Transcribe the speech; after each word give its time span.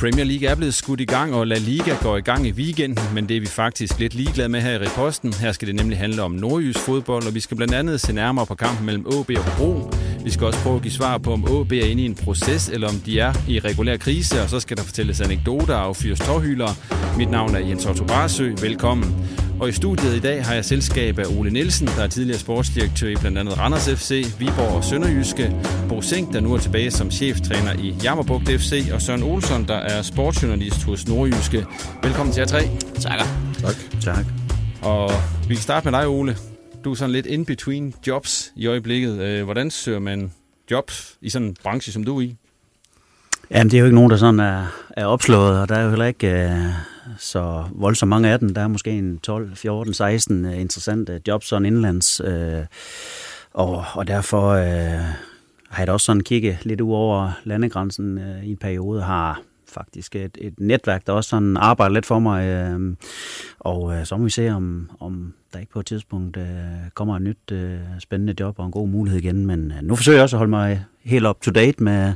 Premier 0.00 0.24
League 0.24 0.48
er 0.48 0.54
blevet 0.54 0.74
skudt 0.74 1.00
i 1.00 1.04
gang, 1.04 1.34
og 1.34 1.46
La 1.46 1.58
Liga 1.58 1.94
går 2.02 2.16
i 2.16 2.20
gang 2.20 2.46
i 2.46 2.52
weekenden, 2.52 3.14
men 3.14 3.28
det 3.28 3.36
er 3.36 3.40
vi 3.40 3.46
faktisk 3.46 3.98
lidt 3.98 4.14
ligeglade 4.14 4.48
med 4.48 4.60
her 4.60 4.72
i 4.72 4.78
Reposten. 4.78 5.32
Her 5.32 5.52
skal 5.52 5.68
det 5.68 5.74
nemlig 5.74 5.98
handle 5.98 6.22
om 6.22 6.32
nordjysk 6.32 6.78
fodbold, 6.78 7.26
og 7.26 7.34
vi 7.34 7.40
skal 7.40 7.56
blandt 7.56 7.74
andet 7.74 8.00
se 8.00 8.12
nærmere 8.12 8.46
på 8.46 8.54
kampen 8.54 8.86
mellem 8.86 9.06
AB 9.06 9.30
og 9.30 9.44
Hobro. 9.44 9.90
Vi 10.24 10.30
skal 10.30 10.46
også 10.46 10.58
prøve 10.58 10.76
at 10.76 10.82
give 10.82 10.92
svar 10.92 11.18
på, 11.18 11.32
om 11.32 11.44
AB 11.44 11.72
er 11.72 11.84
inde 11.84 12.02
i 12.02 12.06
en 12.06 12.14
proces, 12.14 12.68
eller 12.68 12.88
om 12.88 12.94
de 12.94 13.20
er 13.20 13.32
i 13.48 13.58
regulær 13.58 13.96
krise, 13.96 14.42
og 14.42 14.50
så 14.50 14.60
skal 14.60 14.76
der 14.76 14.82
fortælles 14.82 15.20
anekdoter 15.20 15.74
og 15.74 15.96
fyres 15.96 16.20
tårhylere. 16.20 16.74
Mit 17.16 17.30
navn 17.30 17.54
er 17.54 17.58
Jens 17.58 17.86
Otto 17.86 18.04
Barsø. 18.04 18.52
Velkommen. 18.60 19.14
Og 19.60 19.68
i 19.68 19.72
studiet 19.72 20.16
i 20.16 20.20
dag 20.20 20.44
har 20.44 20.54
jeg 20.54 20.64
selskab 20.64 21.18
af 21.18 21.24
Ole 21.38 21.50
Nielsen, 21.50 21.86
der 21.86 22.02
er 22.02 22.06
tidligere 22.06 22.38
sportsdirektør 22.38 23.08
i 23.08 23.14
blandt 23.14 23.38
andet 23.38 23.58
Randers 23.58 23.88
FC, 23.88 24.26
Viborg 24.38 24.76
og 24.76 24.84
Sønderjyske, 24.84 25.52
Bo 25.88 26.00
Sink, 26.02 26.32
der 26.32 26.40
nu 26.40 26.54
er 26.54 26.58
tilbage 26.58 26.90
som 26.90 27.10
cheftræner 27.10 27.72
i 27.72 27.94
Jammerbugt 28.04 28.48
FC, 28.48 28.88
og 28.92 29.02
Søren 29.02 29.22
Olsson, 29.22 29.64
der 29.68 29.74
er 29.90 30.02
sportsjournalist 30.02 30.84
hos 30.84 31.08
Nordjyske. 31.08 31.66
Velkommen 32.02 32.32
til 32.32 32.40
jer 32.40 32.46
tre. 32.46 32.60
Takker. 32.94 33.24
Tak. 33.60 33.74
Tak. 34.02 34.24
Og 34.82 35.10
vi 35.48 35.54
kan 35.54 35.62
starte 35.62 35.90
med 35.90 35.98
dig, 35.98 36.08
Ole. 36.08 36.36
Du 36.84 36.90
er 36.90 36.94
sådan 36.94 37.12
lidt 37.12 37.26
in 37.26 37.44
between 37.44 37.94
jobs 38.06 38.52
i 38.56 38.66
øjeblikket. 38.66 39.18
Øh, 39.20 39.44
Hvordan 39.44 39.70
søger 39.70 39.98
man 39.98 40.32
jobs 40.70 41.18
i 41.20 41.30
sådan 41.30 41.48
en 41.48 41.56
branche, 41.62 41.92
som 41.92 42.04
du 42.04 42.18
er 42.18 42.20
i? 42.20 42.36
Jamen, 43.50 43.70
det 43.70 43.74
er 43.74 43.78
jo 43.78 43.84
ikke 43.84 43.94
nogen, 43.94 44.10
der 44.10 44.16
sådan 44.16 44.40
er, 44.40 44.66
er 44.96 45.06
opslået, 45.06 45.60
og 45.60 45.68
der 45.68 45.74
er 45.74 45.82
jo 45.82 45.88
heller 45.88 46.06
ikke 46.06 46.28
øh, 46.28 46.50
så 47.18 47.64
voldsomt 47.74 48.10
mange 48.10 48.28
af 48.28 48.38
dem. 48.38 48.54
Der 48.54 48.60
er 48.60 48.68
måske 48.68 48.90
en 48.90 49.18
12, 49.18 49.56
14, 49.56 49.94
16 49.94 50.44
øh, 50.44 50.60
interessante 50.60 51.20
jobs 51.28 51.46
sådan 51.46 51.66
indlands. 51.66 52.20
Øh, 52.24 52.64
og, 53.54 53.84
og 53.94 54.08
derfor 54.08 54.48
øh, 54.50 55.00
har 55.68 55.78
jeg 55.78 55.86
da 55.86 55.92
også 55.92 56.04
sådan 56.04 56.22
kigget 56.22 56.58
lidt 56.62 56.80
ud 56.80 56.92
over 56.92 57.32
landegrænsen 57.44 58.18
øh, 58.18 58.44
i 58.44 58.50
en 58.50 58.56
periode, 58.56 59.02
har 59.02 59.40
faktisk 59.70 60.16
et, 60.16 60.38
et 60.40 60.60
netværk, 60.60 61.06
der 61.06 61.12
også 61.12 61.30
sådan 61.30 61.56
arbejder 61.56 61.94
lidt 61.94 62.06
for 62.06 62.18
mig. 62.18 62.46
Øh, 62.46 62.96
og 63.58 63.94
øh, 63.94 64.06
så 64.06 64.16
må 64.16 64.24
vi 64.24 64.30
se, 64.30 64.48
om, 64.48 64.90
om 65.00 65.34
der 65.52 65.58
ikke 65.58 65.72
på 65.72 65.80
et 65.80 65.86
tidspunkt 65.86 66.36
øh, 66.36 66.44
kommer 66.94 67.16
et 67.16 67.22
nyt 67.22 67.52
øh, 67.52 67.78
spændende 67.98 68.34
job 68.40 68.58
og 68.58 68.66
en 68.66 68.72
god 68.72 68.88
mulighed 68.88 69.20
igen. 69.20 69.46
Men 69.46 69.72
øh, 69.72 69.82
nu 69.82 69.96
forsøger 69.96 70.16
jeg 70.16 70.22
også 70.22 70.36
at 70.36 70.38
holde 70.38 70.50
mig 70.50 70.84
helt 71.04 71.26
up 71.26 71.40
to 71.40 71.50
date 71.50 71.82
med, 71.82 72.14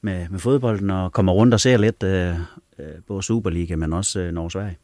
med, 0.00 0.28
med 0.28 0.38
fodbolden 0.38 0.90
og 0.90 1.12
kommer 1.12 1.32
rundt 1.32 1.54
og 1.54 1.60
ser 1.60 1.76
lidt 1.76 2.02
øh, 2.02 2.34
øh 2.78 2.86
både 3.06 3.22
Superliga, 3.22 3.76
men 3.76 3.92
også 3.92 4.20
øh, 4.20 4.32
Norge 4.32 4.50
Sverige. 4.50 4.76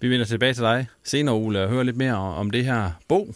Vi 0.00 0.10
vender 0.10 0.26
tilbage 0.26 0.54
til 0.54 0.62
dig 0.62 0.86
senere, 1.04 1.34
Ole, 1.34 1.62
og 1.62 1.68
hører 1.68 1.82
lidt 1.82 1.96
mere 1.96 2.14
om 2.14 2.50
det 2.50 2.64
her 2.64 2.90
Bo. 3.08 3.34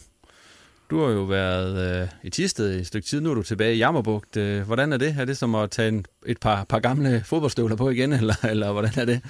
Du 0.93 1.03
har 1.03 1.11
jo 1.11 1.23
været 1.23 2.01
øh, 2.01 2.07
i 2.23 2.29
Tisted 2.29 2.79
et 2.79 2.87
stykke 2.87 3.07
tid, 3.07 3.21
nu 3.21 3.31
er 3.31 3.33
du 3.33 3.43
tilbage 3.43 3.75
i 3.75 3.77
Jammerbugt. 3.77 4.37
Øh, 4.37 4.61
hvordan 4.61 4.93
er 4.93 4.97
det? 4.97 5.15
Er 5.19 5.25
det 5.25 5.37
som 5.37 5.55
at 5.55 5.71
tage 5.71 5.87
en, 5.87 6.05
et 6.25 6.37
par, 6.37 6.63
par 6.63 6.79
gamle 6.79 7.23
fodboldstøvler 7.25 7.75
på 7.75 7.89
igen, 7.89 8.13
eller, 8.19 8.35
eller 8.43 8.71
hvordan 8.71 8.91
er 8.97 9.05
det? 9.05 9.21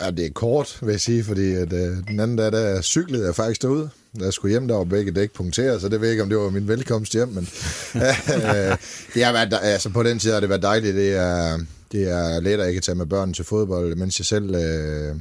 Ja, 0.00 0.10
det 0.10 0.26
er 0.26 0.30
kort, 0.30 0.78
vil 0.82 0.90
jeg 0.90 1.00
sige, 1.00 1.24
fordi 1.24 1.54
at, 1.54 1.72
øh, 1.72 2.08
den 2.08 2.20
anden 2.20 2.36
dag, 2.36 2.52
der 2.52 2.82
cyklede 2.82 3.26
jeg 3.26 3.34
faktisk 3.34 3.62
derude. 3.62 3.90
Da 4.20 4.24
jeg 4.24 4.32
skulle 4.32 4.50
hjem, 4.50 4.68
der 4.68 4.74
var 4.74 4.84
begge 4.84 5.12
dæk 5.12 5.32
punkteret, 5.32 5.80
så 5.80 5.88
det 5.88 6.00
ved 6.00 6.08
jeg 6.08 6.12
ikke, 6.12 6.22
om 6.22 6.28
det 6.28 6.38
var 6.38 6.50
min 6.50 6.68
velkomst 6.68 7.12
hjem, 7.12 7.28
men 7.28 7.48
øh, 7.94 8.00
det 9.14 9.24
har 9.24 9.32
været, 9.32 9.54
altså 9.62 9.88
på 9.90 10.02
den 10.02 10.18
tid 10.18 10.32
har 10.32 10.40
det 10.40 10.48
været 10.48 10.62
dejligt. 10.62 10.96
Det 10.96 11.16
er, 11.16 11.58
det 11.92 12.10
er 12.10 12.40
let, 12.40 12.60
at 12.60 12.72
kan 12.72 12.82
tage 12.82 12.96
med 12.96 13.06
børn 13.06 13.32
til 13.32 13.44
fodbold, 13.44 13.96
mens 13.96 14.18
jeg 14.18 14.26
selv 14.26 14.54
øh, 14.54 15.16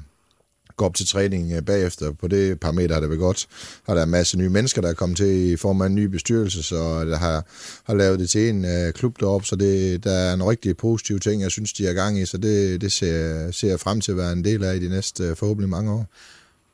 går 0.80 0.86
op 0.86 0.96
til 0.96 1.08
træning 1.08 1.52
øh, 1.52 1.62
bagefter. 1.62 2.12
På 2.12 2.28
det 2.28 2.60
parameter 2.60 2.94
har 2.94 3.02
det 3.02 3.10
været 3.10 3.20
godt. 3.20 3.48
Og 3.88 3.96
der 3.96 4.02
er 4.02 4.06
en 4.06 4.12
masse 4.12 4.38
nye 4.38 4.50
mennesker, 4.50 4.82
der 4.82 4.90
er 4.90 4.94
kommet 4.94 5.18
til 5.18 5.52
i 5.52 5.56
form 5.56 5.82
af 5.82 5.86
en 5.86 5.96
ny 5.96 6.06
bestyrelse, 6.06 6.64
så 6.64 7.06
der 7.06 7.18
har, 7.18 7.46
har 7.84 7.94
lavet 7.94 8.20
det 8.20 8.30
til 8.30 8.50
en 8.50 8.66
øh, 8.66 8.94
klub 8.94 9.20
deroppe, 9.20 9.48
så 9.48 9.56
det, 9.56 10.04
der 10.04 10.12
er 10.12 10.34
en 10.34 10.44
rigtig 10.44 10.78
positiv 10.78 11.20
ting, 11.20 11.42
jeg 11.42 11.52
synes, 11.52 11.74
de 11.74 11.88
er 11.88 11.94
gang 11.94 12.20
i, 12.20 12.26
så 12.26 12.38
det, 12.38 12.82
det 12.82 12.92
ser, 12.92 13.52
ser 13.52 13.70
jeg 13.70 13.80
frem 13.80 14.02
til 14.02 14.12
at 14.12 14.18
være 14.18 14.34
en 14.34 14.44
del 14.44 14.64
af 14.64 14.76
i 14.76 14.80
de 14.80 14.90
næste 14.90 15.24
øh, 15.24 15.36
forhåbentlig 15.36 15.70
mange 15.70 15.92
år. 15.92 16.06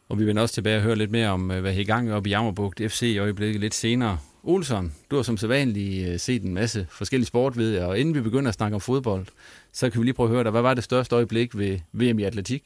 Og 0.09 0.19
vi 0.19 0.25
vender 0.25 0.41
også 0.41 0.55
tilbage 0.55 0.77
og 0.77 0.83
høre 0.83 0.95
lidt 0.95 1.11
mere 1.11 1.29
om, 1.29 1.51
øh, 1.51 1.61
hvad 1.61 1.73
I 1.73 1.75
er 1.75 1.79
i 1.79 1.83
gang 1.83 2.13
oppe 2.13 2.29
i 2.29 2.31
Jammerbugt 2.31 2.81
FC 2.87 3.01
i 3.01 3.17
øjeblikket 3.17 3.61
lidt 3.61 3.75
senere. 3.75 4.17
Olsson, 4.43 4.93
du 5.11 5.15
har 5.15 5.23
som 5.23 5.37
sædvanligt 5.37 6.21
set 6.21 6.43
en 6.43 6.53
masse 6.53 6.87
forskellige 6.89 7.27
sport, 7.27 7.57
ved 7.57 7.71
jeg, 7.71 7.85
og 7.85 7.99
inden 7.99 8.15
vi 8.15 8.21
begynder 8.21 8.49
at 8.49 8.55
snakke 8.55 8.75
om 8.75 8.81
fodbold, 8.81 9.25
så 9.73 9.89
kan 9.89 10.01
vi 10.01 10.05
lige 10.05 10.13
prøve 10.13 10.27
at 10.27 10.33
høre 10.33 10.43
dig. 10.43 10.51
Hvad 10.51 10.61
var 10.61 10.73
det 10.73 10.83
største 10.83 11.15
øjeblik 11.15 11.57
ved 11.57 11.79
VM 11.93 12.19
i 12.19 12.23
atletik? 12.23 12.63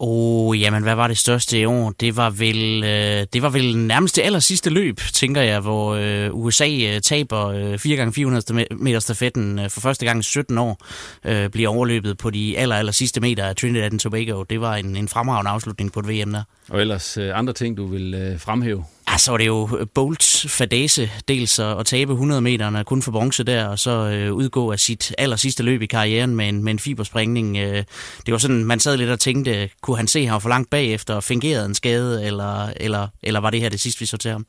Åh, 0.00 0.48
oh, 0.48 0.60
jamen, 0.60 0.82
hvad 0.82 0.94
var 0.94 1.06
det 1.08 1.18
største 1.18 1.60
i 1.60 1.64
år? 1.64 1.94
Det 2.00 2.16
var 2.16 2.30
vel, 2.30 2.84
øh, 2.84 3.26
det 3.32 3.42
var 3.42 3.48
vel 3.48 3.78
nærmest 3.78 4.16
det 4.16 4.22
aller 4.22 4.38
sidste 4.38 4.70
løb, 4.70 5.00
tænker 5.12 5.42
jeg, 5.42 5.60
hvor 5.60 5.94
øh, 5.94 6.34
USA 6.34 6.68
øh, 6.68 7.00
taber 7.00 7.46
øh, 7.46 7.74
4x400 7.74 8.74
meter 8.76 8.98
stafetten 8.98 9.58
øh, 9.58 9.70
for 9.70 9.80
første 9.80 10.06
gang 10.06 10.20
i 10.20 10.22
17 10.22 10.58
år, 10.58 10.78
øh, 11.24 11.50
bliver 11.50 11.68
overløbet 11.68 12.18
på 12.18 12.30
de 12.30 12.58
aller, 12.58 12.76
aller 12.76 12.92
sidste 12.92 13.20
meter 13.20 13.44
af 13.44 13.56
Trinidad 13.56 13.92
and 13.92 14.00
Tobago. 14.00 14.42
Det 14.42 14.60
var 14.60 14.76
en, 14.76 14.96
en 14.96 15.08
fremragende 15.08 15.50
afslutning 15.50 15.92
på 15.92 16.00
et 16.00 16.08
VM 16.08 16.32
der. 16.32 16.42
Og 16.68 16.80
ellers 16.80 17.18
øh, 17.18 17.38
andre 17.38 17.52
ting, 17.52 17.76
du 17.76 17.86
vil 17.86 18.14
øh, 18.14 18.40
fremhæve? 18.40 18.84
Ja, 19.16 19.18
så 19.18 19.30
var 19.30 19.38
det 19.38 19.46
jo 19.46 19.78
øh, 19.78 19.86
Bolts 19.94 20.46
fadese, 20.48 21.10
dels 21.28 21.58
at, 21.58 21.80
at 21.80 21.86
tabe 21.86 22.12
100 22.12 22.40
meter 22.40 22.82
kun 22.82 23.02
for 23.02 23.12
bronze 23.12 23.44
der, 23.44 23.66
og 23.66 23.78
så 23.78 23.90
øh, 23.90 24.32
udgå 24.32 24.72
af 24.72 24.80
sit 24.80 25.14
aller 25.18 25.36
sidste 25.36 25.62
løb 25.62 25.82
i 25.82 25.86
karrieren 25.86 26.36
med 26.36 26.48
en, 26.48 26.64
med 26.64 26.72
en 26.72 26.78
fiberspringning. 26.78 27.56
Øh, 27.56 27.84
det 28.26 28.32
var 28.32 28.38
sådan, 28.38 28.64
man 28.64 28.80
sad 28.80 28.96
lidt 28.96 29.10
og 29.10 29.20
tænkte, 29.20 29.70
kunne 29.80 29.96
han 29.96 30.06
se 30.08 30.26
ham 30.26 30.40
for 30.40 30.48
langt 30.48 30.70
bagefter 30.70 31.14
og 31.14 31.24
fingerede 31.24 31.66
en 31.66 31.74
skade, 31.74 32.26
eller, 32.26 32.68
eller, 32.76 33.08
eller 33.22 33.40
var 33.40 33.50
det 33.50 33.60
her 33.60 33.68
det 33.68 33.80
sidste, 33.80 34.00
vi 34.00 34.06
så 34.06 34.16
til 34.16 34.30
ham? 34.30 34.46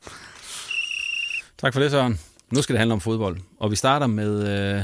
Tak 1.58 1.72
for 1.72 1.80
det, 1.80 1.90
Søren. 1.90 2.20
Nu 2.50 2.62
skal 2.62 2.72
det 2.72 2.78
handle 2.78 2.92
om 2.92 3.00
fodbold, 3.00 3.36
og 3.60 3.70
vi 3.70 3.76
starter 3.76 4.06
med 4.06 4.48
øh, 4.48 4.82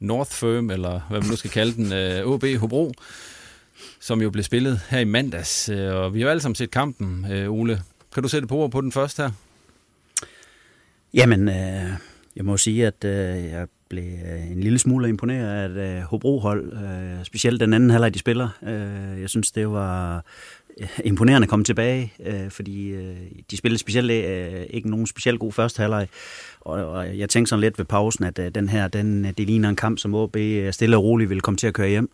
North 0.00 0.30
Firm, 0.30 0.70
eller 0.70 1.00
hvad 1.10 1.20
man 1.20 1.30
nu 1.30 1.36
skal 1.36 1.50
kalde 1.50 1.74
den, 1.74 1.92
øh, 1.92 2.26
OB 2.26 2.44
Hobro, 2.60 2.92
som 4.00 4.22
jo 4.22 4.30
blev 4.30 4.44
spillet 4.44 4.80
her 4.88 4.98
i 4.98 5.04
mandags. 5.04 5.68
Øh, 5.68 5.94
og 5.94 6.14
vi 6.14 6.20
har 6.20 6.30
alle 6.30 6.40
sammen 6.40 6.54
set 6.54 6.70
kampen, 6.70 7.26
øh, 7.32 7.50
Ole. 7.50 7.82
Kan 8.16 8.22
du 8.22 8.28
sætte 8.28 8.48
på 8.48 8.56
ord 8.56 8.70
på 8.70 8.80
den 8.80 8.92
første 8.92 9.22
her? 9.22 9.30
Jamen, 11.14 11.48
øh, 11.48 11.90
jeg 12.36 12.44
må 12.44 12.56
sige, 12.56 12.86
at 12.86 13.04
øh, 13.04 13.44
jeg 13.44 13.68
blev 13.88 14.04
øh, 14.04 14.50
en 14.50 14.60
lille 14.60 14.78
smule 14.78 15.08
imponeret 15.08 15.48
af 15.48 15.68
et 15.68 15.98
øh, 15.98 16.02
Hobro-hold, 16.02 16.72
øh, 16.72 17.24
specielt 17.24 17.60
den 17.60 17.72
anden 17.72 17.90
halvleg, 17.90 18.14
de 18.14 18.18
spiller. 18.18 18.48
Øh, 18.62 19.20
jeg 19.20 19.30
synes, 19.30 19.52
det 19.52 19.68
var 19.68 20.24
imponerende 21.04 21.44
at 21.44 21.48
komme 21.48 21.64
tilbage, 21.64 22.12
øh, 22.26 22.50
fordi 22.50 22.88
øh, 22.88 23.16
de 23.50 23.56
spillede 23.56 23.78
specielt 23.78 24.10
øh, 24.10 24.66
ikke 24.70 24.90
nogen 24.90 25.06
specielt 25.06 25.40
god 25.40 25.52
første 25.52 25.80
halvleg. 25.80 26.08
Og, 26.60 26.86
og 26.86 27.18
jeg 27.18 27.28
tænkte 27.28 27.48
sådan 27.48 27.60
lidt 27.60 27.78
ved 27.78 27.84
pausen, 27.84 28.24
at 28.24 28.38
øh, 28.38 28.50
den 28.54 28.68
her, 28.68 28.88
den, 28.88 29.24
øh, 29.24 29.32
det 29.38 29.46
ligner 29.46 29.68
en 29.68 29.76
kamp, 29.76 29.98
som 29.98 30.14
OB 30.14 30.36
øh, 30.36 30.72
stille 30.72 30.96
og 30.96 31.04
roligt 31.04 31.30
ville 31.30 31.40
komme 31.40 31.58
til 31.58 31.66
at 31.66 31.74
køre 31.74 31.88
hjem. 31.88 32.10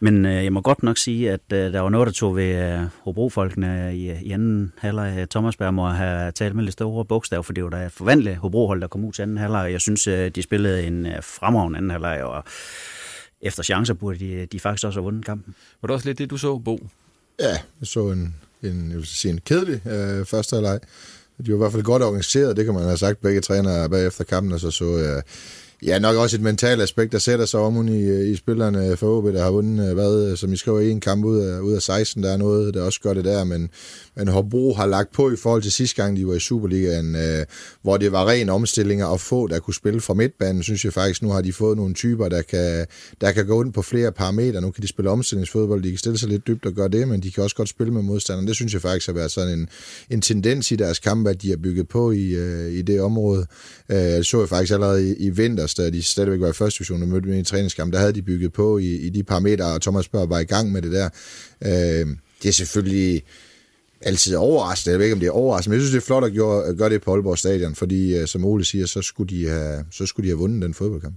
Men 0.00 0.26
øh, 0.26 0.44
jeg 0.44 0.52
må 0.52 0.60
godt 0.60 0.82
nok 0.82 0.98
sige, 0.98 1.30
at 1.30 1.40
øh, 1.52 1.72
der 1.72 1.80
var 1.80 1.88
noget, 1.88 2.06
der 2.06 2.12
tog 2.12 2.36
ved 2.36 2.72
øh, 2.72 2.86
Hobro-folkene 3.02 3.96
i, 3.96 4.12
i 4.22 4.30
anden 4.30 4.72
halvleg. 4.78 5.26
Thomas 5.30 5.56
Berg 5.56 5.74
må 5.74 5.88
have 5.88 6.32
talt 6.32 6.54
med 6.54 6.64
lidt 6.64 6.72
store 6.72 7.04
bogstav, 7.04 7.44
for 7.44 7.52
det 7.52 7.64
var 7.64 7.70
da 7.70 7.86
et 7.86 7.92
forvandlet 7.92 8.36
Hobro-hold, 8.36 8.80
der 8.80 8.86
kom 8.86 9.04
ud 9.04 9.12
til 9.12 9.22
anden 9.22 9.38
halvleg. 9.38 9.72
Jeg 9.72 9.80
synes, 9.80 10.06
øh, 10.06 10.30
de 10.30 10.42
spillede 10.42 10.86
en 10.86 11.06
øh, 11.06 11.22
fremragende 11.22 11.76
anden 11.76 11.90
halvleg, 11.90 12.22
og 12.22 12.44
efter 13.40 13.62
chancer 13.62 13.94
burde 13.94 14.18
de, 14.18 14.46
de 14.46 14.60
faktisk 14.60 14.86
også 14.86 15.00
have 15.00 15.04
vundet 15.04 15.24
kampen. 15.24 15.54
Var 15.82 15.86
det 15.86 15.94
også 15.94 16.08
lidt 16.08 16.18
det, 16.18 16.30
du 16.30 16.36
så, 16.36 16.58
Bo? 16.58 16.78
Ja, 17.40 17.58
jeg 17.80 17.86
så 17.86 18.10
en, 18.10 18.34
en, 18.62 18.88
jeg 18.90 18.96
vil 18.96 19.06
sige, 19.06 19.32
en 19.32 19.40
kedelig 19.44 19.86
øh, 19.86 20.24
første 20.26 20.56
halvleg. 20.56 20.80
De 21.46 21.50
var 21.50 21.54
i 21.54 21.58
hvert 21.58 21.72
fald 21.72 21.82
godt 21.82 22.02
organiseret, 22.02 22.56
det 22.56 22.64
kan 22.64 22.74
man 22.74 22.82
have 22.82 22.96
sagt 22.96 23.20
begge 23.20 23.40
trænere 23.40 23.90
bagefter 23.90 24.24
kampen, 24.24 24.52
og 24.52 24.60
så 24.60 24.70
så 24.70 24.98
jeg... 24.98 25.22
Ja, 25.82 25.98
nok 25.98 26.16
også 26.16 26.36
et 26.36 26.42
mentalt 26.42 26.82
aspekt, 26.82 27.12
der 27.12 27.18
sætter 27.18 27.46
sig 27.46 27.60
om 27.60 27.88
i, 27.88 28.02
øh, 28.02 28.28
i 28.28 28.36
spillerne 28.36 28.96
for 28.96 29.18
OB, 29.18 29.24
der 29.24 29.42
har 29.42 29.50
vundet, 29.50 29.88
øh, 29.88 29.94
hvad, 29.94 30.30
øh, 30.30 30.36
som 30.36 30.52
I 30.52 30.56
skriver, 30.56 30.80
en 30.80 31.00
kamp 31.00 31.24
ud 31.24 31.38
af, 31.38 31.60
ud 31.60 31.72
af 31.72 31.82
16. 31.82 32.22
Der 32.22 32.32
er 32.32 32.36
noget, 32.36 32.74
der 32.74 32.82
også 32.82 33.00
gør 33.00 33.14
det 33.14 33.24
der, 33.24 33.44
men, 33.44 33.70
men 34.16 34.28
Hobro 34.28 34.74
har 34.74 34.86
lagt 34.86 35.12
på 35.12 35.30
i 35.30 35.36
forhold 35.36 35.62
til 35.62 35.72
sidste 35.72 36.02
gang, 36.02 36.16
de 36.16 36.26
var 36.26 36.34
i 36.34 36.40
Superligaen, 36.40 37.16
øh, 37.16 37.44
hvor 37.82 37.96
det 37.96 38.12
var 38.12 38.28
ren 38.28 38.48
omstillinger 38.48 39.06
og 39.06 39.20
få, 39.20 39.46
der 39.46 39.58
kunne 39.58 39.74
spille 39.74 40.00
fra 40.00 40.14
midtbanen, 40.14 40.62
synes 40.62 40.84
jeg 40.84 40.92
faktisk, 40.92 41.22
nu 41.22 41.30
har 41.30 41.40
de 41.40 41.52
fået 41.52 41.76
nogle 41.76 41.94
typer, 41.94 42.28
der 42.28 42.42
kan, 42.42 42.86
der 43.20 43.32
kan 43.32 43.46
gå 43.46 43.62
ind 43.62 43.72
på 43.72 43.82
flere 43.82 44.12
parametre. 44.12 44.60
Nu 44.60 44.70
kan 44.70 44.82
de 44.82 44.88
spille 44.88 45.10
omstillingsfodbold, 45.10 45.82
de 45.82 45.90
kan 45.90 45.98
stille 45.98 46.18
sig 46.18 46.28
lidt 46.28 46.46
dybt 46.46 46.66
og 46.66 46.72
gøre 46.72 46.88
det, 46.88 47.08
men 47.08 47.22
de 47.22 47.30
kan 47.30 47.42
også 47.42 47.56
godt 47.56 47.68
spille 47.68 47.92
med 47.92 48.02
modstanderen. 48.02 48.46
Det 48.46 48.54
synes 48.54 48.72
jeg 48.72 48.82
faktisk 48.82 49.06
har 49.06 49.14
været 49.14 49.30
sådan 49.30 49.58
en, 49.58 49.68
en 50.10 50.20
tendens 50.20 50.70
i 50.70 50.76
deres 50.76 50.98
kampe, 50.98 51.30
at 51.30 51.42
de 51.42 51.50
har 51.50 51.56
bygget 51.56 51.88
på 51.88 52.10
i, 52.10 52.28
øh, 52.28 52.72
i 52.72 52.82
det 52.82 53.00
område. 53.00 53.46
Øh, 53.88 53.98
det 53.98 54.26
så 54.26 54.38
jeg 54.38 54.48
faktisk 54.48 54.72
allerede 54.72 55.10
i, 55.10 55.14
i 55.26 55.36
vinters, 55.66 55.74
da 55.74 55.90
de 55.90 56.02
stadigvæk 56.02 56.40
var 56.40 56.48
i 56.48 56.52
første 56.52 56.78
division 56.78 57.02
og 57.02 57.08
mødte 57.08 57.28
med 57.28 57.38
i 57.38 57.42
træningskamp, 57.42 57.92
der 57.92 57.98
havde 57.98 58.12
de 58.12 58.22
bygget 58.22 58.52
på 58.52 58.78
i, 58.78 58.96
i 58.96 59.10
de 59.10 59.22
parametre, 59.22 59.64
og 59.64 59.82
Thomas 59.82 60.08
Børg 60.08 60.30
var 60.30 60.38
i 60.38 60.44
gang 60.44 60.72
med 60.72 60.82
det 60.82 60.92
der. 60.92 61.08
Øh, 61.64 62.16
det 62.42 62.48
er 62.48 62.52
selvfølgelig 62.52 63.22
altid 64.00 64.36
overraskende. 64.36 64.92
Jeg 64.92 64.98
ved 64.98 65.06
ikke, 65.06 65.14
om 65.14 65.20
det 65.20 65.26
er 65.26 65.30
overraskende, 65.30 65.70
men 65.70 65.80
jeg 65.80 65.88
synes, 65.88 65.92
det 65.92 66.02
er 66.02 66.06
flot 66.06 66.24
at 66.24 66.32
gøre, 66.34 66.64
at 66.64 66.76
gøre 66.76 66.90
det 66.90 67.02
på 67.02 67.12
Aalborg 67.12 67.38
Stadion, 67.38 67.74
fordi, 67.74 68.16
øh, 68.16 68.26
som 68.26 68.44
Ole 68.44 68.64
siger, 68.64 68.86
så 68.86 69.02
skulle 69.02 69.36
de 69.36 69.48
have, 69.48 69.84
så 69.90 70.06
skulle 70.06 70.24
de 70.24 70.30
have 70.30 70.38
vundet 70.38 70.62
den 70.62 70.74
fodboldkamp. 70.74 71.16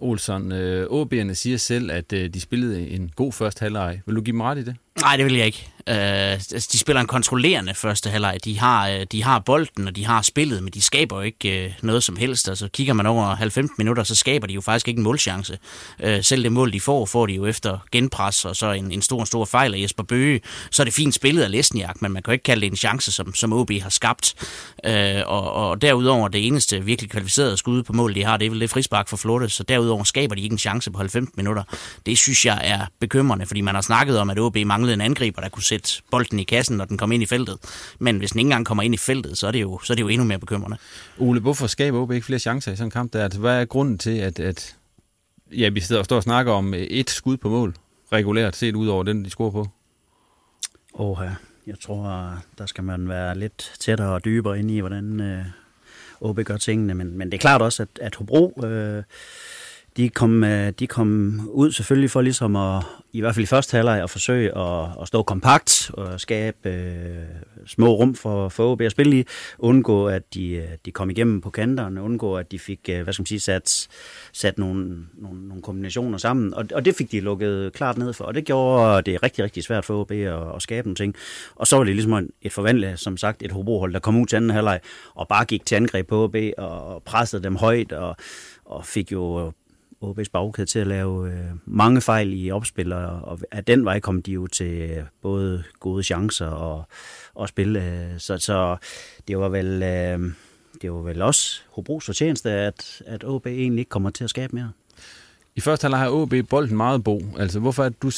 Olsson, 0.00 0.52
øh, 0.52 0.86
OB'erne 0.86 1.34
siger 1.34 1.56
selv, 1.56 1.90
at 1.90 2.12
øh, 2.12 2.34
de 2.34 2.40
spillede 2.40 2.88
en 2.88 3.10
god 3.16 3.32
første 3.32 3.60
halvleg. 3.60 4.00
Vil 4.06 4.16
du 4.16 4.20
give 4.20 4.32
dem 4.32 4.40
ret 4.40 4.58
i 4.58 4.64
det? 4.64 4.76
Nej, 5.00 5.16
det 5.16 5.24
vil 5.24 5.34
jeg 5.34 5.46
ikke. 5.46 5.68
Øh, 5.88 6.32
altså, 6.32 6.68
de 6.72 6.78
spiller 6.78 7.00
en 7.00 7.06
kontrollerende 7.06 7.74
første 7.74 8.10
halvleg. 8.10 8.38
De 8.44 8.58
har, 8.58 8.88
øh, 8.88 9.06
de 9.12 9.24
har 9.24 9.38
bolden, 9.38 9.88
og 9.88 9.96
de 9.96 10.06
har 10.06 10.22
spillet, 10.22 10.62
men 10.62 10.72
de 10.72 10.82
skaber 10.82 11.16
jo 11.16 11.22
ikke 11.22 11.64
øh, 11.64 11.72
noget 11.82 12.04
som 12.04 12.16
helst. 12.16 12.48
Altså, 12.48 12.68
kigger 12.68 12.94
man 12.94 13.06
over 13.06 13.34
90 13.34 13.70
minutter, 13.78 14.02
så 14.02 14.14
skaber 14.14 14.46
de 14.46 14.54
jo 14.54 14.60
faktisk 14.60 14.88
ikke 14.88 14.98
en 14.98 15.04
målchance. 15.04 15.58
Øh, 16.00 16.24
selv 16.24 16.42
det 16.42 16.52
mål, 16.52 16.72
de 16.72 16.80
får, 16.80 17.06
får 17.06 17.26
de 17.26 17.32
jo 17.32 17.46
efter 17.46 17.78
genpres, 17.92 18.44
og 18.44 18.56
så 18.56 18.72
en, 18.72 18.92
en 18.92 19.02
stor, 19.02 19.24
stor 19.24 19.44
fejl 19.44 19.74
af 19.74 19.78
Jesper 19.78 20.02
Bøge. 20.02 20.40
Så 20.70 20.82
er 20.82 20.84
det 20.84 20.94
fint 20.94 21.14
spillet 21.14 21.42
af 21.42 21.50
Lesniak, 21.50 22.02
men 22.02 22.12
man 22.12 22.22
kan 22.22 22.30
jo 22.30 22.32
ikke 22.32 22.42
kalde 22.42 22.60
det 22.60 22.70
en 22.70 22.76
chance, 22.76 23.12
som, 23.12 23.34
som 23.34 23.52
OB 23.52 23.70
har 23.82 23.90
skabt. 23.90 24.34
Øh, 24.84 25.22
og, 25.26 25.52
og 25.52 25.82
derudover, 25.82 26.28
det 26.28 26.46
eneste 26.46 26.84
virkelig 26.84 27.10
kvalificerede 27.10 27.56
skud 27.56 27.82
på 27.82 27.92
mål, 27.92 28.14
de 28.14 28.24
har, 28.24 28.36
det 28.36 28.46
er 28.46 28.50
vel 28.50 28.60
det 28.60 28.70
frispark 28.70 29.08
for 29.08 29.16
Flotte, 29.16 29.48
så 29.48 29.62
derudover 29.62 30.04
skaber 30.04 30.34
de 30.34 30.40
ikke 30.40 30.52
en 30.52 30.58
chance 30.58 30.90
på 30.90 30.98
90 30.98 31.28
minutter. 31.36 31.62
Det 32.06 32.18
synes 32.18 32.46
jeg 32.46 32.60
er 32.64 32.86
bekymrende, 33.00 33.46
fordi 33.46 33.60
man 33.60 33.74
har 33.74 33.82
snakket 33.82 34.18
om, 34.18 34.30
at 34.30 34.38
OB 34.38 34.56
manglede 34.56 34.94
en 34.94 35.00
angriber, 35.00 35.42
der 35.42 35.48
kunne 35.48 35.62
sætte 35.62 35.77
bolden 36.10 36.38
i 36.38 36.44
kassen, 36.44 36.76
når 36.76 36.84
den 36.84 36.98
kom 36.98 37.12
ind 37.12 37.22
i 37.22 37.26
feltet. 37.26 37.58
Men 37.98 38.18
hvis 38.18 38.30
den 38.30 38.38
ikke 38.38 38.46
engang 38.46 38.66
kommer 38.66 38.82
ind 38.82 38.94
i 38.94 38.98
feltet, 38.98 39.38
så 39.38 39.46
er 39.46 39.50
det 39.50 39.60
jo, 39.60 39.80
så 39.84 39.92
er 39.92 39.94
det 39.94 40.02
jo 40.02 40.08
endnu 40.08 40.24
mere 40.24 40.38
bekymrende. 40.38 40.76
Ole, 41.18 41.40
hvorfor 41.40 41.66
skaber 41.66 41.98
OB 41.98 42.12
ikke 42.12 42.26
flere 42.26 42.38
chancer 42.38 42.72
i 42.72 42.76
sådan 42.76 42.86
en 42.86 42.90
kamp? 42.90 43.12
Der? 43.12 43.24
Altså, 43.24 43.40
hvad 43.40 43.60
er 43.60 43.64
grunden 43.64 43.98
til, 43.98 44.18
at, 44.18 44.40
at 44.40 44.76
ja, 45.52 45.68
vi 45.68 45.80
sidder 45.80 45.98
og 45.98 46.04
står 46.04 46.16
og 46.16 46.22
snakker 46.22 46.52
om 46.52 46.74
et 46.74 47.10
skud 47.10 47.36
på 47.36 47.48
mål, 47.48 47.74
regulært 48.12 48.56
set 48.56 48.74
ud 48.74 48.88
over 48.88 49.02
den, 49.02 49.24
de 49.24 49.30
scorer 49.30 49.50
på? 49.50 49.68
Åh, 50.94 51.18
ja. 51.22 51.34
jeg 51.66 51.80
tror, 51.80 52.34
der 52.58 52.66
skal 52.66 52.84
man 52.84 53.08
være 53.08 53.38
lidt 53.38 53.72
tættere 53.78 54.08
og 54.08 54.24
dybere 54.24 54.58
ind 54.58 54.70
i, 54.70 54.78
hvordan 54.78 55.20
øh, 55.20 55.44
OB 56.20 56.38
gør 56.44 56.56
tingene. 56.56 56.94
Men, 56.94 57.18
men 57.18 57.32
det 57.32 57.38
er 57.38 57.40
klart 57.40 57.62
også, 57.62 57.82
at, 57.82 57.88
at 58.00 58.14
Hobro... 58.14 58.64
Øh, 58.64 59.02
de 59.98 60.08
kom, 60.08 60.44
øh, 60.44 60.72
de 60.78 60.86
kom 60.86 61.40
ud 61.52 61.72
selvfølgelig 61.72 62.10
for 62.10 62.20
ligesom 62.20 62.56
at, 62.56 62.82
i 63.12 63.20
hvert 63.20 63.34
fald 63.34 63.42
i 63.42 63.46
første 63.46 63.76
halvleg, 63.76 64.02
at 64.02 64.10
forsøge 64.10 64.58
at, 64.58 64.88
at 65.02 65.08
stå 65.08 65.22
kompakt 65.22 65.90
og 65.94 66.20
skabe 66.20 66.68
øh, 66.68 67.24
små 67.66 67.94
rum 67.94 68.14
for, 68.14 68.48
for 68.48 68.72
OB 68.72 68.80
at 68.80 68.92
spille 68.92 69.20
i, 69.20 69.24
undgå 69.58 70.06
at 70.06 70.34
de, 70.34 70.50
øh, 70.50 70.68
de 70.84 70.90
kom 70.90 71.10
igennem 71.10 71.40
på 71.40 71.50
kanterne, 71.50 72.02
undgå 72.02 72.36
at 72.36 72.52
de 72.52 72.58
fik, 72.58 72.80
øh, 72.90 73.02
hvad 73.02 73.12
skal 73.12 73.20
man 73.22 73.26
sige, 73.26 73.40
sat, 73.40 73.88
sat 74.32 74.58
nogle, 74.58 75.06
nogle, 75.14 75.48
nogle 75.48 75.62
kombinationer 75.62 76.18
sammen, 76.18 76.54
og, 76.54 76.64
og 76.74 76.84
det 76.84 76.94
fik 76.94 77.12
de 77.12 77.20
lukket 77.20 77.72
klart 77.72 77.98
ned 77.98 78.12
for, 78.12 78.24
og 78.24 78.34
det 78.34 78.44
gjorde 78.44 79.02
det 79.02 79.22
rigtig, 79.22 79.44
rigtig 79.44 79.62
svært 79.62 79.84
for 79.84 80.00
OB 80.00 80.10
at, 80.10 80.54
at 80.56 80.62
skabe 80.62 80.88
nogle 80.88 80.96
ting. 80.96 81.14
Og 81.54 81.66
så 81.66 81.76
var 81.76 81.84
det 81.84 81.94
ligesom 81.94 82.28
et 82.42 82.52
forvandlet, 82.52 82.98
som 82.98 83.16
sagt, 83.16 83.42
et 83.42 83.52
hobrohold, 83.52 83.92
der 83.92 83.98
kom 83.98 84.20
ud 84.20 84.26
til 84.26 84.36
anden 84.36 84.50
halvleg 84.50 84.80
og 85.14 85.28
bare 85.28 85.44
gik 85.44 85.66
til 85.66 85.74
angreb 85.74 86.08
på 86.08 86.24
OB 86.24 86.36
og 86.58 87.02
pressede 87.02 87.42
dem 87.42 87.56
højt 87.56 87.92
og, 87.92 88.16
og 88.64 88.86
fik 88.86 89.12
jo 89.12 89.52
OB's 90.04 90.30
bagkæde 90.32 90.66
til 90.66 90.78
at 90.78 90.86
lave 90.86 91.32
øh, 91.32 91.44
mange 91.66 92.00
fejl 92.00 92.44
i 92.44 92.50
opspil, 92.50 92.92
og, 92.92 93.20
og 93.22 93.40
af 93.50 93.64
den 93.64 93.84
vej 93.84 94.00
kom 94.00 94.22
de 94.22 94.32
jo 94.32 94.46
til 94.46 94.90
øh, 94.90 95.04
både 95.22 95.64
gode 95.80 96.02
chancer 96.02 96.46
og, 96.46 96.84
og 97.34 97.48
spil. 97.48 97.76
Øh, 97.76 98.18
så, 98.18 98.38
så 98.38 98.76
det 99.28 99.38
var 99.38 99.48
vel... 99.48 99.82
Øh, 99.82 100.32
det 100.82 100.92
var 100.92 100.98
vel 100.98 101.22
også 101.22 101.60
Hobros 101.70 102.04
fortjeneste, 102.04 102.50
at, 102.50 103.02
at 103.06 103.24
OB 103.24 103.46
egentlig 103.46 103.78
ikke 103.78 103.88
kommer 103.88 104.10
til 104.10 104.24
at 104.24 104.30
skabe 104.30 104.56
mere. 104.56 104.72
I 105.56 105.60
første 105.60 105.84
halvleg 105.84 106.00
har 106.00 106.10
OB 106.10 106.34
bolden 106.50 106.76
meget 106.76 107.04
bo. 107.04 107.22
Altså, 107.38 107.60
hvorfor 107.60 107.84
er, 107.84 107.88
du, 107.88 108.10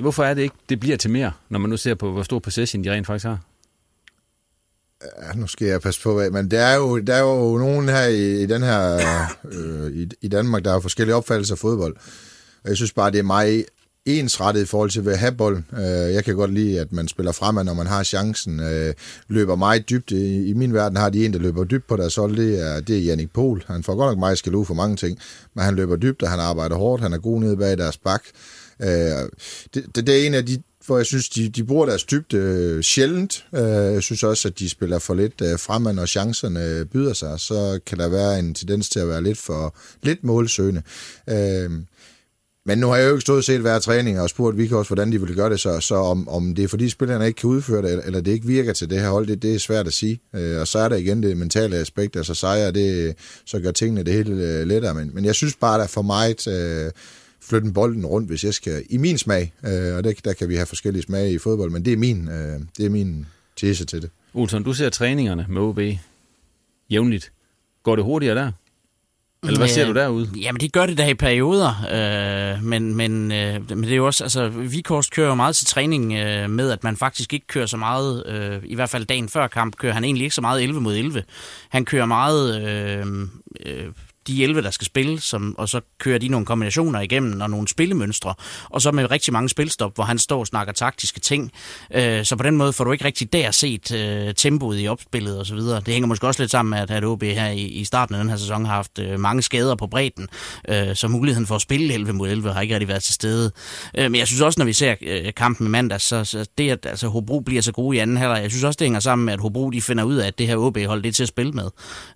hvorfor 0.00 0.24
er 0.24 0.34
det 0.34 0.42
ikke, 0.42 0.54
det 0.68 0.80
bliver 0.80 0.96
til 0.96 1.10
mere, 1.10 1.32
når 1.48 1.58
man 1.58 1.70
nu 1.70 1.76
ser 1.76 1.94
på, 1.94 2.12
hvor 2.12 2.22
stor 2.22 2.38
possession 2.38 2.84
de 2.84 2.92
rent 2.92 3.06
faktisk 3.06 3.26
har? 3.26 3.40
Ja, 5.02 5.32
nu 5.34 5.46
skal 5.46 5.66
jeg 5.66 5.80
passe 5.80 6.02
på, 6.02 6.22
men 6.32 6.50
der 6.50 6.60
er 6.60 6.76
jo, 6.76 6.98
der 6.98 7.14
er 7.14 7.20
jo 7.20 7.58
nogen 7.58 7.88
her 7.88 8.06
i, 8.06 8.42
i 8.42 8.46
den 8.46 8.62
her, 8.62 8.98
øh, 9.52 9.92
i, 9.92 10.08
i 10.20 10.28
Danmark, 10.28 10.64
der 10.64 10.72
har 10.72 10.80
forskellige 10.80 11.14
opfattelser 11.14 11.54
af 11.54 11.58
fodbold. 11.58 11.96
Og 12.64 12.68
jeg 12.68 12.76
synes 12.76 12.92
bare, 12.92 13.10
det 13.10 13.18
er 13.18 13.22
meget 13.22 13.64
ensrettet 14.06 14.62
i 14.62 14.66
forhold 14.66 14.90
til 14.90 15.08
at 15.08 15.18
have 15.18 15.32
bolden. 15.32 15.66
Øh, 15.72 16.14
jeg 16.14 16.24
kan 16.24 16.36
godt 16.36 16.54
lide, 16.54 16.80
at 16.80 16.92
man 16.92 17.08
spiller 17.08 17.32
fremad, 17.32 17.64
når 17.64 17.74
man 17.74 17.86
har 17.86 18.02
chancen. 18.02 18.60
Øh, 18.60 18.94
løber 19.28 19.56
meget 19.56 19.90
dybt. 19.90 20.10
I, 20.10 20.48
I 20.48 20.52
min 20.52 20.74
verden 20.74 20.96
har 20.96 21.10
de 21.10 21.24
en, 21.24 21.32
der 21.32 21.38
løber 21.38 21.64
dybt 21.64 21.86
på 21.86 21.96
deres 21.96 22.14
hold. 22.16 22.36
Det 22.36 22.66
er, 22.66 22.80
det 22.80 22.96
er 22.96 23.00
Jannik 23.00 23.32
Pohl. 23.32 23.64
Han 23.66 23.82
får 23.82 23.94
godt 23.96 24.10
nok 24.10 24.18
meget 24.18 24.38
skal 24.38 24.52
for 24.52 24.74
mange 24.74 24.96
ting, 24.96 25.18
men 25.54 25.64
han 25.64 25.74
løber 25.74 25.96
dybt, 25.96 26.22
og 26.22 26.30
han 26.30 26.40
arbejder 26.40 26.76
hårdt. 26.76 27.02
Han 27.02 27.12
er 27.12 27.18
god 27.18 27.40
nede 27.40 27.56
bag 27.56 27.78
deres 27.78 27.96
bak. 27.96 28.22
Øh, 28.82 28.88
det, 29.74 29.86
det, 29.94 30.06
det 30.06 30.22
er 30.22 30.26
en 30.26 30.34
af 30.34 30.46
de 30.46 30.62
hvor 30.88 30.96
jeg 30.96 31.06
synes, 31.06 31.28
de, 31.28 31.48
de 31.48 31.64
bruger 31.64 31.86
deres 31.86 32.04
dybde 32.04 32.36
øh, 32.36 32.82
sjældent. 32.82 33.44
Øh, 33.54 33.62
jeg 33.62 34.02
synes 34.02 34.22
også, 34.22 34.48
at 34.48 34.58
de 34.58 34.68
spiller 34.68 34.98
for 34.98 35.14
lidt 35.14 35.40
øh, 35.42 35.58
fremad, 35.58 35.92
når 35.92 36.06
chancerne 36.06 36.64
øh, 36.64 36.86
byder 36.86 37.12
sig. 37.12 37.40
Så 37.40 37.80
kan 37.86 37.98
der 37.98 38.08
være 38.08 38.38
en 38.38 38.54
tendens 38.54 38.88
til 38.88 39.00
at 39.00 39.08
være 39.08 39.22
lidt 39.22 39.38
for 39.38 39.76
lidt 40.02 40.24
målsøgende. 40.24 40.82
Øh, 41.28 41.70
men 42.66 42.78
nu 42.78 42.86
har 42.86 42.96
jeg 42.96 43.06
jo 43.06 43.10
ikke 43.10 43.20
stået 43.20 43.38
og 43.38 43.44
set 43.44 43.60
hver 43.60 43.78
træning 43.78 44.20
og 44.20 44.30
spurgt 44.30 44.58
vi 44.58 44.72
også, 44.72 44.88
hvordan 44.88 45.12
de 45.12 45.20
vil 45.20 45.34
gøre 45.34 45.50
det, 45.50 45.60
så, 45.60 45.80
så 45.80 45.94
om, 45.94 46.28
om 46.28 46.54
det 46.54 46.64
er 46.64 46.68
fordi 46.68 46.88
spillerne 46.88 47.26
ikke 47.26 47.40
kan 47.40 47.50
udføre 47.50 47.82
det, 47.82 48.02
eller 48.06 48.20
det 48.20 48.32
ikke 48.32 48.46
virker 48.46 48.72
til 48.72 48.90
det 48.90 49.00
her 49.00 49.10
hold, 49.10 49.26
det, 49.26 49.42
det 49.42 49.54
er 49.54 49.58
svært 49.58 49.86
at 49.86 49.92
sige. 49.92 50.20
Øh, 50.34 50.60
og 50.60 50.68
så 50.68 50.78
er 50.78 50.88
der 50.88 50.96
igen 50.96 51.22
det 51.22 51.36
mentale 51.36 51.76
aspekt, 51.76 52.16
altså 52.16 52.34
sejre, 52.34 52.72
det, 52.72 53.14
så 53.46 53.60
gør 53.60 53.70
tingene 53.70 54.02
det 54.02 54.12
hele 54.12 54.42
øh, 54.42 54.66
lettere. 54.66 54.94
Men, 54.94 55.10
men 55.14 55.24
jeg 55.24 55.34
synes 55.34 55.56
bare, 55.56 55.78
der 55.78 55.84
er 55.84 55.88
for 55.88 56.02
meget... 56.02 56.46
Øh, 56.46 56.90
flytte 57.48 57.72
bolden 57.72 58.06
rundt, 58.06 58.28
hvis 58.28 58.44
jeg 58.44 58.54
skal, 58.54 58.82
i 58.90 58.96
min 58.96 59.18
smag, 59.18 59.52
øh, 59.64 59.96
og 59.96 60.04
der, 60.04 60.12
der 60.24 60.32
kan 60.32 60.48
vi 60.48 60.54
have 60.54 60.66
forskellige 60.66 61.02
smage 61.02 61.32
i 61.32 61.38
fodbold, 61.38 61.70
men 61.70 61.84
det 61.84 61.92
er 61.92 61.96
min, 61.96 62.28
øh, 62.28 62.60
det 62.76 62.86
er 62.86 62.90
min 62.90 63.26
tese 63.56 63.84
til 63.84 64.02
det. 64.02 64.10
Olsen, 64.34 64.62
du 64.62 64.72
ser 64.72 64.88
træningerne 64.88 65.46
med 65.48 65.60
OB 65.60 65.80
jævnligt. 66.90 67.32
Går 67.82 67.96
det 67.96 68.04
hurtigere 68.04 68.34
der? 68.34 68.52
Eller 69.42 69.58
hvad 69.58 69.68
ser 69.68 69.86
du 69.86 69.94
derude? 69.94 70.30
Jamen, 70.36 70.60
de 70.60 70.68
gør 70.68 70.86
det 70.86 70.98
der 70.98 71.06
i 71.06 71.14
perioder, 71.14 71.72
øh, 72.54 72.64
men, 72.64 72.94
men, 72.94 73.32
øh, 73.32 73.70
men 73.70 73.82
det 73.82 73.92
er 73.92 73.96
jo 73.96 74.06
også, 74.06 74.24
altså, 74.24 74.48
Vikorst 74.48 75.12
kører 75.12 75.34
meget 75.34 75.56
til 75.56 75.66
træning 75.66 76.12
øh, 76.12 76.50
med, 76.50 76.70
at 76.70 76.84
man 76.84 76.96
faktisk 76.96 77.32
ikke 77.34 77.46
kører 77.46 77.66
så 77.66 77.76
meget, 77.76 78.26
øh, 78.26 78.62
i 78.64 78.74
hvert 78.74 78.90
fald 78.90 79.06
dagen 79.06 79.28
før 79.28 79.46
kamp, 79.46 79.76
kører 79.76 79.92
han 79.92 80.04
egentlig 80.04 80.24
ikke 80.24 80.34
så 80.34 80.40
meget 80.40 80.62
11 80.62 80.80
mod 80.80 80.96
11. 80.96 81.22
Han 81.68 81.84
kører 81.84 82.06
meget 82.06 82.62
øh, 82.62 83.06
øh, 83.66 83.86
de 84.28 84.42
11, 84.42 84.62
der 84.62 84.70
skal 84.70 84.86
spille, 84.86 85.20
som, 85.20 85.54
og 85.58 85.68
så 85.68 85.80
kører 85.98 86.18
de 86.18 86.28
nogle 86.28 86.46
kombinationer 86.46 87.00
igennem 87.00 87.40
og 87.40 87.50
nogle 87.50 87.68
spillemønstre, 87.68 88.34
og 88.70 88.82
så 88.82 88.92
med 88.92 89.10
rigtig 89.10 89.32
mange 89.32 89.48
spilstop, 89.48 89.94
hvor 89.94 90.04
han 90.04 90.18
står 90.18 90.38
og 90.38 90.46
snakker 90.46 90.72
taktiske 90.72 91.20
ting. 91.20 91.52
Øh, 91.94 92.24
så 92.24 92.36
på 92.36 92.42
den 92.42 92.56
måde 92.56 92.72
får 92.72 92.84
du 92.84 92.92
ikke 92.92 93.04
rigtig 93.04 93.32
der 93.32 93.50
set 93.50 93.92
øh, 93.92 94.34
tempoet 94.34 94.82
i 94.82 94.88
opspillet 94.88 95.38
og 95.38 95.46
så 95.46 95.54
videre. 95.54 95.80
Det 95.80 95.88
hænger 95.88 96.06
måske 96.06 96.26
også 96.26 96.42
lidt 96.42 96.50
sammen 96.50 96.70
med, 96.70 96.78
at, 96.78 96.90
at 96.90 97.04
OB 97.04 97.22
her 97.22 97.48
i, 97.48 97.60
i 97.60 97.84
starten 97.84 98.14
af 98.14 98.20
den 98.20 98.30
her 98.30 98.36
sæson 98.36 98.64
har 98.64 98.74
haft 98.74 98.98
øh, 98.98 99.20
mange 99.20 99.42
skader 99.42 99.74
på 99.74 99.86
bredden, 99.86 100.28
øh, 100.68 100.96
så 100.96 101.08
muligheden 101.08 101.46
for 101.46 101.54
at 101.54 101.60
spille 101.60 101.94
11 101.94 102.12
mod 102.12 102.28
11 102.28 102.52
har 102.52 102.60
ikke 102.60 102.74
rigtig 102.74 102.88
været 102.88 103.02
til 103.02 103.14
stede. 103.14 103.50
Øh, 103.98 104.10
men 104.10 104.18
jeg 104.18 104.26
synes 104.26 104.40
også, 104.42 104.60
når 104.60 104.64
vi 104.64 104.72
ser 104.72 104.94
øh, 105.00 105.34
kampen 105.36 105.66
i 105.66 105.70
mandag, 105.70 106.00
så, 106.00 106.24
så 106.24 106.46
det, 106.58 106.70
at 106.70 106.86
altså, 106.86 107.08
Hobro 107.08 107.40
bliver 107.40 107.62
så 107.62 107.72
gode 107.72 107.96
i 107.96 108.00
anden 108.00 108.16
halvleg, 108.16 108.42
jeg 108.42 108.50
synes 108.50 108.64
også, 108.64 108.76
det 108.76 108.84
hænger 108.84 109.00
sammen 109.00 109.24
med, 109.24 109.32
at 109.32 109.40
Hobro 109.40 109.70
de 109.70 109.82
finder 109.82 110.04
ud 110.04 110.16
af, 110.16 110.26
at 110.26 110.38
det 110.38 110.46
her 110.46 110.56
OB-hold 110.56 111.02
det 111.02 111.08
er 111.08 111.12
til 111.12 111.22
at 111.22 111.28
spille 111.28 111.52
med. 111.52 111.70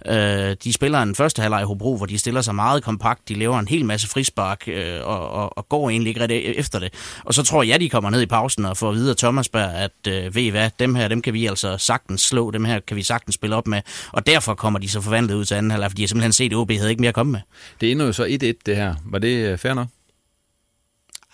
Øh, 0.07 0.57
de 0.65 0.73
spiller 0.73 1.03
en 1.03 1.15
første 1.15 1.43
halvleg 1.43 1.63
i 1.63 1.65
Hobro, 1.65 1.97
hvor 2.03 2.07
de 2.07 2.19
stiller 2.19 2.41
sig 2.41 2.55
meget 2.55 2.83
kompakt, 2.83 3.29
de 3.29 3.35
laver 3.35 3.59
en 3.59 3.69
hel 3.69 3.85
masse 3.85 4.09
frispark 4.09 4.69
øh, 4.69 5.01
og, 5.03 5.31
og, 5.31 5.59
og 5.59 5.69
går 5.69 5.91
egentlig 5.91 6.09
ikke 6.09 6.21
rigtig 6.21 6.45
efter 6.45 6.79
det. 6.79 6.95
Og 7.25 7.35
så 7.35 7.43
tror 7.43 7.63
jeg, 7.63 7.81
de 7.81 7.89
kommer 7.89 8.11
ned 8.11 8.23
i 8.23 8.27
pausen 8.27 8.65
og 8.65 8.77
får 8.77 8.89
at 8.89 8.95
vide 8.95 9.11
af 9.11 9.17
Thomasberg, 9.17 9.71
at 9.75 10.07
øh, 10.09 10.35
ved 10.35 10.43
I 10.43 10.49
hvad, 10.49 10.71
dem 10.79 10.95
her, 10.95 11.09
dem 11.09 11.23
kan 11.23 11.35
vi 11.35 11.47
altså 11.47 11.79
sagtens 11.79 12.23
slå, 12.23 12.51
dem 12.51 12.65
her 12.65 12.81
kan 12.81 12.97
vi 12.97 13.03
sagtens 13.03 13.35
spille 13.35 13.57
op 13.57 13.67
med, 13.67 13.81
og 14.13 14.27
derfor 14.27 14.55
kommer 14.55 14.79
de 14.79 14.89
så 14.89 15.01
forvandlet 15.01 15.35
ud 15.35 15.45
til 15.45 15.55
anden 15.55 15.71
halvleg, 15.71 15.91
fordi 15.91 16.03
jeg 16.03 16.09
simpelthen 16.09 16.33
set, 16.33 16.53
at 16.53 16.57
OB 16.57 16.71
havde 16.71 16.91
ikke 16.91 17.01
mere 17.01 17.09
at 17.09 17.15
komme 17.15 17.33
med. 17.33 17.41
Det 17.81 17.93
ender 17.93 18.07
jo 18.07 18.13
så 18.13 18.25
1-1 18.25 18.27
det 18.67 18.77
her. 18.77 18.95
Var 19.05 19.19
det 19.19 19.53
øh, 19.53 19.59
fair 19.59 19.75
nok? 19.75 19.89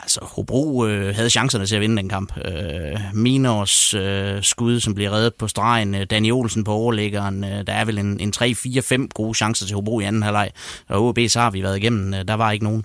Altså, 0.00 0.20
Hobro 0.22 0.86
øh, 0.86 1.14
havde 1.14 1.30
chancerne 1.30 1.66
til 1.66 1.74
at 1.74 1.80
vinde 1.80 1.96
den 1.96 2.08
kamp. 2.08 2.36
Øh, 2.36 3.00
Minors 3.14 3.94
øh, 3.94 4.42
skud, 4.42 4.80
som 4.80 4.94
bliver 4.94 5.10
reddet 5.10 5.34
på 5.34 5.48
stregen. 5.48 5.94
Øh, 5.94 6.06
Danny 6.10 6.32
Olsen 6.32 6.64
på 6.64 6.72
overlæggeren. 6.72 7.44
Øh, 7.44 7.66
der 7.66 7.72
er 7.72 7.84
vel 7.84 7.98
en, 7.98 8.20
en 8.20 8.32
3-4-5 8.36 9.08
gode 9.14 9.34
chancer 9.34 9.66
til 9.66 9.74
Hobro 9.74 10.00
i 10.00 10.04
anden 10.04 10.22
halvleg. 10.22 10.50
Og 10.88 11.08
OB 11.08 11.18
så 11.28 11.40
har 11.40 11.50
vi 11.50 11.62
været 11.62 11.76
igennem. 11.76 12.14
Øh, 12.14 12.28
der 12.28 12.34
var 12.34 12.50
ikke 12.50 12.64
nogen. 12.64 12.84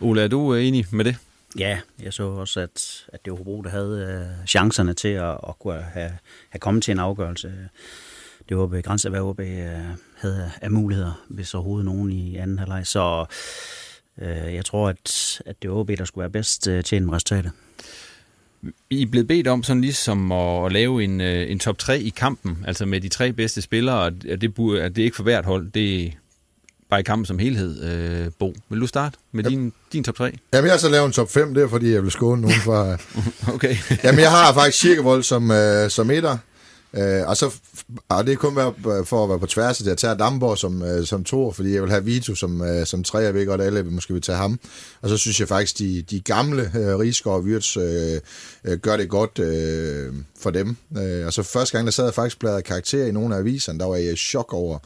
Ole, 0.00 0.22
er 0.22 0.28
du 0.28 0.54
øh, 0.54 0.66
enig 0.66 0.86
med 0.90 1.04
det? 1.04 1.16
Ja, 1.58 1.78
jeg 2.02 2.12
så 2.12 2.22
også, 2.22 2.60
at, 2.60 3.04
at 3.12 3.24
det 3.24 3.30
var 3.30 3.36
Hobro, 3.36 3.62
der 3.62 3.70
havde 3.70 4.26
øh, 4.40 4.46
chancerne 4.46 4.94
til 4.94 5.08
at, 5.08 5.30
at 5.48 5.58
kunne 5.60 5.82
have, 5.92 6.12
have 6.50 6.60
kommet 6.60 6.82
til 6.84 6.92
en 6.92 6.98
afgørelse. 6.98 7.52
Det 8.48 8.56
var 8.56 8.66
begrænset, 8.66 9.10
hvad 9.10 9.20
OB 9.20 9.40
øh, 9.40 9.66
havde 10.16 10.50
af 10.60 10.70
muligheder, 10.70 11.24
hvis 11.28 11.54
overhovedet 11.54 11.84
nogen 11.84 12.12
i 12.12 12.36
anden 12.36 12.58
halvleg. 12.58 12.86
Så 12.86 13.20
øh, 13.20 13.26
jeg 14.28 14.64
tror, 14.64 14.88
at, 14.88 15.40
at 15.46 15.62
det 15.62 15.70
var 15.70 15.76
OB, 15.76 15.90
der 15.98 16.04
skulle 16.04 16.22
være 16.22 16.30
bedst 16.30 16.68
øh, 16.68 16.84
til 16.84 16.98
en 16.98 17.12
resultatet. 17.12 17.52
I 18.90 19.02
er 19.02 19.06
blevet 19.06 19.28
bedt 19.28 19.48
om 19.48 19.62
sådan 19.62 19.80
ligesom 19.80 20.32
at, 20.32 20.66
at 20.66 20.72
lave 20.72 21.04
en, 21.04 21.20
øh, 21.20 21.50
en 21.50 21.58
top 21.58 21.78
3 21.78 22.00
i 22.00 22.08
kampen, 22.08 22.64
altså 22.66 22.86
med 22.86 23.00
de 23.00 23.08
tre 23.08 23.32
bedste 23.32 23.62
spillere, 23.62 23.98
og 23.98 24.12
det, 24.22 24.54
burde, 24.54 24.88
det 24.88 24.98
er 24.98 25.04
ikke 25.04 25.16
for 25.16 25.22
hvert 25.22 25.44
hold, 25.44 25.70
det 25.70 26.04
er 26.04 26.10
bare 26.90 27.00
i 27.00 27.02
kampen 27.02 27.26
som 27.26 27.38
helhed. 27.38 27.82
Øh, 27.82 28.30
Bo, 28.38 28.54
vil 28.68 28.80
du 28.80 28.86
starte 28.86 29.18
med 29.32 29.44
din, 29.44 29.72
din 29.92 30.04
top 30.04 30.14
3? 30.14 30.24
Jamen, 30.52 30.64
jeg 30.64 30.72
har 30.72 30.78
så 30.78 30.88
lavet 30.88 31.06
en 31.06 31.12
top 31.12 31.30
5, 31.30 31.54
det 31.54 31.62
er 31.62 31.68
fordi, 31.68 31.92
jeg 31.92 32.02
vil 32.02 32.10
skåne 32.10 32.42
nogen 32.42 32.60
fra... 32.60 32.96
Okay. 33.54 33.76
Jamen, 34.04 34.20
jeg 34.20 34.30
har 34.30 34.52
faktisk 34.54 34.82
Kirkevold 34.82 35.22
som, 35.22 35.50
øh, 35.50 35.90
som 35.90 36.10
etter. 36.10 36.38
Øh, 36.94 37.28
og 37.28 37.36
så 37.36 37.54
og 38.08 38.26
det 38.26 38.32
er 38.32 38.36
kun 38.36 38.56
være, 38.56 39.04
for 39.04 39.24
at 39.24 39.28
være 39.28 39.38
på 39.38 39.46
tværs, 39.46 39.80
at 39.80 39.86
jeg 39.86 39.98
tager 39.98 40.14
Damborg 40.14 40.58
som, 40.58 40.82
øh, 40.82 41.06
som 41.06 41.24
to, 41.24 41.52
fordi 41.52 41.74
jeg 41.74 41.82
vil 41.82 41.90
have 41.90 42.04
Vito 42.04 42.34
som, 42.34 42.62
øh, 42.62 42.86
som 42.86 43.04
tre, 43.04 43.18
jeg 43.18 43.34
ved 43.34 43.46
godt, 43.46 43.60
alle 43.60 43.82
måske 43.82 44.12
vil 44.12 44.22
tage 44.22 44.38
ham. 44.38 44.60
Og 45.02 45.08
så 45.08 45.16
synes 45.16 45.40
jeg 45.40 45.48
faktisk, 45.48 45.78
de, 45.78 46.02
de 46.02 46.20
gamle 46.20 46.62
øh, 46.62 46.98
Rigsgaard 46.98 47.36
og 47.36 47.42
Wirtz 47.42 47.76
øh, 47.76 48.20
øh, 48.64 48.78
gør 48.78 48.96
det 48.96 49.08
godt 49.08 49.38
øh, 49.38 50.14
for 50.40 50.50
dem. 50.50 50.76
Øh, 50.98 51.26
og 51.26 51.32
så 51.32 51.42
første 51.42 51.76
gang, 51.76 51.86
der 51.86 51.92
sad 51.92 52.04
jeg 52.04 52.14
faktisk 52.14 52.38
bladet 52.38 52.64
karakter 52.64 53.06
i 53.06 53.12
nogle 53.12 53.34
af 53.34 53.38
aviserne, 53.38 53.78
der 53.78 53.86
var 53.86 53.96
jeg 53.96 54.12
i 54.12 54.16
chok 54.16 54.52
over 54.52 54.78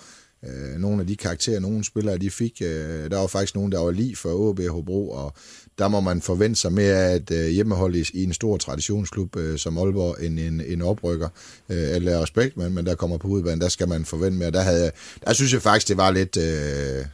øh, 0.47 0.79
nogle 0.79 1.01
af 1.01 1.07
de 1.07 1.17
karakterer, 1.17 1.61
nogle 1.61 1.85
spillere, 1.85 2.19
de 2.19 2.31
fik. 2.31 2.63
Øh, 2.65 3.11
der 3.11 3.19
var 3.19 3.27
faktisk 3.27 3.55
nogen, 3.55 3.73
der 3.73 3.79
var 3.79 3.91
lige 3.91 4.17
for 4.17 4.51
AB 4.51 4.61
Hobro, 4.69 5.11
og 5.11 5.35
der 5.79 5.89
må 5.89 6.01
man 6.01 6.23
forvente 6.23 6.61
sig 6.61 6.73
mere 6.73 6.95
af 6.97 7.17
et 7.17 7.31
øh, 7.31 7.47
hjemmehold 7.49 7.95
i, 7.97 8.05
i 8.15 8.25
en 8.25 8.33
stor 8.33 8.57
traditionsklub 8.57 9.37
øh, 9.37 9.59
som 9.59 9.79
Aalborg 9.79 10.25
end 10.25 10.39
en, 10.41 10.61
en 10.67 10.83
oprykker. 10.83 11.29
Øh, 11.69 11.89
alle 11.95 12.21
respekt, 12.23 12.57
men, 12.57 12.75
men 12.75 12.87
der 12.87 12.95
kommer 12.95 13.19
på 13.19 13.29
udbanen, 13.29 13.61
der 13.61 13.69
skal 13.69 13.89
man 13.89 14.05
forvente 14.05 14.39
mere. 14.39 14.51
Der, 14.51 14.61
havde, 14.61 14.83
jeg- 14.83 14.93
der 15.27 15.33
synes 15.33 15.53
jeg 15.53 15.63
faktisk, 15.63 15.89
det 15.89 15.97
var 15.97 16.11
lidt... 16.11 16.37
Øh, 16.37 17.05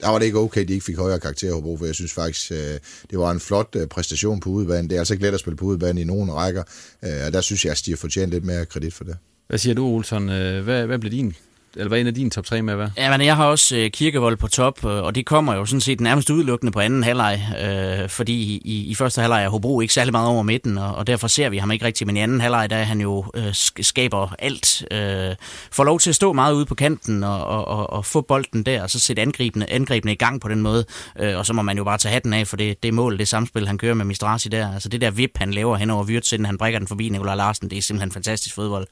der 0.00 0.08
var 0.10 0.18
det 0.18 0.26
ikke 0.26 0.38
okay, 0.38 0.64
de 0.68 0.72
ikke 0.72 0.84
fik 0.84 0.96
højere 0.96 1.20
karakter 1.20 1.54
Hobro, 1.54 1.76
for 1.76 1.84
jeg 1.86 1.94
synes 1.94 2.12
faktisk, 2.12 2.52
øh, 2.52 2.78
det 3.10 3.18
var 3.18 3.30
en 3.30 3.40
flot 3.40 3.76
øh, 3.76 3.86
præstation 3.86 4.40
på 4.40 4.50
udbanen. 4.50 4.90
Det 4.90 4.96
er 4.96 5.00
altså 5.00 5.14
ikke 5.14 5.26
let 5.26 5.34
at 5.34 5.40
spille 5.40 5.56
på 5.56 5.64
udbanen 5.64 5.98
i 5.98 6.04
nogen 6.04 6.32
rækker, 6.32 6.62
øh, 7.04 7.10
og 7.26 7.32
der 7.32 7.40
synes 7.40 7.64
jeg, 7.64 7.70
at 7.72 7.82
de 7.86 7.90
har 7.90 7.96
fortjent 7.96 8.30
lidt 8.32 8.44
mere 8.44 8.66
kredit 8.66 8.94
for 8.94 9.04
det. 9.04 9.16
Hvad 9.48 9.58
siger 9.58 9.74
du, 9.74 9.86
Olsen? 9.86 10.28
Øh, 10.28 10.64
hvad, 10.64 10.86
hvad 10.86 10.98
blev 10.98 11.12
din, 11.12 11.34
eller 11.76 11.88
hvad 11.88 11.98
er 11.98 12.00
en 12.00 12.06
af 12.06 12.14
dine 12.14 12.30
top 12.30 12.44
3 12.44 12.62
med 12.62 12.72
at 12.72 12.78
være? 12.78 12.90
Ja, 12.96 13.16
men 13.16 13.26
jeg 13.26 13.36
har 13.36 13.46
også 13.46 13.76
øh, 13.76 13.90
Kirkevold 13.90 14.36
på 14.36 14.48
top, 14.48 14.84
øh, 14.84 14.90
og 14.90 15.14
det 15.14 15.26
kommer 15.26 15.54
jo 15.54 15.66
sådan 15.66 15.80
set 15.80 16.00
nærmest 16.00 16.30
udelukkende 16.30 16.72
på 16.72 16.80
anden 16.80 17.04
halvleg, 17.04 17.40
øh, 17.60 18.08
fordi 18.08 18.60
i, 18.64 18.84
i 18.90 18.94
første 18.94 19.20
halvleg 19.20 19.44
er 19.44 19.48
Hobro 19.48 19.80
ikke 19.80 19.94
særlig 19.94 20.12
meget 20.12 20.28
over 20.28 20.42
midten, 20.42 20.78
og, 20.78 20.94
og 20.94 21.06
derfor 21.06 21.28
ser 21.28 21.48
vi 21.48 21.58
ham 21.58 21.70
ikke 21.70 21.84
rigtigt, 21.84 22.06
men 22.06 22.16
i 22.16 22.20
anden 22.20 22.40
halvleg, 22.40 22.70
der 22.70 22.76
er 22.76 22.84
han 22.84 23.00
jo 23.00 23.24
øh, 23.34 23.54
skaber 23.80 24.34
alt, 24.38 24.84
øh, 24.90 25.36
får 25.72 25.84
lov 25.84 26.00
til 26.00 26.10
at 26.10 26.16
stå 26.16 26.32
meget 26.32 26.54
ude 26.54 26.66
på 26.66 26.74
kanten 26.74 27.24
og, 27.24 27.44
og, 27.44 27.68
og, 27.68 27.92
og 27.92 28.04
få 28.04 28.20
bolden 28.20 28.62
der, 28.62 28.82
og 28.82 28.90
så 28.90 28.98
sætte 28.98 29.22
angrebene, 29.22 29.72
angrebene 29.72 30.12
i 30.12 30.16
gang 30.16 30.40
på 30.40 30.48
den 30.48 30.60
måde, 30.60 30.84
øh, 31.20 31.38
og 31.38 31.46
så 31.46 31.52
må 31.52 31.62
man 31.62 31.76
jo 31.76 31.84
bare 31.84 31.98
tage 31.98 32.12
hatten 32.12 32.32
af 32.32 32.46
for 32.46 32.56
det, 32.56 32.82
det 32.82 32.94
mål, 32.94 33.18
det 33.18 33.28
samspil, 33.28 33.66
han 33.66 33.78
kører 33.78 33.94
med 33.94 34.04
Mistrasi 34.04 34.48
der, 34.48 34.74
altså 34.74 34.88
det 34.88 35.00
der 35.00 35.10
vip, 35.10 35.30
han 35.36 35.50
laver 35.50 35.76
hen 35.76 35.90
over 35.90 36.04
Wirtz, 36.04 36.32
inden 36.32 36.46
han 36.46 36.58
brækker 36.58 36.78
den 36.78 36.88
forbi 36.88 37.08
Nikolaj 37.08 37.34
Larsen, 37.34 37.70
det 37.70 37.78
er 37.78 37.82
simpelthen 37.82 38.12
fantastisk 38.12 38.54
fodbold. 38.54 38.86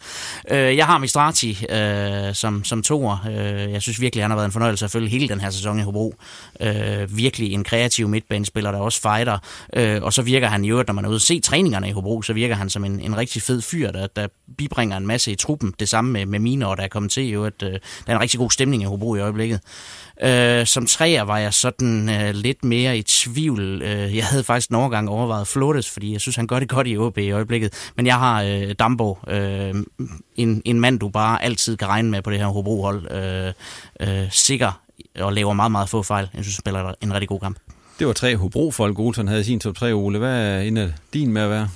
Øh, 0.51 0.77
jeg 0.77 0.87
har 0.87 0.99
Mistrati 0.99 1.67
øh, 1.71 2.35
som, 2.35 2.65
som 2.73 2.83
toer. 2.83 3.27
Øh, 3.31 3.73
jeg 3.73 3.83
synes 3.83 4.01
virkelig, 4.01 4.25
han 4.25 4.31
har 4.31 4.37
været 4.37 4.47
en 4.47 4.53
fornøjelse 4.53 4.85
at 4.85 4.91
følge 4.91 5.09
hele 5.09 5.29
den 5.29 5.41
her 5.41 5.51
sæson 5.51 5.79
i 5.79 5.83
Hobro. 5.83 6.15
Øh, 6.61 7.17
virkelig 7.17 7.53
en 7.53 7.65
kreativ 7.65 8.09
midtbanespiller, 8.09 8.73
der 8.73 8.79
også 8.79 9.01
fighter. 9.01 9.39
Øh, 9.77 10.03
og 10.03 10.13
så 10.13 10.23
virker 10.23 10.49
han 10.49 10.65
jo, 10.65 10.85
når 10.87 10.95
man 10.95 11.05
er 11.05 11.09
ude 11.09 11.17
og 11.17 11.21
se 11.21 11.41
træningerne 11.41 11.89
i 11.89 11.93
Hobro, 11.93 12.23
så 12.23 12.33
virker 12.33 12.55
han 12.55 12.71
som 12.71 12.85
en, 12.85 13.01
en 13.01 13.17
rigtig 13.17 13.43
fed 13.43 13.63
fyr, 13.63 13.91
der, 13.91 14.07
der 14.07 14.27
bibringer 14.59 14.97
en 14.97 15.07
masse 15.07 15.33
i 15.33 15.35
truppen. 15.35 15.75
Det 15.81 15.89
samme 15.89 16.13
med, 16.13 16.27
med 16.27 16.39
Minor, 16.39 16.75
der 16.75 16.83
er 16.83 16.89
kommet 16.89 17.13
til 17.13 17.29
jo, 17.29 17.45
at 17.45 17.63
øh, 17.63 17.71
der 17.71 17.79
er 18.07 18.15
en 18.15 18.21
rigtig 18.21 18.39
god 18.39 18.51
stemning 18.51 18.83
i 18.83 18.87
Hobro 18.87 19.17
i 19.17 19.21
øjeblikket. 19.21 19.61
Øh, 20.23 20.67
som 20.67 20.87
træer 20.87 21.23
var 21.23 21.39
jeg 21.39 21.55
sådan 21.55 22.09
øh, 22.09 22.35
lidt 22.35 22.65
mere 22.65 22.99
i 22.99 23.03
tvivl. 23.03 23.83
Øh, 23.83 24.17
jeg 24.17 24.27
havde 24.27 24.45
faktisk 24.45 24.71
en 24.71 24.77
overgang 24.77 25.09
overvejet 25.09 25.49
Flores, 25.49 25.91
fordi 25.91 26.13
jeg 26.13 26.21
synes, 26.21 26.37
han 26.37 26.47
gør 26.47 26.59
det 26.59 26.69
godt 26.69 26.87
i 26.87 26.97
OB 26.97 27.19
i 27.19 27.31
øjeblikket. 27.31 27.91
Men 27.97 28.07
jeg 28.07 28.19
har 28.19 28.43
øh, 28.43 28.75
Dambo, 28.79 29.19
øh, 29.29 29.75
en, 30.37 30.63
en 30.65 30.81
mand, 30.81 30.99
du 30.99 31.09
bare 31.09 31.45
altid 31.45 31.77
kan 31.77 31.89
regne 31.89 32.11
med 32.11 32.23
på 32.23 32.31
det 32.31 32.39
her 32.39 32.47
Hobro-hold. 32.47 33.11
Øh, 33.13 33.53
øh, 34.01 34.29
sikker 34.31 34.81
og 35.19 35.33
laver 35.33 35.53
meget, 35.53 35.73
meget 35.73 35.89
få 35.89 36.03
fejl. 36.03 36.29
Jeg 36.35 36.45
synes, 36.45 36.57
han 36.57 36.63
spiller 36.63 36.95
en 37.01 37.15
rigtig 37.15 37.29
god 37.29 37.41
kamp. 37.41 37.57
Det 37.99 38.07
var 38.07 38.13
tre 38.13 38.37
Hobro-folk, 38.37 38.99
Olsen 38.99 39.29
havde 39.29 39.45
sin 39.45 39.61
top 39.61 39.77
3, 39.77 39.93
Ole. 39.93 40.19
Hvad 40.19 40.47
er 40.47 40.61
en 40.61 40.77
af 40.77 40.93
din 41.13 41.33
med 41.33 41.43
at 41.43 41.51
være? 41.51 41.69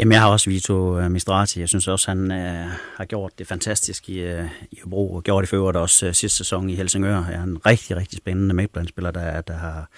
Jamen, 0.00 0.12
jeg 0.12 0.20
har 0.20 0.28
også 0.28 0.50
Vito 0.50 0.98
øh, 0.98 1.10
Mistrati. 1.10 1.60
Jeg 1.60 1.68
synes 1.68 1.88
også, 1.88 2.10
han 2.10 2.32
øh, 2.32 2.66
har 2.96 3.04
gjort 3.04 3.38
det 3.38 3.46
fantastisk 3.46 4.08
i, 4.08 4.18
øh, 4.18 4.44
i 4.70 4.78
Hobro, 4.82 5.14
og 5.14 5.22
gjort 5.22 5.42
det 5.42 5.48
for 5.48 5.72
også 5.72 6.06
øh, 6.06 6.14
sidste 6.14 6.36
sæson 6.36 6.70
i 6.70 6.74
Helsingør. 6.74 7.24
Er 7.24 7.42
en 7.42 7.66
rigtig, 7.66 7.96
rigtig 7.96 8.18
spændende 8.18 8.54
midtbanespiller, 8.54 9.10
der, 9.10 9.40
der 9.40 9.54
har, 9.54 9.88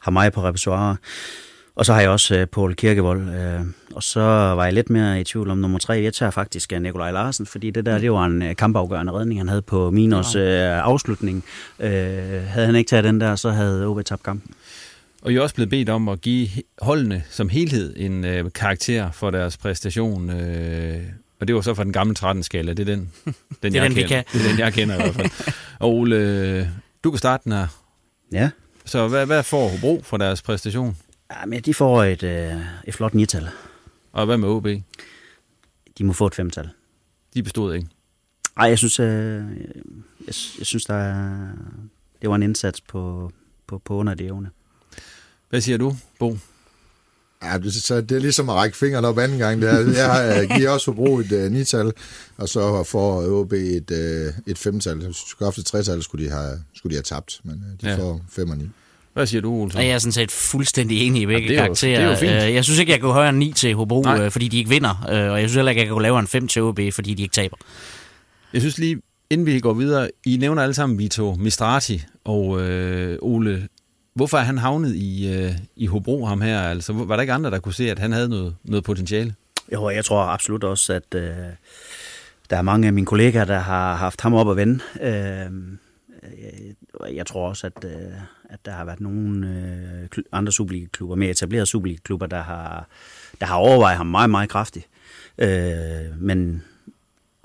har 0.00 0.10
mig 0.10 0.32
på 0.32 0.44
repertoire. 0.44 0.96
Og 1.76 1.86
så 1.86 1.92
har 1.92 2.00
jeg 2.00 2.10
også 2.10 2.36
øh, 2.36 2.46
Paul 2.46 2.74
Kirkevold. 2.74 3.28
Øh, 3.28 3.60
og 3.94 4.02
så 4.02 4.20
var 4.20 4.64
jeg 4.64 4.72
lidt 4.72 4.90
mere 4.90 5.20
i 5.20 5.24
tvivl 5.24 5.50
om 5.50 5.58
nummer 5.58 5.78
tre. 5.78 5.92
Jeg 5.92 6.14
tager 6.14 6.30
faktisk 6.30 6.72
øh, 6.72 6.82
Nikolaj 6.82 7.10
Larsen, 7.10 7.46
fordi 7.46 7.70
det 7.70 7.86
der, 7.86 7.98
det 7.98 8.12
var 8.12 8.24
en 8.24 8.42
øh, 8.42 8.56
kampafgørende 8.56 9.12
redning, 9.12 9.40
han 9.40 9.48
havde 9.48 9.62
på 9.62 9.90
Minors 9.90 10.34
øh, 10.34 10.84
afslutning. 10.84 11.44
Øh, 11.80 11.90
havde 12.42 12.66
han 12.66 12.76
ikke 12.76 12.88
taget 12.88 13.04
den 13.04 13.20
der, 13.20 13.36
så 13.36 13.50
havde 13.50 13.86
OB 13.86 14.04
tabt 14.04 14.22
kampen. 14.22 14.54
Og 15.24 15.32
I 15.32 15.36
er 15.36 15.40
også 15.40 15.54
blevet 15.54 15.70
bedt 15.70 15.88
om 15.88 16.08
at 16.08 16.20
give 16.20 16.48
holdene 16.82 17.24
som 17.30 17.48
helhed 17.48 17.94
en 17.96 18.24
øh, 18.24 18.52
karakter 18.52 19.10
for 19.10 19.30
deres 19.30 19.56
præstation. 19.56 20.30
Øh, 20.30 21.02
og 21.40 21.46
det 21.48 21.54
var 21.54 21.60
så 21.60 21.74
fra 21.74 21.84
den 21.84 21.92
gamle 21.92 22.14
13-skala. 22.18 22.72
Det 22.72 22.88
er 22.88 22.94
den, 22.96 23.00
den, 23.24 23.34
Det 23.62 23.76
er 23.76 23.82
jeg 23.82 23.90
den, 23.90 23.96
vi 23.96 24.00
kender. 24.02 24.22
kan. 24.22 24.24
Det 24.32 24.44
er 24.44 24.48
den, 24.50 24.58
jeg 24.58 24.72
kender 24.72 24.94
i 24.94 24.98
hvert 24.98 25.14
fald. 25.14 25.54
Og 25.80 25.94
Ole, 25.94 26.72
du 27.04 27.10
kan 27.10 27.18
starte 27.18 27.44
den 27.44 27.52
her. 27.52 27.66
Ja. 28.32 28.50
Så 28.84 29.08
hvad, 29.08 29.26
hvad 29.26 29.42
får 29.42 29.68
Hobro 29.68 30.00
for 30.02 30.16
deres 30.16 30.42
præstation? 30.42 30.96
ja 31.40 31.46
men 31.46 31.62
de 31.62 31.74
får 31.74 32.04
et, 32.04 32.22
øh, 32.22 32.52
et 32.86 32.94
flot 32.94 33.14
nital. 33.14 33.48
Og 34.12 34.26
hvad 34.26 34.36
med 34.36 34.48
OB? 34.48 34.66
De 35.98 36.04
må 36.04 36.12
få 36.12 36.26
et 36.26 36.34
femtal. 36.34 36.68
De 37.34 37.42
bestod 37.42 37.74
ikke. 37.74 37.88
Ej, 38.56 38.68
jeg 38.68 38.78
synes, 38.78 39.00
øh, 39.00 39.06
jeg, 39.06 40.34
jeg 40.58 40.66
synes 40.66 40.84
der 40.84 40.94
er, 40.94 41.48
det 42.22 42.30
var 42.30 42.36
en 42.36 42.42
indsats 42.42 42.80
på, 42.80 43.30
på, 43.66 43.78
på 43.78 43.94
under 43.94 44.14
det 44.14 44.26
evne. 44.26 44.50
Hvad 45.50 45.60
siger 45.60 45.78
du, 45.78 45.96
Bo? 46.18 46.36
Ja, 47.42 47.58
det, 47.58 47.74
så 47.74 48.00
det 48.00 48.12
er 48.16 48.20
ligesom 48.20 48.48
at 48.48 48.54
række 48.54 48.76
fingeren 48.76 49.04
op 49.04 49.18
anden 49.18 49.38
gang. 49.38 49.62
Det 49.62 49.70
er, 49.70 49.92
jeg 49.96 50.06
har, 50.12 50.40
øh, 50.42 50.56
giver 50.56 50.70
også 50.70 50.90
Hobro 50.90 51.18
et 51.18 51.32
uh, 51.32 51.52
nital, 51.52 51.92
og 52.36 52.48
så 52.48 52.84
får 52.84 53.26
OB 53.40 53.52
et, 53.52 53.90
uh, 53.90 54.34
et 54.50 54.58
femtal. 54.58 54.96
Hvis 54.96 55.16
de 55.16 55.28
skulle 55.30 55.52
et 55.58 55.66
tretal, 55.66 56.02
skulle 56.02 56.24
de 56.26 56.30
have, 56.30 56.58
skulle 56.74 56.90
de 56.90 56.96
have 56.96 57.02
tabt, 57.02 57.40
men 57.44 57.54
uh, 57.54 57.60
de 57.80 57.86
Ja. 57.86 57.90
ja. 57.90 57.98
får 58.02 58.20
fem 58.30 58.50
og 58.50 58.58
ni. 58.58 58.64
Hvad 59.12 59.26
siger 59.26 59.40
du, 59.40 59.52
Olsen? 59.52 59.80
Jeg 59.80 59.88
er 59.88 59.98
sådan 59.98 60.12
set 60.12 60.30
fuldstændig 60.30 61.06
enig 61.06 61.22
i 61.22 61.26
begge 61.26 61.48
det 61.48 61.54
er 61.56 61.60
jo- 61.60 61.64
karakterer. 61.64 61.98
det 61.98 62.06
er 62.06 62.10
jo 62.10 62.16
fint. 62.16 62.48
Øh, 62.48 62.54
Jeg 62.54 62.64
synes 62.64 62.78
ikke, 62.80 62.92
jeg 62.92 63.00
kan 63.00 63.06
gå 63.06 63.12
højere 63.12 63.28
end 63.28 63.38
9 63.38 63.52
til 63.52 63.74
Hobro, 63.74 64.02
Nej. 64.02 64.20
øh, 64.24 64.30
fordi 64.30 64.48
de 64.48 64.58
ikke 64.58 64.70
vinder. 64.70 65.06
Øh, 65.10 65.32
Og 65.32 65.40
jeg 65.40 65.48
synes 65.48 65.54
heller 65.54 65.70
ikke, 65.70 65.80
jeg 65.80 65.86
kan 65.86 65.94
gå 65.94 66.00
lavere 66.00 66.20
end 66.20 66.28
5 66.28 66.48
til 66.48 66.62
OB, 66.62 66.80
fordi 66.92 67.14
de 67.14 67.22
ikke 67.22 67.32
taber. 67.32 67.56
Jeg 68.52 68.60
synes 68.60 68.78
lige, 68.78 69.00
inden 69.30 69.46
vi 69.46 69.60
går 69.60 69.72
videre, 69.72 70.10
I 70.26 70.36
nævner 70.36 70.62
alle 70.62 70.74
sammen 70.74 70.98
Vito 70.98 71.34
Mistrati 71.34 72.02
og 72.24 72.60
øh, 72.60 73.18
Ole. 73.22 73.68
Hvorfor 74.14 74.38
er 74.38 74.42
han 74.42 74.58
havnet 74.58 74.94
i, 74.94 75.34
øh, 75.34 75.52
i 75.76 75.86
Hobro, 75.86 76.24
ham 76.24 76.40
her? 76.40 76.60
Altså, 76.60 76.92
var 76.92 77.16
der 77.16 77.20
ikke 77.20 77.32
andre, 77.32 77.50
der 77.50 77.58
kunne 77.58 77.74
se, 77.74 77.90
at 77.90 77.98
han 77.98 78.12
havde 78.12 78.28
noget, 78.28 78.56
noget 78.64 78.84
potentiale? 78.84 79.34
Jo, 79.72 79.90
jeg 79.90 80.04
tror 80.04 80.22
absolut 80.22 80.64
også, 80.64 80.92
at 80.92 81.14
øh, 81.14 81.34
der 82.50 82.56
er 82.56 82.62
mange 82.62 82.86
af 82.86 82.92
mine 82.92 83.06
kollegaer, 83.06 83.44
der 83.44 83.58
har 83.58 83.94
haft 83.94 84.20
ham 84.20 84.34
op 84.34 84.50
at 84.50 84.56
vende. 84.56 84.80
Øh, 85.00 85.46
øh 85.46 87.16
jeg 87.16 87.26
tror 87.26 87.48
også, 87.48 87.66
at, 87.66 87.84
øh, 87.84 88.12
at 88.50 88.58
der 88.64 88.72
har 88.72 88.84
været 88.84 89.00
nogle 89.00 89.48
øh, 90.12 90.22
andre 90.32 90.52
Superliga-klubber, 90.52 91.16
mere 91.16 91.30
etablerede 91.30 91.66
Superliga-klubber, 91.66 92.26
der 92.26 92.42
har, 92.42 92.86
der 93.40 93.46
har 93.46 93.54
overvejet 93.54 93.96
ham 93.96 94.06
meget, 94.06 94.30
meget 94.30 94.48
kraftigt. 94.48 94.86
Øh, 95.38 96.20
men 96.20 96.62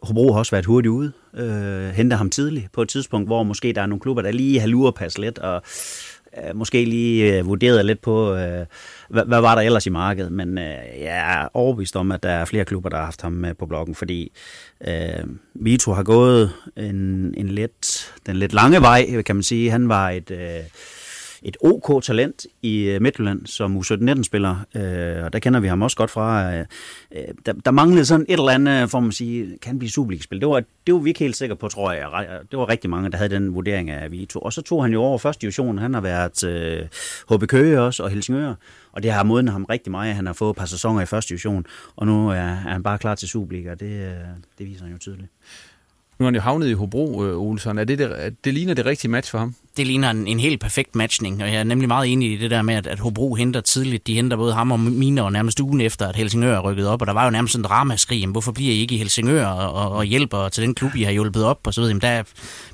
Hobro 0.04 0.32
har 0.32 0.40
også 0.40 0.52
været 0.52 0.66
hurtigt 0.66 0.92
ude, 0.92 1.12
øh, 1.34 1.90
henter 1.90 2.18
ham 2.18 2.30
tidligt 2.30 2.72
på 2.72 2.82
et 2.82 2.90
tidspunkt, 2.90 3.28
hvor 3.28 3.44
måske 3.44 3.74
der 3.74 3.82
er 3.82 3.86
nogle 3.86 4.02
klubber, 4.02 4.22
der 4.22 4.32
lige 4.32 4.60
har 4.60 4.68
lurepas 4.68 5.18
lidt, 5.18 5.40
og 5.40 5.62
Øh, 6.48 6.56
måske 6.56 6.86
lige 6.86 7.38
øh, 7.38 7.46
vurderet 7.46 7.86
lidt 7.86 8.02
på, 8.02 8.36
øh, 8.36 8.66
hvad, 9.10 9.26
hvad 9.26 9.42
var 9.42 9.56
der 9.56 9.62
ellers 9.62 9.86
i 9.86 9.90
markedet. 9.90 10.32
Men 10.32 10.58
øh, 10.58 11.02
jeg 11.02 11.42
er 11.42 11.48
overbevist 11.54 11.96
om, 11.96 12.12
at 12.12 12.24
der 12.24 12.30
er 12.30 12.46
flere 12.46 12.66
klubber, 12.66 12.90
der 12.90 12.98
har 12.98 13.06
haft 13.06 13.22
ham 13.22 13.32
med 13.32 13.54
på 13.54 13.66
bloggen, 13.66 13.96
fordi 13.96 14.32
øh, 14.88 15.24
Vito 15.54 15.94
har 15.94 16.04
gået 16.04 16.52
en, 16.78 17.34
en 17.38 17.50
lidt, 17.50 18.14
den 18.26 18.36
lidt 18.36 18.54
lange 18.54 18.82
vej, 18.82 19.22
kan 19.22 19.36
man 19.36 19.44
sige. 19.44 19.72
Han 19.72 19.90
var 19.90 20.10
et... 20.10 20.32
Øh, 20.32 20.64
et 21.44 21.58
OK 21.62 22.04
talent 22.04 22.46
i 22.62 22.84
øh, 22.84 23.02
Midtjylland 23.02 23.46
som 23.46 23.78
U17-19-spiller, 23.78 24.56
øh, 24.76 25.26
og 25.26 25.34
der 25.34 25.40
kender 25.40 25.60
vi 25.60 25.68
ham 25.68 25.82
også 25.82 25.98
godt 25.98 26.12
fra. 26.12 26.54
Øh, 26.54 26.66
øh, 27.16 27.24
der, 27.46 27.54
der 27.54 27.72
manglede 27.72 28.06
sådan 28.06 28.26
et 28.30 28.40
eller 28.40 28.50
andet, 28.52 28.82
øh, 28.82 28.88
for 28.88 29.00
man 29.00 29.12
sige, 29.12 29.58
kan 29.62 29.80
blive 29.80 29.92
Superliga-spil. 29.92 30.40
Det 30.40 30.48
var, 30.48 30.64
det 30.88 30.94
var 30.94 31.00
vi 31.00 31.10
ikke 31.10 31.20
helt 31.20 31.36
sikre 31.36 31.56
på, 31.56 31.68
tror 31.68 31.92
jeg. 31.92 32.40
Det 32.52 32.60
var 32.60 32.70
rigtig 32.70 32.90
mange, 32.90 33.12
der 33.12 33.18
havde 33.18 33.30
den 33.30 33.56
vurdering 33.56 33.90
af 33.90 34.12
Vito. 34.12 34.40
Og 34.40 34.54
så 34.54 34.62
tog 34.62 34.84
han 34.84 34.94
jo 34.94 35.02
over 35.02 35.18
første 35.18 35.42
division. 35.42 35.78
Han 35.78 35.94
har 35.94 36.02
været 36.02 36.44
øh, 36.44 36.88
HB 37.32 37.48
Køge 37.48 37.82
også, 37.82 38.04
og 38.04 38.10
Helsingør. 38.10 38.54
Og 38.92 39.04
det 39.04 39.12
har 39.12 39.24
modnet 39.24 39.52
ham 39.52 39.64
rigtig 39.64 39.92
meget. 39.92 40.16
Han 40.16 40.26
har 40.26 40.34
fået 40.34 40.50
et 40.50 40.56
par 40.56 40.66
sæsoner 40.66 41.02
i 41.02 41.06
første 41.06 41.30
division, 41.30 41.66
og 41.96 42.08
nu 42.08 42.30
er, 42.30 42.34
er 42.34 42.56
han 42.56 42.84
bare 42.84 42.98
klar 42.98 43.16
til 43.16 43.28
Superliga. 43.28 43.74
Det, 43.74 44.08
øh, 44.08 44.14
det 44.58 44.68
viser 44.68 44.84
han 44.84 44.92
jo 44.94 44.98
tydeligt. 44.98 45.30
Nu 46.20 46.26
er 46.26 46.28
han 46.28 46.36
jo 46.36 46.42
havnet 46.42 46.68
i 46.70 46.74
Hobro, 46.74 47.26
øh, 47.26 47.38
Olsen. 47.38 47.78
Er 47.78 47.84
det, 47.84 48.00
det, 48.00 48.36
det 48.44 48.54
ligner 48.54 48.74
det 48.74 48.86
rigtige 48.86 49.12
match 49.12 49.32
for 49.32 49.38
ham? 49.38 49.56
Det 49.78 49.88
ligner 49.88 50.10
en, 50.10 50.28
en 50.28 50.40
helt 50.40 50.62
perfekt 50.62 50.96
matchning, 50.96 51.44
og 51.44 51.50
jeg 51.50 51.60
er 51.60 51.64
nemlig 51.64 51.88
meget 51.88 52.12
enig 52.12 52.32
i 52.32 52.38
det 52.38 52.52
der 52.52 52.62
med, 52.62 52.76
at, 52.76 52.88
at 52.88 53.00
Hobro 53.00 53.36
henter 53.36 53.62
tidligt. 53.62 54.08
De 54.08 54.14
henter 54.14 54.38
både 54.38 54.54
ham 54.54 54.72
og 54.72 54.80
Mine 54.80 55.24
og 55.24 55.32
nærmest 55.32 55.60
ugen 55.60 55.82
efter, 55.82 56.08
at 56.08 56.16
Helsingør 56.16 56.56
er 56.56 56.60
rykket 56.60 56.88
op, 56.88 57.02
og 57.02 57.08
der 57.08 57.14
var 57.14 57.24
jo 57.24 57.30
nærmest 57.32 57.56
en 57.56 57.64
dramaskrig. 57.64 58.28
Hvorfor 58.28 58.52
bliver 58.52 58.74
I 58.74 58.78
ikke 58.78 58.96
i 58.96 58.98
Helsingør 58.98 59.46
og, 59.46 59.74
og, 59.74 59.92
og 59.98 60.06
hjælper 60.06 60.50
til 60.50 60.64
den 60.64 60.76
klub, 60.76 60.96
I 60.96 61.04
har 61.04 61.12
hjulpet 61.12 61.44
op? 61.44 61.60
Og 61.68 61.74
så 61.74 61.82
videre. 61.82 61.90
Jamen, 61.90 62.02
der 62.02 62.08
er 62.08 62.24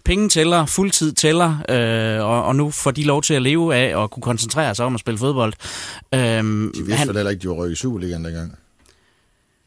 penge 0.04 0.30
tæller, 0.30 0.66
fuldtid 0.66 1.14
tæller, 1.14 1.58
øh, 1.70 2.26
og, 2.26 2.46
og 2.46 2.56
nu 2.56 2.70
får 2.70 2.92
de 2.92 3.04
lov 3.04 3.22
til 3.22 3.34
at 3.34 3.42
leve 3.42 3.76
af 3.76 3.96
og 3.96 4.12
kunne 4.12 4.24
koncentrere 4.24 4.76
sig 4.76 4.86
om 4.86 4.94
at 4.94 5.00
spille 5.00 5.18
fodbold. 5.18 5.54
Øh, 6.14 6.20
de 6.20 6.72
vidste 6.76 6.96
han, 6.96 7.16
heller 7.16 7.30
ikke, 7.30 7.42
de 7.42 7.48
var 7.48 7.54
rykket 7.54 7.78
i 7.78 7.80
Superligaen 7.80 8.26
dengang 8.26 8.56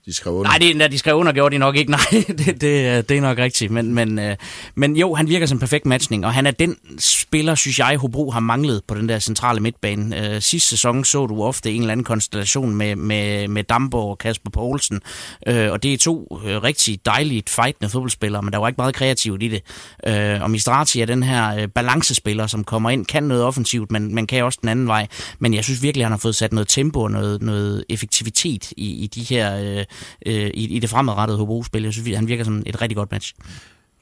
de 0.09 0.15
skrev 0.15 0.35
under. 0.35 0.51
Nej, 0.51 0.59
det, 0.59 0.93
de 0.93 0.99
skrev 0.99 1.17
under, 1.17 1.33
gjorde 1.33 1.55
de 1.55 1.59
nok 1.59 1.77
ikke. 1.77 1.91
Nej, 1.99 2.25
det, 2.29 2.47
det, 2.47 3.09
det 3.09 3.17
er 3.17 3.21
nok 3.21 3.39
rigtigt. 3.39 3.71
Men, 3.71 3.95
men, 3.95 4.19
øh, 4.19 4.37
men 4.75 4.97
jo, 4.97 5.15
han 5.15 5.29
virker 5.29 5.47
som 5.47 5.57
en 5.57 5.61
perfekt 5.61 5.87
matchning, 5.87 6.27
og 6.27 6.35
han 6.35 6.47
er 6.47 6.51
den 6.51 6.77
spiller, 6.99 7.55
synes 7.55 7.79
jeg, 7.79 7.97
Hobro 7.97 8.31
har 8.31 8.41
manglet 8.41 8.83
på 8.89 8.95
den 8.95 9.09
der 9.09 9.19
centrale 9.19 9.61
midtbane. 9.61 10.35
Øh, 10.35 10.43
sidste 10.43 10.69
sæson 10.69 11.05
så 11.05 11.27
du 11.27 11.43
ofte 11.43 11.73
en 11.73 11.81
eller 11.81 11.93
anden 11.93 12.05
konstellation 12.05 12.75
med, 12.75 12.97
med, 12.97 13.49
med 13.49 13.65
Damborg 13.65 14.11
og 14.11 14.19
Kasper 14.19 14.51
Poulsen, 14.51 15.01
øh, 15.47 15.73
og 15.73 15.83
det 15.83 15.93
er 15.93 15.99
to 15.99 16.41
øh, 16.45 16.63
rigtig 16.63 17.01
dejligt 17.07 17.51
fightende 17.51 17.91
fodboldspillere, 17.91 18.43
men 18.43 18.53
der 18.53 18.59
var 18.59 18.69
ikke 18.69 18.81
meget 18.81 18.95
kreativt 18.95 19.43
i 19.43 19.49
det. 19.49 19.63
Øh, 20.07 20.43
og 20.43 20.51
Mistrati 20.51 21.01
er 21.01 21.07
den 21.07 21.23
her 21.23 21.57
øh, 21.57 21.69
balancespiller, 21.69 22.47
som 22.47 22.65
kommer 22.65 22.91
ind, 22.91 23.07
kan 23.07 23.23
noget 23.23 23.45
offensivt, 23.45 23.93
men 23.93 24.15
man 24.15 24.27
kan 24.27 24.45
også 24.45 24.59
den 24.61 24.69
anden 24.69 24.87
vej. 24.87 25.07
Men 25.39 25.55
jeg 25.55 25.65
synes 25.65 25.83
virkelig, 25.83 26.05
han 26.05 26.13
har 26.13 26.19
fået 26.19 26.37
sat 26.37 26.53
noget 26.53 26.69
tempo 26.69 27.01
og 27.01 27.11
noget, 27.11 27.43
noget 27.43 27.85
effektivitet 27.89 28.73
i, 28.77 29.05
i 29.05 29.07
de 29.07 29.23
her... 29.23 29.79
Øh, 29.79 29.85
øh, 30.27 30.51
i, 30.55 30.77
i 30.77 30.79
det 30.79 30.91
fremadrettede 30.91 31.39
Hobro-spil. 31.39 31.83
Jeg 31.83 31.93
synes, 31.93 32.17
han 32.17 32.29
virker 32.29 32.45
som 32.45 32.63
et 32.67 32.83
rigtig 32.83 32.97
godt 32.97 33.13
match. 33.13 33.35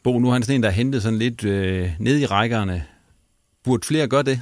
Bo, 0.05 0.19
nu 0.19 0.29
er 0.29 0.33
han 0.33 0.43
sådan 0.43 0.55
en, 0.55 0.63
der 0.63 0.69
har 0.69 0.75
hentet 0.77 1.03
sådan 1.03 1.19
lidt 1.19 1.45
øh, 1.45 1.91
ned 1.99 2.19
i 2.19 2.27
rækkerne. 2.27 2.85
Burde 3.65 3.87
flere 3.87 4.09
gøre 4.09 4.23
det? 4.23 4.41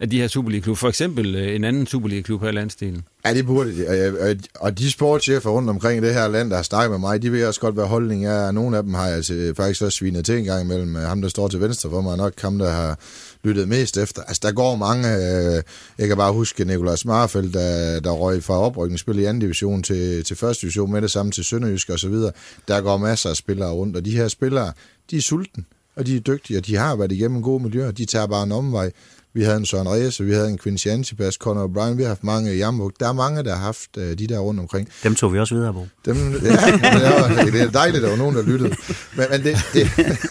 Af 0.00 0.10
de 0.10 0.20
her 0.20 0.28
Superliga-klubber. 0.28 0.76
For 0.76 0.88
eksempel 0.88 1.34
øh, 1.34 1.54
en 1.54 1.64
anden 1.64 1.86
Superliga-klub 1.86 2.42
her 2.42 2.48
i 2.48 2.52
landstenen. 2.52 3.02
Ja, 3.24 3.34
det 3.34 3.46
burde 3.46 3.76
de. 3.76 4.10
Og, 4.20 4.36
og 4.60 4.78
de 4.78 4.90
sportschefer 4.90 5.50
rundt 5.50 5.70
omkring 5.70 6.02
det 6.02 6.14
her 6.14 6.28
land, 6.28 6.50
der 6.50 6.56
har 6.56 6.62
snakket 6.62 6.90
med 6.90 6.98
mig, 6.98 7.22
de 7.22 7.32
ved 7.32 7.46
også 7.46 7.60
godt, 7.60 7.74
hvad 7.74 7.84
holdningen 7.84 8.26
er. 8.26 8.50
Nogle 8.50 8.76
af 8.76 8.82
dem 8.82 8.94
har 8.94 9.06
jeg 9.06 9.16
altså 9.16 9.52
faktisk 9.56 9.82
også 9.82 9.98
svinet 9.98 10.24
til 10.24 10.38
en 10.38 10.44
gang 10.44 10.64
imellem. 10.64 10.94
Ham, 10.94 11.22
der 11.22 11.28
står 11.28 11.48
til 11.48 11.60
venstre 11.60 11.90
for 11.90 12.00
mig, 12.00 12.12
er 12.12 12.16
nok 12.16 12.40
ham, 12.40 12.58
der 12.58 12.70
har 12.70 12.98
lyttede 13.44 13.66
mest 13.66 13.96
efter. 13.96 14.22
Altså, 14.22 14.40
der 14.42 14.52
går 14.52 14.76
mange... 14.76 15.08
Øh, 15.16 15.62
jeg 15.98 16.08
kan 16.08 16.16
bare 16.16 16.32
huske 16.32 16.64
Nikolaj 16.64 16.96
Marfeldt, 17.04 17.54
der, 17.54 18.00
der 18.00 18.10
røg 18.10 18.44
fra 18.44 18.54
oprykningsspil 18.60 19.18
i 19.18 19.24
anden 19.24 19.40
division 19.40 19.82
til, 19.82 20.24
til 20.24 20.36
første 20.36 20.62
division, 20.62 20.92
med 20.92 21.02
det 21.02 21.10
samme 21.10 21.32
til 21.32 21.44
Sønderjysk 21.44 21.90
og 21.90 21.98
så 21.98 22.08
videre. 22.08 22.32
Der 22.68 22.80
går 22.80 22.96
masser 22.96 23.30
af 23.30 23.36
spillere 23.36 23.70
rundt, 23.70 23.96
og 23.96 24.04
de 24.04 24.16
her 24.16 24.28
spillere, 24.28 24.72
de 25.10 25.16
er 25.16 25.20
sulten, 25.20 25.66
og 25.96 26.06
de 26.06 26.16
er 26.16 26.20
dygtige, 26.20 26.58
og 26.58 26.66
de 26.66 26.76
har 26.76 26.96
været 26.96 27.12
igennem 27.12 27.36
en 27.36 27.42
god 27.42 27.60
miljø, 27.60 27.90
de 27.90 28.04
tager 28.04 28.26
bare 28.26 28.42
en 28.42 28.52
omvej. 28.52 28.90
Vi 29.34 29.42
havde 29.42 29.56
en 29.56 29.66
Søren 29.66 29.88
Reyes, 29.88 30.22
vi 30.22 30.32
havde 30.32 30.48
en 30.48 30.58
Quincy 30.58 30.86
Antipas, 30.86 31.34
Conor 31.34 31.66
O'Brien, 31.66 31.94
vi 31.94 32.02
har 32.02 32.08
haft 32.08 32.24
mange 32.24 32.54
i 32.54 32.58
Der 32.58 33.08
er 33.08 33.12
mange, 33.12 33.44
der 33.44 33.54
har 33.54 33.64
haft 33.64 33.96
uh, 33.96 34.02
de 34.02 34.26
der 34.26 34.38
rundt 34.38 34.60
omkring. 34.60 34.88
Dem 35.02 35.14
tog 35.14 35.32
vi 35.32 35.38
også 35.38 35.54
videre 35.54 35.72
på. 35.72 35.86
Dem, 36.04 36.16
ja, 36.16 36.38
det, 36.38 36.48
er, 36.48 37.44
det 37.44 37.62
er 37.62 37.70
dejligt, 37.70 37.96
at 37.96 38.02
der 38.02 38.08
var 38.08 38.16
nogen, 38.16 38.36
der 38.36 38.42
lyttede. 38.42 38.74
Men, 39.16 39.26
men 39.30 39.42
det, 39.42 39.56
det, 39.72 39.88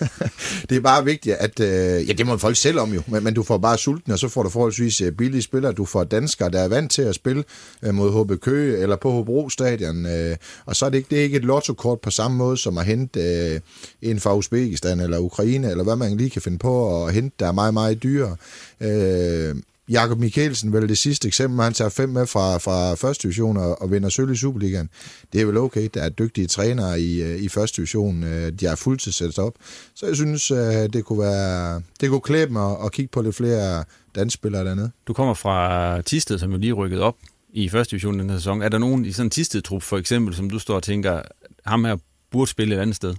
det 0.69 0.77
er 0.77 0.81
bare 0.81 1.05
vigtigt, 1.05 1.35
at... 1.35 1.59
Uh, 1.59 1.65
ja, 2.07 2.13
det 2.13 2.25
må 2.25 2.37
folk 2.37 2.55
selv 2.55 2.79
om 2.79 2.93
jo, 2.93 3.01
men, 3.07 3.23
men 3.23 3.33
du 3.33 3.43
får 3.43 3.57
bare 3.57 3.77
sulten, 3.77 4.11
og 4.11 4.19
så 4.19 4.27
får 4.27 4.43
du 4.43 4.49
forholdsvis 4.49 5.01
uh, 5.01 5.07
billige 5.11 5.41
spillere. 5.41 5.71
Du 5.71 5.85
får 5.85 6.03
danskere, 6.03 6.49
der 6.49 6.59
er 6.59 6.67
vant 6.67 6.91
til 6.91 7.01
at 7.01 7.15
spille 7.15 7.43
uh, 7.87 7.93
mod 7.93 8.23
HB 8.23 8.41
Køge 8.41 8.77
eller 8.77 8.95
på 8.95 9.11
Hobro 9.11 9.49
Stadion. 9.49 10.05
Uh, 10.05 10.35
og 10.65 10.75
så 10.75 10.85
er 10.85 10.89
det 10.89 10.97
ikke, 10.97 11.09
det 11.09 11.19
er 11.19 11.23
ikke 11.23 11.37
et 11.37 11.45
lotto-kort 11.45 11.99
på 11.99 12.11
samme 12.11 12.37
måde, 12.37 12.57
som 12.57 12.77
at 12.77 12.85
hente 12.85 13.19
uh, 13.55 14.09
en 14.09 14.19
fra 14.19 14.35
Uzbekistan 14.35 14.99
eller 14.99 15.19
Ukraine, 15.19 15.71
eller 15.71 15.83
hvad 15.83 15.95
man 15.95 16.17
lige 16.17 16.29
kan 16.29 16.41
finde 16.41 16.57
på 16.57 17.05
at 17.05 17.13
hente, 17.13 17.35
der 17.39 17.47
er 17.47 17.51
meget, 17.51 17.73
meget 17.73 18.03
dyrere. 18.03 18.35
Øh, 18.81 19.55
Jakob 19.89 20.19
Mikkelsen, 20.19 20.73
vel 20.73 20.89
det 20.89 20.97
sidste 20.97 21.27
eksempel, 21.27 21.63
han 21.63 21.73
tager 21.73 21.89
fem 21.89 22.09
med 22.09 22.27
fra, 22.27 22.57
fra 22.57 22.93
første 22.93 23.23
division 23.23 23.57
og, 23.57 23.81
og 23.81 23.91
vinder 23.91 24.09
sølv 24.09 24.31
i 24.31 24.35
Superligaen. 24.35 24.89
Det 25.33 25.41
er 25.41 25.45
vel 25.45 25.57
okay, 25.57 25.89
der 25.93 26.01
er 26.01 26.09
dygtige 26.09 26.47
trænere 26.47 27.01
i, 27.01 27.21
øh, 27.21 27.41
i 27.41 27.49
første 27.49 27.77
division. 27.77 28.23
Øh, 28.23 28.51
de 28.51 28.65
er 28.65 28.75
fuldtidssat 28.75 29.39
op. 29.39 29.53
Så 29.95 30.05
jeg 30.05 30.15
synes, 30.15 30.51
øh, 30.51 30.57
det 30.93 31.05
kunne 31.05 31.19
være, 31.19 31.81
det 32.01 32.09
kunne 32.09 32.21
klæbe 32.21 32.53
mig 32.53 32.77
at 32.85 32.91
kigge 32.91 33.09
på 33.11 33.21
lidt 33.21 33.35
flere 33.35 33.83
dansspillere 34.15 34.65
dernede. 34.65 34.91
Du 35.07 35.13
kommer 35.13 35.33
fra 35.33 36.01
Tisted, 36.01 36.39
som 36.39 36.51
jo 36.51 36.57
lige 36.57 36.73
rykket 36.73 36.99
op 36.99 37.15
i 37.53 37.69
første 37.69 37.91
division 37.91 38.19
den 38.19 38.29
her 38.29 38.37
sæson. 38.37 38.61
Er 38.61 38.69
der 38.69 38.77
nogen 38.77 39.05
i 39.05 39.11
sådan 39.11 39.25
en 39.25 39.29
Tisted-trup 39.29 39.83
for 39.83 39.97
eksempel, 39.97 40.35
som 40.35 40.49
du 40.49 40.59
står 40.59 40.75
og 40.75 40.83
tænker, 40.83 41.21
ham 41.65 41.85
her 41.85 41.97
burde 42.31 42.51
spille 42.51 42.75
et 42.75 42.79
andet 42.79 42.95
sted? 42.95 43.15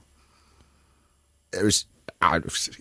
Jeg 1.52 1.64
vil, 1.64 1.74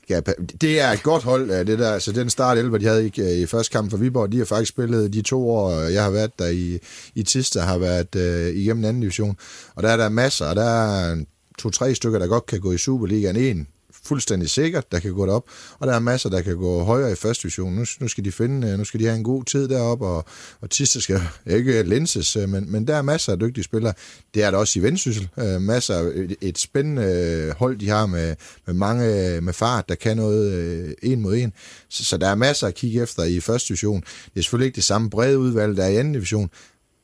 Ja, 0.09 0.19
det 0.61 0.79
er 0.79 0.91
et 0.91 1.03
godt 1.03 1.23
hold, 1.23 1.51
øh, 1.51 1.67
det 1.67 1.79
der. 1.79 1.99
Så 1.99 2.11
den 2.11 2.29
start 2.29 2.57
11, 2.57 2.79
de 2.79 2.85
havde 2.85 3.05
ikke 3.05 3.21
øh, 3.21 3.37
i 3.37 3.45
første 3.45 3.71
kamp 3.71 3.91
for 3.91 3.97
Viborg, 3.97 4.31
de 4.31 4.37
har 4.37 4.45
faktisk 4.45 4.69
spillet 4.69 5.13
de 5.13 5.21
to 5.21 5.49
år, 5.49 5.69
øh, 5.69 5.93
jeg 5.93 6.03
har 6.03 6.11
været 6.11 6.39
der 6.39 6.47
i, 6.47 6.79
i 7.15 7.23
Tista, 7.23 7.59
har 7.59 7.77
været 7.77 8.15
øh, 8.15 8.55
igennem 8.55 8.85
anden 8.85 9.01
division. 9.01 9.37
Og 9.75 9.83
der 9.83 9.89
er 9.89 9.97
der 9.97 10.09
masser, 10.09 10.45
og 10.45 10.55
der 10.55 10.63
er 10.63 11.23
to-tre 11.59 11.95
stykker, 11.95 12.19
der 12.19 12.27
godt 12.27 12.45
kan 12.45 12.59
gå 12.59 12.71
i 12.71 12.77
Superligaen. 12.77 13.35
En 13.35 13.67
fuldstændig 14.05 14.49
sikkert, 14.49 14.91
der 14.91 14.99
kan 14.99 15.13
gå 15.13 15.25
derop, 15.25 15.43
og 15.79 15.87
der 15.87 15.93
er 15.93 15.99
masser, 15.99 16.29
der 16.29 16.41
kan 16.41 16.57
gå 16.57 16.83
højere 16.83 17.11
i 17.11 17.15
første 17.15 17.43
division. 17.43 17.73
Nu, 17.73 17.85
nu 17.99 18.07
skal 18.07 18.25
de 18.25 18.31
finde, 18.31 18.67
øh, 18.67 18.77
nu 18.77 18.83
skal 18.83 18.99
de 18.99 19.05
have 19.05 19.17
en 19.17 19.23
god 19.23 19.43
tid 19.43 19.67
deroppe, 19.67 20.05
og, 20.05 20.25
og 20.61 20.69
Tiste 20.69 21.01
skal 21.01 21.21
ikke 21.57 21.83
lenses, 21.83 22.35
øh, 22.35 22.49
men, 22.49 22.71
men 22.71 22.87
der 22.87 22.95
er 22.95 23.01
masser 23.01 23.31
af 23.31 23.39
dygtige 23.39 23.63
spillere. 23.63 23.93
Det 24.33 24.43
er 24.43 24.51
der 24.51 24.57
også 24.57 24.79
i 24.79 24.81
Vendsyssel. 24.81 25.29
Øh, 25.39 25.61
masser 25.61 25.95
et, 25.95 26.35
et 26.41 26.57
spændende 26.57 27.03
øh, 27.03 27.55
hold, 27.55 27.77
de 27.77 27.89
har 27.89 28.05
med, 28.05 28.35
med 28.65 28.73
mange 28.73 29.41
med 29.41 29.53
fart, 29.53 29.89
der 29.89 29.95
kan 29.95 30.17
noget 30.17 30.53
øh, 30.53 30.93
en 31.03 31.21
mod 31.21 31.35
en. 31.35 31.53
Så, 31.89 32.05
så 32.05 32.17
der 32.17 32.27
er 32.27 32.35
masser 32.35 32.67
at 32.67 32.75
kigge 32.75 33.01
efter 33.01 33.23
i 33.23 33.39
første 33.39 33.67
division. 33.67 34.01
Det 34.01 34.39
er 34.39 34.41
selvfølgelig 34.41 34.65
ikke 34.65 34.75
det 34.75 34.83
samme 34.83 35.09
brede 35.09 35.39
udvalg, 35.39 35.77
der 35.77 35.83
er 35.83 35.89
i 35.89 35.95
anden 35.95 36.13
division, 36.13 36.49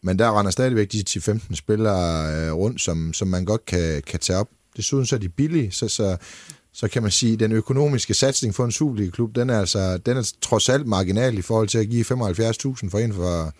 men 0.04 0.20
der 0.20 0.40
render 0.40 0.52
stadigvæk 0.52 0.92
de 0.92 1.04
10-15 1.10 1.56
spillere 1.56 2.36
øh, 2.36 2.54
rundt, 2.54 2.82
som, 2.82 3.14
som 3.14 3.28
man 3.28 3.46
godt 3.46 3.66
kan, 3.66 4.02
kan 4.08 4.20
tage 4.20 4.40
op. 4.40 4.50
Desuden 4.78 5.06
så 5.06 5.16
er 5.16 5.20
de 5.20 5.30
billige, 5.30 5.72
så, 5.72 5.88
så 5.88 6.18
så 6.76 6.88
kan 6.88 7.02
man 7.02 7.12
sige, 7.12 7.34
at 7.34 7.40
den 7.40 7.52
økonomiske 7.52 8.14
satsning 8.14 8.56
for 8.56 8.66
en 8.66 8.72
Superliga-klub, 8.72 9.36
den 9.36 9.50
er, 9.50 9.60
altså, 9.60 9.98
den 9.98 10.18
er 10.18 10.34
trods 10.42 10.70
alt 10.70 10.88
marginal 10.88 11.38
i 11.38 11.42
forhold 11.42 11.68
til 11.68 11.78
at 11.78 11.90
give 11.90 12.06
75.000 12.06 12.90
for 12.90 12.98
en 12.98 13.14
for 13.14 13.54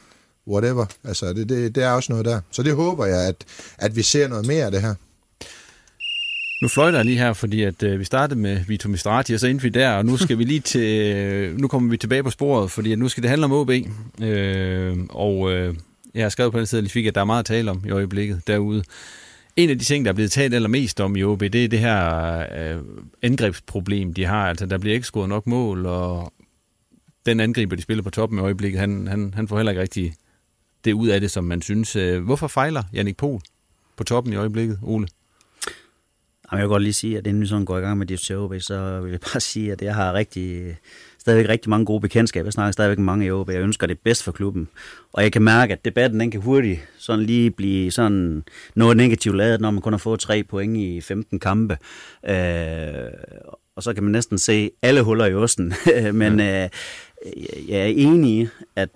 whatever. 0.48 0.86
Altså, 1.04 1.34
det, 1.34 1.50
det, 1.50 1.76
det 1.76 1.84
er 1.84 1.90
også 1.90 2.12
noget 2.12 2.26
der. 2.26 2.42
Så 2.52 2.64
det 2.64 2.76
håber 2.76 3.06
jeg, 3.06 3.28
at, 3.28 3.36
at 3.78 3.96
vi 3.96 4.02
ser 4.02 4.28
noget 4.28 4.48
mere 4.48 4.66
af 4.66 4.72
det 4.72 4.82
her. 4.82 4.96
Nu 6.62 6.68
fløjter 6.68 6.98
jeg 7.00 7.06
lige 7.06 7.18
her, 7.18 7.34
fordi 7.34 7.64
at, 7.64 7.84
øh, 7.84 8.00
vi 8.00 8.04
startede 8.04 8.40
med 8.40 8.60
Vito 8.68 8.90
Mistrati, 8.90 9.34
og 9.34 9.40
så 9.40 9.48
endte 9.48 9.64
vi 9.64 9.70
der, 9.70 9.92
og 9.92 10.06
nu 10.06 10.18
skal 10.24 10.38
vi 10.38 10.44
lige 10.44 10.60
til, 10.60 11.16
øh, 11.16 11.58
nu 11.58 11.68
kommer 11.68 11.90
vi 11.90 11.98
tilbage 11.98 12.24
på 12.24 12.30
sporet, 12.30 12.72
fordi 12.72 12.92
at 12.92 13.00
nu 13.00 13.08
skal 13.08 13.24
det 13.24 13.30
handle 13.30 13.46
om 13.46 13.52
OB. 13.52 13.72
Øh, 14.22 14.98
og 15.10 15.52
øh, 15.52 15.76
jeg 16.16 16.24
har 16.24 16.30
skrevet 16.30 16.52
på 16.52 16.60
den 16.60 16.66
side, 16.66 17.08
at 17.08 17.16
der 17.16 17.22
er 17.22 17.26
meget 17.26 17.40
at 17.40 17.46
tale 17.46 17.72
om 17.72 17.84
i 17.88 17.90
øjeblikket 17.90 18.42
derude. 18.48 18.84
En 19.56 19.70
af 19.70 19.80
de 19.80 19.86
ting, 19.86 20.06
der 20.06 20.12
er 20.12 20.16
blevet 20.16 20.32
talt 20.32 20.54
allermest 20.54 21.00
om 21.00 21.16
i 21.16 21.24
OB, 21.24 21.40
det 21.40 21.56
er 21.56 21.68
det 21.68 21.80
her 21.80 22.40
øh, 22.40 22.84
angrebsproblem, 23.22 24.14
de 24.14 24.26
har. 24.26 24.50
Altså, 24.50 24.66
der 24.66 24.78
bliver 24.78 24.94
ikke 24.94 25.08
scoret 25.08 25.30
nok 25.30 25.48
mål, 25.48 25.86
og 25.86 26.34
den 27.26 27.40
angriber, 27.40 27.76
de 27.76 27.82
spiller 27.82 28.04
på 28.04 28.10
toppen 28.10 28.40
i 28.40 28.42
øjeblikket, 28.42 28.80
han, 28.80 29.08
han, 29.08 29.34
han 29.34 29.48
får 29.48 29.58
heller 29.58 29.72
ikke 29.72 29.82
rigtig 29.82 30.14
det 30.86 30.94
ud 30.94 31.08
af 31.08 31.22
det, 31.22 31.32
som 31.32 31.44
man 31.44 31.62
synes. 31.62 31.96
Øh, 31.96 32.24
hvorfor 32.24 32.48
fejler 32.48 32.84
Jannik 32.94 33.18
Pohl 33.18 33.42
på 33.98 34.04
toppen 34.04 34.34
i 34.34 34.36
øjeblikket, 34.36 34.80
Ole? 34.84 35.08
Jamen, 36.52 36.60
Jeg 36.60 36.60
vil 36.60 36.68
godt 36.68 36.84
lige 36.84 36.94
sige, 36.94 37.18
at 37.18 37.28
inden 37.28 37.42
vi 37.42 37.48
sådan 37.48 37.66
går 37.66 37.78
i 37.78 37.82
gang 37.82 37.98
med 37.98 38.06
det 38.06 38.32
OB, 38.32 38.54
så 38.60 39.02
vil 39.02 39.12
jeg 39.12 39.20
bare 39.20 39.40
sige, 39.40 39.72
at 39.72 39.82
jeg 39.82 39.96
har 39.96 40.14
rigtig, 40.14 40.76
stadigvæk 41.26 41.50
rigtig 41.50 41.70
mange 41.70 41.86
gode 41.86 42.02
bekendtskaber. 42.02 42.46
Jeg 42.46 42.54
snakker 42.54 42.72
stadigvæk 42.72 43.00
mange 43.00 43.26
i 43.26 43.32
OB. 43.32 43.50
Jeg 43.50 43.62
ønsker 43.62 43.88
det 43.88 44.00
bedst 44.00 44.24
for 44.24 44.32
klubben. 44.32 44.68
Og 45.14 45.24
jeg 45.24 45.32
kan 45.32 45.42
mærke, 45.42 45.74
at 45.74 45.86
debatten 45.86 46.20
den 46.20 46.32
kan 46.32 46.42
hurtigt 46.42 46.80
sådan 46.98 47.26
lige 47.26 47.52
blive 47.52 47.92
sådan 47.92 48.44
noget 48.76 48.98
negativt 48.98 49.36
lavet, 49.36 49.62
når 49.62 49.72
man 49.72 49.82
kun 49.82 49.94
har 49.94 49.98
fået 49.98 50.20
tre 50.20 50.44
point 50.44 50.78
i 50.78 51.02
15 51.02 51.40
kampe. 51.40 51.78
Øh, 52.30 52.36
og 53.76 53.84
så 53.84 53.94
kan 53.94 54.04
man 54.04 54.12
næsten 54.12 54.38
se 54.38 54.72
alle 54.82 55.02
huller 55.02 55.26
i 55.26 55.34
osten. 55.34 55.74
Men 56.14 56.40
ja. 56.40 56.64
øh, 56.64 56.70
jeg 57.70 57.80
er 57.80 57.86
enig 57.86 58.32
i, 58.32 58.48
at, 58.76 58.90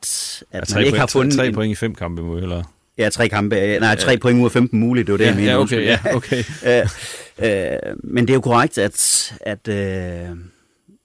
at 0.51 0.73
man 0.73 0.83
ikke 0.83 0.91
point, 0.91 0.99
har 0.99 1.07
fundet... 1.07 1.35
Tre 1.35 1.51
point 1.51 1.71
i 1.71 1.75
fem 1.75 1.95
kampe, 1.95 2.21
må 2.21 2.37
eller... 2.37 2.63
Ja, 2.97 3.09
tre 3.09 3.29
kampe. 3.29 3.79
Nej, 3.79 3.95
tre 3.95 4.17
point 4.17 4.39
ud 4.39 4.45
af 4.45 4.51
15 4.51 4.79
muligt, 4.79 5.07
det 5.07 5.13
var 5.13 5.17
det, 5.17 5.25
ja, 5.25 5.29
jeg 5.29 5.37
mener. 5.37 5.51
Ja, 5.51 5.59
okay, 5.59 5.85
ja, 5.85 5.99
okay. 6.15 6.43
øh, 6.67 7.73
øh, 7.73 7.95
men 8.03 8.27
det 8.27 8.29
er 8.29 8.35
jo 8.35 8.41
korrekt, 8.41 8.77
at, 8.77 9.33
at 9.41 9.67
øh, 9.67 10.37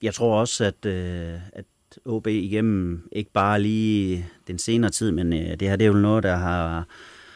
jeg 0.05 0.13
tror 0.13 0.39
også, 0.39 0.63
at, 0.63 0.85
øh, 0.85 1.33
at 1.53 1.65
OB 2.05 2.27
igennem 2.27 3.09
ikke 3.11 3.31
bare 3.31 3.61
lige 3.61 4.25
den 4.47 4.59
senere 4.59 4.91
tid, 4.91 5.11
men 5.11 5.33
øh, 5.33 5.59
det 5.59 5.61
her 5.61 5.75
det 5.75 5.85
er 5.85 5.91
jo 5.91 5.97
noget, 5.97 6.23
der 6.23 6.35
har, 6.35 6.87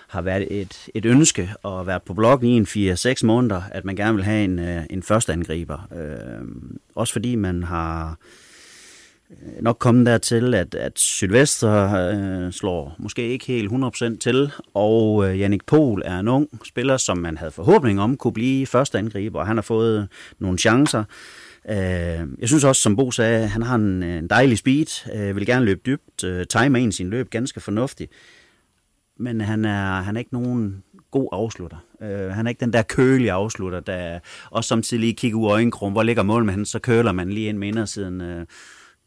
har 0.07 0.21
været 0.21 0.61
et, 0.61 0.87
et 0.95 1.05
ønske 1.05 1.53
at 1.65 1.87
være 1.87 1.99
på 1.99 2.13
bloggen 2.13 2.49
i 2.49 2.77
en 2.77 2.93
4-6 2.93 3.25
måneder, 3.25 3.61
at 3.71 3.85
man 3.85 3.95
gerne 3.95 4.15
vil 4.15 4.23
have 4.23 4.43
en, 4.43 4.59
øh, 4.59 4.83
en 4.89 5.03
første 5.03 5.33
angriber. 5.33 5.87
Øh, 5.95 6.47
også 6.95 7.13
fordi 7.13 7.35
man 7.35 7.63
har 7.63 8.17
øh, 9.31 9.61
nok 9.63 9.77
kommet 9.79 10.05
dertil, 10.05 10.53
at, 10.53 10.75
at 10.75 10.99
Sydvester 10.99 11.93
øh, 11.93 12.51
slår 12.51 12.95
måske 12.99 13.27
ikke 13.27 13.45
helt 13.45 13.71
100% 13.71 14.17
til, 14.17 14.51
og 14.73 15.29
øh, 15.29 15.39
Jannik 15.39 15.65
Pohl 15.65 16.01
er 16.05 16.19
en 16.19 16.27
ung 16.27 16.49
spiller, 16.65 16.97
som 16.97 17.17
man 17.17 17.37
havde 17.37 17.51
forhåbning 17.51 18.01
om 18.01 18.17
kunne 18.17 18.33
blive 18.33 18.65
første 18.65 18.97
angriber, 18.97 19.39
og 19.39 19.47
han 19.47 19.57
har 19.57 19.61
fået 19.61 20.07
nogle 20.39 20.57
chancer. 20.57 20.99
Øh, 20.99 21.05
Øh, 21.69 22.27
jeg 22.39 22.47
synes 22.47 22.63
også, 22.63 22.81
som 22.81 22.95
Bo 22.95 23.11
sagde, 23.11 23.47
han 23.47 23.61
har 23.61 23.75
en, 23.75 24.03
en 24.03 24.27
dejlig 24.27 24.57
speed, 24.57 25.11
øh, 25.15 25.35
vil 25.35 25.45
gerne 25.45 25.65
løbe 25.65 25.81
dybt, 25.85 26.23
øh, 26.23 26.45
timer 26.47 26.79
en 26.79 26.91
sin 26.91 27.09
løb 27.09 27.29
ganske 27.29 27.59
fornuftigt, 27.59 28.11
men 29.19 29.41
han 29.41 29.65
er, 29.65 30.01
han 30.01 30.15
er 30.15 30.19
ikke 30.19 30.33
nogen 30.33 30.83
god 31.11 31.29
afslutter. 31.31 31.77
Uh, 32.01 32.07
han 32.07 32.45
er 32.45 32.49
ikke 32.49 32.59
den 32.59 32.73
der 32.73 32.81
kølige 32.81 33.31
afslutter, 33.31 33.79
der 33.79 34.19
også 34.51 34.67
samtidig 34.67 35.01
lige 35.01 35.13
kigger 35.13 35.39
ud 35.39 35.45
af 35.45 35.51
øjenkrum, 35.51 35.91
hvor 35.91 36.03
ligger 36.03 36.51
han 36.51 36.65
så 36.65 36.79
køler 36.79 37.11
man 37.11 37.29
lige 37.29 37.49
ind 37.49 37.57
med 37.57 37.67
indersiden. 37.67 38.21
Uh, 38.21 38.45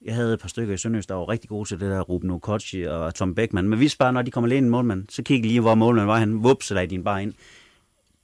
jeg 0.04 0.14
havde 0.14 0.34
et 0.34 0.40
par 0.40 0.48
stykker 0.48 0.74
i 0.74 0.76
Sønderjys, 0.76 1.06
der 1.06 1.14
var 1.14 1.28
rigtig 1.28 1.48
gode 1.48 1.68
til 1.68 1.80
det 1.80 1.90
der, 1.90 2.00
Ruben 2.00 2.30
Okochi 2.30 2.82
og 2.82 3.14
Tom 3.14 3.34
Beckmann. 3.34 3.68
Men 3.68 3.78
hvis 3.78 3.96
bare, 3.96 4.12
når 4.12 4.22
de 4.22 4.30
kommer 4.30 4.48
lige 4.48 4.58
ind 4.58 4.68
målmand, 4.68 5.04
så 5.08 5.22
kigger 5.22 5.48
lige, 5.48 5.60
hvor 5.60 5.74
målmanden 5.74 6.08
var. 6.08 6.18
Han 6.18 6.42
vupser 6.42 6.74
dig 6.74 6.90
din 6.90 7.04
bare 7.04 7.22
ind. 7.22 7.32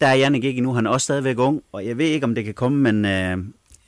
Der 0.00 0.06
er 0.06 0.14
Jannik 0.14 0.44
ikke 0.44 0.58
endnu. 0.58 0.72
Han 0.72 0.86
er 0.86 0.90
også 0.90 1.04
stadigvæk 1.04 1.38
ung, 1.38 1.62
og 1.72 1.86
jeg 1.86 1.98
ved 1.98 2.06
ikke, 2.06 2.24
om 2.24 2.34
det 2.34 2.44
kan 2.44 2.54
komme, 2.54 2.92
men 2.92 3.04
øh, 3.04 3.38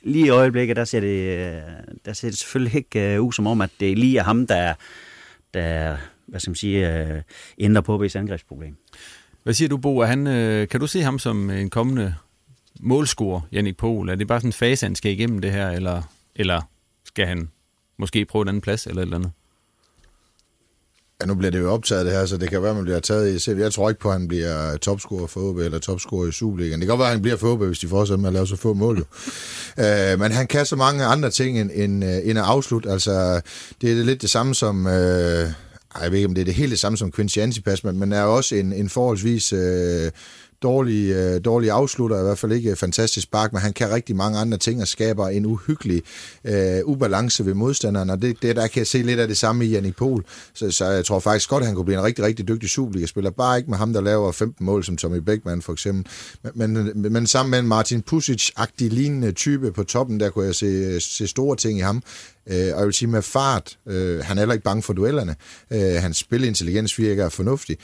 lige 0.03 0.25
i 0.25 0.29
øjeblikket, 0.29 0.75
der 0.75 0.85
ser 0.85 0.99
det, 0.99 1.37
øh, 1.37 1.61
der 2.05 2.13
ser 2.13 2.29
det 2.29 2.37
selvfølgelig 2.37 2.75
ikke 2.75 3.13
øh, 3.13 3.21
ud 3.21 3.33
som 3.33 3.47
om, 3.47 3.61
at 3.61 3.69
det 3.79 3.97
lige 3.97 4.17
er 4.17 4.23
ham, 4.23 4.47
der, 4.47 4.73
der 5.53 5.97
hvad 6.25 6.39
skal 6.39 6.49
man 6.49 6.55
sige, 6.55 6.97
øh, 6.97 7.21
ændrer 7.57 7.81
på 7.81 7.97
BS 7.97 8.15
angrebsproblem. 8.15 8.75
Hvad 9.43 9.53
siger 9.53 9.69
du, 9.69 9.77
Bo? 9.77 9.97
Er 9.97 10.05
han, 10.05 10.25
kan 10.67 10.79
du 10.79 10.87
se 10.87 11.01
ham 11.01 11.19
som 11.19 11.49
en 11.49 11.69
kommende 11.69 12.15
målscorer, 12.79 13.41
Jannik 13.51 13.77
Pohl? 13.77 14.09
Er 14.09 14.15
det 14.15 14.27
bare 14.27 14.39
sådan 14.39 14.49
en 14.49 14.53
fase, 14.53 14.85
han 14.85 14.95
skal 14.95 15.11
igennem 15.11 15.39
det 15.39 15.51
her, 15.51 15.69
eller, 15.69 16.01
eller 16.35 16.61
skal 17.05 17.27
han 17.27 17.49
måske 17.97 18.25
prøve 18.25 18.41
en 18.41 18.47
anden 18.47 18.61
plads, 18.61 18.87
eller 18.87 19.01
et 19.01 19.05
eller 19.05 19.17
andet? 19.17 19.31
Ja, 21.21 21.25
nu 21.25 21.35
bliver 21.35 21.51
det 21.51 21.59
jo 21.59 21.71
optaget 21.71 22.05
det 22.05 22.13
her, 22.13 22.25
så 22.25 22.37
det 22.37 22.49
kan 22.49 22.61
være, 22.61 22.69
at 22.69 22.75
man 22.75 22.83
bliver 22.83 22.99
taget 22.99 23.35
i 23.35 23.39
selv. 23.39 23.59
Jeg 23.59 23.73
tror 23.73 23.89
ikke 23.89 24.01
på, 24.01 24.07
at 24.07 24.13
han 24.13 24.27
bliver 24.27 24.77
topscorer 24.77 25.27
for 25.27 25.39
OB 25.39 25.57
eller 25.57 25.79
topscorer 25.79 26.27
i 26.27 26.31
Superligaen. 26.31 26.79
Det 26.79 26.87
kan 26.87 26.87
godt 26.87 26.99
være, 26.99 27.07
at 27.07 27.13
han 27.13 27.21
bliver 27.21 27.37
for 27.37 27.53
OB, 27.53 27.63
hvis 27.63 27.79
de 27.79 27.87
fortsætter 27.87 28.21
med 28.21 28.29
at 28.29 28.33
lave 28.33 28.47
så 28.47 28.55
få 28.55 28.73
mål. 28.73 28.97
Jo. 28.97 29.03
uh, 30.13 30.19
men 30.21 30.31
han 30.31 30.47
kan 30.47 30.65
så 30.65 30.75
mange 30.75 31.03
andre 31.03 31.29
ting 31.29 31.59
end, 31.59 31.71
end, 31.73 32.03
end 32.03 32.39
at 32.39 32.45
afslutte. 32.45 32.89
Altså, 32.89 33.41
det 33.81 33.91
er 33.91 34.03
lidt 34.03 34.21
det 34.21 34.29
samme 34.29 34.55
som... 34.55 34.85
Uh, 34.85 34.91
jeg 36.01 36.11
ved 36.11 36.17
ikke, 36.17 36.27
om 36.27 36.35
det 36.35 36.41
er 36.41 36.45
det 36.45 36.53
helt 36.53 36.71
det 36.71 36.79
samme 36.79 36.97
som 36.97 37.11
Quincy 37.11 37.37
Antipas, 37.37 37.83
men, 37.83 37.99
men 37.99 38.13
er 38.13 38.21
også 38.21 38.55
en, 38.55 38.73
en 38.73 38.89
forholdsvis 38.89 39.53
øh, 39.53 40.11
dårlig, 40.63 41.09
øh, 41.11 41.41
dårlig 41.45 41.71
afslutter, 41.71 42.19
i 42.19 42.23
hvert 42.23 42.37
fald 42.37 42.51
ikke 42.51 42.75
fantastisk 42.75 43.23
spark, 43.23 43.53
men 43.53 43.61
han 43.61 43.73
kan 43.73 43.91
rigtig 43.91 44.15
mange 44.15 44.39
andre 44.39 44.57
ting 44.57 44.81
og 44.81 44.87
skaber 44.87 45.27
en 45.27 45.45
uhyggelig 45.45 46.03
øh, 46.45 46.79
ubalance 46.85 47.45
ved 47.45 47.53
modstanderen, 47.53 48.09
og 48.09 48.21
det, 48.21 48.41
det 48.41 48.55
der 48.55 48.67
kan 48.67 48.79
jeg 48.79 48.87
se 48.87 49.01
lidt 49.01 49.19
af 49.19 49.27
det 49.27 49.37
samme 49.37 49.65
i 49.65 49.69
Jannik 49.69 49.95
Pohl. 49.95 50.23
Så, 50.53 50.71
så 50.71 50.85
jeg 50.85 51.05
tror 51.05 51.19
faktisk 51.19 51.49
godt, 51.49 51.61
at 51.61 51.67
han 51.67 51.75
kunne 51.75 51.85
blive 51.85 51.97
en 51.97 52.03
rigtig, 52.03 52.25
rigtig 52.25 52.47
dygtig 52.47 52.69
Superliga-spiller, 52.69 53.31
bare 53.31 53.57
ikke 53.57 53.69
med 53.69 53.77
ham, 53.77 53.93
der 53.93 54.01
laver 54.01 54.31
15 54.31 54.65
mål, 54.65 54.83
som 54.83 54.97
Tommy 54.97 55.17
Beckmann 55.17 55.61
for 55.61 55.73
eksempel, 55.73 56.11
men, 56.55 56.73
men, 56.73 57.13
men 57.13 57.27
sammen 57.27 57.51
med 57.51 57.59
en 57.59 57.67
Martin 57.67 58.03
Pusic-agtig 58.11 58.89
lignende 58.89 59.31
type 59.31 59.71
på 59.71 59.83
toppen, 59.83 60.19
der 60.19 60.29
kunne 60.29 60.45
jeg 60.45 60.55
se, 60.55 60.99
se 60.99 61.27
store 61.27 61.55
ting 61.55 61.79
i 61.79 61.81
ham. 61.81 62.03
Øh, 62.47 62.73
og 62.73 62.79
jeg 62.79 62.85
vil 62.85 62.93
sige 62.93 63.09
med 63.09 63.21
fart, 63.21 63.77
øh, 63.87 64.23
han 64.23 64.37
er 64.37 64.41
heller 64.41 64.53
ikke 64.53 64.63
bange 64.63 64.83
for 64.83 64.93
duellerne, 64.93 65.35
øh, 65.71 65.79
hans 65.79 66.17
spilintelligens 66.17 66.99
virker 66.99 67.29
fornuftig, 67.29 67.77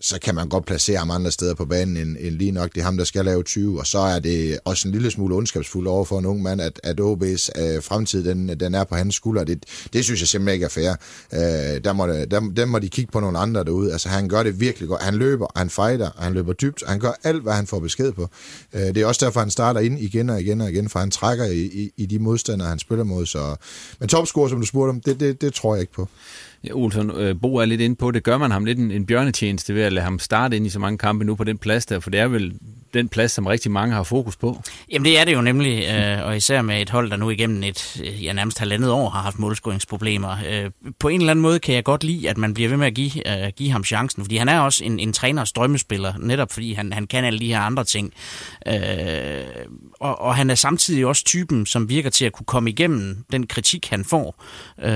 så 0.00 0.18
kan 0.20 0.34
man 0.34 0.48
godt 0.48 0.66
placere 0.66 0.98
ham 0.98 1.10
andre 1.10 1.30
steder 1.30 1.54
på 1.54 1.64
banen 1.64 1.96
end, 1.96 2.16
end 2.20 2.34
lige 2.34 2.50
nok. 2.50 2.74
Det 2.74 2.80
er 2.80 2.84
ham, 2.84 2.96
der 2.96 3.04
skal 3.04 3.24
lave 3.24 3.42
20, 3.42 3.80
og 3.80 3.86
så 3.86 3.98
er 3.98 4.18
det 4.18 4.58
også 4.64 4.88
en 4.88 4.92
lille 4.92 5.10
smule 5.10 5.34
ondskabsfuldt 5.34 5.88
over 5.88 6.04
for 6.04 6.18
en 6.18 6.26
ung 6.26 6.42
mand, 6.42 6.60
at, 6.60 6.80
at 6.84 7.00
OB's 7.00 7.62
øh, 7.62 7.82
fremtid, 7.82 8.24
den, 8.24 8.60
den 8.60 8.74
er 8.74 8.84
på 8.84 8.94
hans 8.94 9.14
skulder. 9.14 9.44
Det, 9.44 9.64
det 9.92 10.04
synes 10.04 10.20
jeg 10.20 10.28
simpelthen 10.28 10.54
ikke 10.54 10.64
er 10.64 10.68
fair. 10.68 10.90
Øh, 11.32 11.84
der, 11.84 11.92
må, 11.92 12.06
der, 12.06 12.52
der 12.56 12.66
må 12.66 12.78
de 12.78 12.88
kigge 12.88 13.12
på 13.12 13.20
nogle 13.20 13.38
andre 13.38 13.64
derude. 13.64 13.92
Altså, 13.92 14.08
han 14.08 14.28
gør 14.28 14.42
det 14.42 14.60
virkelig 14.60 14.88
godt. 14.88 15.02
Han 15.02 15.14
løber, 15.14 15.46
han 15.56 15.70
fighter, 15.70 16.10
han 16.18 16.32
løber 16.32 16.52
dybt, 16.52 16.82
han 16.86 17.00
gør 17.00 17.12
alt, 17.24 17.42
hvad 17.42 17.52
han 17.52 17.66
får 17.66 17.78
besked 17.78 18.12
på. 18.12 18.28
Øh, 18.72 18.80
det 18.80 18.96
er 18.96 19.06
også 19.06 19.24
derfor, 19.24 19.40
han 19.40 19.50
starter 19.50 19.80
ind 19.80 19.98
igen 19.98 20.30
og 20.30 20.40
igen 20.40 20.60
og 20.60 20.70
igen, 20.70 20.88
for 20.88 20.98
han 20.98 21.10
trækker 21.10 21.44
i, 21.44 21.60
i, 21.60 21.90
i 21.96 22.06
de 22.06 22.18
modstandere, 22.18 22.68
han 22.68 22.78
spiller 22.78 23.04
mod. 23.04 23.26
Så... 23.26 23.56
Men 23.98 24.08
topscore, 24.08 24.48
som 24.48 24.60
du 24.60 24.66
spurgte 24.66 24.90
om, 24.90 25.00
det, 25.00 25.20
det, 25.20 25.40
det 25.40 25.54
tror 25.54 25.74
jeg 25.74 25.80
ikke 25.80 25.92
på. 25.92 26.08
Ja, 26.64 26.72
Olsen, 26.72 27.10
øh, 27.10 27.40
Bo 27.40 27.56
er 27.56 27.64
lidt 27.64 27.80
inde 27.80 27.96
på 27.96 28.10
det. 28.10 28.22
Gør 28.24 28.38
man 28.38 28.50
ham 28.50 28.64
lidt 28.64 28.78
en, 28.78 28.90
en 28.90 29.06
bjørnetjeneste 29.06 29.74
ved 29.74 29.82
at 29.82 29.92
lade 29.92 30.04
ham 30.04 30.18
starte 30.18 30.56
ind 30.56 30.66
i 30.66 30.70
så 30.70 30.78
mange 30.78 30.98
kampe 30.98 31.24
nu 31.24 31.34
på 31.34 31.44
den 31.44 31.58
plads 31.58 31.86
der? 31.86 32.00
For 32.00 32.10
det 32.10 32.20
er 32.20 32.28
vel 32.28 32.54
den 32.94 33.08
plads, 33.08 33.32
som 33.32 33.46
rigtig 33.46 33.70
mange 33.70 33.94
har 33.94 34.02
fokus 34.02 34.36
på. 34.36 34.62
Jamen 34.92 35.04
det 35.04 35.18
er 35.18 35.24
det 35.24 35.32
jo 35.34 35.40
nemlig, 35.40 35.84
øh, 35.88 36.26
og 36.26 36.36
især 36.36 36.62
med 36.62 36.82
et 36.82 36.90
hold, 36.90 37.10
der 37.10 37.16
nu 37.16 37.30
igennem 37.30 37.62
et 37.62 38.00
øh, 38.04 38.24
ja, 38.24 38.32
nærmest 38.32 38.58
halvandet 38.58 38.90
år 38.90 39.10
har 39.10 39.22
haft 39.22 39.38
målscoringsproblemer. 39.38 40.36
Øh, 40.50 40.70
på 40.98 41.08
en 41.08 41.20
eller 41.20 41.30
anden 41.30 41.42
måde 41.42 41.58
kan 41.58 41.74
jeg 41.74 41.84
godt 41.84 42.04
lide, 42.04 42.30
at 42.30 42.38
man 42.38 42.54
bliver 42.54 42.68
ved 42.68 42.76
med 42.76 42.86
at 42.86 42.94
give, 42.94 43.44
øh, 43.44 43.52
give 43.56 43.70
ham 43.70 43.84
chancen, 43.84 44.24
fordi 44.24 44.36
han 44.36 44.48
er 44.48 44.60
også 44.60 44.84
en, 44.84 44.98
en 44.98 45.12
træners 45.12 45.52
drømmespiller, 45.52 46.14
netop 46.18 46.52
fordi 46.52 46.72
han, 46.72 46.92
han 46.92 47.06
kan 47.06 47.24
alle 47.24 47.38
de 47.38 47.46
her 47.46 47.60
andre 47.60 47.84
ting. 47.84 48.12
Øh, 48.66 48.74
og, 50.00 50.20
og 50.20 50.34
han 50.34 50.50
er 50.50 50.54
samtidig 50.54 51.06
også 51.06 51.24
typen, 51.24 51.66
som 51.66 51.88
virker 51.88 52.10
til 52.10 52.24
at 52.24 52.32
kunne 52.32 52.46
komme 52.46 52.70
igennem 52.70 53.24
den 53.32 53.46
kritik, 53.46 53.88
han 53.90 54.04
får. 54.04 54.44
Øh, 54.82 54.90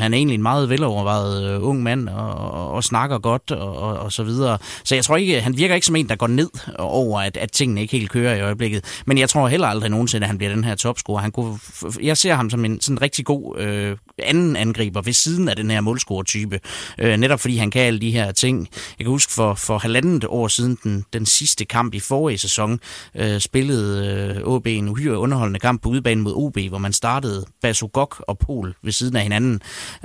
han 0.00 0.14
er 0.14 0.16
egentlig 0.16 0.34
en 0.34 0.42
meget 0.42 0.70
velovervejet 0.70 1.50
øh, 1.50 1.68
ung 1.68 1.82
mand, 1.82 2.08
og, 2.08 2.34
og, 2.34 2.70
og 2.70 2.84
snakker 2.84 3.18
godt, 3.18 3.50
og, 3.50 3.76
og, 3.76 3.98
og 3.98 4.12
så 4.12 4.22
videre. 4.22 4.58
Så 4.84 4.94
jeg 4.94 5.04
tror 5.04 5.16
ikke, 5.16 5.40
han 5.40 5.56
virker 5.56 5.74
ikke 5.74 5.86
som 5.86 5.96
en, 5.96 6.08
der 6.08 6.16
går 6.16 6.26
ned 6.26 6.50
over, 6.78 7.20
at 7.20 7.37
at 7.38 7.52
tingene 7.52 7.80
ikke 7.80 7.96
helt 7.96 8.10
kører 8.10 8.36
i 8.36 8.40
øjeblikket. 8.40 9.02
Men 9.06 9.18
jeg 9.18 9.28
tror 9.28 9.48
heller 9.48 9.66
aldrig 9.66 9.90
nogensinde, 9.90 10.24
at 10.24 10.28
han 10.28 10.38
bliver 10.38 10.54
den 10.54 10.64
her 10.64 10.74
topscorer. 10.74 11.20
Han 11.20 11.32
kunne, 11.32 11.58
jeg 12.02 12.16
ser 12.16 12.34
ham 12.34 12.50
som 12.50 12.64
en 12.64 12.80
sådan 12.80 13.02
rigtig 13.02 13.24
god 13.24 13.58
øh, 13.58 13.96
anden 14.18 14.56
angriber 14.56 15.02
ved 15.02 15.12
siden 15.12 15.48
af 15.48 15.56
den 15.56 15.70
her 15.70 15.80
målscorer-type. 15.80 16.60
Øh, 16.98 17.16
netop 17.16 17.40
fordi 17.40 17.56
han 17.56 17.70
kan 17.70 17.82
alle 17.82 18.00
de 18.00 18.10
her 18.10 18.32
ting. 18.32 18.68
Jeg 18.98 19.04
kan 19.04 19.10
huske 19.10 19.32
for, 19.32 19.54
for 19.54 19.78
halvandet 19.78 20.24
år 20.28 20.48
siden, 20.48 20.78
den, 20.84 21.04
den 21.12 21.26
sidste 21.26 21.64
kamp 21.64 21.94
i 21.94 22.00
forrige 22.00 22.38
sæson, 22.38 22.80
øh, 23.14 23.40
spillede 23.40 24.34
øh, 24.36 24.42
OB 24.44 24.66
en 24.66 24.88
uhyre 24.88 25.18
underholdende 25.18 25.60
kamp 25.60 25.82
på 25.82 25.88
udebane 25.88 26.22
mod 26.22 26.32
OB, 26.36 26.58
hvor 26.68 26.78
man 26.78 26.92
startede 26.92 27.44
Basugok 27.62 28.24
og 28.28 28.38
Pol 28.38 28.74
ved 28.82 28.92
siden 28.92 29.16
af 29.16 29.22
hinanden. 29.22 29.60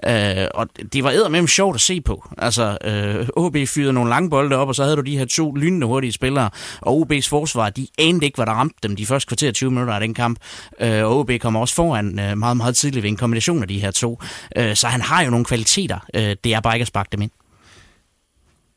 Øh, 0.08 0.48
og 0.54 0.68
det 0.94 1.04
var 1.04 1.12
eddermem 1.12 1.48
sjovt 1.48 1.76
at 1.76 1.82
se 1.82 2.02
på. 2.02 2.30
Altså, 2.38 2.78
øh, 2.84 3.28
OB 3.36 3.58
fyrede 3.68 3.94
nogle 3.94 4.10
lange 4.10 4.30
bolde 4.30 4.56
op, 4.56 4.68
og 4.68 4.76
så 4.76 4.84
havde 4.84 4.96
du 4.96 5.02
de 5.02 5.18
her 5.18 5.26
to 5.26 5.52
lynende 5.52 5.88
hurtige 5.88 6.12
spillere, 6.12 6.50
og 6.82 7.00
OB 7.00 7.14
OB's 7.24 7.30
forsvar, 7.30 7.70
de 7.70 7.88
anede 7.98 8.26
ikke, 8.26 8.36
hvad 8.36 8.46
der 8.46 8.52
ramte 8.52 8.76
dem 8.84 8.96
de 8.96 9.06
første 9.06 9.28
kvarter 9.28 9.52
20 9.52 9.72
minutter 9.72 9.94
af 9.94 10.00
den 10.00 10.14
kamp. 10.14 10.40
Øh, 10.80 11.04
og 11.04 11.20
OB 11.20 11.32
kommer 11.40 11.60
også 11.60 11.76
foran 11.76 12.20
øh, 12.20 12.38
meget, 12.38 12.58
meget 12.58 12.76
tidligt 12.76 13.04
ved 13.04 13.10
en 13.10 13.18
kombination 13.18 13.62
af 13.62 13.68
de 13.68 13.80
her 13.80 13.92
to. 13.92 14.22
Øh, 14.56 14.76
så 14.76 14.88
han 14.88 15.02
har 15.02 15.24
jo 15.24 15.30
nogle 15.30 15.46
kvaliteter. 15.46 16.00
Øh, 16.14 16.36
det 16.44 16.54
er 16.54 16.60
bare 16.60 16.76
ikke 16.76 16.84
at 16.84 16.88
sparke 16.88 17.10
dem 17.12 17.22
ind. 17.22 17.32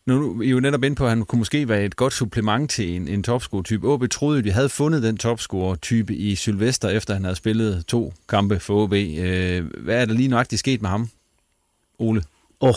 Nu 0.06 0.38
er 0.38 0.42
I 0.42 0.48
jo 0.48 0.61
netop 0.61 0.85
inde 0.85 0.96
på, 0.96 1.04
at 1.04 1.11
han 1.11 1.24
kunne 1.24 1.38
måske 1.38 1.68
være 1.68 1.85
et 1.85 1.96
godt 1.96 2.12
supplement 2.12 2.70
til 2.70 2.96
en, 2.96 3.09
en 3.09 3.22
topscore-type. 3.22 3.88
OB 3.88 4.11
troede, 4.11 4.38
at 4.38 4.44
de 4.44 4.52
havde 4.52 4.68
fundet 4.68 5.02
den 5.02 5.16
topscore-type 5.16 6.14
i 6.14 6.35
Sylvester, 6.35 6.88
efter 6.88 7.14
han 7.14 7.24
havde 7.24 7.37
spillet 7.37 7.87
to 7.87 8.12
kampe 8.28 8.61
for 8.61 8.82
OB. 8.82 8.92
Øh, 8.92 9.64
hvad 9.85 10.00
er 10.00 10.04
der 10.04 10.14
lige 10.14 10.28
nøjagtigt 10.28 10.61
sket 10.61 10.82
med 10.82 10.90
ham, 10.90 11.09
Ole? 11.98 12.22
Åh, 12.61 12.68
oh, 12.68 12.74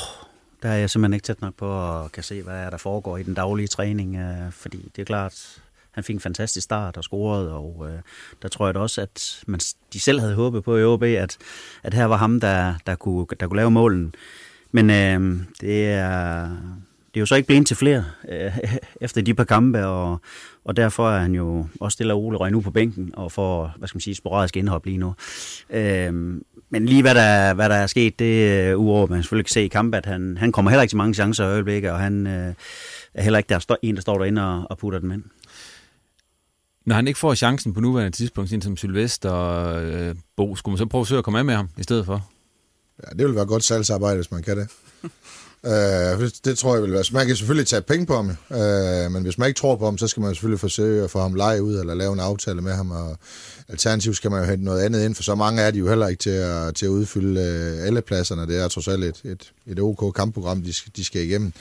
der 0.63 0.69
er 0.69 0.75
jeg 0.75 0.89
simpelthen 0.89 1.13
ikke 1.13 1.25
tæt 1.25 1.41
nok 1.41 1.55
på 1.55 1.99
at 2.03 2.11
kan 2.11 2.23
se, 2.23 2.41
hvad 2.41 2.71
der 2.71 2.77
foregår 2.77 3.17
i 3.17 3.23
den 3.23 3.33
daglige 3.33 3.67
træning, 3.67 4.15
øh, 4.15 4.51
fordi 4.51 4.91
det 4.95 5.01
er 5.01 5.05
klart, 5.05 5.61
han 5.91 6.03
fik 6.03 6.13
en 6.15 6.19
fantastisk 6.19 6.63
start 6.63 6.97
og 6.97 7.03
scorede, 7.03 7.53
og 7.53 7.87
øh, 7.89 7.99
der 8.41 8.47
tror 8.47 8.67
jeg 8.67 8.73
da 8.73 8.79
også, 8.79 9.01
at 9.01 9.43
man, 9.47 9.59
de 9.93 9.99
selv 9.99 10.19
havde 10.19 10.35
håbet 10.35 10.63
på 10.63 10.77
i 10.77 10.83
OB, 10.83 11.03
at, 11.03 11.37
at 11.83 11.93
her 11.93 12.05
var 12.05 12.17
ham, 12.17 12.39
der, 12.39 12.75
der, 12.87 12.95
kunne, 12.95 13.25
der 13.39 13.47
kunne 13.47 13.57
lave 13.57 13.71
målen. 13.71 14.15
Men 14.71 14.89
øh, 14.89 15.45
det 15.61 15.87
er 15.87 16.57
det 17.13 17.17
er 17.17 17.19
jo 17.19 17.25
så 17.25 17.35
ikke 17.35 17.47
blevet 17.47 17.67
til 17.67 17.77
flere 17.77 18.05
øh, 18.29 18.57
efter 19.01 19.21
de 19.21 19.33
par 19.33 19.43
kampe, 19.43 19.85
og, 19.85 20.21
og 20.65 20.77
derfor 20.77 21.09
er 21.09 21.19
han 21.19 21.35
jo 21.35 21.65
også 21.79 21.93
stille 21.93 22.13
og 22.13 22.23
roligt 22.23 22.51
nu 22.51 22.61
på 22.61 22.71
bænken 22.71 23.11
og 23.13 23.31
får, 23.31 23.73
hvad 23.77 23.87
skal 23.87 23.95
man 23.95 24.01
sige, 24.01 24.15
sporadisk 24.15 24.57
indhop 24.57 24.85
lige 24.85 24.97
nu. 24.97 25.13
Øh, 25.69 26.13
men 26.69 26.85
lige 26.85 27.01
hvad 27.01 27.15
der, 27.15 27.53
hvad 27.53 27.69
der 27.69 27.75
er 27.75 27.87
sket, 27.87 28.19
det 28.19 28.53
er 28.53 28.75
uover, 28.75 29.07
man 29.07 29.23
selvfølgelig 29.23 29.45
kan 29.45 29.53
se 29.53 29.65
i 29.65 29.67
kampe, 29.67 29.97
at 29.97 30.05
han, 30.05 30.37
han 30.37 30.51
kommer 30.51 30.71
heller 30.71 30.81
ikke 30.81 30.91
til 30.91 30.97
mange 30.97 31.13
chancer 31.13 31.43
i 31.43 31.47
øjeblikket, 31.47 31.91
og 31.91 31.99
han 31.99 32.27
øh, 32.27 32.53
er 33.13 33.23
heller 33.23 33.37
ikke 33.37 33.49
der 33.49 33.75
en, 33.81 33.95
der 33.95 34.01
står 34.01 34.17
derinde 34.17 34.45
og, 34.45 34.67
og 34.69 34.77
putter 34.77 34.99
dem 34.99 35.11
ind. 35.11 35.23
Når 36.85 36.95
han 36.95 37.07
ikke 37.07 37.19
får 37.19 37.35
chancen 37.35 37.73
på 37.73 37.81
nuværende 37.81 38.17
tidspunkt, 38.17 38.49
sådan 38.49 38.61
som 38.61 38.77
Sylvester 38.77 39.29
og 39.29 39.83
øh, 39.83 40.15
Bo, 40.35 40.55
skulle 40.55 40.73
man 40.73 40.77
så 40.77 40.85
prøve 40.85 41.01
at 41.01 41.07
søge 41.07 41.17
at 41.17 41.23
komme 41.23 41.39
af 41.39 41.45
med 41.45 41.55
ham 41.55 41.69
i 41.77 41.83
stedet 41.83 42.05
for? 42.05 42.29
Ja, 43.03 43.17
det 43.17 43.27
vil 43.27 43.35
være 43.35 43.45
godt 43.45 43.63
salgsarbejde, 43.63 44.15
hvis 44.15 44.31
man 44.31 44.43
kan 44.43 44.57
det. 44.57 44.69
Øh, 45.65 46.29
det 46.45 46.57
tror 46.57 46.73
jeg 46.73 46.83
vil 46.83 46.91
være. 46.91 47.03
Man 47.13 47.27
kan 47.27 47.35
selvfølgelig 47.35 47.67
tage 47.67 47.81
penge 47.81 48.05
på 48.05 48.15
ham, 48.15 48.29
øh, 48.29 49.11
men 49.11 49.23
hvis 49.23 49.37
man 49.37 49.47
ikke 49.47 49.57
tror 49.57 49.75
på 49.75 49.85
ham, 49.85 49.97
så 49.97 50.07
skal 50.07 50.21
man 50.21 50.35
selvfølgelig 50.35 50.59
forsøge 50.59 51.03
at 51.03 51.11
få 51.11 51.19
ham 51.19 51.33
leje 51.33 51.63
ud, 51.63 51.79
eller 51.79 51.93
lave 51.93 52.13
en 52.13 52.19
aftale 52.19 52.61
med 52.61 52.73
ham, 52.73 52.91
og 52.91 53.17
alternativt 53.69 54.15
skal 54.15 54.31
man 54.31 54.39
jo 54.39 54.49
hente 54.49 54.65
noget 54.65 54.81
andet 54.81 55.05
ind, 55.05 55.15
for 55.15 55.23
så 55.23 55.35
mange 55.35 55.61
er 55.61 55.71
de 55.71 55.79
jo 55.79 55.87
heller 55.87 56.07
ikke 56.07 56.21
til 56.21 56.29
at, 56.29 56.75
til 56.75 56.85
at 56.85 56.89
udfylde 56.89 57.41
øh, 57.41 57.87
alle 57.87 58.01
pladserne. 58.01 58.47
Det 58.47 58.63
er 58.63 58.67
trods 58.67 58.87
alt 58.87 59.03
et, 59.03 59.21
et, 59.23 59.51
et 59.67 59.79
OK 59.79 60.15
kampprogram, 60.15 60.61
de, 60.61 60.73
de 60.95 61.05
skal 61.05 61.21
igennem. 61.21 61.53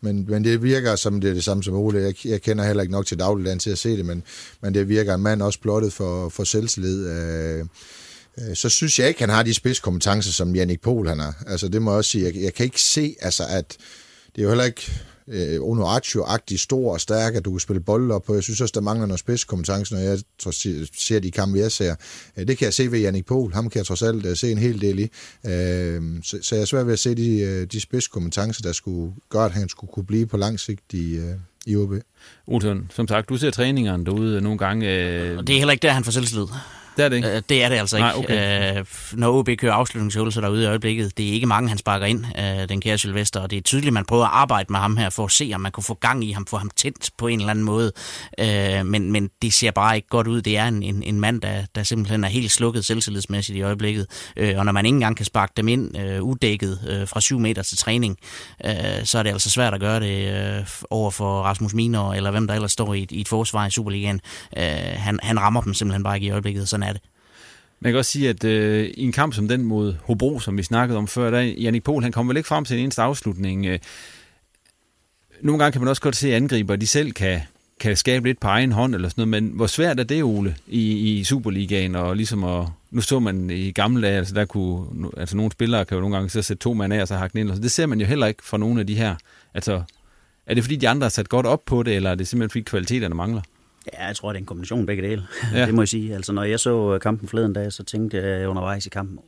Men, 0.00 0.26
men 0.28 0.44
det 0.44 0.62
virker 0.62 0.96
som 0.96 1.20
det 1.20 1.30
er 1.30 1.34
det 1.34 1.44
samme 1.44 1.62
som 1.62 1.74
Ole. 1.74 2.00
Jeg, 2.00 2.26
jeg 2.26 2.42
kender 2.42 2.64
heller 2.64 2.82
ikke 2.82 2.92
nok 2.92 3.06
til 3.06 3.18
dagligdagen 3.18 3.58
til 3.58 3.70
at 3.70 3.78
se 3.78 3.96
det, 3.96 4.06
men, 4.06 4.22
men 4.60 4.74
det 4.74 4.88
virker 4.88 5.14
en 5.14 5.22
mand 5.22 5.42
også 5.42 5.60
blottet 5.60 5.92
for, 5.92 6.28
for 6.28 6.44
selvtillid. 6.44 7.06
Øh, 7.06 7.64
så 8.54 8.68
synes 8.68 8.98
jeg 8.98 9.08
ikke, 9.08 9.20
han 9.20 9.28
har 9.28 9.42
de 9.42 9.54
spidskompetencer, 9.54 10.32
som 10.32 10.54
Jannik 10.54 10.80
Pohl 10.80 11.08
han 11.08 11.18
har. 11.18 11.42
Altså, 11.46 11.68
det 11.68 11.82
må 11.82 11.90
jeg 11.90 11.98
også 11.98 12.10
sige. 12.10 12.24
Jeg, 12.24 12.42
jeg 12.42 12.54
kan 12.54 12.64
ikke 12.64 12.80
se, 12.80 13.16
altså, 13.20 13.44
at 13.48 13.76
det 14.34 14.40
er 14.40 14.42
jo 14.42 14.48
heller 14.48 14.64
ikke 14.64 14.92
øh, 15.28 15.60
Onoaccio-agtig 15.60 16.58
stor 16.58 16.92
og 16.92 17.00
stærk, 17.00 17.34
at 17.34 17.44
du 17.44 17.50
kan 17.50 17.60
spille 17.60 17.80
bold 17.80 18.10
op 18.10 18.22
på. 18.22 18.34
Jeg 18.34 18.42
synes 18.42 18.60
også, 18.60 18.72
der 18.74 18.80
mangler 18.80 19.06
noget 19.06 19.20
spidskompetence, 19.20 19.94
når 19.94 20.00
jeg 20.00 20.18
trods, 20.38 20.66
ser 21.02 21.18
de 21.18 21.30
kampe, 21.30 21.58
jeg 21.58 21.72
ser. 21.72 21.94
Øh, 22.36 22.46
det 22.46 22.58
kan 22.58 22.64
jeg 22.64 22.74
se 22.74 22.92
ved 22.92 23.00
Jannik 23.00 23.26
Pohl. 23.26 23.52
Ham 23.52 23.70
kan 23.70 23.78
jeg 23.78 23.86
trods 23.86 24.02
alt 24.02 24.26
uh, 24.26 24.36
se 24.36 24.52
en 24.52 24.58
hel 24.58 24.80
del 24.80 24.98
i. 24.98 25.02
Øh, 25.46 26.02
så, 26.22 26.38
så 26.42 26.54
jeg 26.54 26.62
er 26.62 26.66
svært 26.66 26.86
ved 26.86 26.92
at 26.92 26.98
se 26.98 27.14
de, 27.14 27.66
de 27.66 27.80
spidskompetencer, 27.80 28.62
der 28.62 28.72
skulle 28.72 29.12
gøre, 29.28 29.44
at 29.44 29.52
han 29.52 29.68
skulle 29.68 29.92
kunne 29.92 30.06
blive 30.06 30.26
på 30.26 30.36
lang 30.36 30.60
sigt 30.60 30.92
i, 30.92 31.20
i 31.66 31.76
OB. 31.76 31.92
Olsen, 32.46 32.90
som 32.94 33.08
sagt, 33.08 33.28
du 33.28 33.36
ser 33.36 33.50
træningerne 33.50 34.04
derude 34.04 34.40
nogle 34.40 34.58
gange. 34.58 34.90
Øh... 34.90 35.38
Og 35.38 35.46
det 35.46 35.54
er 35.54 35.58
heller 35.58 35.72
ikke 35.72 35.82
der, 35.82 35.92
han 35.92 36.04
får 36.04 36.12
selvtillid. 36.12 36.46
Det 36.96 37.04
er 37.04 37.08
det 37.08 37.16
ikke? 37.16 37.36
Øh, 37.36 37.42
det 37.48 37.64
er 37.64 37.68
det 37.68 37.76
altså 37.76 37.96
ikke. 37.96 38.06
Nej, 38.06 38.16
okay. 38.16 38.78
øh, 38.78 38.84
når 39.12 39.38
OB 39.38 39.48
kører 39.58 39.72
afslutningsøvelser 39.72 40.40
derude 40.40 40.62
i 40.62 40.66
øjeblikket, 40.66 41.18
det 41.18 41.28
er 41.28 41.32
ikke 41.32 41.46
mange, 41.46 41.68
han 41.68 41.78
sparker 41.78 42.06
ind, 42.06 42.24
øh, 42.38 42.68
den 42.68 42.80
kære 42.80 42.98
Sylvester, 42.98 43.40
og 43.40 43.50
det 43.50 43.56
er 43.56 43.60
tydeligt, 43.60 43.86
at 43.86 43.92
man 43.92 44.04
prøver 44.04 44.24
at 44.24 44.30
arbejde 44.32 44.72
med 44.72 44.80
ham 44.80 44.96
her, 44.96 45.10
for 45.10 45.24
at 45.24 45.30
se, 45.30 45.50
om 45.54 45.60
man 45.60 45.72
kunne 45.72 45.84
få 45.84 45.94
gang 45.94 46.24
i 46.24 46.32
ham, 46.32 46.46
få 46.46 46.56
ham 46.56 46.70
tændt 46.76 47.10
på 47.18 47.26
en 47.26 47.38
eller 47.38 47.50
anden 47.50 47.64
måde. 47.64 47.92
Øh, 48.38 48.86
men, 48.86 49.12
men 49.12 49.30
det 49.42 49.54
ser 49.54 49.70
bare 49.70 49.96
ikke 49.96 50.08
godt 50.08 50.26
ud. 50.26 50.42
Det 50.42 50.58
er 50.58 50.68
en, 50.68 50.82
en, 50.82 51.02
en 51.02 51.20
mand, 51.20 51.40
der, 51.40 51.62
der 51.74 51.82
simpelthen 51.82 52.24
er 52.24 52.28
helt 52.28 52.50
slukket 52.50 52.84
selvtillidsmæssigt 52.84 53.58
i 53.58 53.62
øjeblikket. 53.62 54.06
Øh, 54.36 54.58
og 54.58 54.64
når 54.64 54.72
man 54.72 54.86
ikke 54.86 54.96
engang 54.96 55.16
kan 55.16 55.26
sparke 55.26 55.52
dem 55.56 55.68
ind 55.68 55.98
øh, 55.98 56.22
uddækket 56.22 56.78
øh, 56.88 57.08
fra 57.08 57.20
7 57.20 57.38
meter 57.38 57.62
til 57.62 57.78
træning, 57.78 58.16
øh, 58.64 58.72
så 59.04 59.18
er 59.18 59.22
det 59.22 59.30
altså 59.30 59.50
svært 59.50 59.74
at 59.74 59.80
gøre 59.80 60.00
det 60.00 60.34
øh, 60.58 60.66
over 60.90 61.10
for 61.10 61.42
Rasmus 61.42 61.74
Miner, 61.74 62.12
eller 62.12 62.30
hvem 62.30 62.46
der 62.46 62.54
ellers 62.54 62.72
står 62.72 62.94
i 62.94 63.02
et, 63.02 63.12
i 63.12 63.20
et 63.20 63.28
forsvar 63.28 63.66
i 63.66 63.70
Superligaen. 63.70 64.20
Øh, 64.56 64.64
han, 64.96 65.18
han 65.22 65.40
rammer 65.40 65.60
dem 65.60 65.74
simpelthen 65.74 66.02
bare 66.02 66.16
ikke 66.16 66.26
i 66.26 66.30
øjeblikket. 66.30 66.68
Sådan 66.82 66.88
er 66.88 66.92
det. 66.92 67.02
Man 67.80 67.92
kan 67.92 67.98
også 67.98 68.10
sige, 68.10 68.28
at 68.28 68.44
øh, 68.44 68.86
i 68.86 69.02
en 69.02 69.12
kamp 69.12 69.34
som 69.34 69.48
den 69.48 69.62
mod 69.62 69.94
Hobro, 70.04 70.40
som 70.40 70.58
vi 70.58 70.62
snakkede 70.62 70.98
om 70.98 71.08
før, 71.08 71.30
der 71.30 71.40
Jannik 71.40 71.84
Pohl, 71.84 72.02
han 72.02 72.12
kom 72.12 72.28
vel 72.28 72.36
ikke 72.36 72.46
frem 72.46 72.64
til 72.64 72.76
en 72.76 72.82
eneste 72.82 73.02
afslutning. 73.02 73.66
Øh, 73.66 73.78
nogle 75.40 75.58
gange 75.58 75.72
kan 75.72 75.80
man 75.80 75.88
også 75.88 76.02
godt 76.02 76.16
se, 76.16 76.28
at 76.28 76.34
angriber, 76.34 76.76
de 76.76 76.86
selv 76.86 77.12
kan, 77.12 77.40
kan 77.80 77.96
skabe 77.96 78.28
lidt 78.28 78.40
på 78.40 78.48
egen 78.48 78.72
hånd 78.72 78.94
eller 78.94 79.08
sådan 79.08 79.28
noget, 79.28 79.42
men 79.42 79.52
hvor 79.56 79.66
svært 79.66 80.00
er 80.00 80.04
det, 80.04 80.22
Ole, 80.22 80.56
i, 80.66 81.18
i 81.18 81.24
Superligaen, 81.24 81.96
og 81.96 82.16
ligesom 82.16 82.44
at, 82.44 82.66
nu 82.90 83.00
så 83.00 83.20
man 83.20 83.50
i 83.50 83.72
gamle 83.72 84.02
dage, 84.06 84.18
altså 84.18 84.34
der 84.34 84.44
kunne, 84.44 85.10
altså 85.16 85.36
nogle 85.36 85.52
spillere 85.52 85.84
kan 85.84 85.94
jo 85.94 86.00
nogle 86.00 86.16
gange 86.16 86.30
så 86.30 86.42
sætte 86.42 86.60
to 86.60 86.74
mand 86.74 86.92
af 86.92 87.00
og 87.00 87.08
så 87.08 87.16
hakke 87.16 87.32
den 87.32 87.40
ind, 87.40 87.50
og 87.50 87.56
så 87.56 87.62
det 87.62 87.70
ser 87.70 87.86
man 87.86 88.00
jo 88.00 88.06
heller 88.06 88.26
ikke 88.26 88.44
fra 88.44 88.58
nogle 88.58 88.80
af 88.80 88.86
de 88.86 88.94
her, 88.94 89.16
altså 89.54 89.82
er 90.46 90.54
det 90.54 90.64
fordi 90.64 90.76
de 90.76 90.88
andre 90.88 91.04
har 91.04 91.10
sat 91.10 91.28
godt 91.28 91.46
op 91.46 91.64
på 91.64 91.82
det, 91.82 91.96
eller 91.96 92.10
er 92.10 92.14
det 92.14 92.28
simpelthen 92.28 92.50
fordi 92.50 92.62
kvaliteterne 92.62 93.14
mangler? 93.14 93.42
Ja, 93.92 94.06
jeg 94.06 94.16
tror, 94.16 94.28
det 94.32 94.36
er 94.36 94.40
en 94.40 94.46
kombination 94.46 94.86
begge 94.86 95.02
dele. 95.02 95.26
Ja. 95.54 95.66
det 95.66 95.74
må 95.74 95.82
jeg 95.82 95.88
sige. 95.88 96.14
Altså, 96.14 96.32
når 96.32 96.42
jeg 96.42 96.60
så 96.60 96.98
kampen 97.02 97.28
forleden 97.28 97.52
dag, 97.52 97.72
så 97.72 97.84
tænkte 97.84 98.16
jeg 98.16 98.48
undervejs 98.48 98.86
i 98.86 98.88
kampen, 98.88 99.18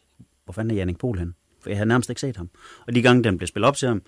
hvor 0.44 0.52
fanden 0.52 0.70
er 0.70 0.74
Jannik 0.74 0.98
Pohl 0.98 1.18
hen? 1.18 1.34
For 1.62 1.70
jeg 1.70 1.76
havde 1.76 1.88
nærmest 1.88 2.10
ikke 2.10 2.20
set 2.20 2.36
ham. 2.36 2.50
Og 2.86 2.94
de 2.94 3.02
gange, 3.02 3.24
den 3.24 3.38
blev 3.38 3.46
spillet 3.46 3.68
op 3.68 3.76
til 3.76 3.88
ham, 3.88 4.02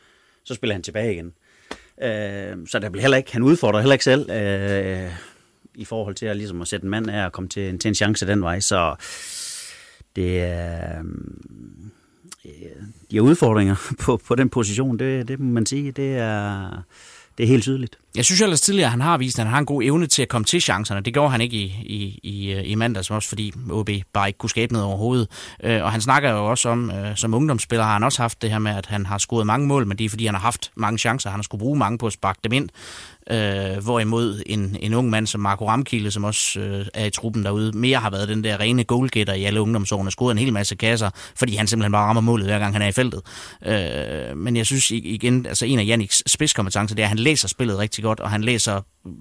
så 0.45 0.55
spiller 0.55 0.75
han 0.75 0.83
tilbage 0.83 1.13
igen. 1.13 1.33
Øh, 2.03 2.67
så 2.67 2.79
der 2.79 2.91
blev 2.91 3.01
heller 3.01 3.17
ikke, 3.17 3.33
han 3.33 3.43
udfordrer 3.43 3.81
heller 3.81 3.93
ikke 3.93 4.05
selv 4.05 4.31
øh, 4.31 5.11
i 5.75 5.85
forhold 5.85 6.15
til 6.15 6.27
at, 6.27 6.37
ligesom 6.37 6.63
at 6.63 6.69
sætte 6.69 6.85
en 6.85 6.91
mand 6.91 7.11
af 7.11 7.25
og 7.25 7.33
komme 7.33 7.49
til, 7.49 7.79
til 7.79 7.89
en 7.89 7.95
chance 7.95 8.27
den 8.27 8.43
vej. 8.43 8.61
Så 8.61 8.95
det 10.17 10.41
er... 10.41 10.99
Øh, 10.99 12.83
de 13.11 13.17
har 13.17 13.23
udfordringer 13.23 13.77
på, 14.05 14.17
på 14.17 14.35
den 14.35 14.49
position, 14.49 14.99
det, 14.99 15.29
det 15.29 15.41
må 15.41 15.53
man 15.53 15.67
sige. 15.67 15.93
Det 15.93 16.17
er, 16.17 16.71
det 17.39 17.45
er 17.45 17.49
helt 17.49 17.63
tydeligt. 17.63 17.99
Jeg 18.17 18.25
synes 18.25 18.41
ellers 18.41 18.61
tidligere, 18.61 18.87
at 18.87 18.91
han 18.91 19.01
har 19.01 19.19
vist, 19.19 19.39
at 19.39 19.45
han 19.45 19.53
har 19.53 19.59
en 19.59 19.67
god 19.67 19.83
evne 19.83 20.07
til 20.07 20.23
at 20.23 20.29
komme 20.29 20.45
til 20.45 20.61
chancerne. 20.61 21.01
Det 21.01 21.13
gjorde 21.15 21.31
han 21.31 21.41
ikke 21.41 21.57
i, 21.57 21.65
i, 21.83 22.21
i, 22.23 22.53
øh, 22.53 22.71
i 22.71 22.75
mandags, 22.75 23.11
også 23.11 23.29
fordi 23.29 23.53
OB 23.71 23.91
bare 24.13 24.29
ikke 24.29 24.39
kunne 24.39 24.51
skabe 24.51 24.73
noget 24.73 24.87
overhovedet. 24.89 25.29
Øh, 25.63 25.83
og 25.83 25.93
han 25.93 26.01
snakker 26.01 26.31
jo 26.31 26.51
også 26.51 26.69
om, 26.69 26.91
øh, 26.91 27.17
som 27.17 27.35
ungdomsspiller 27.35 27.85
har 27.85 27.93
han 27.93 28.03
også 28.03 28.23
haft 28.23 28.43
det 28.43 28.51
her 28.51 28.59
med, 28.59 28.73
at 28.73 28.87
han 28.87 29.07
har 29.07 29.19
scoret 29.19 29.47
mange 29.47 29.67
mål, 29.67 29.87
men 29.87 29.99
det 29.99 30.05
er 30.05 30.09
fordi, 30.09 30.27
han 30.27 30.35
har 30.35 30.43
haft 30.43 30.71
mange 30.75 30.99
chancer. 30.99 31.31
Han 31.31 31.39
har 31.39 31.43
skulle 31.43 31.59
bruge 31.59 31.79
mange 31.79 31.99
på 31.99 32.07
at 32.07 32.13
sparke 32.13 32.39
dem 32.45 32.53
ind. 32.53 32.69
Øh, 33.31 33.85
hvorimod 33.85 34.43
en, 34.47 34.77
en 34.81 34.95
ung 34.95 35.11
mand 35.11 35.27
som 35.27 35.41
Marco 35.41 35.69
Ramkilde, 35.69 36.11
som 36.11 36.25
også 36.25 36.61
øh, 36.61 36.87
er 36.95 37.05
i 37.05 37.11
truppen 37.11 37.45
derude, 37.45 37.79
mere 37.79 37.99
har 37.99 38.11
været 38.11 38.29
den 38.29 38.45
der 38.45 38.61
rene 38.61 38.85
goalgetter 38.85 39.35
i 39.35 39.45
alle 39.45 39.61
ungdomsårene, 39.61 40.11
scoret 40.11 40.33
en 40.33 40.39
hel 40.39 40.53
masse 40.53 40.77
kasser, 40.77 41.11
fordi 41.37 41.57
han 41.57 41.67
simpelthen 41.67 41.93
bare 41.93 42.07
rammer 42.07 42.21
målet, 42.21 42.47
hver 42.47 42.59
gang 42.59 42.75
han 42.75 42.83
er 42.83 42.87
i 42.87 42.93
feltet. 42.93 43.23
Øh, 43.67 44.37
men 44.37 44.57
jeg 44.57 44.67
synes 44.67 44.91
igen, 44.91 45.47
altså 45.47 45.67
en 45.67 45.79
af 45.79 45.87
Janniks 45.87 46.23
spidskompetencer, 46.27 46.95
det 46.95 47.03
er, 47.03 47.07
at 47.07 47.09
han 47.09 47.19
læser 47.19 47.49
spillet 47.49 47.79
rigtig 47.79 48.05
godt, 48.05 48.21
og 48.21 48.31
han 48.31 48.45
læser 48.45 48.81